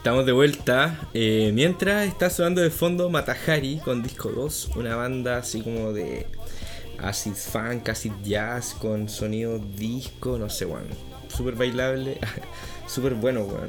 Estamos 0.00 0.24
de 0.24 0.32
vuelta. 0.32 0.98
eh, 1.12 1.50
mientras 1.52 2.08
está 2.08 2.30
sonando 2.30 2.62
de 2.62 2.70
fondo 2.70 3.10
Matahari 3.10 3.80
con 3.84 4.02
Disco 4.02 4.30
2, 4.30 4.70
una 4.76 4.96
banda 4.96 5.36
así 5.36 5.60
como 5.60 5.92
de 5.92 6.24
acid 6.96 7.34
funk, 7.34 7.86
acid 7.90 8.12
jazz 8.24 8.72
con 8.72 9.10
sonido 9.10 9.58
disco, 9.58 10.38
no 10.38 10.48
sé, 10.48 10.64
weón. 10.64 10.86
Súper 11.28 11.54
bailable, 11.54 12.18
súper 12.88 13.12
bueno, 13.12 13.42
weón. 13.42 13.68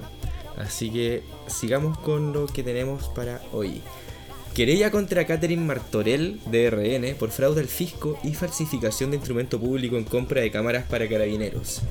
Así 0.55 0.89
que 0.89 1.21
sigamos 1.47 1.97
con 1.97 2.31
lo 2.31 2.47
que 2.47 2.63
tenemos 2.63 3.09
para 3.09 3.41
hoy. 3.51 3.81
Querella 4.55 4.89
contra 4.89 5.27
Catherine 5.27 5.65
Martorell 5.65 6.39
de 6.45 6.69
RN 6.69 7.13
por 7.19 7.31
fraude 7.31 7.59
al 7.59 7.67
fisco 7.67 8.17
y 8.23 8.35
falsificación 8.35 9.11
de 9.11 9.17
instrumento 9.17 9.59
público 9.59 9.97
en 9.97 10.05
compra 10.05 10.39
de 10.39 10.49
cámaras 10.49 10.85
para 10.85 11.09
carabineros. 11.09 11.81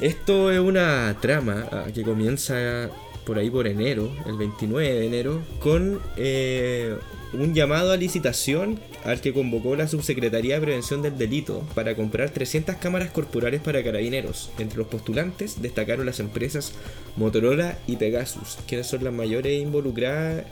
Esto 0.00 0.50
es 0.50 0.58
una 0.58 1.16
trama 1.20 1.68
ah, 1.70 1.86
que 1.92 2.02
comienza 2.02 2.90
por 3.26 3.38
ahí 3.38 3.50
por 3.50 3.66
enero, 3.66 4.08
el 4.24 4.36
29 4.36 4.88
de 4.88 5.06
enero, 5.06 5.42
con 5.58 6.00
eh, 6.16 6.96
un 7.32 7.54
llamado 7.54 7.90
a 7.90 7.96
licitación 7.96 8.78
al 9.04 9.20
que 9.20 9.34
convocó 9.34 9.74
la 9.74 9.88
Subsecretaría 9.88 10.54
de 10.54 10.60
Prevención 10.60 11.02
del 11.02 11.18
Delito 11.18 11.64
para 11.74 11.96
comprar 11.96 12.30
300 12.30 12.76
cámaras 12.76 13.10
corporales 13.10 13.60
para 13.60 13.82
carabineros. 13.82 14.50
Entre 14.58 14.78
los 14.78 14.86
postulantes 14.86 15.60
destacaron 15.60 16.06
las 16.06 16.20
empresas 16.20 16.72
Motorola 17.16 17.78
y 17.88 17.96
Pegasus, 17.96 18.58
quienes 18.68 18.86
son 18.86 19.02
las 19.02 19.12
mayores 19.12 19.60
involucradas 19.60 20.44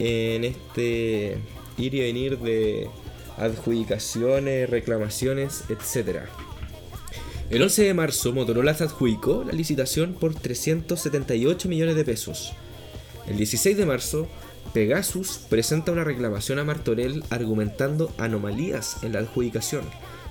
en 0.00 0.44
este 0.44 1.38
ir 1.78 1.94
y 1.94 2.00
venir 2.00 2.38
de 2.38 2.88
adjudicaciones, 3.36 4.68
reclamaciones, 4.68 5.64
etc. 5.68 6.22
El 7.50 7.62
11 7.62 7.84
de 7.84 7.94
marzo, 7.94 8.34
Motorola 8.34 8.72
adjudicó 8.72 9.42
la 9.42 9.52
licitación 9.52 10.12
por 10.12 10.34
378 10.34 11.66
millones 11.66 11.96
de 11.96 12.04
pesos. 12.04 12.52
El 13.26 13.38
16 13.38 13.74
de 13.74 13.86
marzo, 13.86 14.28
Pegasus 14.74 15.40
presenta 15.48 15.90
una 15.90 16.04
reclamación 16.04 16.58
a 16.58 16.64
Martorell 16.64 17.24
argumentando 17.30 18.12
anomalías 18.18 19.02
en 19.02 19.14
la 19.14 19.20
adjudicación, 19.20 19.84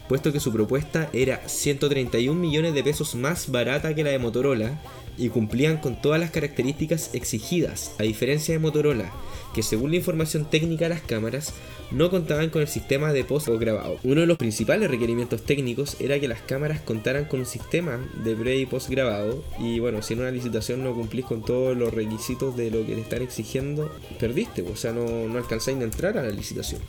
puesto 0.07 0.31
que 0.31 0.39
su 0.39 0.53
propuesta 0.53 1.09
era 1.11 1.41
131 1.47 2.39
millones 2.39 2.75
de 2.75 2.83
pesos 2.83 3.15
más 3.15 3.51
barata 3.51 3.95
que 3.95 4.03
la 4.03 4.11
de 4.11 4.19
Motorola 4.19 4.79
y 5.17 5.29
cumplían 5.29 5.77
con 5.77 6.01
todas 6.01 6.19
las 6.19 6.31
características 6.31 7.13
exigidas, 7.13 7.93
a 7.99 8.03
diferencia 8.03 8.53
de 8.53 8.59
Motorola, 8.59 9.11
que 9.53 9.63
según 9.63 9.91
la 9.91 9.97
información 9.97 10.45
técnica 10.45 10.85
de 10.85 10.95
las 10.95 11.01
cámaras 11.01 11.53
no 11.91 12.09
contaban 12.09 12.49
con 12.49 12.61
el 12.61 12.67
sistema 12.67 13.13
de 13.13 13.23
post 13.23 13.47
grabado. 13.47 13.97
Uno 14.03 14.21
de 14.21 14.27
los 14.27 14.37
principales 14.37 14.89
requerimientos 14.89 15.43
técnicos 15.43 15.97
era 15.99 16.19
que 16.19 16.27
las 16.27 16.41
cámaras 16.41 16.81
contaran 16.81 17.25
con 17.25 17.39
un 17.41 17.45
sistema 17.45 17.99
de 18.23 18.35
pre 18.35 18.57
y 18.57 18.65
post 18.65 18.89
grabado 18.89 19.43
y 19.59 19.79
bueno, 19.79 20.01
si 20.01 20.13
en 20.13 20.19
una 20.21 20.31
licitación 20.31 20.83
no 20.83 20.93
cumplís 20.93 21.25
con 21.25 21.43
todos 21.43 21.77
los 21.77 21.93
requisitos 21.93 22.57
de 22.57 22.71
lo 22.71 22.85
que 22.85 22.95
te 22.95 23.01
están 23.01 23.21
exigiendo, 23.21 23.91
perdiste, 24.19 24.63
o 24.63 24.75
sea, 24.75 24.91
no, 24.91 25.05
no 25.27 25.37
alcanzáis 25.37 25.77
a 25.79 25.83
entrar 25.83 26.17
a 26.17 26.23
la 26.23 26.29
licitación. 26.29 26.81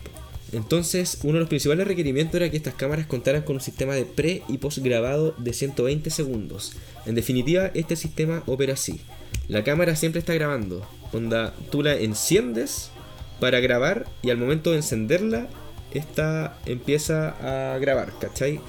Entonces, 0.51 1.19
uno 1.23 1.33
de 1.33 1.39
los 1.41 1.49
principales 1.49 1.87
requerimientos 1.87 2.35
era 2.35 2.49
que 2.49 2.57
estas 2.57 2.73
cámaras 2.73 3.05
contaran 3.05 3.43
con 3.43 3.55
un 3.57 3.61
sistema 3.61 3.93
de 3.93 4.05
pre 4.05 4.41
y 4.47 4.57
post 4.57 4.79
grabado 4.79 5.35
de 5.37 5.53
120 5.53 6.09
segundos. 6.09 6.73
En 7.05 7.15
definitiva, 7.15 7.71
este 7.73 7.95
sistema 7.95 8.43
opera 8.47 8.73
así. 8.73 9.01
La 9.47 9.63
cámara 9.63 9.95
siempre 9.95 10.19
está 10.19 10.33
grabando. 10.33 10.87
Onda, 11.11 11.53
tú 11.71 11.83
la 11.83 11.95
enciendes 11.95 12.91
para 13.39 13.59
grabar 13.59 14.05
y 14.21 14.29
al 14.29 14.37
momento 14.37 14.71
de 14.71 14.77
encenderla, 14.77 15.47
esta 15.93 16.57
empieza 16.65 17.73
a 17.73 17.77
grabar, 17.79 18.13
¿cachai? 18.19 18.59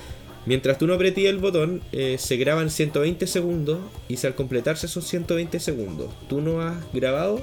Mientras 0.47 0.78
tú 0.78 0.86
no 0.86 0.94
apretías 0.94 1.31
el 1.31 1.39
botón, 1.39 1.82
eh, 1.93 2.16
se 2.19 2.36
graban 2.36 2.70
120 2.70 3.27
segundos 3.27 3.78
y 4.09 4.16
si 4.16 4.27
al 4.27 4.35
completarse 4.35 4.86
esos 4.86 5.07
120 5.07 5.61
segundos 5.61 6.11
tú 6.28 6.40
no 6.40 6.62
has 6.62 6.77
grabado, 6.93 7.43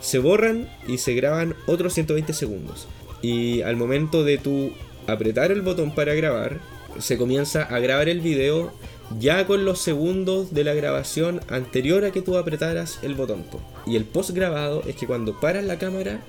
se 0.00 0.18
borran 0.18 0.68
y 0.86 0.98
se 0.98 1.14
graban 1.14 1.54
otros 1.66 1.94
120 1.94 2.34
segundos. 2.34 2.88
Y 3.22 3.62
al 3.62 3.76
momento 3.76 4.24
de 4.24 4.38
tú 4.38 4.72
apretar 5.06 5.50
el 5.52 5.62
botón 5.62 5.94
para 5.94 6.14
grabar, 6.14 6.60
se 6.98 7.18
comienza 7.18 7.62
a 7.62 7.78
grabar 7.78 8.08
el 8.08 8.20
video 8.20 8.72
ya 9.18 9.46
con 9.46 9.64
los 9.64 9.78
segundos 9.78 10.52
de 10.52 10.64
la 10.64 10.74
grabación 10.74 11.40
anterior 11.48 12.04
a 12.04 12.10
que 12.10 12.22
tú 12.22 12.36
apretaras 12.36 12.98
el 13.02 13.14
botón. 13.14 13.44
Y 13.86 13.96
el 13.96 14.04
post 14.04 14.30
grabado 14.30 14.82
es 14.86 14.96
que 14.96 15.06
cuando 15.06 15.38
paras 15.38 15.64
la 15.64 15.78
cámara 15.78 16.20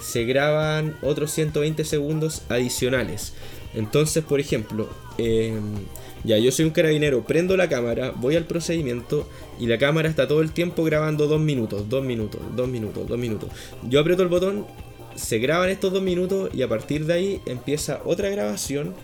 se 0.00 0.24
graban 0.24 0.96
otros 1.02 1.30
120 1.32 1.84
segundos 1.84 2.42
adicionales. 2.48 3.34
Entonces, 3.74 4.24
por 4.24 4.40
ejemplo, 4.40 4.88
eh, 5.18 5.58
ya 6.24 6.38
yo 6.38 6.50
soy 6.50 6.66
un 6.66 6.72
carabinero, 6.72 7.24
prendo 7.24 7.56
la 7.56 7.68
cámara, 7.68 8.12
voy 8.16 8.36
al 8.36 8.44
procedimiento 8.44 9.28
y 9.58 9.66
la 9.66 9.78
cámara 9.78 10.08
está 10.08 10.26
todo 10.26 10.40
el 10.40 10.52
tiempo 10.52 10.84
grabando 10.84 11.26
2 11.26 11.40
minutos, 11.40 11.88
2 11.88 12.04
minutos, 12.04 12.40
2 12.56 12.68
minutos, 12.68 13.08
2 13.08 13.18
minutos. 13.18 13.50
Yo 13.88 14.00
aprieto 14.00 14.22
el 14.22 14.28
botón, 14.28 14.66
se 15.14 15.38
graban 15.38 15.70
estos 15.70 15.92
2 15.92 16.02
minutos 16.02 16.50
y 16.54 16.62
a 16.62 16.68
partir 16.68 17.06
de 17.06 17.14
ahí 17.14 17.40
empieza 17.46 18.00
otra 18.04 18.28
grabación. 18.28 18.94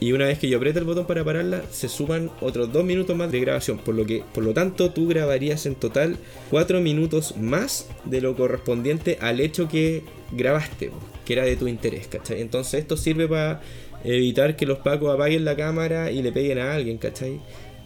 Y 0.00 0.12
una 0.12 0.26
vez 0.26 0.40
que 0.40 0.48
yo 0.48 0.56
apriete 0.56 0.80
el 0.80 0.84
botón 0.84 1.06
para 1.06 1.22
pararla, 1.22 1.62
se 1.70 1.88
suman 1.88 2.28
otros 2.40 2.72
2 2.72 2.84
minutos 2.84 3.16
más 3.16 3.30
de 3.30 3.38
grabación. 3.38 3.78
Por 3.78 3.94
lo, 3.94 4.04
que, 4.04 4.24
por 4.34 4.42
lo 4.42 4.52
tanto, 4.52 4.90
tú 4.90 5.06
grabarías 5.06 5.64
en 5.64 5.76
total 5.76 6.16
4 6.50 6.80
minutos 6.80 7.36
más 7.36 7.88
de 8.04 8.20
lo 8.20 8.34
correspondiente 8.34 9.16
al 9.20 9.38
hecho 9.38 9.68
que 9.68 10.02
grabaste, 10.32 10.90
que 11.24 11.32
era 11.34 11.44
de 11.44 11.56
tu 11.56 11.68
interés, 11.68 12.08
¿cachai? 12.08 12.40
Entonces 12.40 12.80
esto 12.80 12.96
sirve 12.96 13.28
para 13.28 13.60
evitar 14.02 14.56
que 14.56 14.66
los 14.66 14.78
pacos 14.78 15.14
apaguen 15.14 15.44
la 15.44 15.54
cámara 15.54 16.10
y 16.10 16.22
le 16.22 16.32
peguen 16.32 16.58
a 16.58 16.74
alguien, 16.74 16.98
¿cachai? 16.98 17.40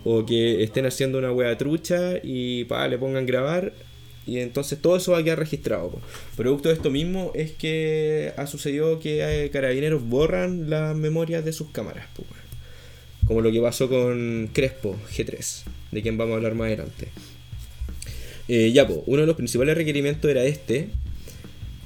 O 0.05 0.25
que 0.25 0.63
estén 0.63 0.87
haciendo 0.87 1.19
una 1.19 1.33
wea 1.33 1.59
trucha 1.59 2.15
y 2.23 2.65
pa, 2.65 2.89
le 2.89 2.97
pongan 2.97 3.27
grabar. 3.27 3.73
Y 4.27 4.41
entonces 4.41 4.81
todo 4.81 4.97
eso 4.97 5.13
va 5.13 5.19
a 5.19 5.23
quedar 5.23 5.39
registrado. 5.39 5.89
po. 5.91 6.01
Producto 6.37 6.69
de 6.69 6.75
esto 6.75 6.91
mismo 6.91 7.31
es 7.35 7.53
que 7.53 8.33
ha 8.37 8.47
sucedido 8.47 8.99
que 8.99 9.45
eh, 9.45 9.51
carabineros 9.51 10.03
borran 10.03 10.69
las 10.69 10.97
memorias 10.97 11.45
de 11.45 11.53
sus 11.53 11.71
cámaras. 11.71 12.07
po. 12.17 12.25
Como 13.27 13.41
lo 13.41 13.51
que 13.53 13.61
pasó 13.61 13.89
con 13.89 14.51
Crespo 14.53 14.97
G3, 15.17 15.63
de 15.93 16.03
quien 16.03 16.17
vamos 16.19 16.35
a 16.35 16.37
hablar 16.37 16.55
más 16.55 16.67
adelante. 16.67 17.09
Eh, 18.49 18.71
ya, 18.73 18.87
pues, 18.87 19.01
uno 19.07 19.23
de 19.23 19.27
los 19.27 19.37
principales 19.37 19.77
requerimientos 19.77 20.31
era 20.31 20.45
este. 20.45 20.89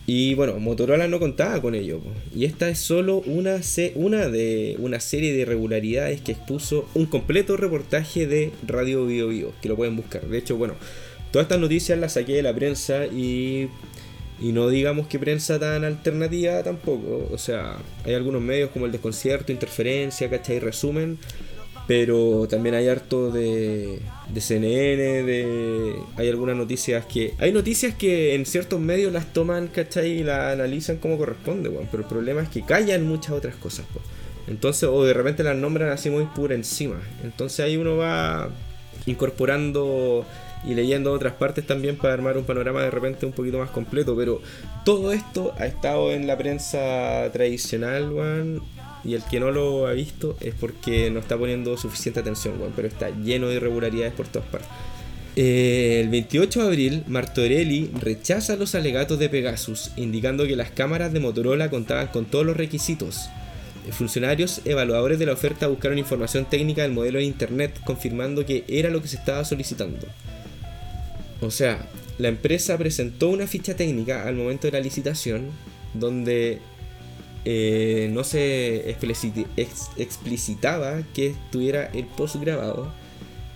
Y 0.07 0.35
bueno, 0.35 0.59
Motorola 0.59 1.07
no 1.09 1.19
contaba 1.21 1.61
con 1.63 1.75
ello. 1.75 2.01
po. 2.01 2.11
Y 2.35 2.45
esta 2.45 2.69
es 2.69 2.79
solo 2.79 3.19
una, 3.27 3.63
se- 3.63 3.93
una 3.95 4.29
de 4.29 4.77
una 4.79 4.99
serie 5.01 5.33
de 5.33 5.41
irregularidades 5.41 6.21
que 6.21 6.33
expuso 6.33 6.89
un 6.95 7.07
completo 7.07 7.57
reportaje 7.57 8.27
de 8.27 8.51
Radio 8.67 9.07
Bio 9.07 9.29
Bio, 9.29 9.53
que 9.63 9.69
lo 9.69 9.77
pueden 9.77 9.97
buscar. 9.97 10.27
De 10.27 10.39
hecho, 10.39 10.57
bueno, 10.57 10.75
todas 11.31 11.45
estas 11.45 11.59
noticias 11.59 11.99
las 11.99 12.15
saqué 12.15 12.35
de 12.35 12.43
la 12.43 12.55
prensa 12.55 13.07
y, 13.07 13.69
y 14.41 14.53
no 14.53 14.69
digamos 14.69 15.07
que 15.07 15.19
prensa 15.19 15.59
tan 15.59 15.85
alternativa 15.85 16.63
tampoco. 16.63 17.29
O 17.33 17.39
sea, 17.39 17.77
hay 18.05 18.15
algunos 18.15 18.43
medios 18.43 18.71
como 18.71 18.87
el 18.87 18.93
Desconcierto, 18.93 19.53
Interferencia, 19.53 20.29
¿cachai? 20.29 20.59
Resumen. 20.59 21.19
Pero 21.87 22.47
también 22.49 22.77
hay 22.77 22.87
harto 22.87 23.33
de, 23.33 23.99
de 24.33 24.41
CNN, 24.41 25.25
de, 25.25 25.97
hay 26.17 26.29
algunas 26.29 26.55
noticias 26.57 27.05
que... 27.07 27.35
Hay 27.39 27.51
noticias 27.51 27.97
que 27.97 28.37
en 28.37 28.47
ciertos 28.47 28.79
medios 28.79 29.13
las 29.13 29.33
toman, 29.33 29.67
¿cachai? 29.67 30.21
Y 30.21 30.23
las 30.23 30.53
analizan 30.53 30.99
como 30.99 31.19
corresponde, 31.19 31.69
weón. 31.69 31.89
Pero 31.91 32.05
el 32.05 32.09
problema 32.09 32.43
es 32.43 32.49
que 32.49 32.63
callan 32.65 33.05
muchas 33.05 33.33
otras 33.33 33.57
cosas, 33.57 33.87
po. 33.93 34.01
Entonces, 34.47 34.85
o 34.85 35.05
de 35.05 35.15
repente 35.15 35.43
las 35.43 35.57
nombran 35.57 35.91
así 35.91 36.11
muy 36.11 36.25
pura 36.25 36.55
encima. 36.55 37.01
Entonces 37.23 37.61
ahí 37.61 37.77
uno 37.77 37.97
va 37.97 38.51
incorporando 39.07 40.27
y 40.67 40.75
leyendo 40.75 41.13
otras 41.13 41.35
partes 41.35 41.67
también 41.67 41.97
para 41.97 42.15
armar 42.15 42.37
un 42.37 42.45
panorama 42.45 42.83
de 42.83 42.91
repente 42.91 43.27
un 43.27 43.33
poquito 43.33 43.59
más 43.59 43.71
completo. 43.71 44.17
Pero 44.17 44.43
todo 44.85 45.13
esto 45.13 45.55
ha 45.59 45.67
estado 45.67 46.13
en 46.13 46.27
la 46.27 46.37
prensa 46.37 47.29
tradicional, 47.33 48.13
weón. 48.13 48.63
Y 49.03 49.15
el 49.15 49.23
que 49.25 49.41
no 49.41 49.51
lo 49.51 49.87
ha 49.87 49.93
visto 49.93 50.37
es 50.41 50.55
porque 50.55 51.11
no 51.11 51.21
está 51.21 51.39
poniendo 51.39 51.77
suficiente 51.77 52.21
atención, 52.21 52.61
weón. 52.61 52.73
Pero 52.77 52.89
está 52.89 53.11
lleno 53.11 53.49
de 53.49 53.57
irregularidades 53.57 54.13
por 54.13 54.29
todas 54.29 54.49
partes. 54.49 54.71
Eh, 55.37 56.01
el 56.03 56.09
28 56.09 56.61
de 56.61 56.67
abril, 56.67 57.05
Martorelli 57.07 57.91
rechaza 58.01 58.57
los 58.57 58.75
alegatos 58.75 59.19
de 59.19 59.29
Pegasus, 59.29 59.93
indicando 59.97 60.47
que 60.47 60.57
las 60.57 60.71
cámaras 60.71 61.13
de 61.13 61.21
Motorola 61.21 61.71
contaban 61.71 62.09
con 62.09 62.25
todos 62.25 62.45
los 62.45 62.57
requisitos. 62.57 63.31
Funcionarios 63.93 64.61
evaluadores 64.65 65.19
de 65.19 65.27
la 65.27 65.33
oferta 65.33 65.67
buscaron 65.67 65.99
información 65.99 66.45
técnica 66.45 66.83
del 66.83 66.93
modelo 66.93 67.19
de 67.19 67.25
internet, 67.25 67.81
confirmando 67.85 68.45
que 68.45 68.65
era 68.69 68.91
lo 68.91 69.01
que 69.01 69.09
se 69.09 69.17
estaba 69.17 69.45
solicitando. 69.45 70.07
O 71.41 71.51
sea, 71.51 71.89
la 72.19 72.29
empresa 72.29 72.77
presentó 72.77 73.31
una 73.31 73.47
ficha 73.47 73.75
técnica 73.75 74.27
al 74.27 74.35
momento 74.35 74.67
de 74.67 74.73
la 74.73 74.81
licitación, 74.81 75.51
donde 75.95 76.59
eh, 77.45 78.11
no 78.13 78.25
se 78.25 78.91
explicitaba 79.97 81.03
que 81.15 81.35
tuviera 81.51 81.87
el 81.87 82.05
post 82.05 82.37
grabado. 82.37 82.93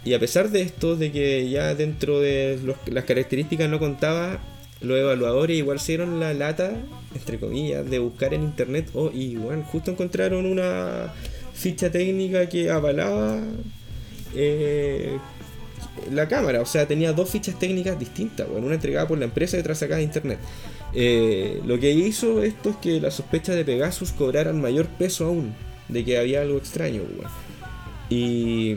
Y 0.04 0.14
a 0.14 0.18
pesar 0.18 0.50
de 0.50 0.62
esto, 0.62 0.96
de 0.96 1.12
que 1.12 1.48
ya 1.50 1.74
dentro 1.74 2.20
de 2.20 2.58
las 2.86 3.04
características 3.04 3.70
no 3.70 3.78
contaba, 3.78 4.40
los 4.80 4.98
evaluadores 4.98 5.56
igual 5.56 5.80
se 5.80 5.96
la 5.98 6.34
lata, 6.34 6.76
entre 7.14 7.38
comillas, 7.38 7.88
de 7.88 7.98
buscar 7.98 8.34
en 8.34 8.42
internet. 8.42 8.90
Oh, 8.94 9.10
y 9.12 9.36
bueno, 9.36 9.64
justo 9.64 9.90
encontraron 9.90 10.46
una 10.46 11.12
ficha 11.54 11.90
técnica 11.90 12.48
que 12.48 12.70
avalaba 12.70 13.40
eh, 14.34 15.18
la 16.10 16.28
cámara. 16.28 16.60
O 16.60 16.66
sea, 16.66 16.86
tenía 16.86 17.12
dos 17.12 17.30
fichas 17.30 17.58
técnicas 17.58 17.98
distintas, 17.98 18.48
bueno, 18.48 18.66
una 18.66 18.76
entregada 18.76 19.06
por 19.06 19.18
la 19.18 19.24
empresa 19.24 19.56
y 19.56 19.60
otra 19.60 19.74
sacada 19.74 19.98
de 19.98 20.04
internet. 20.04 20.38
Eh, 20.92 21.60
lo 21.64 21.78
que 21.78 21.90
hizo 21.92 22.42
esto 22.42 22.70
es 22.70 22.76
que 22.76 23.00
las 23.00 23.14
sospechas 23.14 23.56
de 23.56 23.64
Pegasus 23.64 24.12
cobraran 24.12 24.60
mayor 24.60 24.86
peso 24.86 25.26
aún, 25.26 25.54
de 25.88 26.04
que 26.04 26.18
había 26.18 26.42
algo 26.42 26.58
extraño. 26.58 27.02
weón. 27.02 27.30
Y 28.10 28.76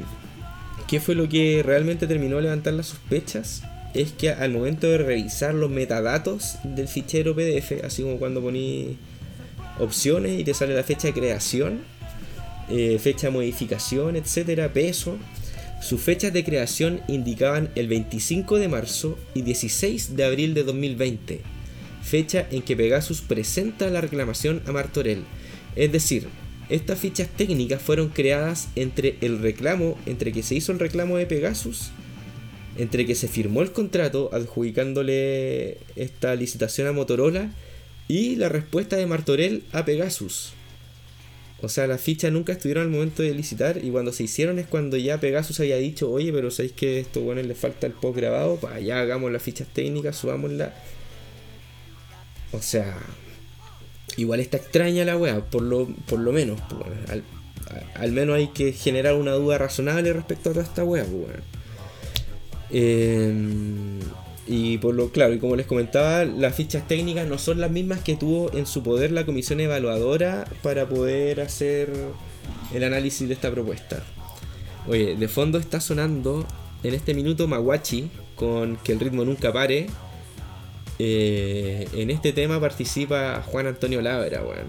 ¿qué 0.87 0.99
fue 0.99 1.15
lo 1.15 1.27
que 1.29 1.61
realmente 1.63 2.07
terminó 2.07 2.37
de 2.37 2.43
levantar 2.43 2.73
las 2.73 2.87
sospechas? 2.87 3.63
Es 3.93 4.11
que 4.11 4.29
al 4.29 4.51
momento 4.51 4.87
de 4.87 4.97
revisar 4.97 5.53
los 5.53 5.69
metadatos 5.69 6.57
del 6.63 6.87
fichero 6.87 7.35
PDF, 7.35 7.83
así 7.83 8.03
como 8.03 8.17
cuando 8.17 8.41
poní 8.41 8.97
opciones 9.79 10.39
y 10.39 10.43
te 10.43 10.53
sale 10.53 10.75
la 10.75 10.83
fecha 10.83 11.07
de 11.07 11.13
creación, 11.13 11.81
eh, 12.69 12.99
fecha 12.99 13.27
de 13.27 13.33
modificación, 13.33 14.15
etcétera, 14.15 14.71
peso, 14.73 15.17
Sus 15.81 16.01
fechas 16.01 16.33
de 16.33 16.43
creación 16.43 17.01
indicaban 17.07 17.69
el 17.75 17.87
25 17.87 18.57
de 18.57 18.67
marzo 18.67 19.17
y 19.33 19.43
16 19.43 20.15
de 20.15 20.25
abril 20.25 20.53
de 20.53 20.63
2020, 20.63 21.41
fecha 22.01 22.47
en 22.51 22.63
que 22.63 22.75
Pegasus 22.75 23.21
presenta 23.21 23.89
la 23.89 24.01
reclamación 24.01 24.61
a 24.65 24.71
Martorell. 24.71 25.23
Es 25.75 25.91
decir, 25.91 26.27
estas 26.69 26.99
fichas 26.99 27.29
técnicas 27.29 27.81
fueron 27.81 28.09
creadas 28.09 28.69
entre 28.75 29.17
el 29.21 29.39
reclamo, 29.39 29.97
entre 30.05 30.31
que 30.31 30.43
se 30.43 30.55
hizo 30.55 30.71
el 30.71 30.79
reclamo 30.79 31.15
de 31.17 31.27
Pegasus, 31.27 31.91
entre 32.77 33.05
que 33.05 33.15
se 33.15 33.27
firmó 33.27 33.61
el 33.61 33.71
contrato 33.71 34.29
adjudicándole 34.33 35.77
esta 35.95 36.35
licitación 36.35 36.87
a 36.87 36.91
Motorola 36.91 37.51
y 38.07 38.35
la 38.35 38.49
respuesta 38.49 38.95
de 38.95 39.05
Martorell 39.05 39.63
a 39.71 39.85
Pegasus. 39.85 40.56
O 41.61 41.69
sea, 41.69 41.87
las 41.87 42.01
fichas 42.01 42.31
nunca 42.31 42.53
estuvieron 42.53 42.83
al 42.83 42.89
momento 42.89 43.23
de 43.23 43.33
licitar 43.33 43.83
y 43.83 43.89
cuando 43.89 44.13
se 44.13 44.23
hicieron 44.23 44.59
es 44.59 44.67
cuando 44.67 44.95
ya 44.95 45.19
Pegasus 45.19 45.59
había 45.59 45.77
dicho, 45.77 46.11
oye, 46.11 46.31
pero 46.31 46.51
sabéis 46.51 46.73
que 46.73 46.97
a 46.97 46.99
estos 46.99 47.23
buenos 47.23 47.47
les 47.47 47.57
falta 47.57 47.87
el 47.87 47.93
post 47.93 48.17
grabado, 48.17 48.57
para 48.57 48.79
ya 48.79 48.99
hagamos 48.99 49.31
las 49.31 49.41
fichas 49.41 49.67
técnicas, 49.73 50.15
subámosla. 50.15 50.75
O 52.51 52.61
sea, 52.61 52.97
igual 54.17 54.39
está 54.39 54.57
extraña 54.57 55.03
la 55.03 55.17
wea, 55.17 55.43
por 55.45 55.63
lo, 55.63 55.87
por 56.07 56.19
lo 56.19 56.31
menos. 56.31 56.61
pues, 56.69 57.09
al, 57.09 57.23
al 57.95 58.11
menos 58.11 58.35
hay 58.35 58.49
que 58.49 58.71
generar 58.71 59.15
una 59.15 59.31
duda 59.33 59.57
razonable 59.57 60.13
respecto 60.13 60.51
a 60.51 60.53
toda 60.53 60.65
esta 60.65 60.83
wea. 60.83 61.05
pues, 61.05 61.15
weón. 61.15 61.43
Eh, 62.69 63.99
y 64.47 64.77
por 64.77 64.95
lo 64.95 65.09
claro, 65.09 65.33
y 65.33 65.39
como 65.39 65.55
les 65.55 65.65
comentaba, 65.65 66.23
las 66.23 66.55
fichas 66.55 66.87
técnicas 66.87 67.27
no 67.27 67.37
son 67.37 67.59
las 67.59 67.69
mismas 67.69 67.99
que 67.99 68.15
tuvo 68.15 68.51
en 68.53 68.65
su 68.65 68.81
poder 68.81 69.11
la 69.11 69.25
comisión 69.25 69.59
evaluadora 69.59 70.45
para 70.63 70.87
poder 70.87 71.41
hacer 71.41 71.91
el 72.73 72.83
análisis 72.83 73.27
de 73.27 73.33
esta 73.33 73.51
propuesta. 73.51 74.03
Oye, 74.87 75.15
de 75.15 75.27
fondo 75.27 75.57
está 75.57 75.81
sonando 75.81 76.47
en 76.83 76.93
este 76.93 77.13
minuto 77.13 77.47
Maguachi 77.47 78.09
con 78.35 78.77
Que 78.77 78.93
el 78.93 78.99
ritmo 78.99 79.25
nunca 79.25 79.51
pare. 79.51 79.87
Eh, 80.99 81.87
en 81.93 82.09
este 82.09 82.31
tema 82.33 82.59
participa 82.59 83.43
Juan 83.45 83.67
Antonio 83.67 84.01
Labra, 84.01 84.43
weón. 84.43 84.67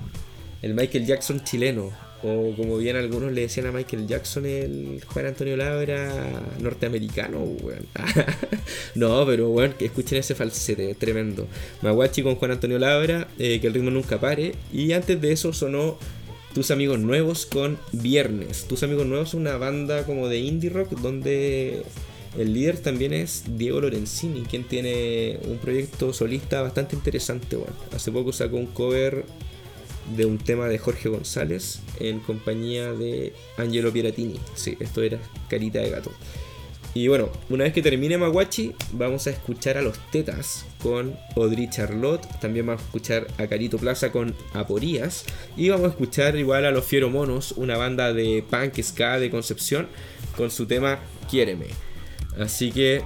El 0.62 0.74
Michael 0.74 1.06
Jackson 1.06 1.44
chileno. 1.44 2.07
O 2.22 2.52
como 2.56 2.78
bien 2.78 2.96
algunos 2.96 3.32
le 3.32 3.42
decían 3.42 3.66
a 3.66 3.72
Michael 3.72 4.06
Jackson, 4.06 4.44
el 4.44 5.00
Juan 5.06 5.26
Antonio 5.26 5.56
Labra 5.56 6.42
norteamericano, 6.60 7.38
weón. 7.38 7.86
no, 8.96 9.24
pero 9.24 9.50
weón, 9.50 9.74
que 9.74 9.84
escuchen 9.84 10.18
ese 10.18 10.34
falsete, 10.34 10.94
tremendo. 10.96 11.46
Maguachi 11.82 12.22
con 12.22 12.34
Juan 12.34 12.52
Antonio 12.52 12.78
Labra, 12.78 13.28
eh, 13.38 13.60
que 13.60 13.68
el 13.68 13.74
ritmo 13.74 13.90
nunca 13.90 14.18
pare. 14.18 14.54
Y 14.72 14.92
antes 14.92 15.20
de 15.20 15.30
eso 15.30 15.52
sonó 15.52 15.96
tus 16.54 16.72
amigos 16.72 16.98
nuevos 16.98 17.46
con 17.46 17.78
Viernes. 17.92 18.64
Tus 18.66 18.82
amigos 18.82 19.06
nuevos 19.06 19.28
es 19.28 19.34
una 19.34 19.56
banda 19.56 20.04
como 20.04 20.26
de 20.28 20.40
indie 20.40 20.70
rock 20.70 20.90
donde 20.90 21.84
el 22.36 22.52
líder 22.52 22.78
también 22.78 23.12
es 23.12 23.44
Diego 23.56 23.80
Lorenzini, 23.80 24.42
quien 24.42 24.64
tiene 24.64 25.38
un 25.44 25.58
proyecto 25.58 26.12
solista 26.12 26.62
bastante 26.62 26.96
interesante. 26.96 27.58
Hace 27.94 28.10
poco 28.10 28.32
sacó 28.32 28.56
un 28.56 28.66
cover 28.66 29.24
de 30.16 30.26
un 30.26 30.38
tema 30.38 30.68
de 30.68 30.78
Jorge 30.78 31.08
González 31.08 31.80
en 32.00 32.20
compañía 32.20 32.92
de 32.92 33.32
Angelo 33.56 33.92
Piratini. 33.92 34.38
Sí, 34.54 34.76
esto 34.80 35.02
era 35.02 35.18
Carita 35.48 35.80
de 35.80 35.90
Gato. 35.90 36.12
Y 36.94 37.06
bueno, 37.08 37.28
una 37.50 37.64
vez 37.64 37.72
que 37.72 37.82
termine 37.82 38.18
Maguachi, 38.18 38.72
vamos 38.92 39.26
a 39.26 39.30
escuchar 39.30 39.76
a 39.76 39.82
los 39.82 39.98
Tetas 40.10 40.64
con 40.82 41.16
Audrey 41.36 41.68
Charlotte. 41.70 42.26
También 42.40 42.66
vamos 42.66 42.82
a 42.82 42.84
escuchar 42.86 43.26
a 43.36 43.46
Carito 43.46 43.78
Plaza 43.78 44.10
con 44.10 44.34
Aporías. 44.54 45.24
Y 45.56 45.68
vamos 45.68 45.86
a 45.86 45.90
escuchar 45.90 46.36
igual 46.36 46.64
a 46.64 46.70
los 46.70 46.84
Fiero 46.84 47.10
Monos, 47.10 47.52
una 47.52 47.76
banda 47.76 48.12
de 48.12 48.42
punk 48.48 48.82
ska 48.82 49.20
de 49.20 49.30
Concepción, 49.30 49.86
con 50.36 50.50
su 50.50 50.66
tema 50.66 50.98
Quiéreme. 51.30 51.66
Así 52.38 52.72
que 52.72 53.02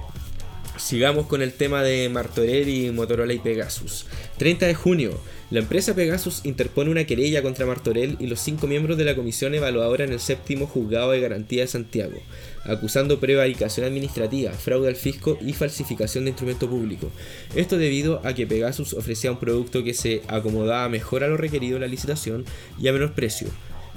sigamos 0.77 1.27
con 1.27 1.41
el 1.41 1.53
tema 1.53 1.83
de 1.83 2.09
Martorell 2.09 2.69
y 2.69 2.89
Motorola 2.91 3.33
y 3.33 3.39
Pegasus. 3.39 4.05
30 4.37 4.65
de 4.65 4.75
junio, 4.75 5.19
la 5.53 5.59
empresa 5.59 5.93
Pegasus 5.93 6.41
interpone 6.45 6.89
una 6.89 7.03
querella 7.03 7.43
contra 7.43 7.67
Martorell 7.67 8.17
y 8.19 8.25
los 8.25 8.39
cinco 8.39 8.65
miembros 8.65 8.97
de 8.97 9.05
la 9.05 9.15
comisión 9.15 9.53
evaluadora 9.53 10.03
en 10.03 10.11
el 10.11 10.19
séptimo 10.19 10.65
juzgado 10.65 11.11
de 11.11 11.19
garantía 11.19 11.61
de 11.61 11.67
Santiago, 11.67 12.17
acusando 12.63 13.19
prevaricación 13.19 13.85
administrativa, 13.85 14.51
fraude 14.51 14.87
al 14.87 14.95
fisco 14.95 15.37
y 15.41 15.53
falsificación 15.53 16.23
de 16.23 16.31
instrumento 16.31 16.67
público. 16.67 17.11
Esto 17.53 17.77
debido 17.77 18.19
a 18.25 18.33
que 18.33 18.47
Pegasus 18.47 18.93
ofrecía 18.93 19.31
un 19.31 19.39
producto 19.39 19.83
que 19.83 19.93
se 19.93 20.23
acomodaba 20.27 20.89
mejor 20.89 21.23
a 21.23 21.27
lo 21.27 21.37
requerido 21.37 21.75
en 21.75 21.81
la 21.81 21.87
licitación 21.87 22.45
y 22.81 22.87
a 22.87 22.93
menor 22.93 23.13
precio. 23.13 23.47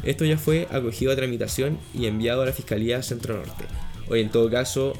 Esto 0.02 0.26
ya 0.26 0.36
fue 0.36 0.68
acogido 0.70 1.10
a 1.10 1.16
tramitación 1.16 1.78
y 1.94 2.04
enviado 2.04 2.42
a 2.42 2.44
la 2.44 2.52
Fiscalía 2.52 3.02
Centro 3.02 3.34
Norte. 3.34 3.64
Hoy 4.10 4.20
en 4.20 4.28
todo 4.28 4.50
caso, 4.50 4.92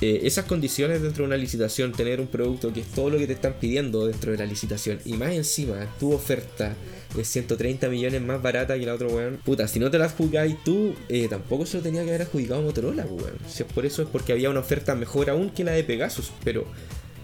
eh, 0.00 0.20
esas 0.22 0.44
condiciones 0.44 1.02
dentro 1.02 1.24
de 1.24 1.28
una 1.28 1.36
licitación, 1.36 1.92
tener 1.92 2.20
un 2.20 2.28
producto 2.28 2.72
que 2.72 2.80
es 2.80 2.86
todo 2.86 3.10
lo 3.10 3.18
que 3.18 3.26
te 3.26 3.32
están 3.32 3.54
pidiendo 3.54 4.06
dentro 4.06 4.30
de 4.30 4.38
la 4.38 4.46
licitación 4.46 5.00
y 5.04 5.14
más 5.14 5.32
encima 5.32 5.86
tu 5.98 6.12
oferta 6.12 6.76
es 7.18 7.26
130 7.28 7.88
millones 7.88 8.22
más 8.22 8.40
barata 8.40 8.78
que 8.78 8.86
la 8.86 8.94
otra 8.94 9.08
weón. 9.08 9.38
Puta, 9.44 9.66
si 9.66 9.80
no 9.80 9.90
te 9.90 9.98
la 9.98 10.04
adjudicáis 10.04 10.62
tú, 10.62 10.94
eh, 11.08 11.26
tampoco 11.28 11.66
se 11.66 11.78
lo 11.78 11.82
tenía 11.82 12.04
que 12.04 12.10
haber 12.10 12.22
adjudicado 12.22 12.62
Motorola, 12.62 13.06
weón. 13.06 13.38
Si 13.48 13.62
es 13.62 13.72
por 13.72 13.86
eso 13.86 14.02
es 14.02 14.08
porque 14.08 14.32
había 14.32 14.50
una 14.50 14.60
oferta 14.60 14.94
mejor 14.94 15.30
aún 15.30 15.50
que 15.50 15.64
la 15.64 15.72
de 15.72 15.84
Pegasus, 15.84 16.30
pero 16.44 16.66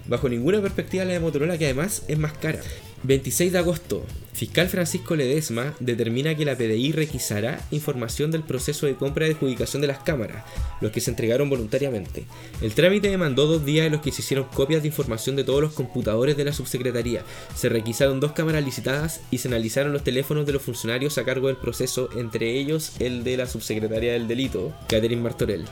bajo 0.07 0.29
ninguna 0.29 0.61
perspectiva 0.61 1.05
la 1.05 1.13
de 1.13 1.21
Motorola 1.21 1.59
que 1.59 1.67
además 1.67 2.03
es 2.09 2.19
más 2.19 2.33
cara. 2.33 2.61
26 3.05 3.53
de 3.53 3.59
agosto, 3.59 4.03
fiscal 4.33 4.67
Francisco 4.69 5.15
Ledesma 5.15 5.75
determina 5.79 6.35
que 6.35 6.47
la 6.47 6.57
PDI 6.57 6.93
requisará 6.93 7.61
información 7.71 8.31
del 8.31 8.45
proceso 8.45 8.87
de 8.87 8.95
compra 8.95 9.29
y 9.29 9.33
adjudicación 9.33 9.83
de 9.83 9.89
las 9.89 9.99
cámaras, 9.99 10.43
los 10.81 10.91
que 10.91 11.03
se 11.03 11.11
entregaron 11.11 11.51
voluntariamente. 11.51 12.25
El 12.63 12.73
trámite 12.73 13.11
demandó 13.11 13.47
dos 13.47 13.67
días 13.67 13.85
en 13.85 13.93
los 13.93 14.01
que 14.01 14.11
se 14.11 14.23
hicieron 14.23 14.47
copias 14.47 14.81
de 14.81 14.89
información 14.89 15.37
de 15.37 15.45
todos 15.45 15.61
los 15.61 15.75
computadores 15.75 16.39
de 16.39 16.47
la 16.47 16.55
subsecretaría, 16.55 17.25
se 17.55 17.69
requisaron 17.69 18.21
dos 18.21 18.33
cámaras 18.33 18.65
licitadas 18.65 19.21
y 19.31 19.37
se 19.37 19.49
analizaron 19.49 19.93
los 19.93 20.03
teléfonos 20.03 20.47
de 20.47 20.55
los 20.55 20.63
funcionarios 20.63 21.19
a 21.19 21.25
cargo 21.25 21.49
del 21.49 21.59
proceso, 21.59 22.09
entre 22.17 22.59
ellos 22.59 22.93
el 23.01 23.23
de 23.23 23.37
la 23.37 23.47
subsecretaria 23.47 24.15
del 24.15 24.29
delito, 24.29 24.73
Catherine 24.89 25.21
Martorell. 25.21 25.67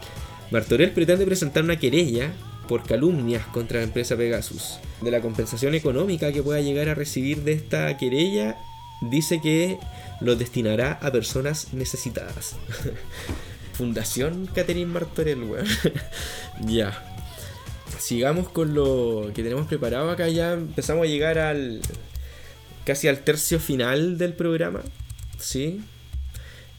Martorell 0.50 0.92
pretende 0.92 1.24
presentar 1.24 1.64
una 1.64 1.78
querella 1.78 2.34
por 2.72 2.84
calumnias 2.84 3.44
contra 3.48 3.80
la 3.80 3.84
empresa 3.84 4.16
Pegasus. 4.16 4.78
De 5.02 5.10
la 5.10 5.20
compensación 5.20 5.74
económica 5.74 6.32
que 6.32 6.42
pueda 6.42 6.58
llegar 6.62 6.88
a 6.88 6.94
recibir 6.94 7.42
de 7.42 7.52
esta 7.52 7.98
querella, 7.98 8.56
dice 9.10 9.42
que 9.42 9.76
lo 10.22 10.36
destinará 10.36 10.92
a 11.02 11.12
personas 11.12 11.74
necesitadas. 11.74 12.56
Fundación 13.74 14.48
Catherine 14.54 14.90
Martorell, 14.90 15.42
weón. 15.42 15.66
ya. 16.64 17.04
Sigamos 17.98 18.48
con 18.48 18.72
lo 18.72 19.30
que 19.34 19.42
tenemos 19.42 19.66
preparado 19.66 20.10
acá. 20.10 20.30
Ya 20.30 20.54
empezamos 20.54 21.04
a 21.04 21.08
llegar 21.10 21.38
al. 21.38 21.82
casi 22.86 23.06
al 23.06 23.18
tercio 23.18 23.60
final 23.60 24.16
del 24.16 24.32
programa. 24.32 24.80
¿Sí? 25.38 25.82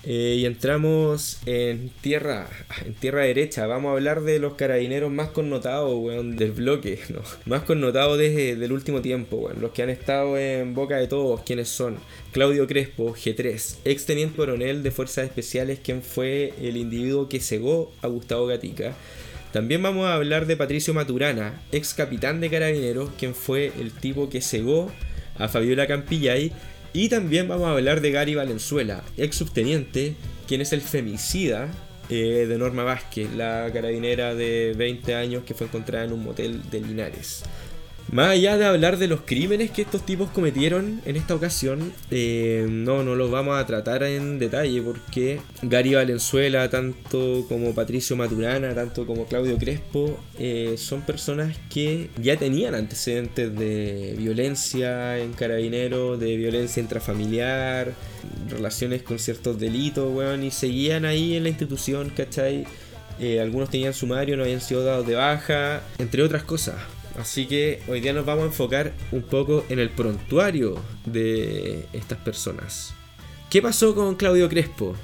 Eh, 0.06 0.36
y 0.40 0.46
entramos 0.46 1.40
en 1.46 1.90
tierra, 2.02 2.50
en 2.86 2.94
tierra 2.94 3.22
derecha. 3.22 3.66
Vamos 3.68 3.90
a 3.90 3.94
hablar 3.94 4.22
de 4.22 4.40
los 4.40 4.56
carabineros 4.56 5.12
más 5.12 5.30
connotados, 5.30 5.98
weón, 5.98 6.36
del 6.36 6.52
bloque. 6.52 7.00
Más 7.46 7.64
connotados 7.64 8.18
desde 8.18 8.52
el 8.52 8.72
último 8.72 9.02
tiempo, 9.02 9.38
weón. 9.38 9.62
Los 9.62 9.72
que 9.72 9.84
han 9.84 9.90
estado 9.90 10.38
en 10.38 10.74
boca 10.74 10.98
de 10.98 11.08
todos, 11.08 11.42
quienes 11.42 11.70
son 11.70 11.98
Claudio 12.32 12.68
Crespo, 12.68 13.14
G3, 13.16 13.78
ex 13.86 14.06
teniente 14.06 14.36
coronel 14.36 14.84
de 14.84 14.92
Fuerzas 14.92 15.26
Especiales, 15.26 15.80
quien 15.80 16.02
fue 16.02 16.54
el 16.62 16.78
individuo 16.78 17.30
que 17.30 17.40
cegó 17.40 17.92
a 18.02 18.08
Gustavo 18.08 18.48
Gatica. 18.48 18.94
También 19.54 19.84
vamos 19.84 20.08
a 20.08 20.16
hablar 20.16 20.48
de 20.48 20.58
Patricio 20.58 20.94
Maturana, 20.96 21.62
ex 21.72 21.94
capitán 21.94 22.42
de 22.42 22.50
carabineros, 22.50 23.12
quien 23.20 23.36
fue 23.36 23.72
el 23.80 23.92
tipo 23.92 24.28
que 24.28 24.42
cegó 24.42 24.92
a 25.38 25.48
Fabiola 25.48 25.86
Campillay. 25.88 26.52
Y 26.94 27.10
también 27.10 27.48
vamos 27.48 27.68
a 27.68 27.72
hablar 27.72 28.02
de 28.02 28.12
Gary 28.12 28.36
Valenzuela, 28.36 29.04
ex 29.18 29.36
subteniente, 29.36 30.16
quien 30.48 30.62
es 30.62 30.74
el 30.74 30.82
femicida 30.82 31.72
eh, 32.10 32.46
de 32.48 32.58
Norma 32.60 32.84
Vázquez, 32.84 33.34
la 33.34 33.68
carabinera 33.74 34.36
de 34.36 34.76
20 34.78 35.16
años 35.16 35.44
que 35.44 35.56
fue 35.56 35.66
encontrada 35.66 36.06
en 36.06 36.14
un 36.14 36.24
motel 36.24 36.62
de 36.70 36.82
Linares. 36.82 37.42
Más 38.14 38.30
allá 38.30 38.58
de 38.60 38.66
hablar 38.66 38.98
de 38.98 39.08
los 39.08 39.22
crímenes 39.22 39.72
que 39.72 39.82
estos 39.82 40.06
tipos 40.06 40.30
cometieron 40.30 41.02
en 41.04 41.16
esta 41.16 41.34
ocasión, 41.34 41.92
eh, 42.12 42.68
no, 42.70 43.02
no 43.02 43.16
los 43.16 43.32
vamos 43.32 43.60
a 43.60 43.66
tratar 43.66 44.04
en 44.04 44.38
detalle 44.38 44.84
porque 44.84 45.42
Gary 45.64 45.96
Valenzuela, 45.96 46.70
tanto 46.70 47.44
como 47.50 47.74
Patricio 47.74 48.16
Maturana, 48.16 48.76
tanto 48.76 49.08
como 49.08 49.26
Claudio 49.26 49.58
Crespo, 49.58 50.20
eh, 50.38 50.76
son 50.78 51.02
personas 51.02 51.58
que 51.72 52.12
ya 52.22 52.38
tenían 52.38 52.76
antecedentes 52.76 53.56
de 53.58 54.14
violencia 54.16 55.18
en 55.18 55.34
carabinero, 55.34 56.16
de 56.16 56.38
violencia 56.38 56.84
intrafamiliar, 56.84 57.94
relaciones 58.48 59.02
con 59.02 59.18
ciertos 59.18 59.58
delitos, 59.58 60.16
weón, 60.16 60.44
y 60.44 60.52
seguían 60.52 61.06
ahí 61.06 61.36
en 61.36 61.42
la 61.42 61.50
institución, 61.50 62.12
¿cachai? 62.16 62.68
Eh, 63.20 63.42
algunos 63.42 63.72
tenían 63.72 63.96
sumario, 63.96 64.38
no 64.38 64.44
habían 64.44 64.62
sido 64.62 64.84
dados 64.84 65.08
de 65.08 65.16
baja, 65.16 65.82
entre 65.98 66.22
otras 66.22 66.44
cosas. 66.44 66.76
Así 67.18 67.46
que 67.46 67.82
hoy 67.88 68.02
día 68.02 68.14
nos 68.14 68.26
vamos 68.26 68.44
a 68.44 68.48
enfocar 68.48 68.94
un 69.12 69.22
poco 69.22 69.66
en 69.70 69.80
el 69.80 69.90
prontuario 69.90 70.76
de 71.06 71.86
estas 71.94 72.18
personas. 72.20 72.94
¿Qué 73.50 73.62
pasó 73.62 73.94
con 73.94 74.16
Claudio 74.16 74.50
Crespo? 74.50 74.96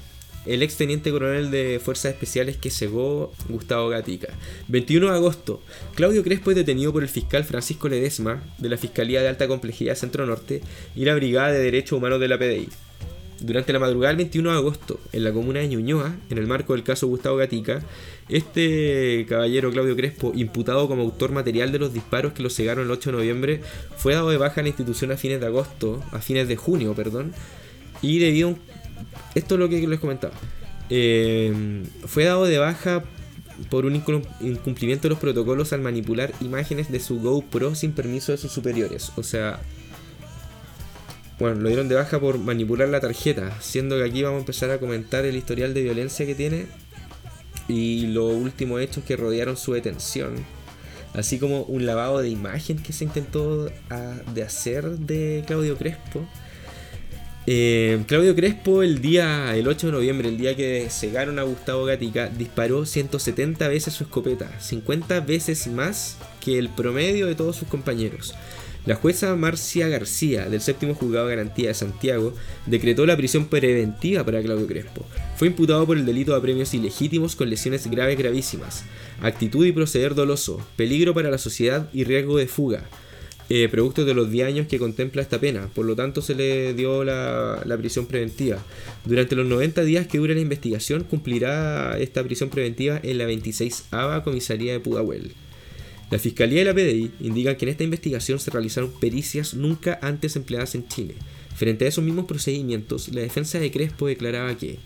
el 0.46 0.62
ex 0.62 0.76
teniente 0.76 1.10
coronel 1.10 1.50
de 1.50 1.80
Fuerzas 1.82 2.12
Especiales 2.12 2.56
que 2.56 2.70
cegó 2.70 3.32
Gustavo 3.48 3.88
Gatica. 3.88 4.28
21 4.68 5.10
de 5.10 5.14
agosto, 5.14 5.62
Claudio 5.94 6.22
Crespo 6.22 6.50
es 6.50 6.56
detenido 6.56 6.92
por 6.92 7.02
el 7.02 7.08
fiscal 7.08 7.44
Francisco 7.44 7.88
Ledesma 7.88 8.42
de 8.58 8.68
la 8.68 8.76
Fiscalía 8.76 9.20
de 9.20 9.28
Alta 9.28 9.48
Complejidad 9.48 9.96
Centro 9.96 10.26
Norte 10.26 10.62
y 10.96 11.04
la 11.04 11.14
Brigada 11.14 11.52
de 11.52 11.62
Derechos 11.62 11.98
Humanos 11.98 12.20
de 12.20 12.28
la 12.28 12.38
PDI. 12.38 12.68
Durante 13.40 13.72
la 13.72 13.78
madrugada 13.78 14.08
del 14.10 14.18
21 14.18 14.50
de 14.50 14.56
agosto, 14.56 15.00
en 15.12 15.24
la 15.24 15.32
comuna 15.32 15.60
de 15.60 15.68
Ñuñoa, 15.68 16.14
en 16.28 16.38
el 16.38 16.46
marco 16.46 16.74
del 16.74 16.82
caso 16.82 17.06
Gustavo 17.06 17.36
Gatica, 17.36 17.82
este 18.28 19.24
caballero 19.28 19.70
Claudio 19.70 19.96
Crespo, 19.96 20.32
imputado 20.34 20.86
como 20.88 21.02
autor 21.02 21.32
material 21.32 21.72
de 21.72 21.78
los 21.78 21.92
disparos 21.94 22.32
que 22.34 22.42
lo 22.42 22.50
cegaron 22.50 22.84
el 22.84 22.90
8 22.90 23.10
de 23.10 23.16
noviembre, 23.16 23.60
fue 23.96 24.14
dado 24.14 24.30
de 24.30 24.36
baja 24.36 24.60
en 24.60 24.66
la 24.66 24.68
institución 24.68 25.10
a 25.12 25.16
fines 25.16 25.40
de 25.40 25.46
agosto, 25.46 26.02
a 26.12 26.18
fines 26.20 26.48
de 26.48 26.56
junio, 26.56 26.94
perdón, 26.94 27.32
y 28.02 28.18
debido 28.18 28.48
a 28.48 28.50
un- 28.52 28.58
Esto 29.34 29.54
es 29.54 29.58
lo 29.60 29.68
que 29.68 29.86
les 29.86 30.00
comentaba. 30.00 30.34
Eh, 30.90 31.82
fue 32.06 32.24
dado 32.24 32.44
de 32.44 32.58
baja 32.58 33.04
por 33.70 33.86
un 33.86 33.94
incum- 33.94 34.26
incumplimiento 34.40 35.04
de 35.04 35.10
los 35.10 35.18
protocolos 35.18 35.72
al 35.72 35.80
manipular 35.80 36.32
imágenes 36.40 36.90
de 36.90 37.00
su 37.00 37.20
GoPro 37.20 37.74
sin 37.74 37.92
permiso 37.92 38.32
de 38.32 38.38
sus 38.38 38.52
superiores. 38.52 39.12
O 39.16 39.22
sea, 39.22 39.60
bueno, 41.40 41.62
lo 41.62 41.68
dieron 41.68 41.88
de 41.88 41.94
baja 41.94 42.20
por 42.20 42.38
manipular 42.38 42.88
la 42.88 43.00
tarjeta, 43.00 43.58
siendo 43.60 43.96
que 43.96 44.04
aquí 44.04 44.22
vamos 44.22 44.36
a 44.36 44.40
empezar 44.40 44.70
a 44.70 44.78
comentar 44.78 45.24
el 45.24 45.34
historial 45.34 45.72
de 45.72 45.82
violencia 45.82 46.26
que 46.26 46.34
tiene 46.34 46.66
y 47.66 48.08
los 48.08 48.34
últimos 48.34 48.82
hechos 48.82 49.04
que 49.04 49.16
rodearon 49.16 49.56
su 49.56 49.72
detención. 49.72 50.34
Así 51.14 51.38
como 51.38 51.62
un 51.62 51.86
lavado 51.86 52.20
de 52.20 52.28
imagen 52.28 52.78
que 52.78 52.92
se 52.92 53.04
intentó 53.04 53.70
ah, 53.88 54.16
de 54.34 54.42
hacer 54.42 54.84
de 54.84 55.42
Claudio 55.46 55.78
Crespo. 55.78 56.28
Eh, 57.46 58.04
Claudio 58.06 58.36
Crespo 58.36 58.82
el 58.82 59.00
día, 59.00 59.56
el 59.56 59.66
8 59.66 59.86
de 59.86 59.92
noviembre, 59.94 60.28
el 60.28 60.36
día 60.36 60.54
que 60.54 60.88
cegaron 60.90 61.38
a 61.38 61.42
Gustavo 61.42 61.86
Gatica, 61.86 62.28
disparó 62.28 62.84
170 62.84 63.66
veces 63.66 63.94
su 63.94 64.04
escopeta, 64.04 64.60
50 64.60 65.20
veces 65.20 65.66
más 65.68 66.18
que 66.40 66.58
el 66.58 66.68
promedio 66.68 67.26
de 67.26 67.34
todos 67.34 67.56
sus 67.56 67.66
compañeros. 67.66 68.34
La 68.86 68.94
jueza 68.94 69.36
Marcia 69.36 69.88
García, 69.88 70.48
del 70.48 70.62
séptimo 70.62 70.94
juzgado 70.94 71.26
de 71.26 71.36
garantía 71.36 71.68
de 71.68 71.74
Santiago, 71.74 72.32
decretó 72.66 73.04
la 73.04 73.16
prisión 73.16 73.46
preventiva 73.46 74.24
para 74.24 74.42
Claudio 74.42 74.66
Crespo. 74.66 75.04
Fue 75.36 75.48
imputado 75.48 75.86
por 75.86 75.98
el 75.98 76.06
delito 76.06 76.32
de 76.32 76.38
apremios 76.38 76.72
ilegítimos 76.72 77.36
con 77.36 77.50
lesiones 77.50 77.90
graves 77.90 78.16
gravísimas, 78.16 78.84
actitud 79.20 79.66
y 79.66 79.72
proceder 79.72 80.14
doloso, 80.14 80.66
peligro 80.76 81.12
para 81.12 81.30
la 81.30 81.38
sociedad 81.38 81.90
y 81.92 82.04
riesgo 82.04 82.38
de 82.38 82.46
fuga, 82.46 82.84
eh, 83.52 83.68
producto 83.68 84.04
de 84.04 84.14
los 84.14 84.30
10 84.30 84.46
años 84.46 84.66
que 84.68 84.78
contempla 84.78 85.20
esta 85.20 85.40
pena, 85.40 85.68
por 85.74 85.84
lo 85.84 85.96
tanto 85.96 86.22
se 86.22 86.36
le 86.36 86.72
dio 86.72 87.02
la, 87.02 87.76
prisión 87.78 88.06
preventiva. 88.06 88.64
Durante 89.04 89.34
los 89.34 89.44
90 89.44 89.82
días 89.82 90.06
que 90.06 90.18
dura 90.18 90.34
la 90.34 90.40
investigación 90.40 91.02
cumplirá 91.02 91.98
esta 91.98 92.22
prisión 92.22 92.48
preventiva 92.48 93.00
en 93.02 93.18
la 93.18 93.26
26ª 93.26 94.22
comisaría 94.22 94.72
de 94.72 94.80
Pudahuel. 94.80 95.32
La 96.10 96.18
Fiscalía 96.18 96.62
y 96.62 96.64
la 96.64 96.74
PDI 96.74 97.12
indican 97.20 97.54
que 97.54 97.64
en 97.66 97.68
esta 97.68 97.84
investigación 97.84 98.40
se 98.40 98.50
realizaron 98.50 98.90
pericias 98.90 99.54
nunca 99.54 99.98
antes 100.02 100.34
empleadas 100.34 100.74
en 100.74 100.88
Chile. 100.88 101.14
Frente 101.54 101.84
a 101.84 101.88
esos 101.88 102.02
mismos 102.02 102.24
procedimientos, 102.24 103.08
la 103.10 103.20
defensa 103.20 103.60
de 103.60 103.70
Crespo 103.70 104.08
declaraba 104.08 104.56
que, 104.56 104.78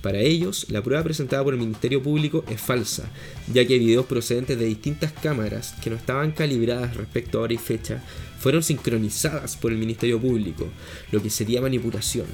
para 0.00 0.18
ellos, 0.18 0.66
la 0.70 0.82
prueba 0.82 1.04
presentada 1.04 1.44
por 1.44 1.54
el 1.54 1.60
Ministerio 1.60 2.02
Público 2.02 2.44
es 2.48 2.60
falsa, 2.60 3.08
ya 3.52 3.64
que 3.64 3.78
videos 3.78 4.06
procedentes 4.06 4.58
de 4.58 4.64
distintas 4.64 5.12
cámaras 5.12 5.76
que 5.80 5.90
no 5.90 5.94
estaban 5.94 6.32
calibradas 6.32 6.96
respecto 6.96 7.38
a 7.38 7.42
hora 7.42 7.54
y 7.54 7.58
fecha 7.58 8.02
fueron 8.40 8.64
sincronizadas 8.64 9.56
por 9.56 9.70
el 9.70 9.78
Ministerio 9.78 10.20
Público, 10.20 10.66
lo 11.12 11.22
que 11.22 11.30
sería 11.30 11.60
manipulación. 11.60 12.26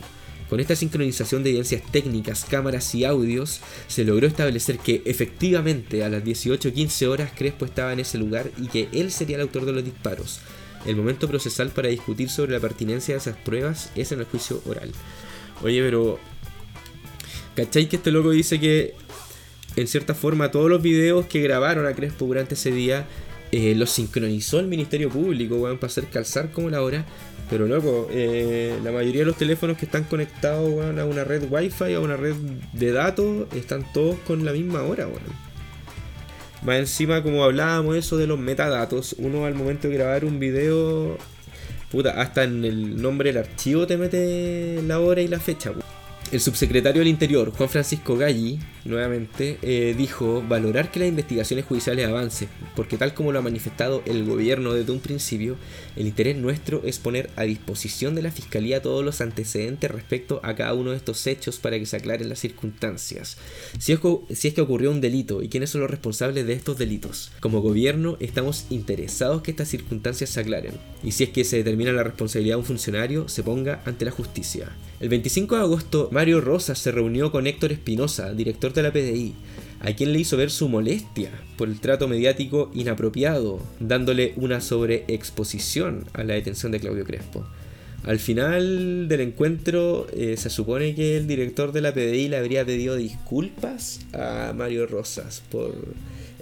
Con 0.48 0.60
esta 0.60 0.76
sincronización 0.76 1.42
de 1.42 1.50
evidencias 1.50 1.82
técnicas, 1.90 2.44
cámaras 2.44 2.94
y 2.94 3.04
audios, 3.04 3.60
se 3.86 4.04
logró 4.04 4.26
establecer 4.26 4.78
que 4.78 5.02
efectivamente 5.04 6.02
a 6.04 6.08
las 6.08 6.24
18.15 6.24 7.06
horas 7.06 7.32
Crespo 7.36 7.66
estaba 7.66 7.92
en 7.92 8.00
ese 8.00 8.18
lugar 8.18 8.50
y 8.56 8.68
que 8.68 8.88
él 8.92 9.12
sería 9.12 9.36
el 9.36 9.42
autor 9.42 9.66
de 9.66 9.72
los 9.72 9.84
disparos. 9.84 10.40
El 10.86 10.96
momento 10.96 11.28
procesal 11.28 11.70
para 11.70 11.88
discutir 11.88 12.30
sobre 12.30 12.52
la 12.52 12.60
pertinencia 12.60 13.14
de 13.14 13.18
esas 13.20 13.36
pruebas 13.36 13.90
es 13.94 14.12
en 14.12 14.20
el 14.20 14.24
juicio 14.24 14.62
oral. 14.64 14.90
Oye, 15.62 15.82
pero 15.82 16.18
¿Cachai 17.58 17.88
que 17.88 17.96
este 17.96 18.12
loco 18.12 18.30
dice 18.30 18.60
que 18.60 18.94
en 19.74 19.88
cierta 19.88 20.14
forma 20.14 20.52
todos 20.52 20.70
los 20.70 20.80
videos 20.80 21.26
que 21.26 21.40
grabaron 21.40 21.86
a 21.86 21.92
Crespo 21.92 22.24
durante 22.26 22.54
ese 22.54 22.70
día 22.70 23.04
eh, 23.50 23.74
los 23.74 23.90
sincronizó 23.90 24.60
el 24.60 24.68
Ministerio 24.68 25.10
Público, 25.10 25.56
weón, 25.56 25.78
para 25.78 25.90
hacer 25.90 26.06
calzar 26.06 26.52
como 26.52 26.70
la 26.70 26.82
hora? 26.82 27.04
Pero 27.50 27.66
loco, 27.66 28.08
eh, 28.10 28.78
la 28.84 28.92
mayoría 28.92 29.20
de 29.22 29.26
los 29.26 29.36
teléfonos 29.36 29.78
que 29.78 29.86
están 29.86 30.04
conectados 30.04 30.84
a 30.84 31.04
una 31.04 31.24
red 31.24 31.44
Wi-Fi, 31.50 31.94
a 31.94 32.00
una 32.00 32.16
red 32.16 32.34
de 32.74 32.92
datos, 32.92 33.46
están 33.54 33.90
todos 33.92 34.16
con 34.26 34.44
la 34.44 34.52
misma 34.52 34.82
hora, 34.82 35.06
weón. 35.06 35.48
Más 36.62 36.76
encima, 36.76 37.22
como 37.22 37.44
hablábamos 37.44 37.96
eso 37.96 38.16
de 38.16 38.26
los 38.26 38.38
metadatos, 38.38 39.14
uno 39.18 39.46
al 39.46 39.54
momento 39.54 39.88
de 39.88 39.94
grabar 39.94 40.24
un 40.24 40.38
video, 40.38 41.16
puta, 41.90 42.20
hasta 42.20 42.44
en 42.44 42.64
el 42.64 43.00
nombre 43.00 43.32
del 43.32 43.44
archivo 43.44 43.86
te 43.86 43.96
mete 43.96 44.82
la 44.82 45.00
hora 45.00 45.22
y 45.22 45.28
la 45.28 45.40
fecha, 45.40 45.70
weón. 45.70 45.97
El 46.30 46.40
subsecretario 46.40 47.00
del 47.00 47.08
Interior, 47.08 47.50
Juan 47.52 47.70
Francisco 47.70 48.14
Galli, 48.14 48.58
nuevamente, 48.84 49.56
eh, 49.62 49.94
dijo 49.96 50.44
valorar 50.46 50.90
que 50.90 50.98
las 50.98 51.08
investigaciones 51.08 51.64
judiciales 51.64 52.06
avancen, 52.06 52.50
porque 52.76 52.98
tal 52.98 53.14
como 53.14 53.32
lo 53.32 53.38
ha 53.38 53.42
manifestado 53.42 54.02
el 54.04 54.26
gobierno 54.26 54.74
desde 54.74 54.92
un 54.92 55.00
principio, 55.00 55.56
el 55.96 56.06
interés 56.06 56.36
nuestro 56.36 56.82
es 56.84 56.98
poner 56.98 57.30
a 57.36 57.44
disposición 57.44 58.14
de 58.14 58.20
la 58.20 58.30
Fiscalía 58.30 58.82
todos 58.82 59.02
los 59.02 59.22
antecedentes 59.22 59.90
respecto 59.90 60.40
a 60.42 60.54
cada 60.54 60.74
uno 60.74 60.90
de 60.90 60.98
estos 60.98 61.26
hechos 61.26 61.58
para 61.58 61.78
que 61.78 61.86
se 61.86 61.96
aclaren 61.96 62.28
las 62.28 62.40
circunstancias. 62.40 63.38
Si 63.78 63.92
es, 63.92 64.00
si 64.34 64.48
es 64.48 64.54
que 64.54 64.60
ocurrió 64.60 64.90
un 64.90 65.00
delito 65.00 65.42
y 65.42 65.48
quiénes 65.48 65.70
son 65.70 65.80
los 65.80 65.90
responsables 65.90 66.46
de 66.46 66.52
estos 66.52 66.76
delitos. 66.76 67.32
Como 67.40 67.62
gobierno 67.62 68.18
estamos 68.20 68.66
interesados 68.68 69.40
que 69.40 69.50
estas 69.50 69.68
circunstancias 69.68 70.28
se 70.28 70.40
aclaren, 70.40 70.74
y 71.02 71.12
si 71.12 71.24
es 71.24 71.30
que 71.30 71.44
se 71.44 71.56
determina 71.56 71.92
la 71.92 72.04
responsabilidad 72.04 72.56
de 72.56 72.60
un 72.60 72.66
funcionario, 72.66 73.30
se 73.30 73.42
ponga 73.42 73.80
ante 73.86 74.04
la 74.04 74.10
justicia. 74.10 74.76
El 75.00 75.08
25 75.08 75.54
de 75.54 75.62
agosto, 75.62 76.08
Mario 76.18 76.40
Rosas 76.40 76.80
se 76.80 76.90
reunió 76.90 77.30
con 77.30 77.46
Héctor 77.46 77.70
Espinosa, 77.70 78.32
director 78.32 78.72
de 78.72 78.82
la 78.82 78.92
PDI, 78.92 79.34
a 79.78 79.92
quien 79.92 80.12
le 80.12 80.18
hizo 80.18 80.36
ver 80.36 80.50
su 80.50 80.68
molestia 80.68 81.30
por 81.56 81.68
el 81.68 81.78
trato 81.78 82.08
mediático 82.08 82.72
inapropiado, 82.74 83.62
dándole 83.78 84.32
una 84.34 84.60
sobreexposición 84.60 86.06
a 86.14 86.24
la 86.24 86.34
detención 86.34 86.72
de 86.72 86.80
Claudio 86.80 87.04
Crespo. 87.04 87.46
Al 88.02 88.18
final 88.18 89.06
del 89.06 89.20
encuentro, 89.20 90.08
eh, 90.12 90.36
se 90.36 90.50
supone 90.50 90.96
que 90.96 91.16
el 91.18 91.28
director 91.28 91.70
de 91.70 91.82
la 91.82 91.94
PDI 91.94 92.26
le 92.26 92.38
habría 92.38 92.66
pedido 92.66 92.96
disculpas 92.96 94.00
a 94.12 94.52
Mario 94.56 94.88
Rosas 94.88 95.44
por 95.52 95.72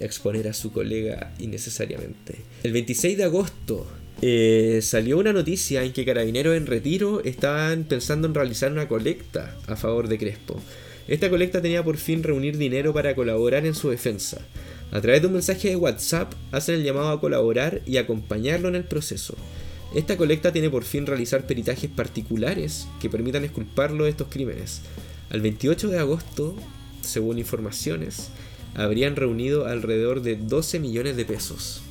exponer 0.00 0.48
a 0.48 0.54
su 0.54 0.72
colega 0.72 1.34
innecesariamente. 1.38 2.36
El 2.62 2.72
26 2.72 3.18
de 3.18 3.24
agosto, 3.24 3.86
eh, 4.22 4.80
salió 4.82 5.18
una 5.18 5.32
noticia 5.32 5.82
en 5.82 5.92
que 5.92 6.04
carabineros 6.04 6.56
en 6.56 6.66
retiro 6.66 7.22
estaban 7.22 7.84
pensando 7.84 8.26
en 8.26 8.34
realizar 8.34 8.72
una 8.72 8.88
colecta 8.88 9.56
a 9.66 9.76
favor 9.76 10.08
de 10.08 10.18
Crespo. 10.18 10.60
Esta 11.06 11.30
colecta 11.30 11.62
tenía 11.62 11.84
por 11.84 11.98
fin 11.98 12.22
reunir 12.22 12.56
dinero 12.56 12.92
para 12.92 13.14
colaborar 13.14 13.66
en 13.66 13.74
su 13.74 13.90
defensa. 13.90 14.40
A 14.90 15.00
través 15.00 15.20
de 15.20 15.26
un 15.28 15.34
mensaje 15.34 15.68
de 15.68 15.76
WhatsApp 15.76 16.32
hacen 16.52 16.76
el 16.76 16.84
llamado 16.84 17.10
a 17.10 17.20
colaborar 17.20 17.82
y 17.86 17.98
acompañarlo 17.98 18.68
en 18.68 18.76
el 18.76 18.84
proceso. 18.84 19.36
Esta 19.94 20.16
colecta 20.16 20.52
tiene 20.52 20.70
por 20.70 20.84
fin 20.84 21.06
realizar 21.06 21.46
peritajes 21.46 21.90
particulares 21.90 22.88
que 23.00 23.10
permitan 23.10 23.44
exculparlo 23.44 24.04
de 24.04 24.10
estos 24.10 24.28
crímenes. 24.28 24.82
Al 25.30 25.40
28 25.40 25.88
de 25.88 25.98
agosto, 25.98 26.56
según 27.02 27.38
informaciones, 27.38 28.28
habrían 28.74 29.16
reunido 29.16 29.66
alrededor 29.66 30.22
de 30.22 30.36
12 30.36 30.80
millones 30.80 31.16
de 31.16 31.24
pesos. 31.24 31.82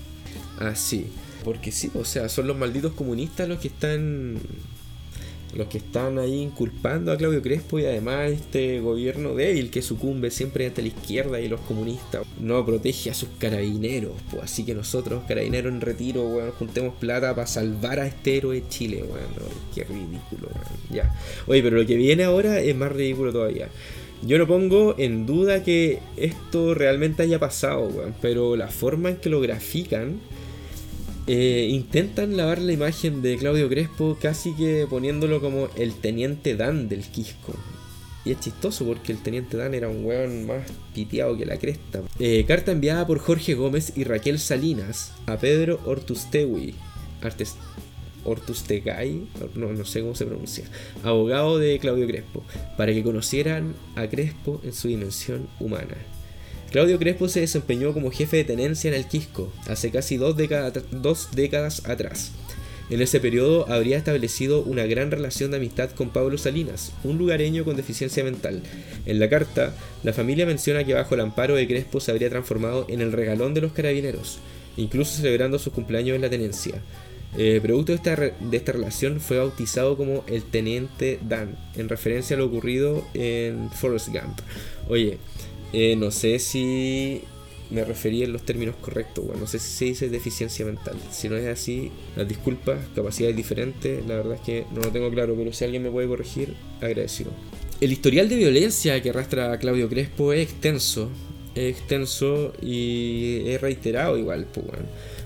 Así. 0.59 1.07
Porque 1.45 1.71
sí, 1.71 1.91
o 1.93 2.03
sea, 2.03 2.27
son 2.27 2.47
los 2.47 2.57
malditos 2.57 2.93
comunistas 2.93 3.47
los 3.47 3.59
que 3.59 3.67
están. 3.67 4.39
Los 5.53 5.67
que 5.67 5.77
están 5.77 6.19
ahí 6.19 6.41
inculpando 6.41 7.13
a 7.13 7.17
Claudio 7.17 7.41
Crespo 7.41 7.79
y 7.79 7.85
además 7.85 8.31
este 8.31 8.81
gobierno 8.81 9.35
débil 9.35 9.69
que 9.69 9.81
sucumbe 9.81 10.29
siempre 10.29 10.65
ante 10.65 10.81
la 10.81 10.89
izquierda 10.89 11.39
y 11.39 11.47
los 11.47 11.61
comunistas. 11.61 12.25
No 12.41 12.65
protege 12.65 13.11
a 13.11 13.13
sus 13.13 13.29
carabineros, 13.37 14.11
pues 14.31 14.43
así 14.43 14.65
que 14.65 14.73
nosotros, 14.73 15.23
carabineros 15.25 15.71
en 15.71 15.79
retiro, 15.79 16.27
weón, 16.27 16.51
juntemos 16.51 16.95
plata 16.95 17.33
para 17.33 17.47
salvar 17.47 18.01
a 18.01 18.07
este 18.07 18.35
héroe 18.35 18.59
de 18.59 18.67
Chile, 18.67 19.03
weón. 19.03 19.29
No, 19.37 19.45
qué 19.73 19.85
ridículo, 19.85 20.49
weón. 20.53 20.79
Ya. 20.91 21.15
Oye, 21.47 21.63
pero 21.63 21.77
lo 21.77 21.85
que 21.85 21.95
viene 21.95 22.25
ahora 22.25 22.59
es 22.59 22.75
más 22.75 22.91
ridículo 22.91 23.31
todavía. 23.31 23.69
Yo 24.23 24.37
no 24.37 24.47
pongo 24.47 24.95
en 24.97 25.25
duda 25.25 25.63
que 25.63 25.99
esto 26.17 26.73
realmente 26.73 27.23
haya 27.23 27.39
pasado, 27.39 27.87
weón, 27.87 28.13
pero 28.21 28.57
la 28.57 28.67
forma 28.67 29.09
en 29.09 29.17
que 29.17 29.29
lo 29.29 29.39
grafican 29.39 30.19
eh, 31.27 31.67
intentan 31.71 32.37
lavar 32.37 32.59
la 32.59 32.71
imagen 32.71 33.21
de 33.21 33.37
Claudio 33.37 33.67
Crespo 33.69 34.17
casi 34.21 34.53
que 34.53 34.85
poniéndolo 34.89 35.41
como 35.41 35.69
el 35.75 35.93
teniente 35.95 36.55
Dan 36.55 36.87
del 36.87 37.01
Quisco. 37.01 37.53
Y 38.23 38.31
es 38.31 38.39
chistoso 38.39 38.85
porque 38.85 39.11
el 39.11 39.21
teniente 39.21 39.57
Dan 39.57 39.73
era 39.73 39.87
un 39.87 40.03
weón 40.03 40.47
más 40.47 40.63
piteado 40.93 41.37
que 41.37 41.45
la 41.45 41.57
cresta. 41.57 42.01
Eh, 42.19 42.45
carta 42.47 42.71
enviada 42.71 43.05
por 43.05 43.19
Jorge 43.19 43.53
Gómez 43.53 43.93
y 43.95 44.03
Raquel 44.03 44.39
Salinas 44.39 45.13
a 45.27 45.37
Pedro 45.37 45.79
Ortustewi. 45.85 46.73
Artes. 47.21 47.55
No, 49.53 49.71
no 49.71 49.85
sé 49.85 50.01
cómo 50.01 50.15
se 50.15 50.25
pronuncia, 50.25 50.65
abogado 51.03 51.59
de 51.59 51.77
Claudio 51.77 52.07
Crespo, 52.07 52.43
para 52.75 52.91
que 52.91 53.03
conocieran 53.03 53.75
a 53.95 54.07
Crespo 54.07 54.61
en 54.63 54.73
su 54.73 54.87
dimensión 54.87 55.47
humana. 55.59 55.95
Claudio 56.71 56.99
Crespo 56.99 57.29
se 57.29 57.41
desempeñó 57.41 57.93
como 57.93 58.11
jefe 58.11 58.37
de 58.37 58.43
tenencia 58.43 58.89
en 58.89 58.95
el 58.95 59.07
Quisco 59.07 59.51
hace 59.67 59.91
casi 59.91 60.17
dos 60.17 60.35
décadas, 60.35 60.73
dos 60.91 61.29
décadas 61.33 61.85
atrás. 61.85 62.31
En 62.89 63.01
ese 63.01 63.19
periodo 63.19 63.67
habría 63.71 63.97
establecido 63.97 64.61
una 64.61 64.85
gran 64.85 65.09
relación 65.09 65.49
de 65.49 65.57
amistad 65.57 65.89
con 65.89 66.09
Pablo 66.09 66.37
Salinas, 66.37 66.91
un 67.03 67.17
lugareño 67.17 67.65
con 67.65 67.75
deficiencia 67.75 68.23
mental. 68.23 68.61
En 69.07 69.19
la 69.19 69.27
carta, 69.27 69.73
la 70.03 70.13
familia 70.13 70.45
menciona 70.45 70.83
que 70.83 70.93
bajo 70.93 71.15
el 71.15 71.21
amparo 71.21 71.55
de 71.55 71.67
Crespo 71.67 71.99
se 71.99 72.11
habría 72.11 72.29
transformado 72.29 72.85
en 72.87 73.01
el 73.01 73.11
regalón 73.11 73.55
de 73.55 73.61
los 73.61 73.71
carabineros, 73.71 74.37
incluso 74.77 75.17
celebrando 75.17 75.57
sus 75.57 75.73
cumpleaños 75.73 76.15
en 76.15 76.21
la 76.21 76.29
tenencia. 76.29 76.75
Eh, 77.37 77.59
producto 77.61 77.91
de 77.91 77.97
esta, 77.97 78.15
de 78.15 78.57
esta 78.57 78.71
relación 78.71 79.19
fue 79.19 79.39
bautizado 79.39 79.97
como 79.97 80.23
el 80.27 80.43
Teniente 80.43 81.19
Dan, 81.27 81.57
en 81.75 81.89
referencia 81.89 82.35
a 82.35 82.39
lo 82.39 82.45
ocurrido 82.45 83.03
en 83.15 83.71
Forrest 83.71 84.09
Gump. 84.09 84.39
Oye, 84.87 85.17
eh, 85.77 85.97
no 85.97 86.09
sé 86.09 86.39
si 86.39 87.21
me 87.69 87.83
referí 87.83 88.23
en 88.23 88.31
los 88.31 88.43
términos 88.43 88.75
correctos, 88.79 89.25
weón. 89.25 89.41
no 89.41 89.45
sé 89.45 89.59
si 89.59 89.75
se 89.75 89.85
dice 89.85 90.09
deficiencia 90.09 90.65
mental. 90.65 90.95
Si 91.11 91.27
no 91.27 91.35
es 91.35 91.47
así, 91.47 91.91
las 92.15 92.25
disculpas, 92.25 92.79
capacidades 92.95 93.35
diferentes, 93.35 94.05
la 94.07 94.15
verdad 94.15 94.35
es 94.35 94.41
que 94.41 94.65
no 94.73 94.79
lo 94.79 94.91
tengo 94.93 95.11
claro, 95.11 95.35
pero 95.35 95.51
si 95.51 95.65
alguien 95.65 95.83
me 95.83 95.91
puede 95.91 96.07
corregir, 96.07 96.53
agradecido. 96.79 97.31
El 97.81 97.91
historial 97.91 98.29
de 98.29 98.37
violencia 98.37 99.01
que 99.01 99.09
arrastra 99.09 99.51
a 99.51 99.59
Claudio 99.59 99.89
Crespo 99.89 100.31
es 100.31 100.43
extenso, 100.43 101.09
es 101.55 101.77
extenso 101.77 102.53
y 102.61 103.41
es 103.47 103.59
reiterado 103.59 104.17
igual, 104.17 104.47
pues, 104.53 104.65
weón. 104.67 104.85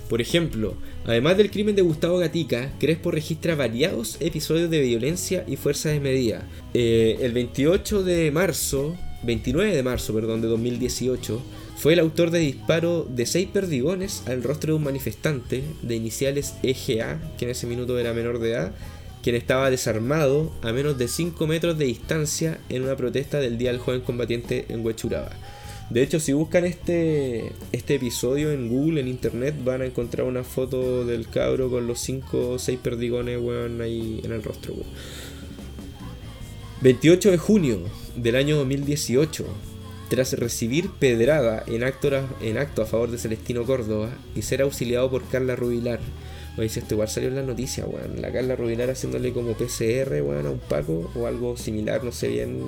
Por 0.09 0.19
ejemplo, 0.19 0.73
además 1.05 1.37
del 1.37 1.51
crimen 1.51 1.75
de 1.75 1.83
Gustavo 1.83 2.17
Gatica, 2.17 2.73
Crespo 2.79 3.11
registra 3.11 3.53
variados 3.53 4.17
episodios 4.19 4.71
de 4.71 4.81
violencia 4.81 5.45
y 5.47 5.57
fuerza 5.57 5.89
desmedida. 5.89 6.47
Eh, 6.73 7.17
el 7.21 7.33
28 7.33 8.01
de 8.01 8.31
marzo, 8.31 8.97
29 9.23 9.75
de 9.75 9.83
marzo, 9.83 10.13
perdón, 10.13 10.41
de 10.41 10.47
2018, 10.47 11.41
fue 11.77 11.93
el 11.93 11.99
autor 11.99 12.31
de 12.31 12.39
disparo 12.39 13.05
de 13.09 13.25
seis 13.25 13.47
perdigones 13.47 14.23
al 14.27 14.43
rostro 14.43 14.73
de 14.73 14.77
un 14.77 14.83
manifestante 14.83 15.63
de 15.81 15.95
iniciales 15.95 16.55
EGA, 16.63 17.19
que 17.37 17.45
en 17.45 17.51
ese 17.51 17.67
minuto 17.67 17.97
era 17.99 18.13
menor 18.13 18.39
de 18.39 18.51
edad, 18.51 18.71
quien 19.21 19.35
estaba 19.35 19.69
desarmado 19.69 20.51
a 20.61 20.71
menos 20.71 20.97
de 20.97 21.07
5 21.07 21.45
metros 21.47 21.77
de 21.77 21.85
distancia 21.85 22.59
en 22.69 22.83
una 22.83 22.95
protesta 22.95 23.39
del 23.39 23.57
Día 23.57 23.71
del 23.71 23.79
Joven 23.79 24.01
Combatiente 24.01 24.65
en 24.69 24.85
Huechuraba. 24.85 25.31
De 25.89 26.03
hecho, 26.03 26.19
si 26.19 26.33
buscan 26.33 26.65
este, 26.65 27.51
este 27.71 27.95
episodio 27.95 28.51
en 28.51 28.69
Google, 28.69 29.01
en 29.01 29.07
internet, 29.07 29.55
van 29.63 29.81
a 29.81 29.85
encontrar 29.85 30.27
una 30.27 30.43
foto 30.43 31.03
del 31.03 31.27
cabro 31.27 31.69
con 31.69 31.87
los 31.87 31.99
5 31.99 32.51
o 32.51 32.59
6 32.59 32.79
perdigones, 32.81 33.39
ahí 33.81 34.21
en 34.23 34.31
el 34.31 34.43
rostro, 34.43 34.73
weón. 34.73 34.87
28 36.81 37.31
de 37.31 37.37
junio 37.37 37.79
del 38.21 38.35
año 38.35 38.57
2018, 38.57 39.45
tras 40.09 40.33
recibir 40.33 40.89
pedrada 40.89 41.63
en 41.67 41.83
acto, 41.83 42.81
a 42.81 42.85
favor 42.85 43.11
de 43.11 43.17
Celestino 43.17 43.63
Córdoba 43.63 44.09
y 44.35 44.41
ser 44.41 44.61
auxiliado 44.61 45.09
por 45.09 45.25
Carla 45.29 45.55
Rubilar. 45.55 45.99
Oye, 46.57 46.67
si 46.67 46.81
igual 46.89 47.07
salió 47.07 47.29
en 47.29 47.35
la 47.35 47.43
noticia, 47.43 47.85
weón. 47.85 48.21
La 48.21 48.31
Carla 48.31 48.55
Rubilar 48.55 48.89
haciéndole 48.89 49.31
como 49.31 49.53
PCR, 49.53 50.21
weón, 50.21 50.47
a 50.47 50.49
un 50.49 50.59
Paco 50.59 51.09
o 51.15 51.27
algo 51.27 51.55
similar, 51.55 52.03
no 52.03 52.11
sé 52.11 52.27
bien 52.27 52.63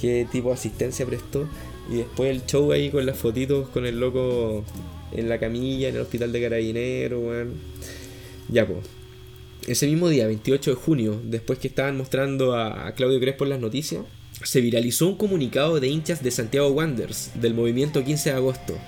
qué 0.00 0.26
tipo 0.30 0.48
de 0.48 0.54
asistencia 0.54 1.06
prestó. 1.06 1.46
Y 1.88 1.98
después 1.98 2.30
el 2.30 2.44
show 2.46 2.72
ahí 2.72 2.90
con 2.90 3.06
las 3.06 3.18
fotitos 3.18 3.68
con 3.68 3.86
el 3.86 4.00
loco 4.00 4.64
en 5.12 5.28
la 5.28 5.38
camilla, 5.38 5.88
en 5.88 5.96
el 5.96 6.00
hospital 6.00 6.32
de 6.32 6.42
carabineros, 6.42 7.22
weón. 7.22 7.54
Ya, 8.48 8.66
pues. 8.66 8.78
Ese 9.68 9.86
mismo 9.86 10.08
día, 10.08 10.26
28 10.26 10.70
de 10.70 10.76
junio, 10.76 11.20
después 11.22 11.58
que 11.58 11.68
estaban 11.68 11.96
mostrando 11.96 12.54
a 12.54 12.88
a 12.88 12.94
Claudio 12.94 13.20
Crespo 13.20 13.44
en 13.44 13.50
las 13.50 13.60
noticias, 13.60 14.02
se 14.42 14.60
viralizó 14.60 15.08
un 15.08 15.16
comunicado 15.16 15.80
de 15.80 15.88
hinchas 15.88 16.22
de 16.22 16.30
Santiago 16.30 16.68
Wanderers 16.68 17.30
del 17.34 17.54
movimiento 17.54 18.04
15 18.04 18.30
de 18.30 18.36
agosto, 18.36 18.78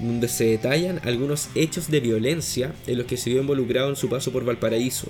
donde 0.00 0.28
se 0.28 0.44
detallan 0.44 1.00
algunos 1.04 1.48
hechos 1.54 1.90
de 1.90 2.00
violencia 2.00 2.72
en 2.86 2.98
los 2.98 3.06
que 3.06 3.16
se 3.16 3.30
vio 3.30 3.40
involucrado 3.40 3.88
en 3.88 3.96
su 3.96 4.08
paso 4.08 4.32
por 4.32 4.44
Valparaíso, 4.44 5.08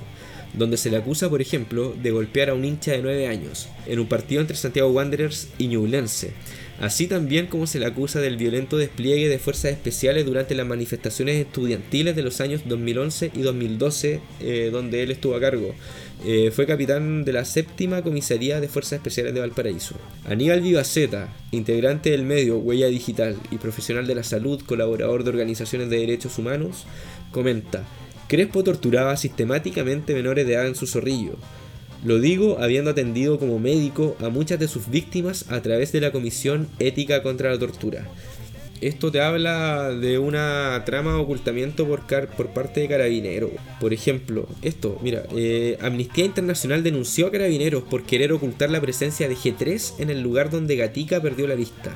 donde 0.55 0.77
se 0.77 0.91
le 0.91 0.97
acusa, 0.97 1.29
por 1.29 1.43
ejemplo, 1.43 1.95
de 2.01 2.11
golpear 2.11 2.51
a 2.51 2.55
un 2.55 2.65
hincha 2.65 2.93
de 2.93 3.03
9 3.03 3.29
años 3.29 3.69
en 3.87 3.99
un 3.99 4.07
partido 4.07 4.41
entre 4.41 4.57
Santiago 4.57 4.91
Wanderers 4.91 5.49
y 5.59 5.66
Ñublense, 5.69 6.33
así 6.81 7.07
también 7.07 7.47
como 7.47 7.66
se 7.66 7.79
le 7.79 7.87
acusa 7.87 8.20
del 8.20 8.37
violento 8.37 8.79
despliegue 8.79 9.29
de 9.29 9.39
fuerzas 9.39 9.73
especiales 9.73 10.25
durante 10.25 10.55
las 10.55 10.66
manifestaciones 10.66 11.37
estudiantiles 11.37 12.16
de 12.16 12.23
los 12.23 12.41
años 12.41 12.62
2011 12.66 13.33
y 13.35 13.43
2012, 13.43 14.20
eh, 14.41 14.70
donde 14.73 15.03
él 15.03 15.11
estuvo 15.11 15.35
a 15.35 15.41
cargo. 15.41 15.75
Eh, 16.24 16.51
fue 16.51 16.66
capitán 16.66 17.24
de 17.24 17.32
la 17.32 17.45
séptima 17.45 18.03
comisaría 18.03 18.61
de 18.61 18.69
Fuerzas 18.69 18.95
Especiales 18.95 19.35
de 19.35 19.40
Valparaíso. 19.40 19.95
Aníbal 20.28 20.61
Vivaceta, 20.61 21.28
integrante 21.53 22.11
del 22.11 22.24
medio 22.24 22.59
Huella 22.59 22.89
Digital 22.89 23.36
y 23.53 23.59
profesional 23.59 24.07
de 24.07 24.16
la 24.16 24.24
salud, 24.24 24.61
colaborador 24.66 25.23
de 25.23 25.31
organizaciones 25.31 25.90
de 25.90 25.99
derechos 25.99 26.36
humanos, 26.39 26.86
comenta: 27.31 27.85
Crespo 28.27 28.65
torturaba 28.65 29.16
sistemáticamente 29.16 30.12
menores 30.12 30.47
de 30.47 30.55
edad 30.55 30.66
en 30.66 30.74
su 30.74 30.89
zorrillo. 30.89 31.36
Lo 32.05 32.20
digo 32.20 32.59
habiendo 32.61 32.90
atendido 32.90 33.39
como 33.39 33.61
médico 33.61 34.16
a 34.20 34.28
muchas 34.28 34.59
de 34.59 34.69
sus 34.69 34.90
víctimas 34.90 35.51
a 35.51 35.62
través 35.62 35.93
de 35.93 36.01
la 36.01 36.12
Comisión 36.12 36.69
Ética 36.81 37.23
contra 37.23 37.51
la 37.51 37.59
Tortura. 37.59 38.09
Esto 38.81 39.11
te 39.11 39.21
habla 39.21 39.91
de 39.91 40.19
una 40.19 40.83
trama 40.87 41.13
de 41.15 41.19
ocultamiento 41.19 41.85
por, 41.89 42.07
car- 42.07 42.29
por 42.37 42.49
parte 42.51 42.79
de 42.81 42.87
Carabineros. 42.89 43.51
Por 43.81 43.93
ejemplo, 43.93 44.47
esto, 44.63 45.01
mira, 45.03 45.25
eh, 45.35 45.77
Amnistía 45.81 46.25
Internacional 46.25 46.85
denunció 46.85 47.27
a 47.27 47.33
Carabineros 47.33 47.83
por 47.83 48.05
querer 48.05 48.33
ocultar 48.33 48.71
la 48.71 48.81
presencia 48.81 49.29
de 49.29 49.35
G3 49.37 49.95
en 49.99 50.11
el 50.11 50.21
lugar 50.23 50.51
donde 50.51 50.77
Gatica 50.77 51.21
perdió 51.21 51.49
la 51.49 51.57
vista. 51.57 51.91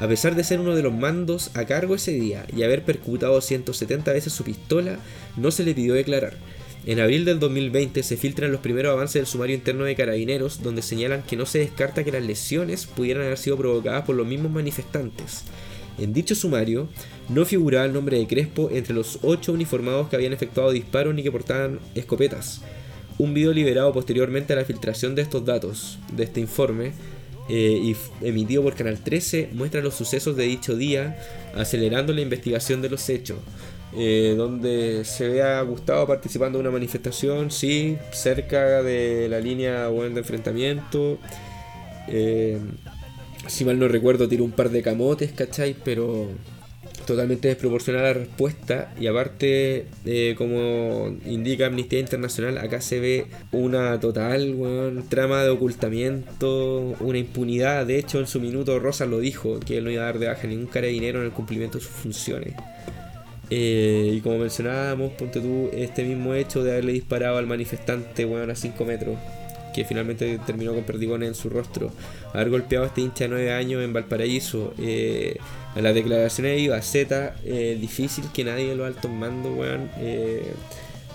A 0.00 0.08
pesar 0.08 0.34
de 0.34 0.42
ser 0.42 0.58
uno 0.58 0.74
de 0.74 0.82
los 0.82 0.92
mandos 0.92 1.52
a 1.54 1.64
cargo 1.64 1.94
ese 1.94 2.10
día 2.12 2.44
y 2.54 2.64
haber 2.64 2.82
percutado 2.82 3.40
170 3.40 4.12
veces 4.12 4.32
su 4.32 4.42
pistola, 4.42 4.98
no 5.36 5.52
se 5.52 5.62
le 5.62 5.74
pidió 5.74 5.94
declarar. 5.94 6.34
En 6.86 6.98
abril 7.00 7.24
del 7.24 7.38
2020 7.38 8.02
se 8.02 8.16
filtran 8.16 8.50
los 8.52 8.60
primeros 8.60 8.92
avances 8.92 9.14
del 9.14 9.26
sumario 9.26 9.54
interno 9.56 9.84
de 9.84 9.94
carabineros, 9.94 10.62
donde 10.62 10.82
señalan 10.82 11.22
que 11.22 11.36
no 11.36 11.46
se 11.46 11.60
descarta 11.60 12.04
que 12.04 12.12
las 12.12 12.24
lesiones 12.24 12.86
pudieran 12.86 13.24
haber 13.24 13.38
sido 13.38 13.56
provocadas 13.56 14.04
por 14.04 14.16
los 14.16 14.26
mismos 14.26 14.52
manifestantes. 14.52 15.44
En 15.98 16.12
dicho 16.12 16.34
sumario, 16.34 16.88
no 17.28 17.44
figuraba 17.44 17.86
el 17.86 17.92
nombre 17.92 18.18
de 18.18 18.26
Crespo 18.26 18.68
entre 18.72 18.94
los 18.94 19.18
ocho 19.22 19.52
uniformados 19.52 20.08
que 20.08 20.16
habían 20.16 20.32
efectuado 20.32 20.70
disparos 20.70 21.14
ni 21.14 21.22
que 21.22 21.32
portaban 21.32 21.80
escopetas. 21.94 22.62
Un 23.18 23.32
video 23.32 23.52
liberado 23.52 23.92
posteriormente 23.92 24.52
a 24.52 24.56
la 24.56 24.64
filtración 24.64 25.14
de 25.14 25.22
estos 25.22 25.44
datos, 25.44 25.98
de 26.12 26.24
este 26.24 26.40
informe, 26.40 26.92
eh, 27.48 27.80
y 27.80 27.96
emitido 28.26 28.62
por 28.62 28.74
Canal 28.74 28.98
13, 29.02 29.50
muestra 29.52 29.80
los 29.80 29.94
sucesos 29.94 30.36
de 30.36 30.44
dicho 30.44 30.76
día, 30.76 31.18
acelerando 31.54 32.12
la 32.12 32.20
investigación 32.20 32.82
de 32.82 32.90
los 32.90 33.08
hechos. 33.08 33.38
eh, 33.98 34.34
donde 34.36 35.04
se 35.06 35.28
ve 35.28 35.42
a 35.42 35.62
Gustavo 35.62 36.06
participando 36.06 36.58
en 36.58 36.66
una 36.66 36.72
manifestación, 36.72 37.50
sí, 37.50 37.96
cerca 38.12 38.82
de 38.82 39.26
la 39.30 39.40
línea 39.40 39.88
de 39.88 40.18
enfrentamiento. 40.18 41.18
Eh, 42.08 42.58
si 43.48 43.64
mal 43.64 43.78
no 43.78 43.88
recuerdo, 43.88 44.28
tiró 44.28 44.44
un 44.44 44.52
par 44.52 44.70
de 44.70 44.82
camotes, 44.82 45.32
¿cachai? 45.32 45.76
Pero 45.84 46.28
totalmente 47.06 47.48
desproporcionada 47.48 48.08
la 48.08 48.12
respuesta. 48.14 48.92
Y 49.00 49.06
aparte, 49.06 49.86
eh, 50.04 50.34
como 50.36 51.16
indica 51.24 51.66
Amnistía 51.66 52.00
Internacional, 52.00 52.58
acá 52.58 52.80
se 52.80 53.00
ve 53.00 53.26
una 53.52 53.98
total 54.00 54.54
trama 55.08 55.42
de 55.42 55.50
ocultamiento, 55.50 56.94
una 57.00 57.18
impunidad. 57.18 57.86
De 57.86 57.98
hecho, 57.98 58.18
en 58.18 58.26
su 58.26 58.40
minuto 58.40 58.78
Rosa 58.78 59.06
lo 59.06 59.20
dijo, 59.20 59.60
que 59.60 59.78
él 59.78 59.84
no 59.84 59.90
iba 59.90 60.02
a 60.02 60.06
dar 60.06 60.18
de 60.18 60.28
baja 60.28 60.46
ningún 60.46 60.66
carabinero 60.66 61.20
en 61.20 61.26
el 61.26 61.32
cumplimiento 61.32 61.78
de 61.78 61.84
sus 61.84 61.92
funciones. 61.92 62.54
Eh, 63.48 64.12
y 64.14 64.20
como 64.20 64.38
mencionábamos, 64.38 65.12
ponte 65.12 65.40
tú 65.40 65.70
este 65.72 66.02
mismo 66.02 66.34
hecho 66.34 66.64
de 66.64 66.72
haberle 66.72 66.92
disparado 66.92 67.38
al 67.38 67.46
manifestante 67.46 68.24
a 68.24 68.54
5 68.54 68.84
metros, 68.84 69.16
que 69.76 69.84
finalmente 69.84 70.40
terminó 70.46 70.72
con 70.72 70.84
perdigones 70.84 71.28
en 71.28 71.34
su 71.34 71.50
rostro, 71.50 71.92
haber 72.32 72.48
golpeado 72.48 72.86
a 72.86 72.88
este 72.88 73.02
hincha 73.02 73.24
de 73.24 73.28
9 73.28 73.52
años 73.52 73.84
en 73.84 73.92
Valparaíso, 73.92 74.72
eh, 74.78 75.36
a 75.74 75.82
las 75.82 75.94
declaraciones 75.94 76.56
de 76.56 76.60
Ibaceta, 76.60 77.36
eh, 77.44 77.76
difícil 77.78 78.24
que 78.32 78.42
nadie 78.42 78.70
de 78.70 78.74
los 78.74 78.86
altos 78.86 79.10
mandos 79.10 79.54
weón, 79.54 79.90
eh, 79.98 80.50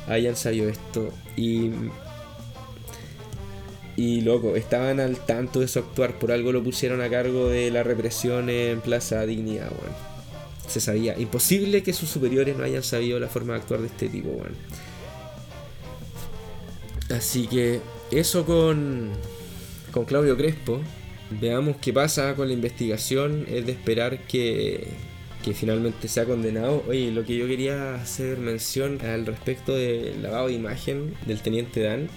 hayan 0.07 0.35
sabido 0.35 0.69
esto. 0.69 1.11
Y, 1.35 1.71
y 3.97 4.21
loco, 4.21 4.55
estaban 4.55 4.99
al 4.99 5.17
tanto 5.25 5.59
de 5.59 5.67
su 5.67 5.79
actuar, 5.79 6.19
por 6.19 6.31
algo 6.31 6.51
lo 6.51 6.63
pusieron 6.63 7.01
a 7.01 7.09
cargo 7.09 7.49
de 7.49 7.71
la 7.71 7.81
represión 7.81 8.51
en 8.51 8.79
Plaza 8.79 9.25
Dignidad, 9.25 9.71
weón 9.71 10.11
se 10.67 10.79
sabía. 10.79 11.19
Imposible 11.19 11.83
que 11.83 11.91
sus 11.91 12.09
superiores 12.09 12.55
no 12.55 12.63
hayan 12.63 12.83
sabido 12.83 13.19
la 13.19 13.27
forma 13.27 13.53
de 13.53 13.59
actuar 13.59 13.81
de 13.81 13.87
este 13.87 14.07
tipo, 14.07 14.29
weón. 14.29 14.55
Así 17.09 17.47
que 17.47 17.81
eso 18.11 18.45
con, 18.45 19.11
con 19.91 20.05
Claudio 20.05 20.37
Crespo. 20.37 20.81
Veamos 21.39 21.77
qué 21.77 21.93
pasa 21.93 22.35
con 22.35 22.47
la 22.47 22.53
investigación. 22.53 23.45
Es 23.49 23.65
de 23.65 23.71
esperar 23.71 24.19
que, 24.27 24.87
que 25.43 25.53
finalmente 25.53 26.07
se 26.07 26.19
ha 26.21 26.25
condenado. 26.25 26.83
Oye, 26.87 27.11
lo 27.11 27.23
que 27.23 27.37
yo 27.37 27.47
quería 27.47 27.95
hacer 27.95 28.37
mención 28.37 28.99
al 29.01 29.25
respecto 29.25 29.75
del 29.75 30.21
lavado 30.21 30.47
de 30.47 30.53
imagen 30.53 31.13
del 31.25 31.41
teniente 31.41 31.81
Dan 31.81 32.09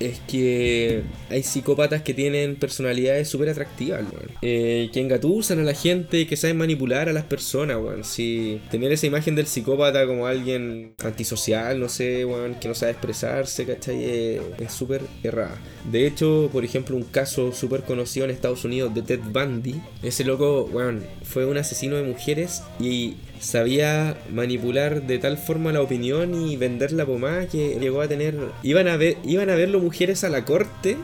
es 0.00 0.20
que 0.20 1.02
hay 1.30 1.42
psicópatas 1.42 2.02
que 2.02 2.14
tienen 2.14 2.56
personalidades 2.56 3.28
súper 3.28 3.48
atractivas, 3.48 4.02
weón. 4.02 4.30
Eh, 4.42 4.90
que 4.92 5.00
engatusan 5.00 5.58
a 5.60 5.62
la 5.62 5.74
gente, 5.74 6.26
que 6.26 6.36
saben 6.36 6.56
manipular 6.56 7.08
a 7.08 7.12
las 7.12 7.24
personas, 7.24 7.76
weón. 7.78 8.04
Si 8.04 8.60
tener 8.70 8.92
esa 8.92 9.06
imagen 9.06 9.34
del 9.34 9.46
psicópata 9.46 10.06
como 10.06 10.26
alguien 10.26 10.94
antisocial, 11.04 11.80
no 11.80 11.88
sé, 11.88 12.24
weón, 12.24 12.54
que 12.56 12.68
no 12.68 12.74
sabe 12.74 12.92
expresarse, 12.92 13.66
¿cachai? 13.66 13.96
Eh, 14.00 14.40
Es 14.58 14.72
súper 14.72 15.02
errada. 15.22 15.58
De 15.90 16.06
hecho, 16.06 16.48
por 16.52 16.64
ejemplo, 16.64 16.96
un 16.96 17.04
caso 17.04 17.52
súper 17.52 17.82
conocido 17.82 18.24
en 18.24 18.30
Estados 18.30 18.64
Unidos 18.64 18.94
de 18.94 19.02
Ted 19.02 19.20
Bundy. 19.32 19.80
Ese 20.02 20.24
loco, 20.24 20.68
weón, 20.72 21.04
fue 21.22 21.46
un 21.46 21.56
asesino 21.56 21.96
de 21.96 22.02
mujeres 22.02 22.62
y 22.80 23.16
sabía 23.40 24.16
manipular 24.30 25.02
de 25.02 25.18
tal 25.18 25.38
forma 25.38 25.72
la 25.72 25.82
opinión 25.82 26.48
y 26.48 26.56
vender 26.56 26.92
la 26.92 27.06
pomada 27.06 27.46
que 27.46 27.78
llegó 27.80 28.00
a 28.00 28.08
tener. 28.08 28.36
Iban 28.62 28.88
a 28.88 28.96
ver, 28.96 29.16
iban 29.24 29.50
a 29.50 29.54
verlo 29.54 29.80
mujeres 29.80 30.24
a 30.24 30.28
la 30.28 30.44
corte 30.44 30.96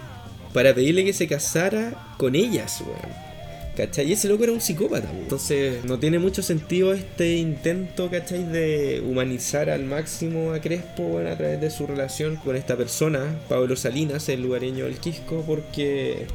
para 0.52 0.74
pedirle 0.74 1.04
que 1.04 1.12
se 1.12 1.26
casara 1.26 2.14
con 2.16 2.34
ellas, 2.34 2.80
weón. 2.80 3.24
¿Cachai? 3.76 4.08
Y 4.08 4.12
ese 4.12 4.28
loco 4.28 4.44
era 4.44 4.52
un 4.52 4.60
psicópata, 4.60 5.08
weón. 5.10 5.22
Entonces 5.22 5.84
no 5.84 5.98
tiene 5.98 6.18
mucho 6.18 6.42
sentido 6.42 6.92
este 6.92 7.36
intento, 7.36 8.08
¿cachai? 8.10 8.44
De 8.44 9.02
humanizar 9.04 9.68
al 9.68 9.84
máximo 9.84 10.52
a 10.52 10.60
Crespo, 10.60 11.02
weón, 11.02 11.26
a 11.26 11.36
través 11.36 11.60
de 11.60 11.70
su 11.70 11.86
relación 11.86 12.36
con 12.36 12.56
esta 12.56 12.76
persona, 12.76 13.36
Pablo 13.48 13.74
Salinas, 13.74 14.28
el 14.28 14.42
lugareño 14.42 14.84
del 14.84 14.98
Quisco, 14.98 15.42
porque 15.46 16.26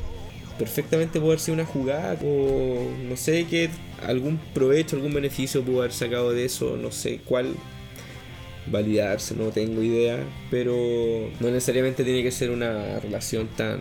perfectamente 0.57 1.19
pudo 1.19 1.31
haber 1.31 1.39
sido 1.39 1.53
una 1.55 1.65
jugada 1.65 2.17
o 2.21 2.89
no 3.07 3.15
sé 3.15 3.47
qué, 3.49 3.69
algún 4.05 4.37
provecho, 4.53 4.95
algún 4.95 5.13
beneficio 5.13 5.63
pudo 5.63 5.79
haber 5.79 5.93
sacado 5.93 6.31
de 6.31 6.45
eso, 6.45 6.77
no 6.77 6.91
sé 6.91 7.21
cuál 7.23 7.55
validarse, 8.67 9.35
no 9.35 9.49
tengo 9.49 9.81
idea, 9.81 10.23
pero 10.51 10.75
no 11.39 11.49
necesariamente 11.49 12.03
tiene 12.03 12.23
que 12.23 12.31
ser 12.31 12.51
una 12.51 12.99
relación 12.99 13.47
tan 13.55 13.79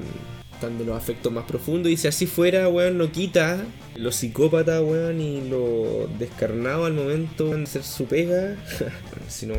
tan 0.61 0.77
de 0.77 0.85
los 0.85 0.97
afectos 0.97 1.33
más 1.33 1.45
profundos 1.45 1.93
y 1.93 1.97
si 1.97 2.09
así 2.09 2.27
fuera, 2.27 2.69
weón, 2.69 2.99
no 2.99 3.13
quita 3.13 3.65
lo 3.95 4.11
psicópata, 4.11 4.83
weón, 4.83 5.21
y 5.21 5.49
lo 5.49 6.09
descarnado 6.19 6.85
al 6.85 6.95
momento 6.95 7.55
de 7.55 7.63
hacer 7.63 7.85
su 7.85 8.07
pega, 8.07 8.57
si 9.29 9.47
no, 9.47 9.55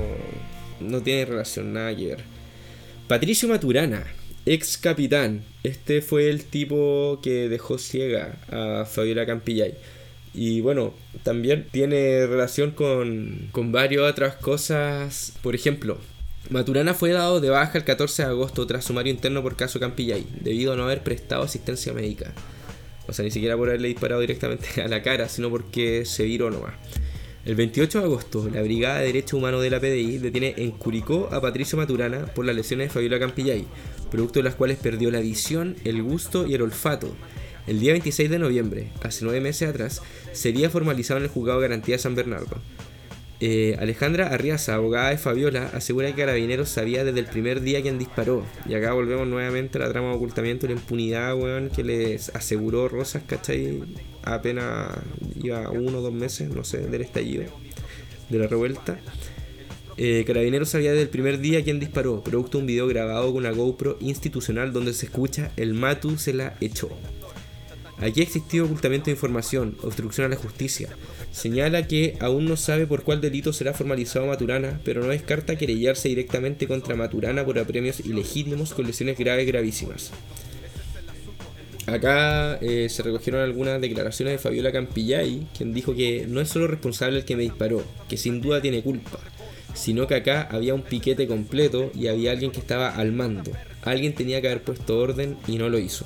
no 0.81 1.01
tiene 1.01 1.25
relación, 1.25 1.71
nada 1.71 1.95
que 1.95 2.07
ver. 2.07 2.23
Patricio 3.07 3.47
Maturana, 3.47 4.05
ex 4.45 4.77
capitán. 4.77 5.43
Este 5.63 6.01
fue 6.01 6.29
el 6.29 6.43
tipo 6.45 7.19
que 7.21 7.49
dejó 7.49 7.77
ciega 7.77 8.37
a 8.51 8.85
Fabiola 8.85 9.25
Campillay. 9.25 9.75
Y 10.33 10.61
bueno, 10.61 10.93
también 11.23 11.67
tiene 11.71 12.27
relación 12.27 12.71
con, 12.71 13.49
con 13.51 13.71
varias 13.71 14.03
otras 14.03 14.35
cosas. 14.35 15.33
Por 15.41 15.55
ejemplo, 15.55 15.97
Maturana 16.49 16.93
fue 16.93 17.11
dado 17.11 17.41
de 17.41 17.49
baja 17.49 17.77
el 17.77 17.83
14 17.83 18.23
de 18.23 18.29
agosto 18.29 18.65
tras 18.65 18.85
sumario 18.85 19.13
interno 19.13 19.43
por 19.43 19.55
caso 19.55 19.79
Campillay, 19.79 20.25
debido 20.41 20.73
a 20.73 20.75
no 20.75 20.83
haber 20.83 21.03
prestado 21.03 21.43
asistencia 21.43 21.93
médica. 21.93 22.33
O 23.07 23.13
sea, 23.13 23.25
ni 23.25 23.31
siquiera 23.31 23.57
por 23.57 23.69
haberle 23.69 23.87
disparado 23.87 24.21
directamente 24.21 24.81
a 24.83 24.87
la 24.87 25.01
cara, 25.01 25.29
sino 25.29 25.49
porque 25.49 26.05
se 26.05 26.23
viró 26.23 26.49
nomás. 26.49 26.73
El 27.45 27.55
28 27.55 27.99
de 27.99 28.05
agosto, 28.05 28.49
la 28.53 28.61
Brigada 28.61 28.99
de 28.99 29.07
Derecho 29.07 29.37
Humano 29.37 29.61
de 29.61 29.69
la 29.69 29.79
PDI 29.79 30.17
detiene 30.17 30.53
en 30.57 30.71
Curicó 30.71 31.29
a 31.31 31.41
Patricio 31.41 31.77
Maturana 31.77 32.25
por 32.27 32.45
las 32.45 32.55
lesiones 32.55 32.87
de 32.87 32.93
Fabiola 32.93 33.19
Campillay, 33.19 33.65
producto 34.11 34.39
de 34.39 34.43
las 34.43 34.55
cuales 34.55 34.77
perdió 34.77 35.09
la 35.09 35.21
visión, 35.21 35.75
el 35.85 36.03
gusto 36.03 36.45
y 36.45 36.53
el 36.53 36.61
olfato. 36.61 37.15
El 37.69 37.79
día 37.79 37.91
26 37.91 38.31
de 38.31 38.39
noviembre, 38.39 38.87
hace 39.03 39.23
nueve 39.23 39.41
meses 39.41 39.69
atrás, 39.69 40.01
sería 40.31 40.71
formalizado 40.71 41.19
en 41.19 41.25
el 41.25 41.29
juzgado 41.29 41.59
de 41.59 41.67
garantía 41.67 41.97
de 41.97 42.01
San 42.01 42.15
Bernardo. 42.15 42.57
Eh, 43.41 43.77
Alejandra 43.79 44.29
Arriaza, 44.29 44.73
abogada 44.73 45.11
de 45.11 45.19
Fabiola, 45.19 45.69
asegura 45.75 46.07
que 46.07 46.15
Carabineros 46.15 46.69
sabía 46.69 47.03
desde 47.03 47.19
el 47.19 47.27
primer 47.27 47.61
día 47.61 47.83
quien 47.83 47.99
disparó. 47.99 48.43
Y 48.67 48.73
acá 48.73 48.93
volvemos 48.93 49.27
nuevamente 49.27 49.77
a 49.77 49.81
la 49.81 49.89
trama 49.91 50.09
de 50.09 50.15
ocultamiento 50.15 50.65
y 50.65 50.69
la 50.69 50.75
impunidad, 50.79 51.37
weón, 51.37 51.69
que 51.69 51.83
les 51.83 52.29
aseguró 52.29 52.89
Rosas, 52.89 53.21
¿cachai? 53.27 53.83
Apenas 54.23 54.97
iba 55.39 55.69
uno 55.69 55.99
o 55.99 56.01
dos 56.01 56.13
meses, 56.13 56.49
no 56.49 56.63
sé, 56.63 56.79
del 56.79 57.03
estallido, 57.03 57.43
de 58.31 58.39
la 58.39 58.47
revuelta. 58.47 58.99
Eh, 59.95 60.23
Carabineros 60.25 60.69
sabía 60.69 60.89
desde 60.89 61.03
el 61.03 61.09
primer 61.09 61.37
día 61.39 61.63
quién 61.63 61.79
disparó, 61.79 62.23
producto 62.23 62.57
de 62.57 62.61
un 62.63 62.67
video 62.67 62.87
grabado 62.87 63.27
con 63.27 63.45
una 63.45 63.51
GoPro 63.51 63.97
institucional 63.99 64.73
donde 64.73 64.93
se 64.93 65.05
escucha 65.05 65.51
el 65.55 65.75
Matu 65.75 66.17
se 66.17 66.33
la 66.33 66.57
echó. 66.61 66.89
Aquí 68.01 68.21
ha 68.21 68.23
existido 68.23 68.65
ocultamiento 68.65 69.05
de 69.05 69.11
información, 69.11 69.77
obstrucción 69.83 70.25
a 70.25 70.29
la 70.29 70.41
justicia. 70.41 70.89
Señala 71.31 71.85
que 71.85 72.17
aún 72.21 72.45
no 72.45 72.55
sabe 72.55 72.87
por 72.87 73.03
cuál 73.03 73.19
delito 73.19 73.51
será 73.51 73.73
formalizado 73.73 74.25
Maturana, 74.25 74.79
pero 74.85 75.01
no 75.01 75.09
descarta 75.09 75.57
querellarse 75.57 76.07
directamente 76.07 76.67
contra 76.67 76.95
Maturana 76.95 77.43
por 77.45 77.59
apremios 77.59 77.99
ilegítimos 77.99 78.73
con 78.73 78.87
lesiones 78.87 79.17
graves 79.17 79.45
gravísimas. 79.47 80.11
Acá 81.87 82.57
eh, 82.61 82.87
se 82.89 83.03
recogieron 83.03 83.41
algunas 83.41 83.81
declaraciones 83.81 84.35
de 84.35 84.37
Fabiola 84.37 84.71
Campillay, 84.71 85.47
quien 85.57 85.73
dijo 85.73 85.95
que 85.95 86.25
no 86.27 86.39
es 86.39 86.49
solo 86.49 86.67
responsable 86.67 87.17
el 87.17 87.25
que 87.25 87.35
me 87.35 87.43
disparó, 87.43 87.83
que 88.07 88.15
sin 88.15 88.41
duda 88.41 88.61
tiene 88.61 88.83
culpa, 88.83 89.19
sino 89.73 90.07
que 90.07 90.15
acá 90.15 90.47
había 90.51 90.75
un 90.75 90.83
piquete 90.83 91.27
completo 91.27 91.91
y 91.95 92.07
había 92.07 92.31
alguien 92.31 92.51
que 92.51 92.59
estaba 92.59 92.89
al 92.89 93.11
mando. 93.11 93.51
Alguien 93.81 94.13
tenía 94.13 94.39
que 94.39 94.47
haber 94.47 94.63
puesto 94.63 94.99
orden 94.99 95.37
y 95.47 95.57
no 95.57 95.67
lo 95.67 95.79
hizo. 95.79 96.05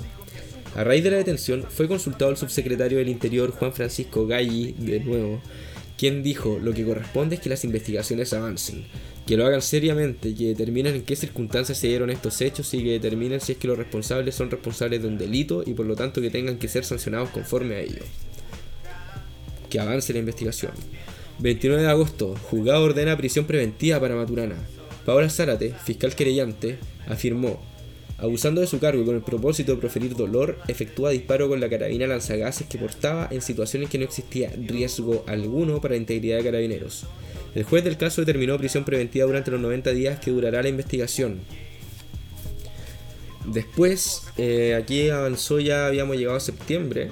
A 0.75 0.83
raíz 0.83 1.03
de 1.03 1.11
la 1.11 1.17
detención, 1.17 1.65
fue 1.69 1.87
consultado 1.87 2.31
el 2.31 2.37
subsecretario 2.37 2.97
del 2.97 3.09
Interior, 3.09 3.51
Juan 3.51 3.73
Francisco 3.73 4.25
Galli, 4.25 4.73
de 4.73 4.99
nuevo, 5.01 5.39
quien 5.97 6.23
dijo 6.23 6.59
lo 6.59 6.73
que 6.73 6.83
corresponde 6.83 7.35
es 7.35 7.41
que 7.41 7.49
las 7.49 7.63
investigaciones 7.63 8.33
avancen, 8.33 8.83
que 9.27 9.37
lo 9.37 9.45
hagan 9.45 9.61
seriamente, 9.61 10.33
que 10.33 10.47
determinen 10.47 10.95
en 10.95 11.03
qué 11.03 11.15
circunstancias 11.15 11.77
se 11.77 11.87
dieron 11.87 12.09
estos 12.09 12.41
hechos 12.41 12.73
y 12.73 12.83
que 12.83 12.91
determinen 12.91 13.39
si 13.39 13.51
es 13.51 13.57
que 13.59 13.67
los 13.67 13.77
responsables 13.77 14.33
son 14.33 14.49
responsables 14.49 15.01
de 15.01 15.07
un 15.07 15.17
delito 15.19 15.63
y 15.65 15.73
por 15.75 15.85
lo 15.85 15.95
tanto 15.95 16.21
que 16.21 16.31
tengan 16.31 16.57
que 16.57 16.67
ser 16.67 16.85
sancionados 16.85 17.29
conforme 17.29 17.75
a 17.75 17.79
ello. 17.79 18.01
Que 19.69 19.79
avance 19.79 20.11
la 20.11 20.19
investigación. 20.19 20.71
29 21.37 21.83
de 21.83 21.89
agosto, 21.89 22.35
juzgado 22.49 22.83
ordena 22.83 23.15
prisión 23.15 23.45
preventiva 23.45 23.99
para 23.99 24.15
Maturana. 24.15 24.57
Paola 25.05 25.29
Zárate, 25.29 25.73
fiscal 25.83 26.15
querellante, 26.15 26.79
afirmó 27.07 27.61
Abusando 28.23 28.61
de 28.61 28.67
su 28.67 28.79
cargo 28.79 29.01
y 29.01 29.05
con 29.05 29.15
el 29.15 29.21
propósito 29.21 29.73
de 29.73 29.81
proferir 29.81 30.15
dolor, 30.15 30.57
efectúa 30.69 31.09
disparo 31.09 31.49
con 31.49 31.59
la 31.59 31.69
carabina 31.69 32.07
lanzagases 32.07 32.65
que 32.67 32.77
portaba 32.77 33.27
en 33.29 33.41
situaciones 33.41 33.89
que 33.89 33.97
no 33.97 34.05
existía 34.05 34.49
riesgo 34.55 35.25
alguno 35.27 35.81
para 35.81 35.95
la 35.95 35.97
integridad 35.97 36.37
de 36.37 36.45
carabineros. 36.45 37.05
El 37.53 37.65
juez 37.65 37.83
del 37.83 37.97
caso 37.97 38.21
determinó 38.21 38.57
prisión 38.57 38.85
preventiva 38.85 39.25
durante 39.25 39.51
los 39.51 39.59
90 39.59 39.91
días 39.91 40.19
que 40.21 40.31
durará 40.31 40.63
la 40.63 40.69
investigación. 40.69 41.41
Después, 43.45 44.21
eh, 44.37 44.73
aquí 44.81 45.09
avanzó, 45.09 45.59
ya 45.59 45.87
habíamos 45.87 46.15
llegado 46.15 46.37
a 46.37 46.39
septiembre. 46.39 47.09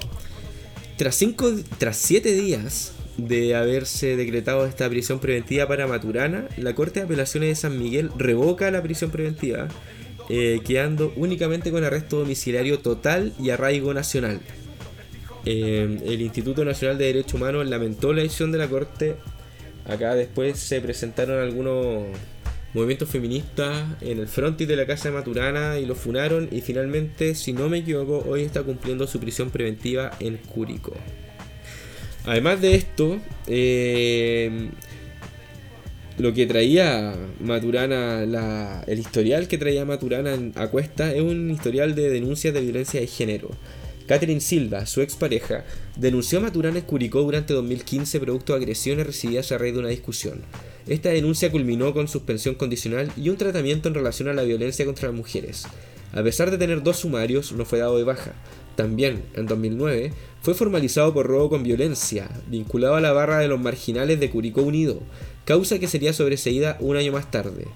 Tras, 0.96 1.16
cinco, 1.16 1.52
tras 1.78 1.98
siete 1.98 2.32
días 2.32 2.94
de 3.18 3.54
haberse 3.54 4.16
decretado 4.16 4.66
esta 4.66 4.90
prisión 4.90 5.20
preventiva 5.20 5.68
para 5.68 5.88
Maturana, 5.88 6.48
la 6.56 6.74
Corte 6.74 7.02
de 7.02 7.06
Apelaciones 7.08 7.50
de 7.50 7.56
San 7.56 7.78
Miguel 7.78 8.12
revoca 8.16 8.72
la 8.72 8.82
prisión 8.82 9.12
preventiva 9.12 9.68
eh, 10.34 10.62
quedando 10.64 11.12
únicamente 11.18 11.72
con 11.72 11.84
arresto 11.84 12.20
domiciliario 12.20 12.80
total 12.80 13.34
y 13.38 13.50
arraigo 13.50 13.94
nacional. 13.94 14.40
Eh, 15.44 16.00
el 16.06 16.22
Instituto 16.22 16.64
Nacional 16.64 16.98
de 16.98 17.08
Derechos 17.08 17.34
Humanos 17.34 17.68
lamentó 17.68 18.14
la 18.14 18.22
decisión 18.22 18.50
de 18.54 18.58
la 18.58 18.70
Corte. 18.70 19.18
Acá 19.86 20.16
después 20.16 20.58
se 20.58 20.80
presentaron 20.80 21.42
algunos 21.42 22.06
movimientos 22.74 23.10
feministas 23.10 23.86
en 24.00 24.20
el 24.20 24.28
frontis 24.30 24.70
de 24.70 24.78
la 24.78 24.86
casa 24.86 25.10
de 25.10 25.16
Maturana 25.16 25.80
y 25.80 25.86
lo 25.86 25.96
funaron 25.96 26.48
y 26.50 26.62
finalmente, 26.62 27.36
si 27.36 27.52
no 27.52 27.68
me 27.68 27.80
equivoco, 27.80 28.24
hoy 28.26 28.44
está 28.44 28.64
cumpliendo 28.64 29.08
su 29.08 29.20
prisión 29.20 29.50
preventiva 29.50 30.12
en 30.22 30.38
Curicó. 30.38 30.94
Además 32.24 32.62
de 32.62 32.76
esto, 32.76 33.20
eh, 33.48 34.70
lo 36.22 36.34
que 36.34 36.46
traía 36.46 37.16
Maturana, 37.40 38.84
el 38.86 39.00
historial 39.00 39.48
que 39.48 39.58
traía 39.58 39.86
Maturana 39.86 40.38
a 40.56 40.68
cuesta 40.68 41.14
es 41.16 41.22
un 41.22 41.50
historial 41.50 41.96
de 41.96 42.12
denuncias 42.12 42.54
de 42.54 42.62
violencia 42.62 43.00
de 43.00 43.08
género. 43.08 43.50
Catherine 44.06 44.40
Silva, 44.40 44.86
su 44.86 45.02
expareja, 45.02 45.66
denunció 45.96 46.38
a 46.38 46.42
Maturana 46.44 46.78
en 46.78 46.86
Curicó 46.86 47.24
durante 47.24 47.54
2015 47.54 48.20
producto 48.20 48.54
de 48.54 48.60
agresiones 48.60 49.08
recibidas 49.08 49.52
a 49.52 49.58
raíz 49.58 49.74
de 49.74 49.80
una 49.80 49.90
discusión. 49.90 50.42
Esta 50.86 51.10
denuncia 51.10 51.52
culminó 51.52 51.92
con 51.92 52.08
suspensión 52.08 52.54
condicional 52.54 53.12
y 53.18 53.30
un 53.30 53.38
tratamiento 53.38 53.88
en 53.88 53.96
relación 53.96 54.30
a 54.30 54.34
la 54.34 54.44
violencia 54.44 54.86
contra 54.86 55.08
las 55.08 55.18
mujeres. 55.18 55.64
A 56.14 56.22
pesar 56.22 56.52
de 56.52 56.60
tener 56.60 56.84
dos 56.84 56.98
sumarios, 56.98 57.52
no 57.54 57.66
fue 57.66 57.80
dado 57.80 57.98
de 57.98 58.04
baja. 58.04 58.34
También, 58.76 59.24
en 59.34 59.48
2009, 59.48 60.12
fue 60.42 60.54
formalizado 60.54 61.14
por 61.14 61.28
robo 61.28 61.50
con 61.50 61.64
violencia, 61.64 62.30
vinculado 62.48 62.96
a 62.96 63.02
la 63.02 63.12
barra 63.12 63.40
de 63.40 63.48
los 63.48 63.60
marginales 63.60 64.20
de 64.20 64.30
Curicó 64.30 64.62
Unido, 64.62 65.02
causa 65.46 65.80
que 65.80 65.88
sería 65.88 66.14
sobreseída 66.14 66.78
un 66.80 66.98
año 66.98 67.12
más 67.12 67.30
tarde. 67.32 67.68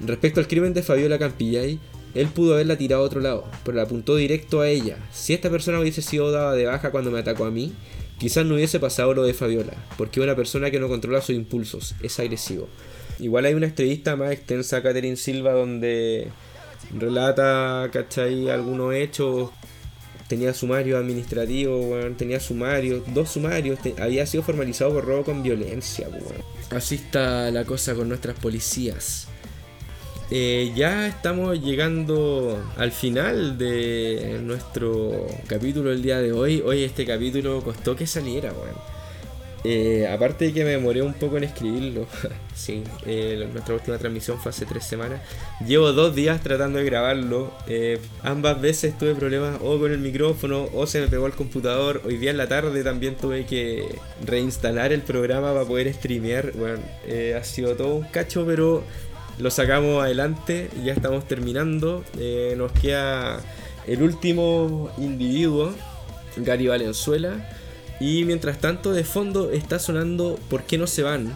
Respecto 0.00 0.40
al 0.40 0.48
crimen 0.48 0.72
de 0.72 0.82
Fabiola 0.82 1.18
Campillay, 1.18 1.78
Él 2.14 2.28
pudo 2.28 2.54
haberla 2.54 2.78
tirado 2.78 3.02
a 3.02 3.06
otro 3.06 3.20
lado, 3.20 3.44
pero 3.64 3.76
la 3.76 3.82
apuntó 3.82 4.16
directo 4.16 4.60
a 4.60 4.68
ella. 4.68 4.96
Si 5.12 5.34
esta 5.34 5.50
persona 5.50 5.80
hubiese 5.80 6.02
sido 6.02 6.32
dada 6.32 6.54
de 6.54 6.66
baja 6.66 6.90
cuando 6.90 7.10
me 7.10 7.18
atacó 7.18 7.44
a 7.44 7.50
mí, 7.50 7.74
quizás 8.18 8.46
no 8.46 8.54
hubiese 8.54 8.80
pasado 8.80 9.14
lo 9.14 9.24
de 9.24 9.34
Fabiola, 9.34 9.74
porque 9.96 10.20
es 10.20 10.24
una 10.24 10.36
persona 10.36 10.70
que 10.70 10.80
no 10.80 10.88
controla 10.88 11.20
sus 11.20 11.36
impulsos, 11.36 11.94
es 12.02 12.18
agresivo. 12.18 12.68
Igual 13.18 13.44
hay 13.44 13.54
una 13.54 13.66
entrevista 13.66 14.16
más 14.16 14.32
extensa 14.32 14.78
a 14.78 14.82
Catherine 14.82 15.16
Silva 15.16 15.52
donde 15.52 16.28
relata, 16.98 17.90
¿cachai? 17.92 18.48
Algunos 18.48 18.94
hechos. 18.94 19.50
Tenía 20.30 20.54
sumario 20.54 20.96
administrativo, 20.96 21.76
weón, 21.88 22.14
tenía 22.14 22.38
sumario, 22.38 23.02
dos 23.08 23.30
sumarios, 23.30 23.80
había 23.98 24.24
sido 24.26 24.44
formalizado 24.44 24.92
por 24.92 25.04
robo 25.04 25.24
con 25.24 25.42
violencia, 25.42 26.08
weón. 26.08 26.44
Así 26.70 26.94
está 26.94 27.50
la 27.50 27.64
cosa 27.64 27.96
con 27.96 28.08
nuestras 28.08 28.38
policías. 28.38 29.26
Eh, 30.30 30.70
ya 30.76 31.08
estamos 31.08 31.60
llegando 31.60 32.62
al 32.76 32.92
final 32.92 33.58
de 33.58 34.38
nuestro 34.40 35.26
capítulo 35.48 35.90
el 35.90 36.00
día 36.00 36.20
de 36.20 36.30
hoy. 36.30 36.62
Hoy 36.64 36.84
este 36.84 37.04
capítulo 37.04 37.60
costó 37.64 37.96
que 37.96 38.06
saliera, 38.06 38.52
weón. 38.52 38.99
Eh, 39.62 40.08
aparte 40.10 40.46
de 40.46 40.52
que 40.54 40.64
me 40.64 40.70
demoré 40.70 41.02
un 41.02 41.12
poco 41.12 41.36
en 41.36 41.44
escribirlo, 41.44 42.06
sí, 42.54 42.82
eh, 43.04 43.46
nuestra 43.52 43.74
última 43.74 43.98
transmisión 43.98 44.38
fue 44.38 44.50
hace 44.50 44.64
tres 44.64 44.84
semanas. 44.84 45.20
Llevo 45.66 45.92
dos 45.92 46.14
días 46.14 46.40
tratando 46.42 46.78
de 46.78 46.84
grabarlo. 46.86 47.52
eh, 47.66 47.98
ambas 48.22 48.60
veces 48.60 48.96
tuve 48.96 49.14
problemas 49.14 49.58
o 49.62 49.78
con 49.78 49.92
el 49.92 49.98
micrófono 49.98 50.68
o 50.72 50.86
se 50.86 51.00
me 51.00 51.08
pegó 51.08 51.26
el 51.26 51.34
computador. 51.34 52.00
Hoy 52.06 52.16
día 52.16 52.30
en 52.30 52.38
la 52.38 52.48
tarde 52.48 52.82
también 52.82 53.16
tuve 53.16 53.44
que 53.44 53.86
reinstalar 54.24 54.92
el 54.92 55.02
programa 55.02 55.52
para 55.52 55.66
poder 55.66 55.92
streamear. 55.92 56.52
Bueno, 56.52 56.78
eh, 57.06 57.36
ha 57.38 57.44
sido 57.44 57.76
todo 57.76 57.94
un 57.96 58.04
cacho, 58.04 58.46
pero 58.46 58.82
lo 59.38 59.50
sacamos 59.50 60.02
adelante. 60.02 60.70
Ya 60.84 60.92
estamos 60.92 61.26
terminando. 61.28 62.04
Eh, 62.18 62.54
nos 62.56 62.72
queda 62.72 63.40
el 63.86 64.02
último 64.02 64.90
individuo, 64.98 65.72
Gary 66.36 66.66
Valenzuela. 66.68 67.59
Y 68.00 68.24
mientras 68.24 68.58
tanto, 68.58 68.92
de 68.92 69.04
fondo 69.04 69.52
está 69.52 69.78
sonando 69.78 70.38
¿Por 70.48 70.64
qué 70.64 70.78
no 70.78 70.86
se 70.86 71.02
van? 71.02 71.32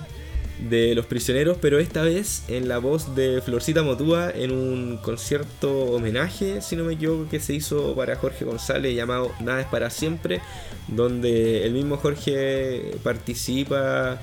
de 0.59 0.95
Los 0.95 1.07
Prisioneros, 1.07 1.59
pero 1.61 1.78
esta 1.78 2.03
vez 2.03 2.45
en 2.49 2.69
la 2.69 2.78
voz 2.78 3.15
de 3.15 3.43
Florcita 3.43 3.82
Motúa 3.82 4.31
en 4.31 4.53
un 4.53 4.99
concierto 4.99 5.70
homenaje, 5.86 6.62
si 6.62 6.77
no 6.77 6.85
me 6.85 6.95
equivoco, 6.95 7.28
que 7.28 7.41
se 7.41 7.55
hizo 7.55 7.95
para 7.95 8.16
Jorge 8.16 8.45
González 8.45 8.95
llamado 8.95 9.32
Nada 9.41 9.61
es 9.62 9.66
para 9.66 9.91
siempre, 9.91 10.41
donde 10.89 11.66
el 11.66 11.73
mismo 11.73 11.97
Jorge 11.97 12.97
participa 13.03 14.20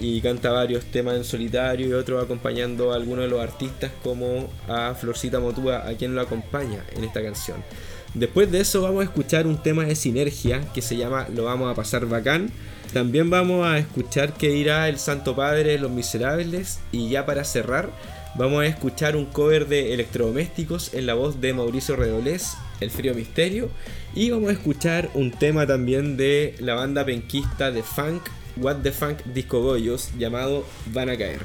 y 0.00 0.20
canta 0.20 0.50
varios 0.50 0.84
temas 0.84 1.16
en 1.16 1.24
solitario 1.24 1.88
y 1.88 1.92
otros 1.92 2.22
acompañando 2.22 2.92
a 2.92 2.96
algunos 2.96 3.24
de 3.24 3.30
los 3.30 3.40
artistas 3.40 3.90
como 4.02 4.48
a 4.68 4.94
Florcita 4.94 5.40
Motúa, 5.40 5.88
a 5.88 5.94
quien 5.94 6.14
lo 6.14 6.20
acompaña 6.20 6.84
en 6.96 7.04
esta 7.04 7.22
canción. 7.22 7.62
Después 8.14 8.50
de 8.50 8.60
eso 8.60 8.82
vamos 8.82 9.02
a 9.02 9.04
escuchar 9.04 9.46
un 9.46 9.62
tema 9.62 9.84
de 9.84 9.94
sinergia 9.94 10.62
que 10.72 10.82
se 10.82 10.96
llama 10.96 11.28
Lo 11.34 11.44
vamos 11.44 11.70
a 11.70 11.74
pasar 11.74 12.06
bacán. 12.06 12.50
También 12.92 13.28
vamos 13.28 13.66
a 13.66 13.78
escuchar 13.78 14.32
que 14.32 14.48
dirá 14.48 14.88
el 14.88 14.98
Santo 14.98 15.36
Padre 15.36 15.72
de 15.72 15.78
los 15.78 15.90
Miserables. 15.90 16.80
Y 16.90 17.10
ya 17.10 17.26
para 17.26 17.44
cerrar, 17.44 17.90
vamos 18.34 18.62
a 18.62 18.66
escuchar 18.66 19.14
un 19.14 19.26
cover 19.26 19.68
de 19.68 19.92
Electrodomésticos 19.92 20.94
en 20.94 21.06
la 21.06 21.14
voz 21.14 21.40
de 21.40 21.52
Mauricio 21.52 21.96
Redolés, 21.96 22.54
El 22.80 22.90
Frío 22.90 23.14
Misterio. 23.14 23.68
Y 24.14 24.30
vamos 24.30 24.48
a 24.48 24.52
escuchar 24.52 25.10
un 25.14 25.30
tema 25.30 25.66
también 25.66 26.16
de 26.16 26.54
la 26.60 26.74
banda 26.74 27.04
penquista 27.04 27.70
de 27.70 27.82
funk, 27.82 28.22
What 28.60 28.76
the 28.82 28.92
Funk 28.92 29.22
Disco 29.24 29.62
Goyos, 29.62 30.10
llamado 30.18 30.64
Van 30.92 31.08
a 31.08 31.16
Caer. 31.16 31.40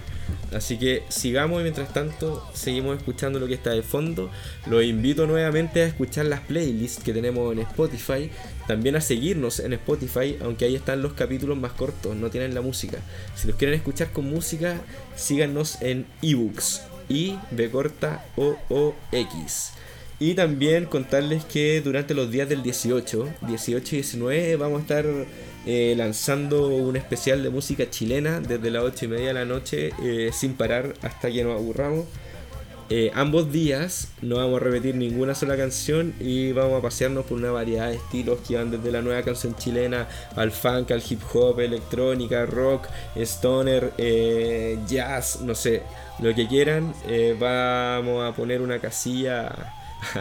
Así 0.54 0.78
que 0.78 1.04
sigamos 1.10 1.60
y 1.60 1.64
mientras 1.64 1.92
tanto 1.94 2.48
seguimos 2.54 2.98
escuchando 2.98 3.40
lo 3.40 3.48
que 3.48 3.56
está 3.56 3.72
de 3.72 3.82
fondo. 3.82 4.30
Los 4.68 4.84
invito 4.84 5.26
nuevamente 5.26 5.82
a 5.82 5.86
escuchar 5.86 6.26
las 6.26 6.42
playlists 6.42 7.04
que 7.04 7.14
tenemos 7.14 7.52
en 7.52 7.60
Spotify. 7.60 8.30
También 8.68 8.96
a 8.96 9.02
seguirnos 9.02 9.60
en 9.60 9.74
Spotify, 9.74 10.38
aunque 10.42 10.66
ahí 10.66 10.76
están 10.76 11.02
los 11.02 11.14
capítulos 11.14 11.58
más 11.58 11.74
cortos, 11.74 12.16
no 12.16 12.30
tienen 12.30 12.54
la 12.54 12.62
música. 12.62 13.00
Si 13.36 13.48
los 13.48 13.56
quieren 13.58 13.76
escuchar 13.76 14.12
con 14.12 14.30
música, 14.30 14.80
síganos 15.16 15.82
en 15.82 16.06
ebooks. 16.22 16.82
I 17.10 17.38
B 17.52 17.70
corta 17.70 18.26
O 18.38 18.56
O 18.70 18.96
X. 19.12 19.72
Y 20.20 20.36
también 20.36 20.86
contarles 20.86 21.44
que 21.44 21.82
durante 21.82 22.14
los 22.14 22.32
días 22.32 22.48
del 22.48 22.64
18, 22.64 23.30
18 23.48 23.96
y 23.96 23.98
19 23.98 24.56
vamos 24.56 24.80
a 24.80 24.82
estar 24.82 25.06
eh, 25.66 25.94
lanzando 25.96 26.68
un 26.68 26.98
especial 26.98 27.42
de 27.42 27.50
música 27.50 27.90
chilena 27.90 28.42
desde 28.42 28.70
las 28.70 28.84
8 28.84 29.06
y 29.06 29.08
media 29.08 29.28
de 29.28 29.34
la 29.34 29.46
noche 29.46 29.92
eh, 30.04 30.32
sin 30.34 30.56
parar 30.56 30.94
hasta 31.02 31.32
que 31.32 31.44
nos 31.44 31.56
aburramos. 31.56 32.06
Eh, 32.90 33.12
ambos 33.16 33.50
días 33.50 34.10
no 34.22 34.36
vamos 34.36 34.62
a 34.62 34.66
repetir 34.66 34.96
ninguna 34.96 35.34
sola 35.36 35.56
canción 35.56 36.14
y 36.20 36.52
vamos 36.52 36.80
a 36.80 36.82
pasearnos 36.82 37.26
por 37.26 37.38
una 37.38 37.52
variedad 37.52 37.88
de 37.88 37.96
estilos 37.96 38.40
que 38.46 38.58
van 38.58 38.72
desde 38.72 38.92
la 38.92 39.02
nueva 39.02 39.22
canción 39.24 39.56
chilena 39.56 40.10
al 40.36 40.52
funk, 40.52 40.92
al 40.92 41.02
hip 41.10 41.22
hop, 41.34 41.62
electrónica, 41.62 42.46
rock, 42.46 42.88
stoner, 43.16 43.94
jazz, 44.86 45.40
no 45.42 45.56
sé, 45.56 45.84
lo 46.20 46.36
que 46.36 46.46
quieran. 46.46 46.94
Vamos 47.40 48.30
a 48.30 48.36
poner 48.36 48.62
una 48.62 48.80
casilla 48.80 49.74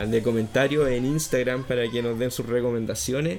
de 0.07 0.23
comentarios 0.23 0.89
en 0.89 1.05
Instagram 1.05 1.65
para 1.65 1.91
que 1.91 2.01
nos 2.01 2.17
den 2.17 2.31
sus 2.31 2.47
recomendaciones 2.47 3.39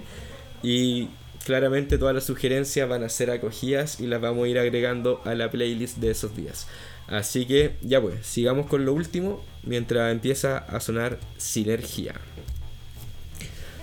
y 0.61 1.09
claramente 1.44 1.98
todas 1.98 2.15
las 2.15 2.26
sugerencias 2.26 2.88
van 2.88 3.03
a 3.03 3.10
ser 3.10 3.32
acogidas 3.32 3.99
y 3.99 4.07
las 4.07 4.22
vamos 4.22 4.45
a 4.45 4.49
ir 4.49 4.60
agregando 4.60 5.22
a 5.26 5.36
la 5.36 5.52
playlist 5.52 5.98
de 5.98 6.11
esos 6.11 6.36
días. 6.36 6.68
Así 7.07 7.45
que 7.45 7.76
ya 7.82 8.02
pues, 8.02 8.26
sigamos 8.26 8.68
con 8.68 8.86
lo 8.86 8.94
último 8.94 9.44
mientras 9.64 10.11
empieza 10.11 10.57
a 10.57 10.80
sonar 10.80 11.20
Sinergia. 11.38 12.15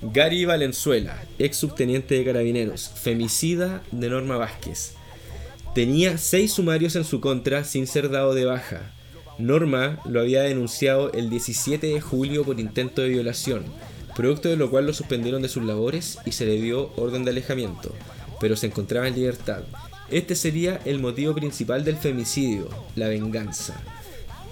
Gary 0.03 0.47
Valenzuela, 0.47 1.23
ex 1.39 1.59
subteniente 1.59 2.15
de 2.15 2.24
carabineros, 2.24 2.91
femicida 2.95 3.82
de 3.91 4.09
Norma 4.09 4.39
Vázquez. 4.39 4.95
Tenía 5.74 6.16
seis 6.16 6.55
sumarios 6.55 6.97
en 6.97 7.05
su 7.05 7.20
contra 7.20 7.65
sin 7.65 7.87
ser 7.87 8.09
dado 8.09 8.35
de 8.35 8.47
baja. 8.47 8.93
Norma 9.39 10.01
lo 10.09 10.20
había 10.20 10.43
denunciado 10.43 11.12
el 11.12 11.28
17 11.28 11.87
de 11.87 12.01
julio 12.01 12.45
por 12.45 12.59
intento 12.59 13.03
de 13.03 13.11
violación, 13.11 13.65
producto 14.20 14.51
de 14.51 14.56
lo 14.56 14.68
cual 14.68 14.84
lo 14.84 14.92
suspendieron 14.92 15.40
de 15.40 15.48
sus 15.48 15.64
labores 15.64 16.18
y 16.26 16.32
se 16.32 16.44
le 16.44 16.60
dio 16.60 16.92
orden 16.97 17.24
de 17.24 17.30
alejamiento, 17.30 17.94
pero 18.38 18.55
se 18.55 18.66
encontraba 18.66 19.09
en 19.09 19.14
libertad. 19.14 19.62
Este 20.10 20.34
sería 20.34 20.78
el 20.84 20.98
motivo 20.98 21.34
principal 21.34 21.84
del 21.84 21.97
femicidio, 21.97 22.68
la 22.97 23.09
venganza. 23.09 23.80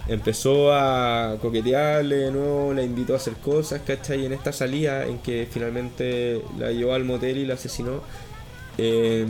Empezó 0.08 0.72
a 0.72 1.36
coquetearle 1.42 2.16
de 2.16 2.30
nuevo, 2.30 2.72
la 2.72 2.82
invitó 2.82 3.12
a 3.12 3.16
hacer 3.16 3.34
cosas, 3.34 3.82
¿cachai? 3.86 4.22
Y 4.22 4.24
en 4.24 4.32
esta 4.32 4.54
salida 4.54 5.04
en 5.04 5.18
que 5.18 5.46
finalmente 5.50 6.40
la 6.58 6.72
llevó 6.72 6.94
al 6.94 7.04
motel 7.04 7.36
y 7.36 7.44
la 7.44 7.52
asesinó, 7.52 8.00
eh, 8.78 9.26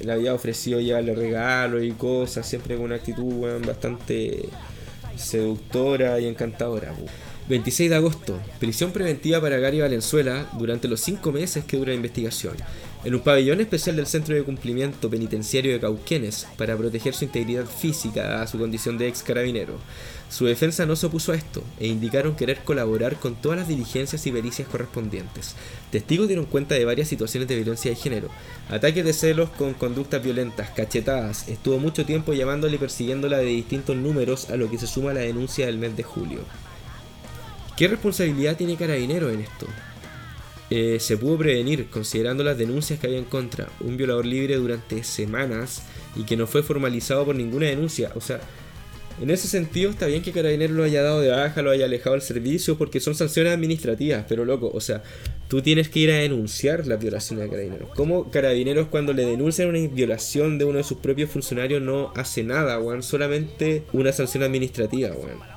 le 0.00 0.12
había 0.12 0.34
ofrecido 0.34 0.80
llevarle 0.80 1.14
regalos 1.14 1.84
y 1.84 1.92
cosas, 1.92 2.44
siempre 2.44 2.74
con 2.74 2.86
una 2.86 2.96
actitud 2.96 3.46
bastante 3.64 4.48
seductora 5.14 6.18
y 6.18 6.26
encantadora. 6.26 6.92
26 7.48 7.90
de 7.90 7.96
agosto, 7.96 8.40
prisión 8.58 8.90
preventiva 8.90 9.40
para 9.40 9.58
Gary 9.58 9.80
Valenzuela 9.80 10.50
durante 10.58 10.88
los 10.88 11.00
5 11.00 11.30
meses 11.30 11.64
que 11.64 11.76
dura 11.76 11.90
la 11.90 11.96
investigación, 11.96 12.56
en 13.04 13.14
un 13.14 13.20
pabellón 13.20 13.60
especial 13.60 13.94
del 13.94 14.08
Centro 14.08 14.34
de 14.34 14.42
Cumplimiento 14.42 15.08
Penitenciario 15.08 15.72
de 15.72 15.78
Cauquenes 15.78 16.48
para 16.58 16.76
proteger 16.76 17.14
su 17.14 17.24
integridad 17.24 17.66
física 17.66 18.42
a 18.42 18.48
su 18.48 18.58
condición 18.58 18.98
de 18.98 19.06
ex 19.06 19.22
carabinero. 19.22 19.74
Su 20.28 20.46
defensa 20.46 20.86
no 20.86 20.96
se 20.96 21.06
opuso 21.06 21.30
a 21.30 21.36
esto 21.36 21.62
e 21.78 21.86
indicaron 21.86 22.34
querer 22.34 22.64
colaborar 22.64 23.14
con 23.14 23.36
todas 23.36 23.58
las 23.58 23.68
diligencias 23.68 24.26
y 24.26 24.32
pericias 24.32 24.66
correspondientes. 24.66 25.54
Testigos 25.92 26.26
dieron 26.26 26.46
cuenta 26.46 26.74
de 26.74 26.84
varias 26.84 27.06
situaciones 27.06 27.48
de 27.48 27.54
violencia 27.54 27.92
de 27.92 27.96
género, 27.96 28.28
ataques 28.70 29.04
de 29.04 29.12
celos 29.12 29.50
con 29.50 29.74
conductas 29.74 30.20
violentas, 30.20 30.70
cachetadas, 30.70 31.48
estuvo 31.48 31.78
mucho 31.78 32.04
tiempo 32.04 32.32
llamándole 32.32 32.74
y 32.74 32.80
persiguiéndola 32.80 33.38
de 33.38 33.44
distintos 33.44 33.94
números 33.94 34.50
a 34.50 34.56
lo 34.56 34.68
que 34.68 34.78
se 34.78 34.88
suma 34.88 35.14
la 35.14 35.20
denuncia 35.20 35.66
del 35.66 35.78
mes 35.78 35.96
de 35.96 36.02
julio. 36.02 36.40
¿Qué 37.76 37.88
responsabilidad 37.88 38.56
tiene 38.56 38.76
Carabinero 38.76 39.28
en 39.28 39.40
esto? 39.40 39.66
Eh, 40.70 40.96
se 40.98 41.18
pudo 41.18 41.36
prevenir 41.36 41.88
considerando 41.90 42.42
las 42.42 42.56
denuncias 42.56 42.98
que 42.98 43.06
había 43.06 43.18
en 43.18 43.26
contra. 43.26 43.68
Un 43.80 43.98
violador 43.98 44.24
libre 44.24 44.56
durante 44.56 45.04
semanas 45.04 45.82
y 46.16 46.24
que 46.24 46.38
no 46.38 46.46
fue 46.46 46.62
formalizado 46.62 47.26
por 47.26 47.36
ninguna 47.36 47.66
denuncia. 47.66 48.12
O 48.14 48.22
sea, 48.22 48.40
en 49.20 49.28
ese 49.28 49.46
sentido 49.46 49.90
está 49.90 50.06
bien 50.06 50.22
que 50.22 50.32
Carabinero 50.32 50.72
lo 50.72 50.84
haya 50.84 51.02
dado 51.02 51.20
de 51.20 51.28
baja, 51.28 51.60
lo 51.60 51.70
haya 51.70 51.84
alejado 51.84 52.12
del 52.12 52.22
servicio, 52.22 52.78
porque 52.78 52.98
son 52.98 53.14
sanciones 53.14 53.52
administrativas, 53.52 54.24
pero 54.26 54.46
loco, 54.46 54.70
o 54.72 54.80
sea, 54.80 55.02
tú 55.48 55.60
tienes 55.60 55.90
que 55.90 56.00
ir 56.00 56.10
a 56.12 56.16
denunciar 56.16 56.86
la 56.86 56.96
violación 56.96 57.40
de 57.40 57.48
Carabineros. 57.48 57.90
¿Cómo 57.94 58.30
Carabineros 58.30 58.88
cuando 58.88 59.12
le 59.12 59.26
denuncian 59.26 59.68
una 59.68 59.86
violación 59.86 60.56
de 60.56 60.64
uno 60.64 60.78
de 60.78 60.84
sus 60.84 60.96
propios 60.96 61.30
funcionarios 61.30 61.82
no 61.82 62.10
hace 62.16 62.42
nada, 62.42 62.78
weón? 62.78 63.02
Solamente 63.02 63.84
una 63.92 64.12
sanción 64.12 64.42
administrativa, 64.42 65.10
weón. 65.10 65.55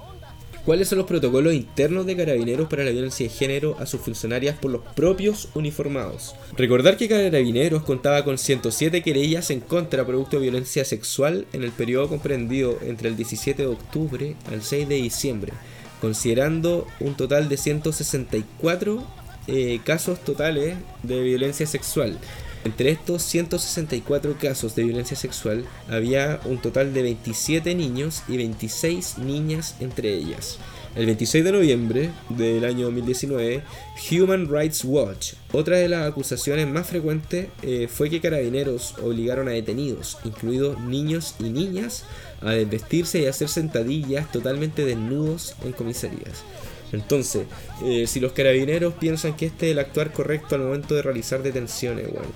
¿Cuáles 0.65 0.89
son 0.89 0.97
los 0.99 1.07
protocolos 1.07 1.53
internos 1.53 2.05
de 2.05 2.15
carabineros 2.15 2.67
para 2.67 2.83
la 2.83 2.91
violencia 2.91 3.27
de 3.27 3.33
género 3.33 3.77
a 3.79 3.85
sus 3.85 4.01
funcionarias 4.01 4.57
por 4.57 4.71
los 4.71 4.81
propios 4.93 5.49
uniformados? 5.55 6.35
Recordar 6.57 6.97
que 6.97 7.07
Carabineros 7.07 7.83
contaba 7.83 8.23
con 8.23 8.37
107 8.37 9.01
querellas 9.01 9.49
en 9.51 9.61
contra 9.61 10.05
producto 10.05 10.37
de 10.37 10.43
violencia 10.43 10.83
sexual 10.85 11.47
en 11.53 11.63
el 11.63 11.71
periodo 11.71 12.09
comprendido 12.09 12.77
entre 12.81 13.09
el 13.09 13.15
17 13.15 13.61
de 13.61 13.67
octubre 13.67 14.35
al 14.51 14.61
6 14.61 14.89
de 14.89 14.95
diciembre, 14.95 15.53
considerando 16.01 16.85
un 16.99 17.15
total 17.15 17.49
de 17.49 17.57
164 17.57 19.03
eh, 19.47 19.79
casos 19.83 20.19
totales 20.23 20.75
de 21.03 21.21
violencia 21.21 21.65
sexual. 21.65 22.19
Entre 22.65 22.91
estos 22.91 23.23
164 23.23 24.37
casos 24.37 24.75
de 24.75 24.83
violencia 24.83 25.15
sexual 25.15 25.65
había 25.87 26.41
un 26.43 26.61
total 26.61 26.93
de 26.93 27.03
27 27.03 27.73
niños 27.73 28.23
y 28.27 28.37
26 28.37 29.19
niñas 29.19 29.75
entre 29.79 30.13
ellas. 30.13 30.59
El 30.95 31.05
26 31.05 31.43
de 31.45 31.51
noviembre 31.51 32.09
del 32.29 32.65
año 32.65 32.85
2019, 32.85 33.63
Human 34.11 34.49
Rights 34.49 34.83
Watch, 34.83 35.33
otra 35.53 35.77
de 35.77 35.87
las 35.87 36.07
acusaciones 36.09 36.67
más 36.67 36.87
frecuentes 36.87 37.47
eh, 37.61 37.87
fue 37.87 38.09
que 38.09 38.19
carabineros 38.19 38.95
obligaron 38.97 39.47
a 39.47 39.51
detenidos, 39.51 40.17
incluidos 40.25 40.79
niños 40.81 41.35
y 41.39 41.43
niñas, 41.43 42.05
a 42.41 42.51
desvestirse 42.51 43.21
y 43.21 43.27
hacer 43.27 43.49
sentadillas 43.49 44.31
totalmente 44.31 44.83
desnudos 44.83 45.55
en 45.63 45.73
comisarías. 45.73 46.43
Entonces, 46.91 47.45
eh, 47.83 48.05
si 48.07 48.19
los 48.19 48.31
carabineros 48.31 48.93
piensan 48.95 49.35
que 49.35 49.45
este 49.45 49.67
es 49.67 49.71
el 49.73 49.79
actuar 49.79 50.11
correcto 50.11 50.55
al 50.55 50.61
momento 50.61 50.95
de 50.95 51.01
realizar 51.01 51.43
detenciones, 51.43 52.07
weón, 52.07 52.27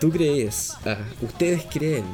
¿tú 0.00 0.10
crees? 0.10 0.72
Ah, 0.84 0.98
¿Ustedes 1.20 1.64
creen? 1.70 2.04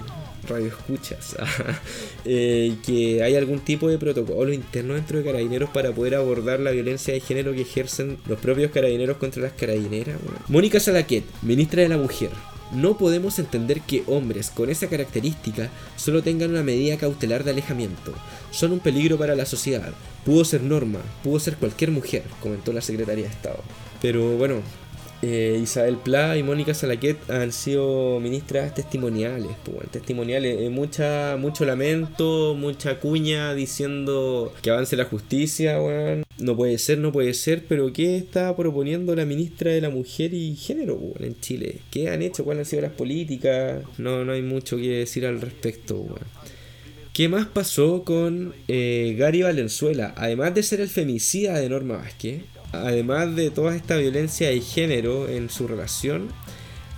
Radio 0.46 0.66
escuchas 0.66 1.36
eh, 2.26 2.76
que 2.84 3.22
hay 3.22 3.34
algún 3.34 3.60
tipo 3.60 3.88
de 3.88 3.96
protocolo 3.96 4.52
interno 4.52 4.92
dentro 4.92 5.16
de 5.16 5.24
carabineros 5.24 5.70
para 5.70 5.90
poder 5.92 6.16
abordar 6.16 6.60
la 6.60 6.70
violencia 6.70 7.14
de 7.14 7.20
género 7.20 7.54
que 7.54 7.62
ejercen 7.62 8.18
los 8.26 8.38
propios 8.38 8.70
carabineros 8.70 9.16
contra 9.16 9.42
las 9.42 9.52
carabineras. 9.52 10.18
weón? 10.22 10.38
Mónica 10.48 10.80
Salaquet, 10.80 11.24
ministra 11.42 11.82
de 11.82 11.88
la 11.88 11.96
Mujer. 11.96 12.30
No 12.72 12.98
podemos 12.98 13.38
entender 13.38 13.80
que 13.82 14.02
hombres 14.06 14.50
con 14.50 14.68
esa 14.68 14.88
característica 14.88 15.70
solo 15.96 16.22
tengan 16.22 16.50
una 16.50 16.62
medida 16.62 16.96
cautelar 16.96 17.44
de 17.44 17.52
alejamiento. 17.52 18.12
Son 18.54 18.70
un 18.70 18.78
peligro 18.78 19.18
para 19.18 19.34
la 19.34 19.46
sociedad. 19.46 19.92
Pudo 20.24 20.44
ser 20.44 20.62
Norma, 20.62 21.00
pudo 21.24 21.40
ser 21.40 21.56
cualquier 21.56 21.90
mujer, 21.90 22.22
comentó 22.40 22.72
la 22.72 22.80
secretaria 22.80 23.24
de 23.24 23.30
Estado. 23.30 23.58
Pero 24.00 24.36
bueno, 24.36 24.62
eh, 25.22 25.58
Isabel 25.60 25.96
Pla 25.96 26.36
y 26.36 26.44
Mónica 26.44 26.72
Salaquet 26.72 27.18
han 27.28 27.50
sido 27.50 28.20
ministras 28.20 28.72
testimoniales, 28.72 29.50
pues, 29.64 29.74
bueno, 29.74 29.90
testimoniales, 29.90 30.60
eh, 30.60 30.70
mucha, 30.70 31.36
mucho 31.36 31.64
lamento, 31.64 32.54
mucha 32.54 33.00
cuña 33.00 33.54
diciendo 33.54 34.52
que 34.62 34.70
avance 34.70 34.96
la 34.96 35.06
justicia, 35.06 35.82
weón. 35.82 36.22
No 36.38 36.54
puede 36.54 36.78
ser, 36.78 36.98
no 36.98 37.10
puede 37.10 37.34
ser, 37.34 37.64
pero 37.68 37.92
¿qué 37.92 38.16
está 38.16 38.54
proponiendo 38.54 39.16
la 39.16 39.24
ministra 39.24 39.72
de 39.72 39.80
la 39.80 39.90
Mujer 39.90 40.32
y 40.32 40.54
Género 40.54 40.94
weón, 40.94 41.24
en 41.24 41.40
Chile? 41.40 41.80
¿Qué 41.90 42.08
han 42.08 42.22
hecho? 42.22 42.44
¿Cuáles 42.44 42.68
han 42.68 42.70
sido 42.70 42.82
las 42.82 42.92
políticas? 42.92 43.82
No, 43.98 44.24
no 44.24 44.30
hay 44.30 44.42
mucho 44.42 44.76
que 44.76 44.98
decir 44.98 45.26
al 45.26 45.40
respecto, 45.40 45.96
weón. 45.96 46.53
¿Qué 47.14 47.28
más 47.28 47.46
pasó 47.46 48.02
con 48.02 48.56
eh, 48.66 49.14
Gary 49.16 49.42
Valenzuela? 49.42 50.12
Además 50.16 50.52
de 50.52 50.64
ser 50.64 50.80
el 50.80 50.88
femicida 50.88 51.56
de 51.56 51.68
Norma 51.68 51.98
Vázquez, 51.98 52.42
además 52.72 53.36
de 53.36 53.50
toda 53.50 53.76
esta 53.76 53.96
violencia 53.96 54.48
de 54.48 54.60
género 54.60 55.28
en 55.28 55.48
su 55.48 55.68
relación, 55.68 56.30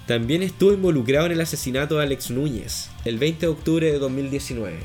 también 0.06 0.42
estuvo 0.42 0.72
involucrado 0.72 1.26
en 1.26 1.32
el 1.32 1.42
asesinato 1.42 1.98
de 1.98 2.04
Alex 2.04 2.30
Núñez 2.30 2.88
el 3.04 3.18
20 3.18 3.40
de 3.40 3.52
octubre 3.52 3.92
de 3.92 3.98
2019. 3.98 4.78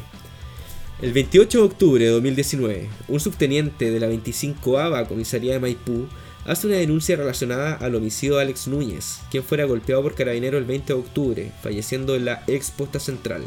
El 1.02 1.14
28 1.14 1.60
de 1.60 1.64
octubre 1.64 2.03
de 2.03 2.12
2019, 2.12 2.90
un 3.08 3.20
subteniente 3.22 3.90
de 3.90 4.02
la 4.02 4.10
25ª 4.10 5.08
Comisaría 5.08 5.53
de 5.53 5.62
Maipú 5.62 6.10
hace 6.44 6.68
una 6.68 6.76
denuncia 6.76 7.16
relacionada 7.16 7.76
al 7.76 7.95
homicidio 7.95 8.36
de 8.36 8.41
Alex 8.41 8.68
Núñez, 8.68 9.22
quien 9.32 9.45
fuera 9.45 9.64
golpeado 9.64 10.03
por 10.03 10.14
carabinero 10.14 10.58
el 10.58 10.66
20 10.66 10.88
de 10.88 10.99
octubre, 10.99 11.52
falleciendo 11.64 12.18
en 12.18 12.26
la 12.26 12.44
ex 12.48 12.72
posta 12.72 12.99
central. 12.99 13.44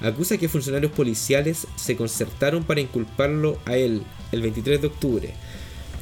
Acusa 0.00 0.38
que 0.38 0.48
funcionarios 0.48 0.92
policiales 0.92 1.66
se 1.76 1.96
concertaron 1.96 2.64
para 2.64 2.80
inculparlo 2.80 3.58
a 3.64 3.76
él 3.76 4.02
el 4.32 4.42
23 4.42 4.80
de 4.80 4.86
octubre. 4.86 5.34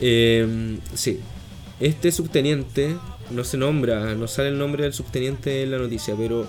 Eh, 0.01 0.79
sí, 0.95 1.21
este 1.81 2.13
subteniente 2.13 2.97
no 3.31 3.45
se 3.45 3.57
nombra, 3.57 4.15
no 4.15 4.29
sale 4.29 4.49
el 4.49 4.59
nombre 4.59 4.85
del 4.85 4.93
subteniente 4.93 5.63
en 5.63 5.71
la 5.71 5.79
noticia, 5.79 6.15
pero 6.17 6.47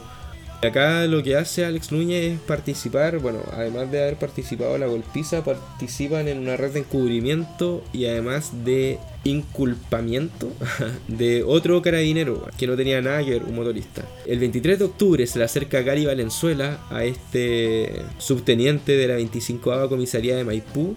acá 0.61 1.05
lo 1.05 1.23
que 1.23 1.35
hace 1.35 1.65
Alex 1.65 1.91
Núñez 1.91 2.33
es 2.33 2.39
participar, 2.39 3.19
bueno, 3.19 3.39
además 3.51 3.91
de 3.91 4.01
haber 4.01 4.17
participado 4.17 4.75
en 4.75 4.81
la 4.81 4.87
golpiza, 4.87 5.43
participan 5.43 6.27
en 6.27 6.39
una 6.39 6.57
red 6.57 6.71
de 6.71 6.79
encubrimiento 6.79 7.83
y 7.93 8.05
además 8.05 8.51
de 8.65 8.99
inculpamiento 9.23 10.51
de 11.07 11.43
otro 11.43 11.81
carabinero 11.81 12.47
que 12.57 12.67
no 12.67 12.75
tenía 12.75 13.01
nada 13.01 13.23
que 13.23 13.31
ver, 13.31 13.43
un 13.43 13.55
motorista. 13.55 14.03
El 14.25 14.39
23 14.39 14.79
de 14.79 14.85
octubre 14.85 15.27
se 15.27 15.39
le 15.39 15.45
acerca 15.45 15.81
Gary 15.81 16.05
Valenzuela 16.05 16.79
a 16.89 17.03
este 17.03 18.03
subteniente 18.17 18.93
de 18.93 19.07
la 19.07 19.15
25 19.15 19.89
comisaría 19.89 20.35
de 20.35 20.43
Maipú 20.43 20.95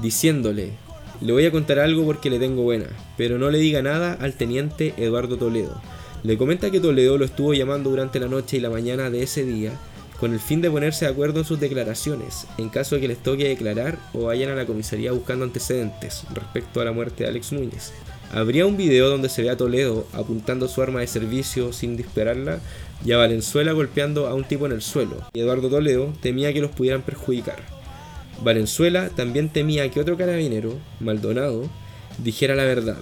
diciéndole 0.00 0.72
le 1.20 1.32
voy 1.32 1.44
a 1.46 1.50
contar 1.50 1.80
algo 1.80 2.04
porque 2.04 2.30
le 2.30 2.38
tengo 2.38 2.62
buena, 2.62 2.86
pero 3.16 3.38
no 3.38 3.50
le 3.50 3.58
diga 3.58 3.82
nada 3.82 4.16
al 4.20 4.34
teniente 4.34 4.94
Eduardo 4.96 5.36
Toledo. 5.36 5.80
Le 6.24 6.36
comenta 6.36 6.70
que 6.70 6.80
Toledo 6.80 7.16
lo 7.16 7.24
estuvo 7.24 7.54
llamando 7.54 7.90
durante 7.90 8.18
la 8.18 8.26
noche 8.26 8.56
y 8.56 8.60
la 8.60 8.70
mañana 8.70 9.08
de 9.08 9.22
ese 9.22 9.44
día 9.44 9.72
con 10.18 10.32
el 10.32 10.40
fin 10.40 10.60
de 10.60 10.70
ponerse 10.70 11.04
de 11.04 11.12
acuerdo 11.12 11.38
en 11.38 11.44
sus 11.44 11.60
declaraciones, 11.60 12.48
en 12.58 12.70
caso 12.70 12.96
de 12.96 13.02
que 13.02 13.08
les 13.08 13.22
toque 13.22 13.48
declarar 13.48 13.98
o 14.12 14.24
vayan 14.24 14.50
a 14.50 14.56
la 14.56 14.66
comisaría 14.66 15.12
buscando 15.12 15.44
antecedentes 15.44 16.24
respecto 16.34 16.80
a 16.80 16.84
la 16.84 16.92
muerte 16.92 17.22
de 17.22 17.30
Alex 17.30 17.52
Núñez. 17.52 17.92
Habría 18.32 18.66
un 18.66 18.76
video 18.76 19.08
donde 19.08 19.28
se 19.28 19.42
ve 19.42 19.50
a 19.50 19.56
Toledo 19.56 20.06
apuntando 20.12 20.66
su 20.66 20.82
arma 20.82 21.00
de 21.00 21.06
servicio 21.06 21.72
sin 21.72 21.96
dispararla 21.96 22.58
y 23.04 23.12
a 23.12 23.16
Valenzuela 23.16 23.70
golpeando 23.72 24.26
a 24.26 24.34
un 24.34 24.42
tipo 24.42 24.66
en 24.66 24.72
el 24.72 24.82
suelo, 24.82 25.18
y 25.32 25.40
Eduardo 25.40 25.70
Toledo 25.70 26.12
temía 26.20 26.52
que 26.52 26.60
los 26.60 26.72
pudieran 26.72 27.02
perjudicar. 27.02 27.62
Valenzuela 28.42 29.10
también 29.10 29.50
temía 29.50 29.88
que 29.90 30.00
otro 30.00 30.16
carabinero, 30.16 30.74
Maldonado, 30.98 31.68
dijera 32.18 32.56
la 32.56 32.64
verdad. 32.64 32.98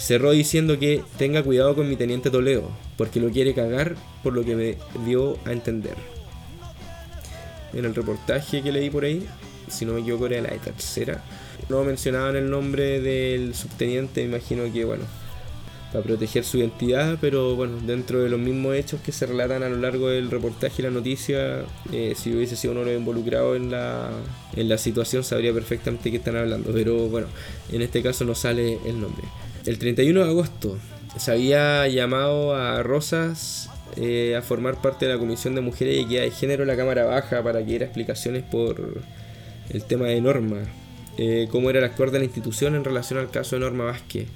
Cerró 0.00 0.30
diciendo 0.30 0.78
que 0.78 1.04
tenga 1.18 1.42
cuidado 1.42 1.74
con 1.74 1.86
mi 1.86 1.94
teniente 1.94 2.30
Toledo, 2.30 2.70
porque 2.96 3.20
lo 3.20 3.30
quiere 3.30 3.52
cagar 3.52 3.96
por 4.22 4.32
lo 4.32 4.42
que 4.42 4.56
me 4.56 4.78
dio 5.04 5.36
a 5.44 5.52
entender. 5.52 5.94
En 7.74 7.84
el 7.84 7.94
reportaje 7.94 8.62
que 8.62 8.72
leí 8.72 8.88
por 8.88 9.04
ahí, 9.04 9.26
si 9.68 9.84
no 9.84 9.92
me 9.92 10.00
equivoco 10.00 10.26
era 10.26 10.40
la 10.40 10.56
tercera, 10.56 11.22
no 11.68 11.84
mencionaban 11.84 12.34
el 12.34 12.48
nombre 12.48 12.98
del 13.02 13.54
subteniente, 13.54 14.22
imagino 14.22 14.72
que 14.72 14.86
bueno, 14.86 15.04
para 15.92 16.02
proteger 16.02 16.44
su 16.44 16.56
identidad, 16.56 17.18
pero 17.20 17.54
bueno, 17.54 17.78
dentro 17.86 18.22
de 18.22 18.30
los 18.30 18.40
mismos 18.40 18.76
hechos 18.76 19.02
que 19.02 19.12
se 19.12 19.26
relatan 19.26 19.62
a 19.62 19.68
lo 19.68 19.76
largo 19.76 20.08
del 20.08 20.30
reportaje 20.30 20.76
y 20.78 20.82
la 20.82 20.90
noticia, 20.90 21.66
eh, 21.92 22.14
si 22.16 22.34
hubiese 22.34 22.56
sido 22.56 22.72
uno 22.72 22.84
de 22.84 22.92
los 22.92 23.00
involucrados 23.00 23.54
en 23.54 23.70
la, 23.70 24.08
en 24.56 24.66
la 24.66 24.78
situación, 24.78 25.24
sabría 25.24 25.52
perfectamente 25.52 26.10
qué 26.10 26.16
están 26.16 26.36
hablando, 26.36 26.72
pero 26.72 27.06
bueno, 27.08 27.26
en 27.70 27.82
este 27.82 28.02
caso 28.02 28.24
no 28.24 28.34
sale 28.34 28.78
el 28.86 28.98
nombre. 28.98 29.24
El 29.66 29.78
31 29.78 30.24
de 30.24 30.30
agosto 30.30 30.78
se 31.18 31.30
había 31.32 31.86
llamado 31.88 32.54
a 32.54 32.82
Rosas 32.82 33.68
eh, 33.96 34.34
a 34.34 34.40
formar 34.40 34.80
parte 34.80 35.06
de 35.06 35.12
la 35.12 35.18
Comisión 35.18 35.54
de 35.54 35.60
Mujeres 35.60 35.96
y 35.96 36.00
Equidad 36.00 36.22
de 36.22 36.30
Género 36.30 36.62
en 36.62 36.68
la 36.68 36.76
Cámara 36.76 37.04
Baja 37.04 37.42
para 37.42 37.58
que 37.60 37.66
diera 37.66 37.84
explicaciones 37.84 38.42
por 38.42 39.02
el 39.68 39.84
tema 39.84 40.06
de 40.06 40.20
Norma, 40.22 40.62
eh, 41.18 41.46
cómo 41.50 41.68
era 41.68 41.80
el 41.80 41.84
actuar 41.84 42.10
de 42.10 42.20
la 42.20 42.24
institución 42.24 42.74
en 42.74 42.84
relación 42.84 43.18
al 43.18 43.30
caso 43.30 43.56
de 43.56 43.60
Norma 43.60 43.84
Vázquez. 43.84 44.28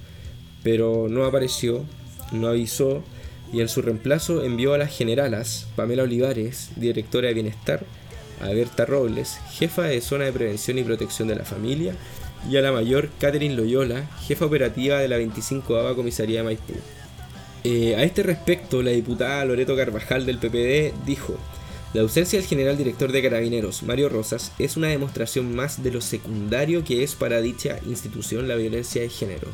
Pero 0.63 1.07
no 1.09 1.25
apareció, 1.25 1.85
no 2.31 2.49
avisó 2.49 3.03
y 3.51 3.63
en 3.63 3.69
su 3.69 3.81
reemplazo 3.81 4.45
envió 4.45 4.75
a 4.75 4.79
las 4.79 4.95
generalas 4.95 5.69
Pamela 5.75 6.03
Olivares, 6.03 6.71
directora 6.77 7.29
de 7.29 7.35
Bienestar, 7.35 7.85
a 8.43 8.49
Berta 8.49 8.85
Robles, 8.85 9.39
jefa 9.53 9.85
de 9.85 10.03
Zona 10.03 10.25
de 10.25 10.33
Prevención 10.33 10.79
y 10.79 10.83
Protección 10.83 11.29
de 11.29 11.37
la 11.37 11.45
Familia, 11.45 11.95
y 12.51 12.57
a 12.57 12.63
la 12.63 12.73
mayor 12.73 13.11
Catherine 13.19 13.55
Loyola, 13.55 14.07
jefa 14.27 14.47
operativa 14.47 14.99
de 14.99 15.09
la 15.09 15.17
25 15.17 15.77
ava 15.77 15.95
Comisaría 15.95 16.39
de 16.39 16.45
Maipú. 16.45 16.75
Eh, 17.65 17.97
a 17.97 18.03
este 18.03 18.23
respecto, 18.23 18.83
la 18.83 18.91
diputada 18.91 19.45
Loreto 19.45 19.75
Carvajal 19.77 20.27
del 20.27 20.39
PPD 20.39 20.93
dijo, 21.07 21.39
la 21.95 22.03
ausencia 22.03 22.39
del 22.39 22.49
general 22.49 22.77
director 22.77 23.13
de 23.13 23.23
Carabineros, 23.23 23.83
Mario 23.85 24.09
Rosas, 24.09 24.53
es 24.59 24.77
una 24.77 24.89
demostración 24.89 25.55
más 25.55 25.83
de 25.83 25.93
lo 25.93 26.01
secundario 26.01 26.85
que 26.85 27.05
es 27.05 27.15
para 27.15 27.41
dicha 27.41 27.79
institución 27.87 28.49
la 28.49 28.57
violencia 28.57 29.01
de 29.01 29.09
género. 29.09 29.49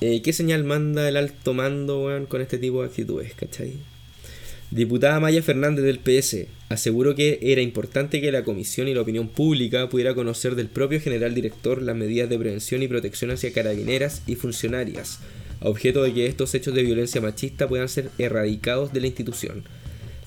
Eh, 0.00 0.22
¿Qué 0.22 0.32
señal 0.32 0.62
manda 0.64 1.08
el 1.08 1.16
alto 1.16 1.54
mando 1.54 2.04
weón, 2.04 2.26
con 2.26 2.40
este 2.40 2.56
tipo 2.56 2.82
de 2.82 2.88
actitudes, 2.88 3.34
cachai? 3.34 3.78
Diputada 4.70 5.18
Maya 5.18 5.42
Fernández 5.42 5.82
del 5.82 5.98
PS 5.98 6.46
aseguró 6.68 7.14
que 7.14 7.38
era 7.40 7.62
importante 7.62 8.20
que 8.20 8.30
la 8.30 8.44
comisión 8.44 8.86
y 8.86 8.92
la 8.92 9.00
opinión 9.00 9.28
pública 9.28 9.88
pudiera 9.88 10.14
conocer 10.14 10.56
del 10.56 10.68
propio 10.68 11.00
general 11.00 11.34
director 11.34 11.80
las 11.80 11.96
medidas 11.96 12.28
de 12.28 12.38
prevención 12.38 12.82
y 12.82 12.88
protección 12.88 13.30
hacia 13.30 13.52
carabineras 13.52 14.22
y 14.26 14.34
funcionarias, 14.34 15.20
a 15.62 15.68
objeto 15.70 16.02
de 16.02 16.12
que 16.12 16.26
estos 16.26 16.54
hechos 16.54 16.74
de 16.74 16.82
violencia 16.82 17.22
machista 17.22 17.66
puedan 17.66 17.88
ser 17.88 18.10
erradicados 18.18 18.92
de 18.92 19.00
la 19.00 19.06
institución. 19.06 19.64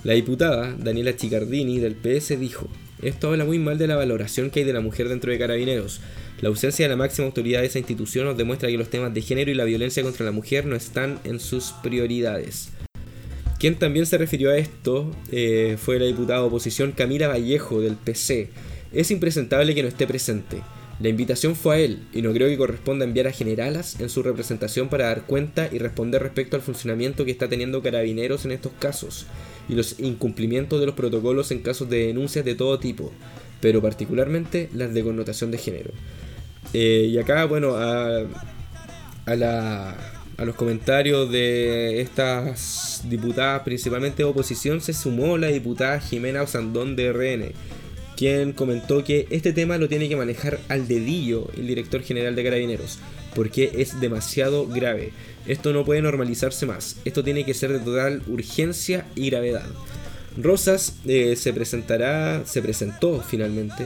La 0.03 0.13
diputada 0.13 0.76
Daniela 0.76 1.15
Chicardini 1.15 1.77
del 1.77 1.93
PS 1.93 2.39
dijo, 2.39 2.68
esto 3.03 3.30
habla 3.30 3.45
muy 3.45 3.59
mal 3.59 3.77
de 3.77 3.85
la 3.85 3.95
valoración 3.95 4.49
que 4.49 4.61
hay 4.61 4.65
de 4.65 4.73
la 4.73 4.81
mujer 4.81 5.07
dentro 5.07 5.31
de 5.31 5.38
carabineros. 5.38 6.01
La 6.41 6.49
ausencia 6.49 6.85
de 6.85 6.89
la 6.89 6.95
máxima 6.95 7.27
autoridad 7.27 7.61
de 7.61 7.68
esa 7.68 7.77
institución 7.77 8.26
nos 8.26 8.38
demuestra 8.38 8.69
que 8.69 8.77
los 8.77 8.89
temas 8.89 9.13
de 9.13 9.22
género 9.22 9.51
y 9.51 9.53
la 9.53 9.65
violencia 9.65 10.01
contra 10.01 10.26
la 10.26 10.31
mujer 10.31 10.65
no 10.65 10.76
están 10.76 11.19
en 11.26 11.39
sus 11.39 11.73
prioridades. 11.84 12.72
Quien 13.61 13.75
también 13.75 14.07
se 14.07 14.17
refirió 14.17 14.49
a 14.49 14.57
esto 14.57 15.11
eh, 15.31 15.77
fue 15.79 15.99
la 15.99 16.05
diputada 16.07 16.39
de 16.39 16.47
oposición 16.47 16.93
Camila 16.93 17.27
Vallejo 17.27 17.79
del 17.79 17.95
PC. 17.95 18.49
Es 18.91 19.11
impresentable 19.11 19.75
que 19.75 19.83
no 19.83 19.88
esté 19.88 20.07
presente. 20.07 20.63
La 20.99 21.09
invitación 21.09 21.55
fue 21.55 21.75
a 21.75 21.79
él, 21.79 21.99
y 22.11 22.23
no 22.23 22.33
creo 22.33 22.47
que 22.47 22.57
corresponda 22.57 23.05
enviar 23.05 23.27
a 23.27 23.31
generalas 23.31 23.99
en 23.99 24.09
su 24.09 24.23
representación 24.23 24.89
para 24.89 25.05
dar 25.05 25.27
cuenta 25.27 25.69
y 25.71 25.77
responder 25.77 26.23
respecto 26.23 26.55
al 26.55 26.63
funcionamiento 26.63 27.23
que 27.23 27.29
está 27.29 27.49
teniendo 27.49 27.83
carabineros 27.83 28.45
en 28.45 28.51
estos 28.51 28.71
casos, 28.79 29.27
y 29.69 29.75
los 29.75 29.99
incumplimientos 29.99 30.79
de 30.79 30.88
los 30.88 30.95
protocolos 30.95 31.51
en 31.51 31.59
casos 31.59 31.88
de 31.88 32.07
denuncias 32.07 32.43
de 32.43 32.55
todo 32.55 32.79
tipo, 32.79 33.11
pero 33.61 33.79
particularmente 33.79 34.69
las 34.73 34.91
de 34.91 35.03
connotación 35.03 35.51
de 35.51 35.59
género. 35.59 35.91
Eh, 36.73 37.09
y 37.11 37.17
acá, 37.19 37.45
bueno, 37.45 37.75
a, 37.75 38.21
a, 39.27 39.35
la- 39.35 40.20
a 40.41 40.45
los 40.45 40.55
comentarios 40.55 41.31
de 41.31 42.01
estas 42.01 43.03
diputadas, 43.07 43.61
principalmente 43.61 44.23
de 44.23 44.30
oposición, 44.30 44.81
se 44.81 44.91
sumó 44.91 45.38
la 45.38 45.49
diputada 45.49 45.99
Jimena 45.99 46.41
Osandón 46.41 46.95
de 46.95 47.13
RN, 47.13 47.51
quien 48.18 48.51
comentó 48.51 49.03
que 49.03 49.27
este 49.30 49.53
tema 49.53 49.77
lo 49.77 49.88
tiene 49.88 50.09
que 50.09 50.15
manejar 50.15 50.59
al 50.68 50.88
dedillo 50.88 51.47
el 51.55 51.68
director 51.68 52.01
general 52.01 52.35
de 52.35 52.43
Carabineros, 52.43 52.97
porque 53.35 53.72
es 53.77 53.99
demasiado 53.99 54.65
grave. 54.65 55.11
Esto 55.45 55.73
no 55.73 55.85
puede 55.85 56.01
normalizarse 56.01 56.65
más, 56.65 56.97
esto 57.05 57.23
tiene 57.23 57.45
que 57.45 57.53
ser 57.53 57.72
de 57.72 57.80
total 57.80 58.23
urgencia 58.26 59.05
y 59.13 59.30
gravedad. 59.30 59.68
Rosas 60.41 60.95
eh, 61.05 61.35
se 61.35 61.53
presentará, 61.53 62.47
se 62.47 62.63
presentó 62.63 63.22
finalmente 63.22 63.85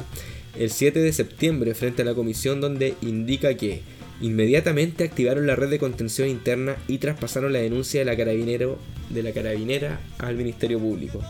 el 0.57 0.71
7 0.71 1.01
de 1.01 1.11
septiembre 1.11 1.75
frente 1.75 2.03
a 2.03 2.05
la 2.05 2.13
comisión 2.13 2.61
donde 2.61 2.93
indica 3.01 3.55
que 3.55 3.81
inmediatamente 4.21 5.03
activaron 5.03 5.47
la 5.47 5.55
red 5.55 5.69
de 5.69 5.79
contención 5.79 6.29
interna 6.29 6.75
y 6.87 6.99
traspasaron 6.99 7.53
la 7.53 7.59
denuncia 7.59 7.99
de 8.01 8.05
la 8.05 8.17
carabinero 8.17 8.77
de 9.09 9.23
la 9.23 9.31
carabinera 9.31 9.99
al 10.17 10.35
Ministerio 10.35 10.79
Público. 10.79 11.21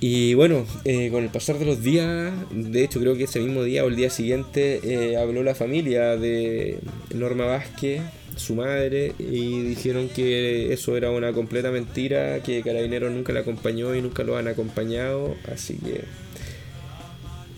Y 0.00 0.34
bueno, 0.34 0.66
eh, 0.84 1.10
con 1.12 1.22
el 1.22 1.30
pasar 1.30 1.58
de 1.60 1.64
los 1.64 1.80
días, 1.80 2.32
de 2.50 2.82
hecho 2.82 2.98
creo 2.98 3.16
que 3.16 3.24
ese 3.24 3.38
mismo 3.38 3.62
día 3.62 3.84
o 3.84 3.88
el 3.88 3.94
día 3.94 4.10
siguiente 4.10 4.80
eh, 4.82 5.16
habló 5.16 5.44
la 5.44 5.54
familia 5.54 6.16
de 6.16 6.80
Norma 7.14 7.46
Vázquez, 7.46 8.02
su 8.34 8.56
madre, 8.56 9.14
y 9.20 9.62
dijeron 9.62 10.08
que 10.08 10.72
eso 10.72 10.96
era 10.96 11.12
una 11.12 11.32
completa 11.32 11.70
mentira, 11.70 12.42
que 12.42 12.62
Carabineros 12.62 13.12
nunca 13.12 13.32
la 13.32 13.40
acompañó 13.40 13.94
y 13.94 14.02
nunca 14.02 14.24
lo 14.24 14.36
han 14.36 14.48
acompañado, 14.48 15.36
así 15.52 15.76
que... 15.76 16.00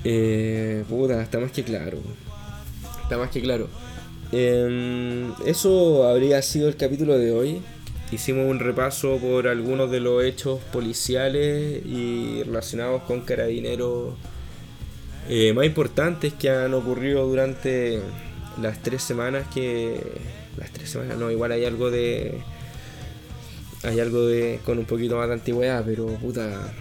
Eh, 0.04 0.84
puta, 0.86 1.22
está 1.22 1.40
más 1.40 1.50
que 1.50 1.62
claro. 1.62 1.98
Está 3.04 3.18
más 3.18 3.30
que 3.30 3.42
claro. 3.42 3.68
Em, 4.32 5.32
eso 5.44 6.08
habría 6.08 6.40
sido 6.42 6.68
el 6.68 6.76
capítulo 6.76 7.18
de 7.18 7.32
hoy. 7.32 7.62
Hicimos 8.10 8.50
un 8.50 8.58
repaso 8.58 9.18
por 9.18 9.46
algunos 9.46 9.90
de 9.90 10.00
los 10.00 10.24
hechos 10.24 10.60
policiales 10.72 11.84
y 11.84 12.42
relacionados 12.44 13.02
con 13.02 13.20
carabineros 13.20 14.14
eh, 15.28 15.52
más 15.52 15.66
importantes 15.66 16.32
que 16.32 16.48
han 16.48 16.72
ocurrido 16.74 17.26
durante 17.26 18.00
las 18.60 18.82
tres 18.82 19.02
semanas 19.02 19.46
que... 19.52 20.00
Las 20.56 20.70
tres 20.70 20.88
semanas, 20.90 21.18
no, 21.18 21.30
igual 21.30 21.52
hay 21.52 21.64
algo 21.66 21.90
de... 21.90 22.38
Hay 23.82 24.00
algo 24.00 24.26
de... 24.26 24.60
con 24.64 24.78
un 24.78 24.86
poquito 24.86 25.16
más 25.16 25.28
de 25.28 25.34
antigüedad, 25.34 25.82
pero 25.84 26.06
puta... 26.06 26.72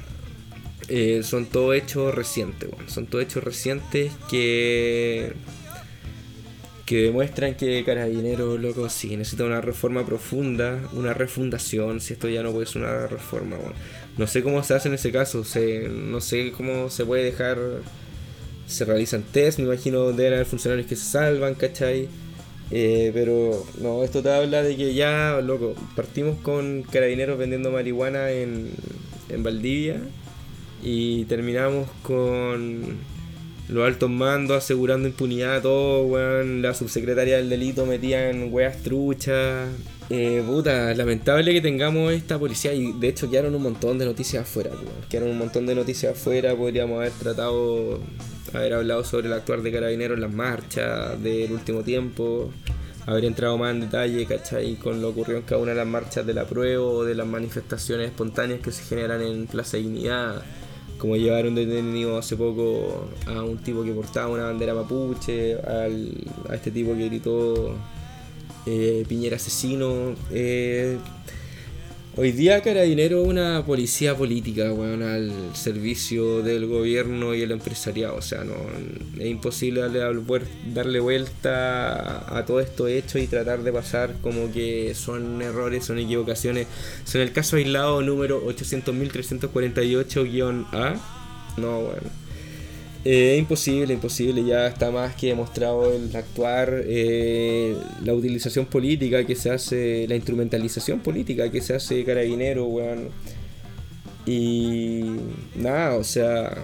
eh, 0.88 1.22
son 1.24 1.48
todos 1.48 1.76
hechos 1.76 2.16
recientes. 2.16 2.70
Son 2.88 3.08
todos 3.08 3.26
hechos 3.26 3.44
recientes 3.44 4.14
que 4.30 5.34
que 6.94 7.02
demuestran 7.02 7.56
que 7.56 7.84
Carabineros, 7.84 8.60
loco, 8.62 8.88
sí, 8.88 9.18
necesita 9.18 9.46
una 9.46 9.62
reforma 9.62 10.06
profunda, 10.06 10.80
una 10.94 11.12
refundación, 11.12 12.00
si 12.00 12.14
esto 12.14 12.30
ya 12.30 12.44
no 12.44 12.52
puede 12.52 12.68
ser 12.68 12.84
una 12.84 13.08
reforma, 13.08 13.56
bueno. 13.58 13.74
No 14.16 14.28
sé 14.28 14.44
cómo 14.44 14.62
se 14.62 14.76
hace 14.76 14.90
en 14.90 14.94
ese 14.94 15.12
caso, 15.12 15.44
se, 15.44 15.90
no 15.90 16.22
sé 16.22 16.52
cómo 16.52 16.92
se 16.92 17.04
puede 17.04 17.24
dejar, 17.24 17.58
se 18.68 18.86
realizan 18.86 19.24
test, 19.24 19.58
me 19.58 19.66
imagino 19.66 20.12
deben 20.12 20.34
haber 20.34 20.46
funcionarios 20.46 20.86
que 20.86 20.96
se 20.96 21.06
salvan, 21.06 21.56
¿cachai? 21.56 22.10
Eh, 22.70 23.10
pero 23.12 23.66
no, 23.82 24.04
esto 24.04 24.22
te 24.22 24.32
habla 24.32 24.62
de 24.62 24.78
que 24.78 24.94
ya, 24.94 25.42
loco, 25.42 25.74
partimos 25.96 26.38
con 26.42 26.84
Carabineros 26.84 27.40
vendiendo 27.40 27.72
marihuana 27.72 28.30
en, 28.30 28.70
en 29.30 29.42
Valdivia 29.42 30.00
y 30.84 31.26
terminamos 31.26 31.90
con 32.04 33.00
los 33.70 33.86
altos 33.88 34.10
mandos 34.10 34.58
asegurando 34.58 35.08
impunidad 35.08 35.56
a 35.56 35.62
todo, 35.62 36.04
weón. 36.04 36.62
La 36.62 36.74
subsecretaria 36.74 37.38
del 37.38 37.50
delito 37.50 37.86
metía 37.86 38.30
en 38.30 38.52
weas 38.54 38.78
truchas. 38.84 39.70
Eh, 40.10 40.44
puta, 40.46 40.94
lamentable 40.94 41.54
que 41.54 41.62
tengamos 41.62 42.12
esta 42.12 42.38
policía 42.38 42.74
y 42.74 42.92
de 42.92 43.08
hecho 43.08 43.30
quedaron 43.30 43.56
un 43.56 43.64
montón 43.64 43.98
de 43.98 44.06
noticias 44.06 44.44
afuera, 44.44 44.72
weón. 44.72 45.08
Quedaron 45.10 45.32
un 45.32 45.38
montón 45.38 45.66
de 45.66 45.76
noticias 45.76 46.12
afuera, 46.12 46.56
podríamos 46.56 46.98
haber 47.00 47.14
tratado, 47.14 48.00
haber 48.54 48.74
hablado 48.74 49.04
sobre 49.06 49.28
el 49.28 49.34
actuar 49.34 49.62
de 49.62 49.72
carabineros 49.72 50.16
en 50.16 50.22
las 50.22 50.34
marchas 50.34 51.22
del 51.24 51.54
último 51.54 51.84
tiempo, 51.84 52.52
haber 53.06 53.24
entrado 53.24 53.58
más 53.58 53.74
en 53.74 53.82
detalle, 53.82 54.26
¿cachai? 54.26 54.76
Con 54.76 55.02
lo 55.02 55.10
ocurrido 55.10 55.40
en 55.40 55.46
cada 55.46 55.62
una 55.62 55.72
de 55.72 55.78
las 55.78 55.88
marchas 55.88 56.26
de 56.26 56.34
la 56.34 56.46
prueba 56.46 56.84
o 56.84 57.06
de 57.06 57.16
las 57.16 57.26
manifestaciones 57.26 58.08
espontáneas 58.08 58.60
que 58.60 58.74
se 58.74 58.84
generan 58.84 59.22
en 59.22 59.48
Plaza 59.48 59.78
Dignidad 59.78 60.44
como 61.04 61.18
llevaron 61.18 61.54
detenido 61.54 62.18
hace 62.18 62.38
poco 62.38 63.10
a 63.28 63.44
un 63.44 63.58
tipo 63.58 63.84
que 63.84 63.92
portaba 63.92 64.30
una 64.30 64.46
bandera 64.46 64.74
mapuche, 64.74 65.56
al- 65.56 66.16
a 66.50 66.56
este 66.56 66.72
tipo 66.72 66.94
que 66.96 67.10
gritó 67.10 67.76
eh, 68.66 69.04
Piñera 69.06 69.36
asesino. 69.36 70.16
eh, 70.32 70.98
hoy 72.16 72.32
día 72.32 72.62
Carabinero 72.62 73.24
es 73.24 73.28
una 73.28 73.66
policía 73.66 74.16
política, 74.16 74.72
weón, 74.72 75.02
al 75.04 75.32
servicio 75.56 76.42
del 76.42 76.68
gobierno 76.68 77.34
y 77.34 77.42
el 77.42 77.52
empresariado. 77.52 78.16
O 78.16 78.22
sea, 78.22 78.44
no 78.44 78.54
es 79.20 79.28
imposible 79.28 79.82
darle, 79.82 80.02
darle 80.74 81.00
vuelta 81.00 82.38
a 82.38 82.46
todo 82.46 82.60
esto 82.60 82.88
hecho 82.88 83.18
y 83.20 83.28
tratar 83.28 83.64
de 83.64 83.72
pasar 83.72 84.16
como 84.22 84.52
que 84.52 84.94
son 84.96 85.42
errores, 85.42 85.86
son 85.86 86.00
equivocaciones. 86.00 86.68
Son 87.04 87.22
el 87.22 87.32
caso 87.32 87.58
aislado 87.58 88.02
número 88.02 88.44
800.348-A. 88.46 90.96
No, 91.58 91.82
bueno. 91.82 92.23
Eh, 93.06 93.36
imposible, 93.38 93.94
imposible, 93.94 94.46
ya 94.46 94.68
está 94.68 94.90
más 94.90 95.14
que 95.16 95.28
demostrado 95.28 95.94
el 95.94 96.16
actuar, 96.16 96.84
eh, 96.86 97.76
la 98.02 98.14
utilización 98.14 98.66
política 98.66 99.26
que 99.26 99.36
se 99.36 99.50
hace, 99.50 100.08
la 100.08 100.16
instrumentalización 100.16 101.02
política 101.02 101.52
que 101.52 101.60
se 101.60 101.76
hace 101.76 102.06
carabinero, 102.06 102.66
weón. 102.66 103.10
Y 104.26 105.04
nada, 105.56 105.96
o 105.98 106.04
sea, 106.06 106.64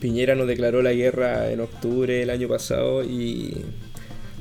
Piñera 0.00 0.34
nos 0.34 0.48
declaró 0.48 0.82
la 0.82 0.92
guerra 0.92 1.52
en 1.52 1.60
octubre 1.60 2.14
del 2.14 2.30
año 2.30 2.48
pasado 2.48 3.04
y 3.04 3.64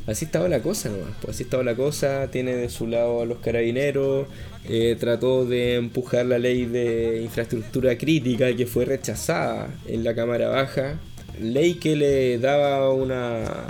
así 0.07 0.25
estaba 0.25 0.47
la 0.47 0.61
cosa 0.61 0.89
nomás, 0.89 1.15
pues 1.21 1.35
así 1.35 1.43
estaba 1.43 1.63
la 1.63 1.75
cosa, 1.75 2.29
tiene 2.31 2.55
de 2.55 2.69
su 2.69 2.87
lado 2.87 3.21
a 3.21 3.25
los 3.25 3.39
carabineros, 3.39 4.27
eh, 4.67 4.95
trató 4.99 5.45
de 5.45 5.75
empujar 5.75 6.25
la 6.25 6.39
ley 6.39 6.65
de 6.65 7.21
infraestructura 7.21 7.97
crítica 7.97 8.55
que 8.55 8.65
fue 8.65 8.85
rechazada 8.85 9.69
en 9.85 10.03
la 10.03 10.15
Cámara 10.15 10.49
Baja, 10.49 10.99
ley 11.39 11.75
que 11.75 11.95
le 11.95 12.39
daba 12.39 12.91
una 12.91 13.67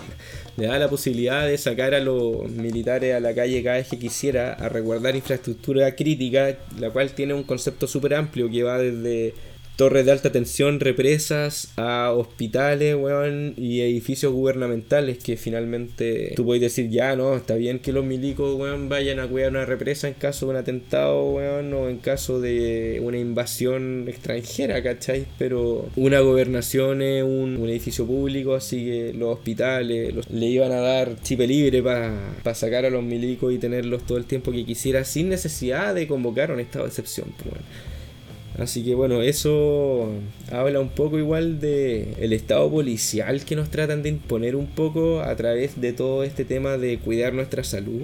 le 0.57 0.65
da 0.65 0.79
la 0.79 0.89
posibilidad 0.89 1.45
de 1.45 1.55
sacar 1.57 1.93
a 1.93 1.99
los 1.99 2.49
militares 2.49 3.13
a 3.13 3.19
la 3.19 3.35
calle 3.35 3.61
cada 3.63 3.77
vez 3.77 3.87
que 3.89 3.99
quisiera 3.99 4.53
a 4.53 4.69
resguardar 4.69 5.15
infraestructura 5.15 5.95
crítica, 5.95 6.57
la 6.79 6.89
cual 6.89 7.11
tiene 7.11 7.35
un 7.35 7.43
concepto 7.43 7.85
súper 7.85 8.15
amplio 8.15 8.49
que 8.49 8.63
va 8.63 8.79
desde 8.79 9.35
torres 9.77 10.05
de 10.05 10.11
alta 10.11 10.31
tensión, 10.31 10.79
represas, 10.81 11.71
a 11.77 12.11
hospitales, 12.11 12.95
weón, 12.95 13.53
y 13.57 13.79
edificios 13.81 14.33
gubernamentales 14.33 15.19
que 15.19 15.37
finalmente 15.37 16.33
tú 16.35 16.43
puedes 16.43 16.61
decir, 16.61 16.89
ya, 16.89 17.15
no, 17.15 17.35
está 17.37 17.55
bien 17.55 17.79
que 17.79 17.93
los 17.93 18.03
milicos, 18.03 18.59
vayan 18.89 19.19
a 19.19 19.27
cuidar 19.27 19.51
una 19.51 19.65
represa 19.65 20.07
en 20.07 20.15
caso 20.15 20.47
de 20.47 20.51
un 20.51 20.57
atentado, 20.57 21.31
weón, 21.31 21.71
o 21.73 21.87
en 21.89 21.97
caso 21.99 22.41
de 22.41 22.99
una 23.03 23.17
invasión 23.19 24.05
extranjera, 24.07 24.81
¿cachai? 24.83 25.25
Pero 25.37 25.87
una 25.95 26.19
gobernación 26.21 27.01
es 27.01 27.23
un, 27.23 27.55
un 27.57 27.69
edificio 27.69 28.05
público, 28.05 28.55
así 28.55 28.83
que 28.83 29.13
los 29.13 29.37
hospitales 29.37 30.13
los- 30.13 30.29
le 30.31 30.47
iban 30.47 30.71
a 30.71 30.79
dar 30.81 31.21
chipe 31.21 31.45
libre 31.47 31.83
para 31.83 32.33
sacar 32.55 32.85
a 32.85 32.89
los 32.89 33.03
milicos 33.03 33.53
y 33.53 33.59
tenerlos 33.59 34.05
todo 34.07 34.17
el 34.17 34.25
tiempo 34.25 34.51
que 34.51 34.65
quisiera 34.65 35.03
sin 35.05 35.29
necesidad 35.29 35.93
de 35.93 36.07
convocar 36.07 36.51
un 36.51 36.59
estado 36.59 36.85
de 36.85 36.89
excepción, 36.89 37.27
pues. 37.43 37.53
Así 38.57 38.83
que 38.83 38.95
bueno, 38.95 39.21
eso 39.21 40.09
habla 40.51 40.79
un 40.79 40.89
poco 40.89 41.19
igual 41.19 41.59
de 41.59 42.13
el 42.19 42.33
estado 42.33 42.69
policial 42.71 43.45
que 43.45 43.55
nos 43.55 43.69
tratan 43.69 44.01
de 44.01 44.09
imponer 44.09 44.55
un 44.55 44.65
poco 44.65 45.21
a 45.21 45.35
través 45.35 45.79
de 45.79 45.93
todo 45.93 46.23
este 46.23 46.43
tema 46.43 46.77
de 46.77 46.97
cuidar 46.97 47.33
nuestra 47.33 47.63
salud. 47.63 48.01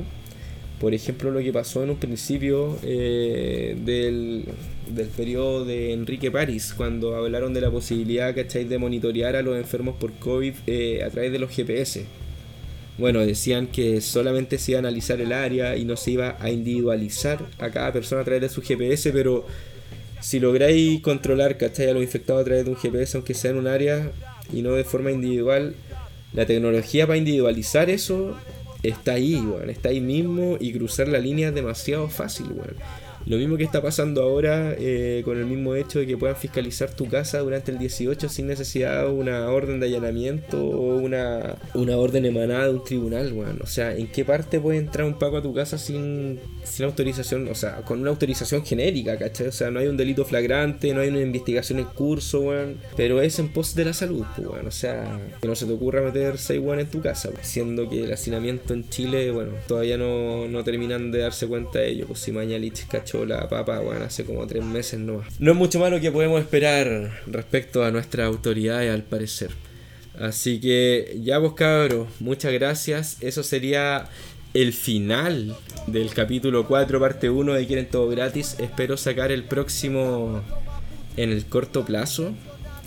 Por 0.80 0.94
ejemplo, 0.94 1.32
lo 1.32 1.40
que 1.40 1.54
pasó 1.54 1.82
en 1.84 1.92
un 1.92 1.98
principio 1.98 2.78
eh, 2.84 3.76
del, 3.84 4.46
del 4.94 5.08
periodo 5.08 5.66
de 5.66 5.94
Enrique 5.94 6.30
París, 6.30 6.74
cuando 6.76 7.16
hablaron 7.16 7.54
de 7.54 7.62
la 7.62 7.72
posibilidad, 7.72 8.36
¿cachai?, 8.36 8.66
de 8.66 8.78
monitorear 8.78 9.36
a 9.36 9.42
los 9.42 9.58
enfermos 9.58 9.96
por 9.96 10.12
COVID 10.14 10.54
eh, 10.68 11.04
a 11.04 11.10
través 11.10 11.32
de 11.32 11.40
los 11.40 11.56
GPS. 11.56 12.06
Bueno, 12.98 13.26
decían 13.26 13.68
que 13.68 14.02
solamente 14.02 14.60
se 14.60 14.74
iba 14.74 14.80
a 14.80 14.82
analizar 14.82 15.20
el 15.20 15.32
área 15.32 15.78
y 15.78 15.86
no 15.86 15.96
se 15.96 16.12
iba 16.12 16.38
a 16.40 16.52
individualizar 16.52 17.40
a 17.58 17.72
cada 17.72 17.92
persona 17.92 18.22
a 18.22 18.26
través 18.26 18.42
de 18.42 18.50
su 18.50 18.62
GPS, 18.62 19.12
pero 19.12 19.46
si 20.24 20.40
lográis 20.40 21.02
controlar, 21.02 21.58
¿cachai? 21.58 21.90
A 21.90 21.94
los 21.94 22.02
infectados 22.02 22.42
a 22.42 22.46
través 22.46 22.64
de 22.64 22.72
un 22.72 22.78
GPS, 22.78 23.18
aunque 23.18 23.34
sea 23.34 23.52
en 23.52 23.58
un 23.58 23.68
área 23.68 24.10
y 24.54 24.62
no 24.62 24.72
de 24.72 24.86
forma 24.86 25.12
individual, 25.12 25.76
la 26.32 26.46
tecnología 26.46 27.06
para 27.06 27.18
individualizar 27.18 27.90
eso 27.90 28.38
está 28.84 29.16
ahí, 29.16 29.36
weón. 29.36 29.70
Está 29.70 29.90
ahí 29.90 30.00
mismo 30.00 30.56
y 30.62 30.72
cruzar 30.72 31.10
la 31.10 31.20
línea 31.20 31.50
es 31.50 31.56
demasiado 31.56 32.08
fácil. 32.08 32.48
Lo 33.26 33.38
mismo 33.38 33.58
que 33.58 33.64
está 33.64 33.82
pasando 33.82 34.22
ahora 34.22 34.76
eh, 34.78 35.22
con 35.24 35.38
el 35.38 35.46
mismo 35.46 35.76
hecho 35.76 36.00
de 36.00 36.08
que 36.08 36.18
puedan 36.18 36.36
fiscalizar 36.36 36.94
tu 36.94 37.08
casa 37.08 37.40
durante 37.40 37.72
el 37.72 37.78
18 37.80 38.28
sin 38.30 38.48
necesidad 38.48 39.06
de 39.06 39.12
una 39.12 39.50
orden 39.50 39.80
de 39.80 39.88
allanamiento 39.88 40.64
o 40.64 40.98
una, 40.98 41.56
una 41.74 41.98
orden 41.98 42.26
emanada 42.26 42.66
de 42.66 42.72
un 42.72 42.84
tribunal, 42.84 43.32
weón. 43.34 43.60
O 43.62 43.68
sea, 43.68 43.96
¿en 43.96 44.08
qué 44.08 44.26
parte 44.26 44.60
puede 44.60 44.78
entrar 44.78 45.08
un 45.08 45.18
paco 45.18 45.38
a 45.38 45.42
tu 45.42 45.54
casa 45.54 45.78
sin, 45.78 46.40
sin 46.64 46.86
autorización? 46.86 47.48
O 47.48 47.56
sea, 47.56 47.78
con 47.78 48.02
una 48.02 48.10
autorización 48.10 48.66
genérica, 48.66 49.18
¿cachai? 49.18 49.48
O 49.48 49.52
sea, 49.52 49.72
no 49.72 49.80
hay 49.80 49.88
un 49.88 49.98
delito 49.98 50.26
flagrante, 50.26 50.94
no 50.94 51.02
hay 51.02 51.10
una 51.10 51.22
investigación 51.22 51.80
en 51.80 51.86
curso, 51.86 52.42
weón. 52.42 52.78
Pero 52.96 53.22
es 53.22 53.40
en 53.40 53.50
pos 53.50 53.74
de 53.76 53.86
la 53.86 53.94
salud, 53.94 54.26
pues, 54.36 54.48
weón. 54.48 54.68
O 54.68 54.72
sea, 54.72 55.20
que 55.42 55.48
no 55.48 55.56
se 55.56 55.66
te 55.66 55.74
ocurra 55.74 56.02
meter 56.02 56.38
6 56.38 56.60
weón 56.62 56.80
en 56.82 56.88
tu 56.88 57.02
casa, 57.02 57.30
weón. 57.30 57.44
Siendo 57.44 57.90
que 57.90 58.04
el 58.04 58.12
hacinamiento 58.12 58.74
en 58.74 58.90
Chile, 58.90 59.32
bueno, 59.32 59.54
todavía 59.68 59.98
no, 59.98 60.48
no 60.48 60.64
terminan 60.64 61.12
de 61.12 61.20
darse 61.20 61.48
cuenta 61.48 61.80
de 61.80 61.90
ello. 61.90 62.08
Pues 62.08 62.20
si 62.20 62.32
Mañalich 62.32 62.86
la 63.26 63.48
papa, 63.48 63.80
bueno, 63.80 64.06
hace 64.06 64.26
como 64.26 64.48
tres 64.48 64.64
meses 64.64 65.00
no 65.00 65.24
No 65.40 65.52
es 65.52 65.58
mucho 65.58 65.80
más 65.80 65.92
lo 65.92 66.00
que 66.00 66.12
podemos 66.12 66.42
esperar 66.42 67.12
respecto 67.28 67.84
a 67.84 67.92
nuestras 67.92 68.28
autoridades, 68.28 68.92
al 68.92 69.04
parecer. 69.04 69.52
Así 70.20 70.60
que 70.60 71.20
ya 71.24 71.38
vos 71.38 71.54
cabros, 71.54 72.08
muchas 72.20 72.54
gracias. 72.54 73.18
Eso 73.22 73.44
sería 73.44 74.10
el 74.54 74.74
final 74.74 75.56
del 75.88 76.14
capítulo 76.14 76.68
4, 76.68 77.00
parte 77.00 77.30
1 77.30 77.54
de 77.54 77.68
Quieren 77.68 77.88
Todo 77.88 78.10
Gratis. 78.10 78.56
Espero 78.60 78.98
sacar 78.98 79.32
el 79.32 79.44
próximo 79.44 80.42
en 81.18 81.32
el 81.32 81.46
corto 81.46 81.86
plazo. 81.86 82.34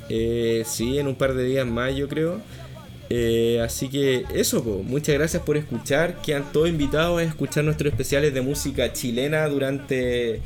Eh, 0.08 0.62
sí, 0.66 0.98
en 0.98 1.08
un 1.08 1.16
par 1.16 1.34
de 1.34 1.44
días 1.44 1.66
más 1.66 1.94
yo 1.94 2.08
creo. 2.08 2.40
Eh, 3.08 3.60
así 3.64 3.88
que 3.88 4.24
eso, 4.34 4.62
muchas 4.62 5.14
gracias 5.14 5.42
por 5.42 5.56
escuchar. 5.56 6.20
Quedan 6.22 6.52
todos 6.52 6.68
invitados 6.68 7.20
a 7.20 7.24
escuchar 7.24 7.64
nuestros 7.64 7.92
especiales 7.92 8.34
de 8.34 8.40
música 8.40 8.92
chilena 8.92 9.46
durante 9.48 10.40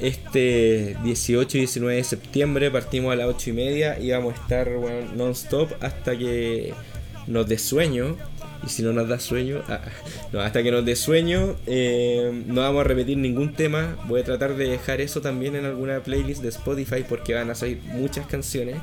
este 0.00 0.96
18 1.02 1.56
y 1.56 1.60
19 1.60 1.96
de 1.96 2.04
septiembre. 2.04 2.70
Partimos 2.70 3.12
a 3.12 3.16
las 3.16 3.28
8 3.28 3.50
y 3.50 3.52
media 3.52 3.98
y 3.98 4.10
vamos 4.10 4.34
a 4.34 4.42
estar 4.42 4.68
bueno, 4.76 5.12
non-stop 5.14 5.72
hasta 5.80 6.16
que 6.16 6.74
nos 7.26 7.48
dé 7.48 7.58
sueño. 7.58 8.16
Y 8.64 8.68
si 8.70 8.82
no 8.82 8.94
nos 8.94 9.08
da 9.08 9.20
sueño, 9.20 9.62
ah, 9.68 9.80
no, 10.32 10.40
hasta 10.40 10.62
que 10.62 10.70
nos 10.70 10.84
dé 10.84 10.96
sueño, 10.96 11.56
eh, 11.66 12.44
no 12.46 12.62
vamos 12.62 12.80
a 12.80 12.84
repetir 12.84 13.18
ningún 13.18 13.52
tema. 13.52 13.96
Voy 14.08 14.20
a 14.20 14.24
tratar 14.24 14.56
de 14.56 14.68
dejar 14.68 15.00
eso 15.00 15.20
también 15.20 15.54
en 15.54 15.64
alguna 15.64 16.00
playlist 16.00 16.42
de 16.42 16.48
Spotify 16.48 17.04
porque 17.06 17.34
van 17.34 17.50
a 17.50 17.54
salir 17.54 17.80
muchas 17.92 18.26
canciones. 18.26 18.76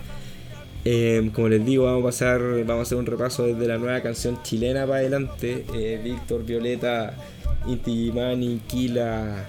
Eh, 0.84 1.30
como 1.34 1.50
les 1.50 1.64
digo, 1.64 1.86
vamos 1.86 2.02
a 2.02 2.06
pasar, 2.06 2.42
vamos 2.42 2.80
a 2.80 2.82
hacer 2.82 2.98
un 2.98 3.06
repaso 3.06 3.46
desde 3.46 3.68
la 3.68 3.78
nueva 3.78 4.02
canción 4.02 4.42
chilena 4.44 4.86
para 4.86 5.00
adelante. 5.00 5.66
Eh, 5.76 6.00
Víctor, 6.04 6.44
Violeta, 6.46 7.14
Inti 7.68 8.12
Mani, 8.12 8.62
Kila, 8.68 9.48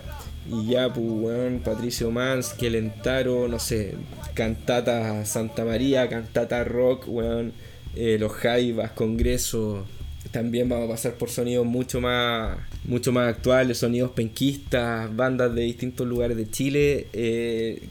Iyapu, 0.50 1.26
weón, 1.26 1.60
Patricio 1.60 2.10
Mans, 2.10 2.52
Kelentaro, 2.54 3.48
no 3.48 3.58
sé, 3.58 3.94
Cantata 4.34 5.24
Santa 5.24 5.64
María, 5.64 6.08
Cantata 6.08 6.64
Rock, 6.64 7.04
weón, 7.06 7.52
eh, 7.96 8.18
Los 8.18 8.32
Jaivas, 8.32 8.90
Congreso. 8.92 9.86
También 10.30 10.68
vamos 10.68 10.88
a 10.88 10.92
pasar 10.92 11.14
por 11.14 11.30
sonidos 11.30 11.66
mucho 11.66 12.00
más, 12.00 12.58
mucho 12.84 13.12
más 13.12 13.28
actuales, 13.28 13.78
sonidos 13.78 14.12
penquistas, 14.12 15.14
bandas 15.14 15.54
de 15.54 15.62
distintos 15.62 16.06
lugares 16.06 16.36
de 16.36 16.48
Chile, 16.50 17.06
eh, 17.12 17.82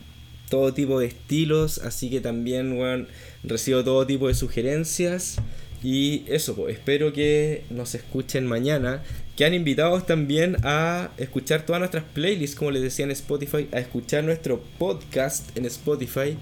todo 0.49 0.73
tipo 0.73 0.99
de 0.99 1.07
estilos, 1.07 1.79
así 1.79 2.09
que 2.09 2.19
también, 2.19 2.77
weón, 2.77 3.07
recibo 3.43 3.83
todo 3.83 4.05
tipo 4.05 4.27
de 4.27 4.33
sugerencias. 4.33 5.37
Y 5.83 6.23
eso, 6.27 6.55
pues, 6.55 6.75
espero 6.75 7.11
que 7.11 7.63
nos 7.69 7.95
escuchen 7.95 8.45
mañana. 8.45 9.03
Que 9.35 9.45
han 9.45 9.53
invitados 9.53 10.05
también 10.05 10.57
a 10.63 11.09
escuchar 11.17 11.65
todas 11.65 11.79
nuestras 11.79 12.03
playlists, 12.03 12.55
como 12.55 12.71
les 12.71 12.83
decía 12.83 13.05
en 13.05 13.11
Spotify, 13.11 13.67
a 13.71 13.79
escuchar 13.79 14.23
nuestro 14.23 14.61
podcast 14.77 15.57
en 15.57 15.65
Spotify. 15.65 16.37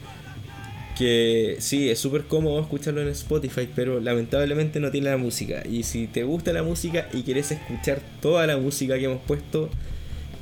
Que 0.97 1.55
sí, 1.59 1.89
es 1.89 1.99
súper 1.99 2.23
cómodo 2.25 2.59
escucharlo 2.59 3.01
en 3.01 3.07
Spotify, 3.09 3.69
pero 3.73 4.01
lamentablemente 4.01 4.81
no 4.81 4.91
tiene 4.91 5.09
la 5.09 5.17
música. 5.17 5.63
Y 5.65 5.83
si 5.83 6.07
te 6.07 6.23
gusta 6.23 6.51
la 6.51 6.63
música 6.63 7.07
y 7.13 7.23
quieres 7.23 7.51
escuchar 7.51 8.01
toda 8.21 8.45
la 8.45 8.57
música 8.57 8.97
que 8.97 9.05
hemos 9.05 9.21
puesto, 9.21 9.69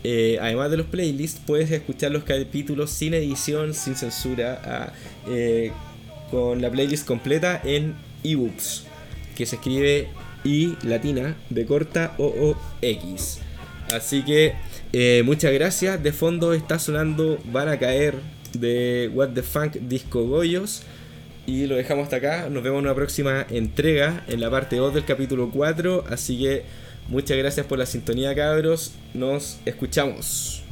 eh, 0.03 0.37
además 0.41 0.71
de 0.71 0.77
los 0.77 0.87
playlists, 0.87 1.41
puedes 1.45 1.69
escuchar 1.69 2.11
los 2.11 2.23
capítulos 2.23 2.89
sin 2.91 3.13
edición, 3.13 3.73
sin 3.73 3.95
censura, 3.95 4.93
eh, 5.27 5.71
con 6.31 6.61
la 6.61 6.69
playlist 6.69 7.05
completa 7.05 7.61
en 7.63 7.95
ebooks, 8.23 8.85
que 9.35 9.45
se 9.45 9.55
escribe 9.55 10.09
I 10.43 10.77
latina, 10.83 11.35
B 11.49 11.65
corta, 11.65 12.13
O, 12.17 12.25
O, 12.25 12.57
X. 12.81 13.39
Así 13.93 14.23
que 14.23 14.53
eh, 14.93 15.21
muchas 15.25 15.53
gracias. 15.53 16.01
De 16.01 16.11
fondo 16.11 16.53
está 16.53 16.79
sonando 16.79 17.39
Van 17.45 17.69
a 17.69 17.77
caer 17.77 18.15
de 18.53 19.09
What 19.13 19.29
the 19.29 19.43
Funk 19.43 19.73
Disco 19.73 20.25
Goyos. 20.25 20.83
Y 21.45 21.65
lo 21.65 21.75
dejamos 21.75 22.03
hasta 22.03 22.17
acá. 22.17 22.49
Nos 22.49 22.63
vemos 22.63 22.79
en 22.79 22.85
una 22.85 22.95
próxima 22.95 23.45
entrega, 23.49 24.25
en 24.27 24.41
la 24.41 24.51
parte 24.51 24.75
2 24.75 24.93
del 24.93 25.05
capítulo 25.05 25.49
4. 25.49 26.05
Así 26.09 26.37
que 26.39 26.63
muchas 27.07 27.37
gracias 27.37 27.65
por 27.65 27.79
la 27.79 27.85
sintonía, 27.85 28.35
cabros. 28.35 28.93
Nos 29.13 29.59
escuchamos. 29.65 30.66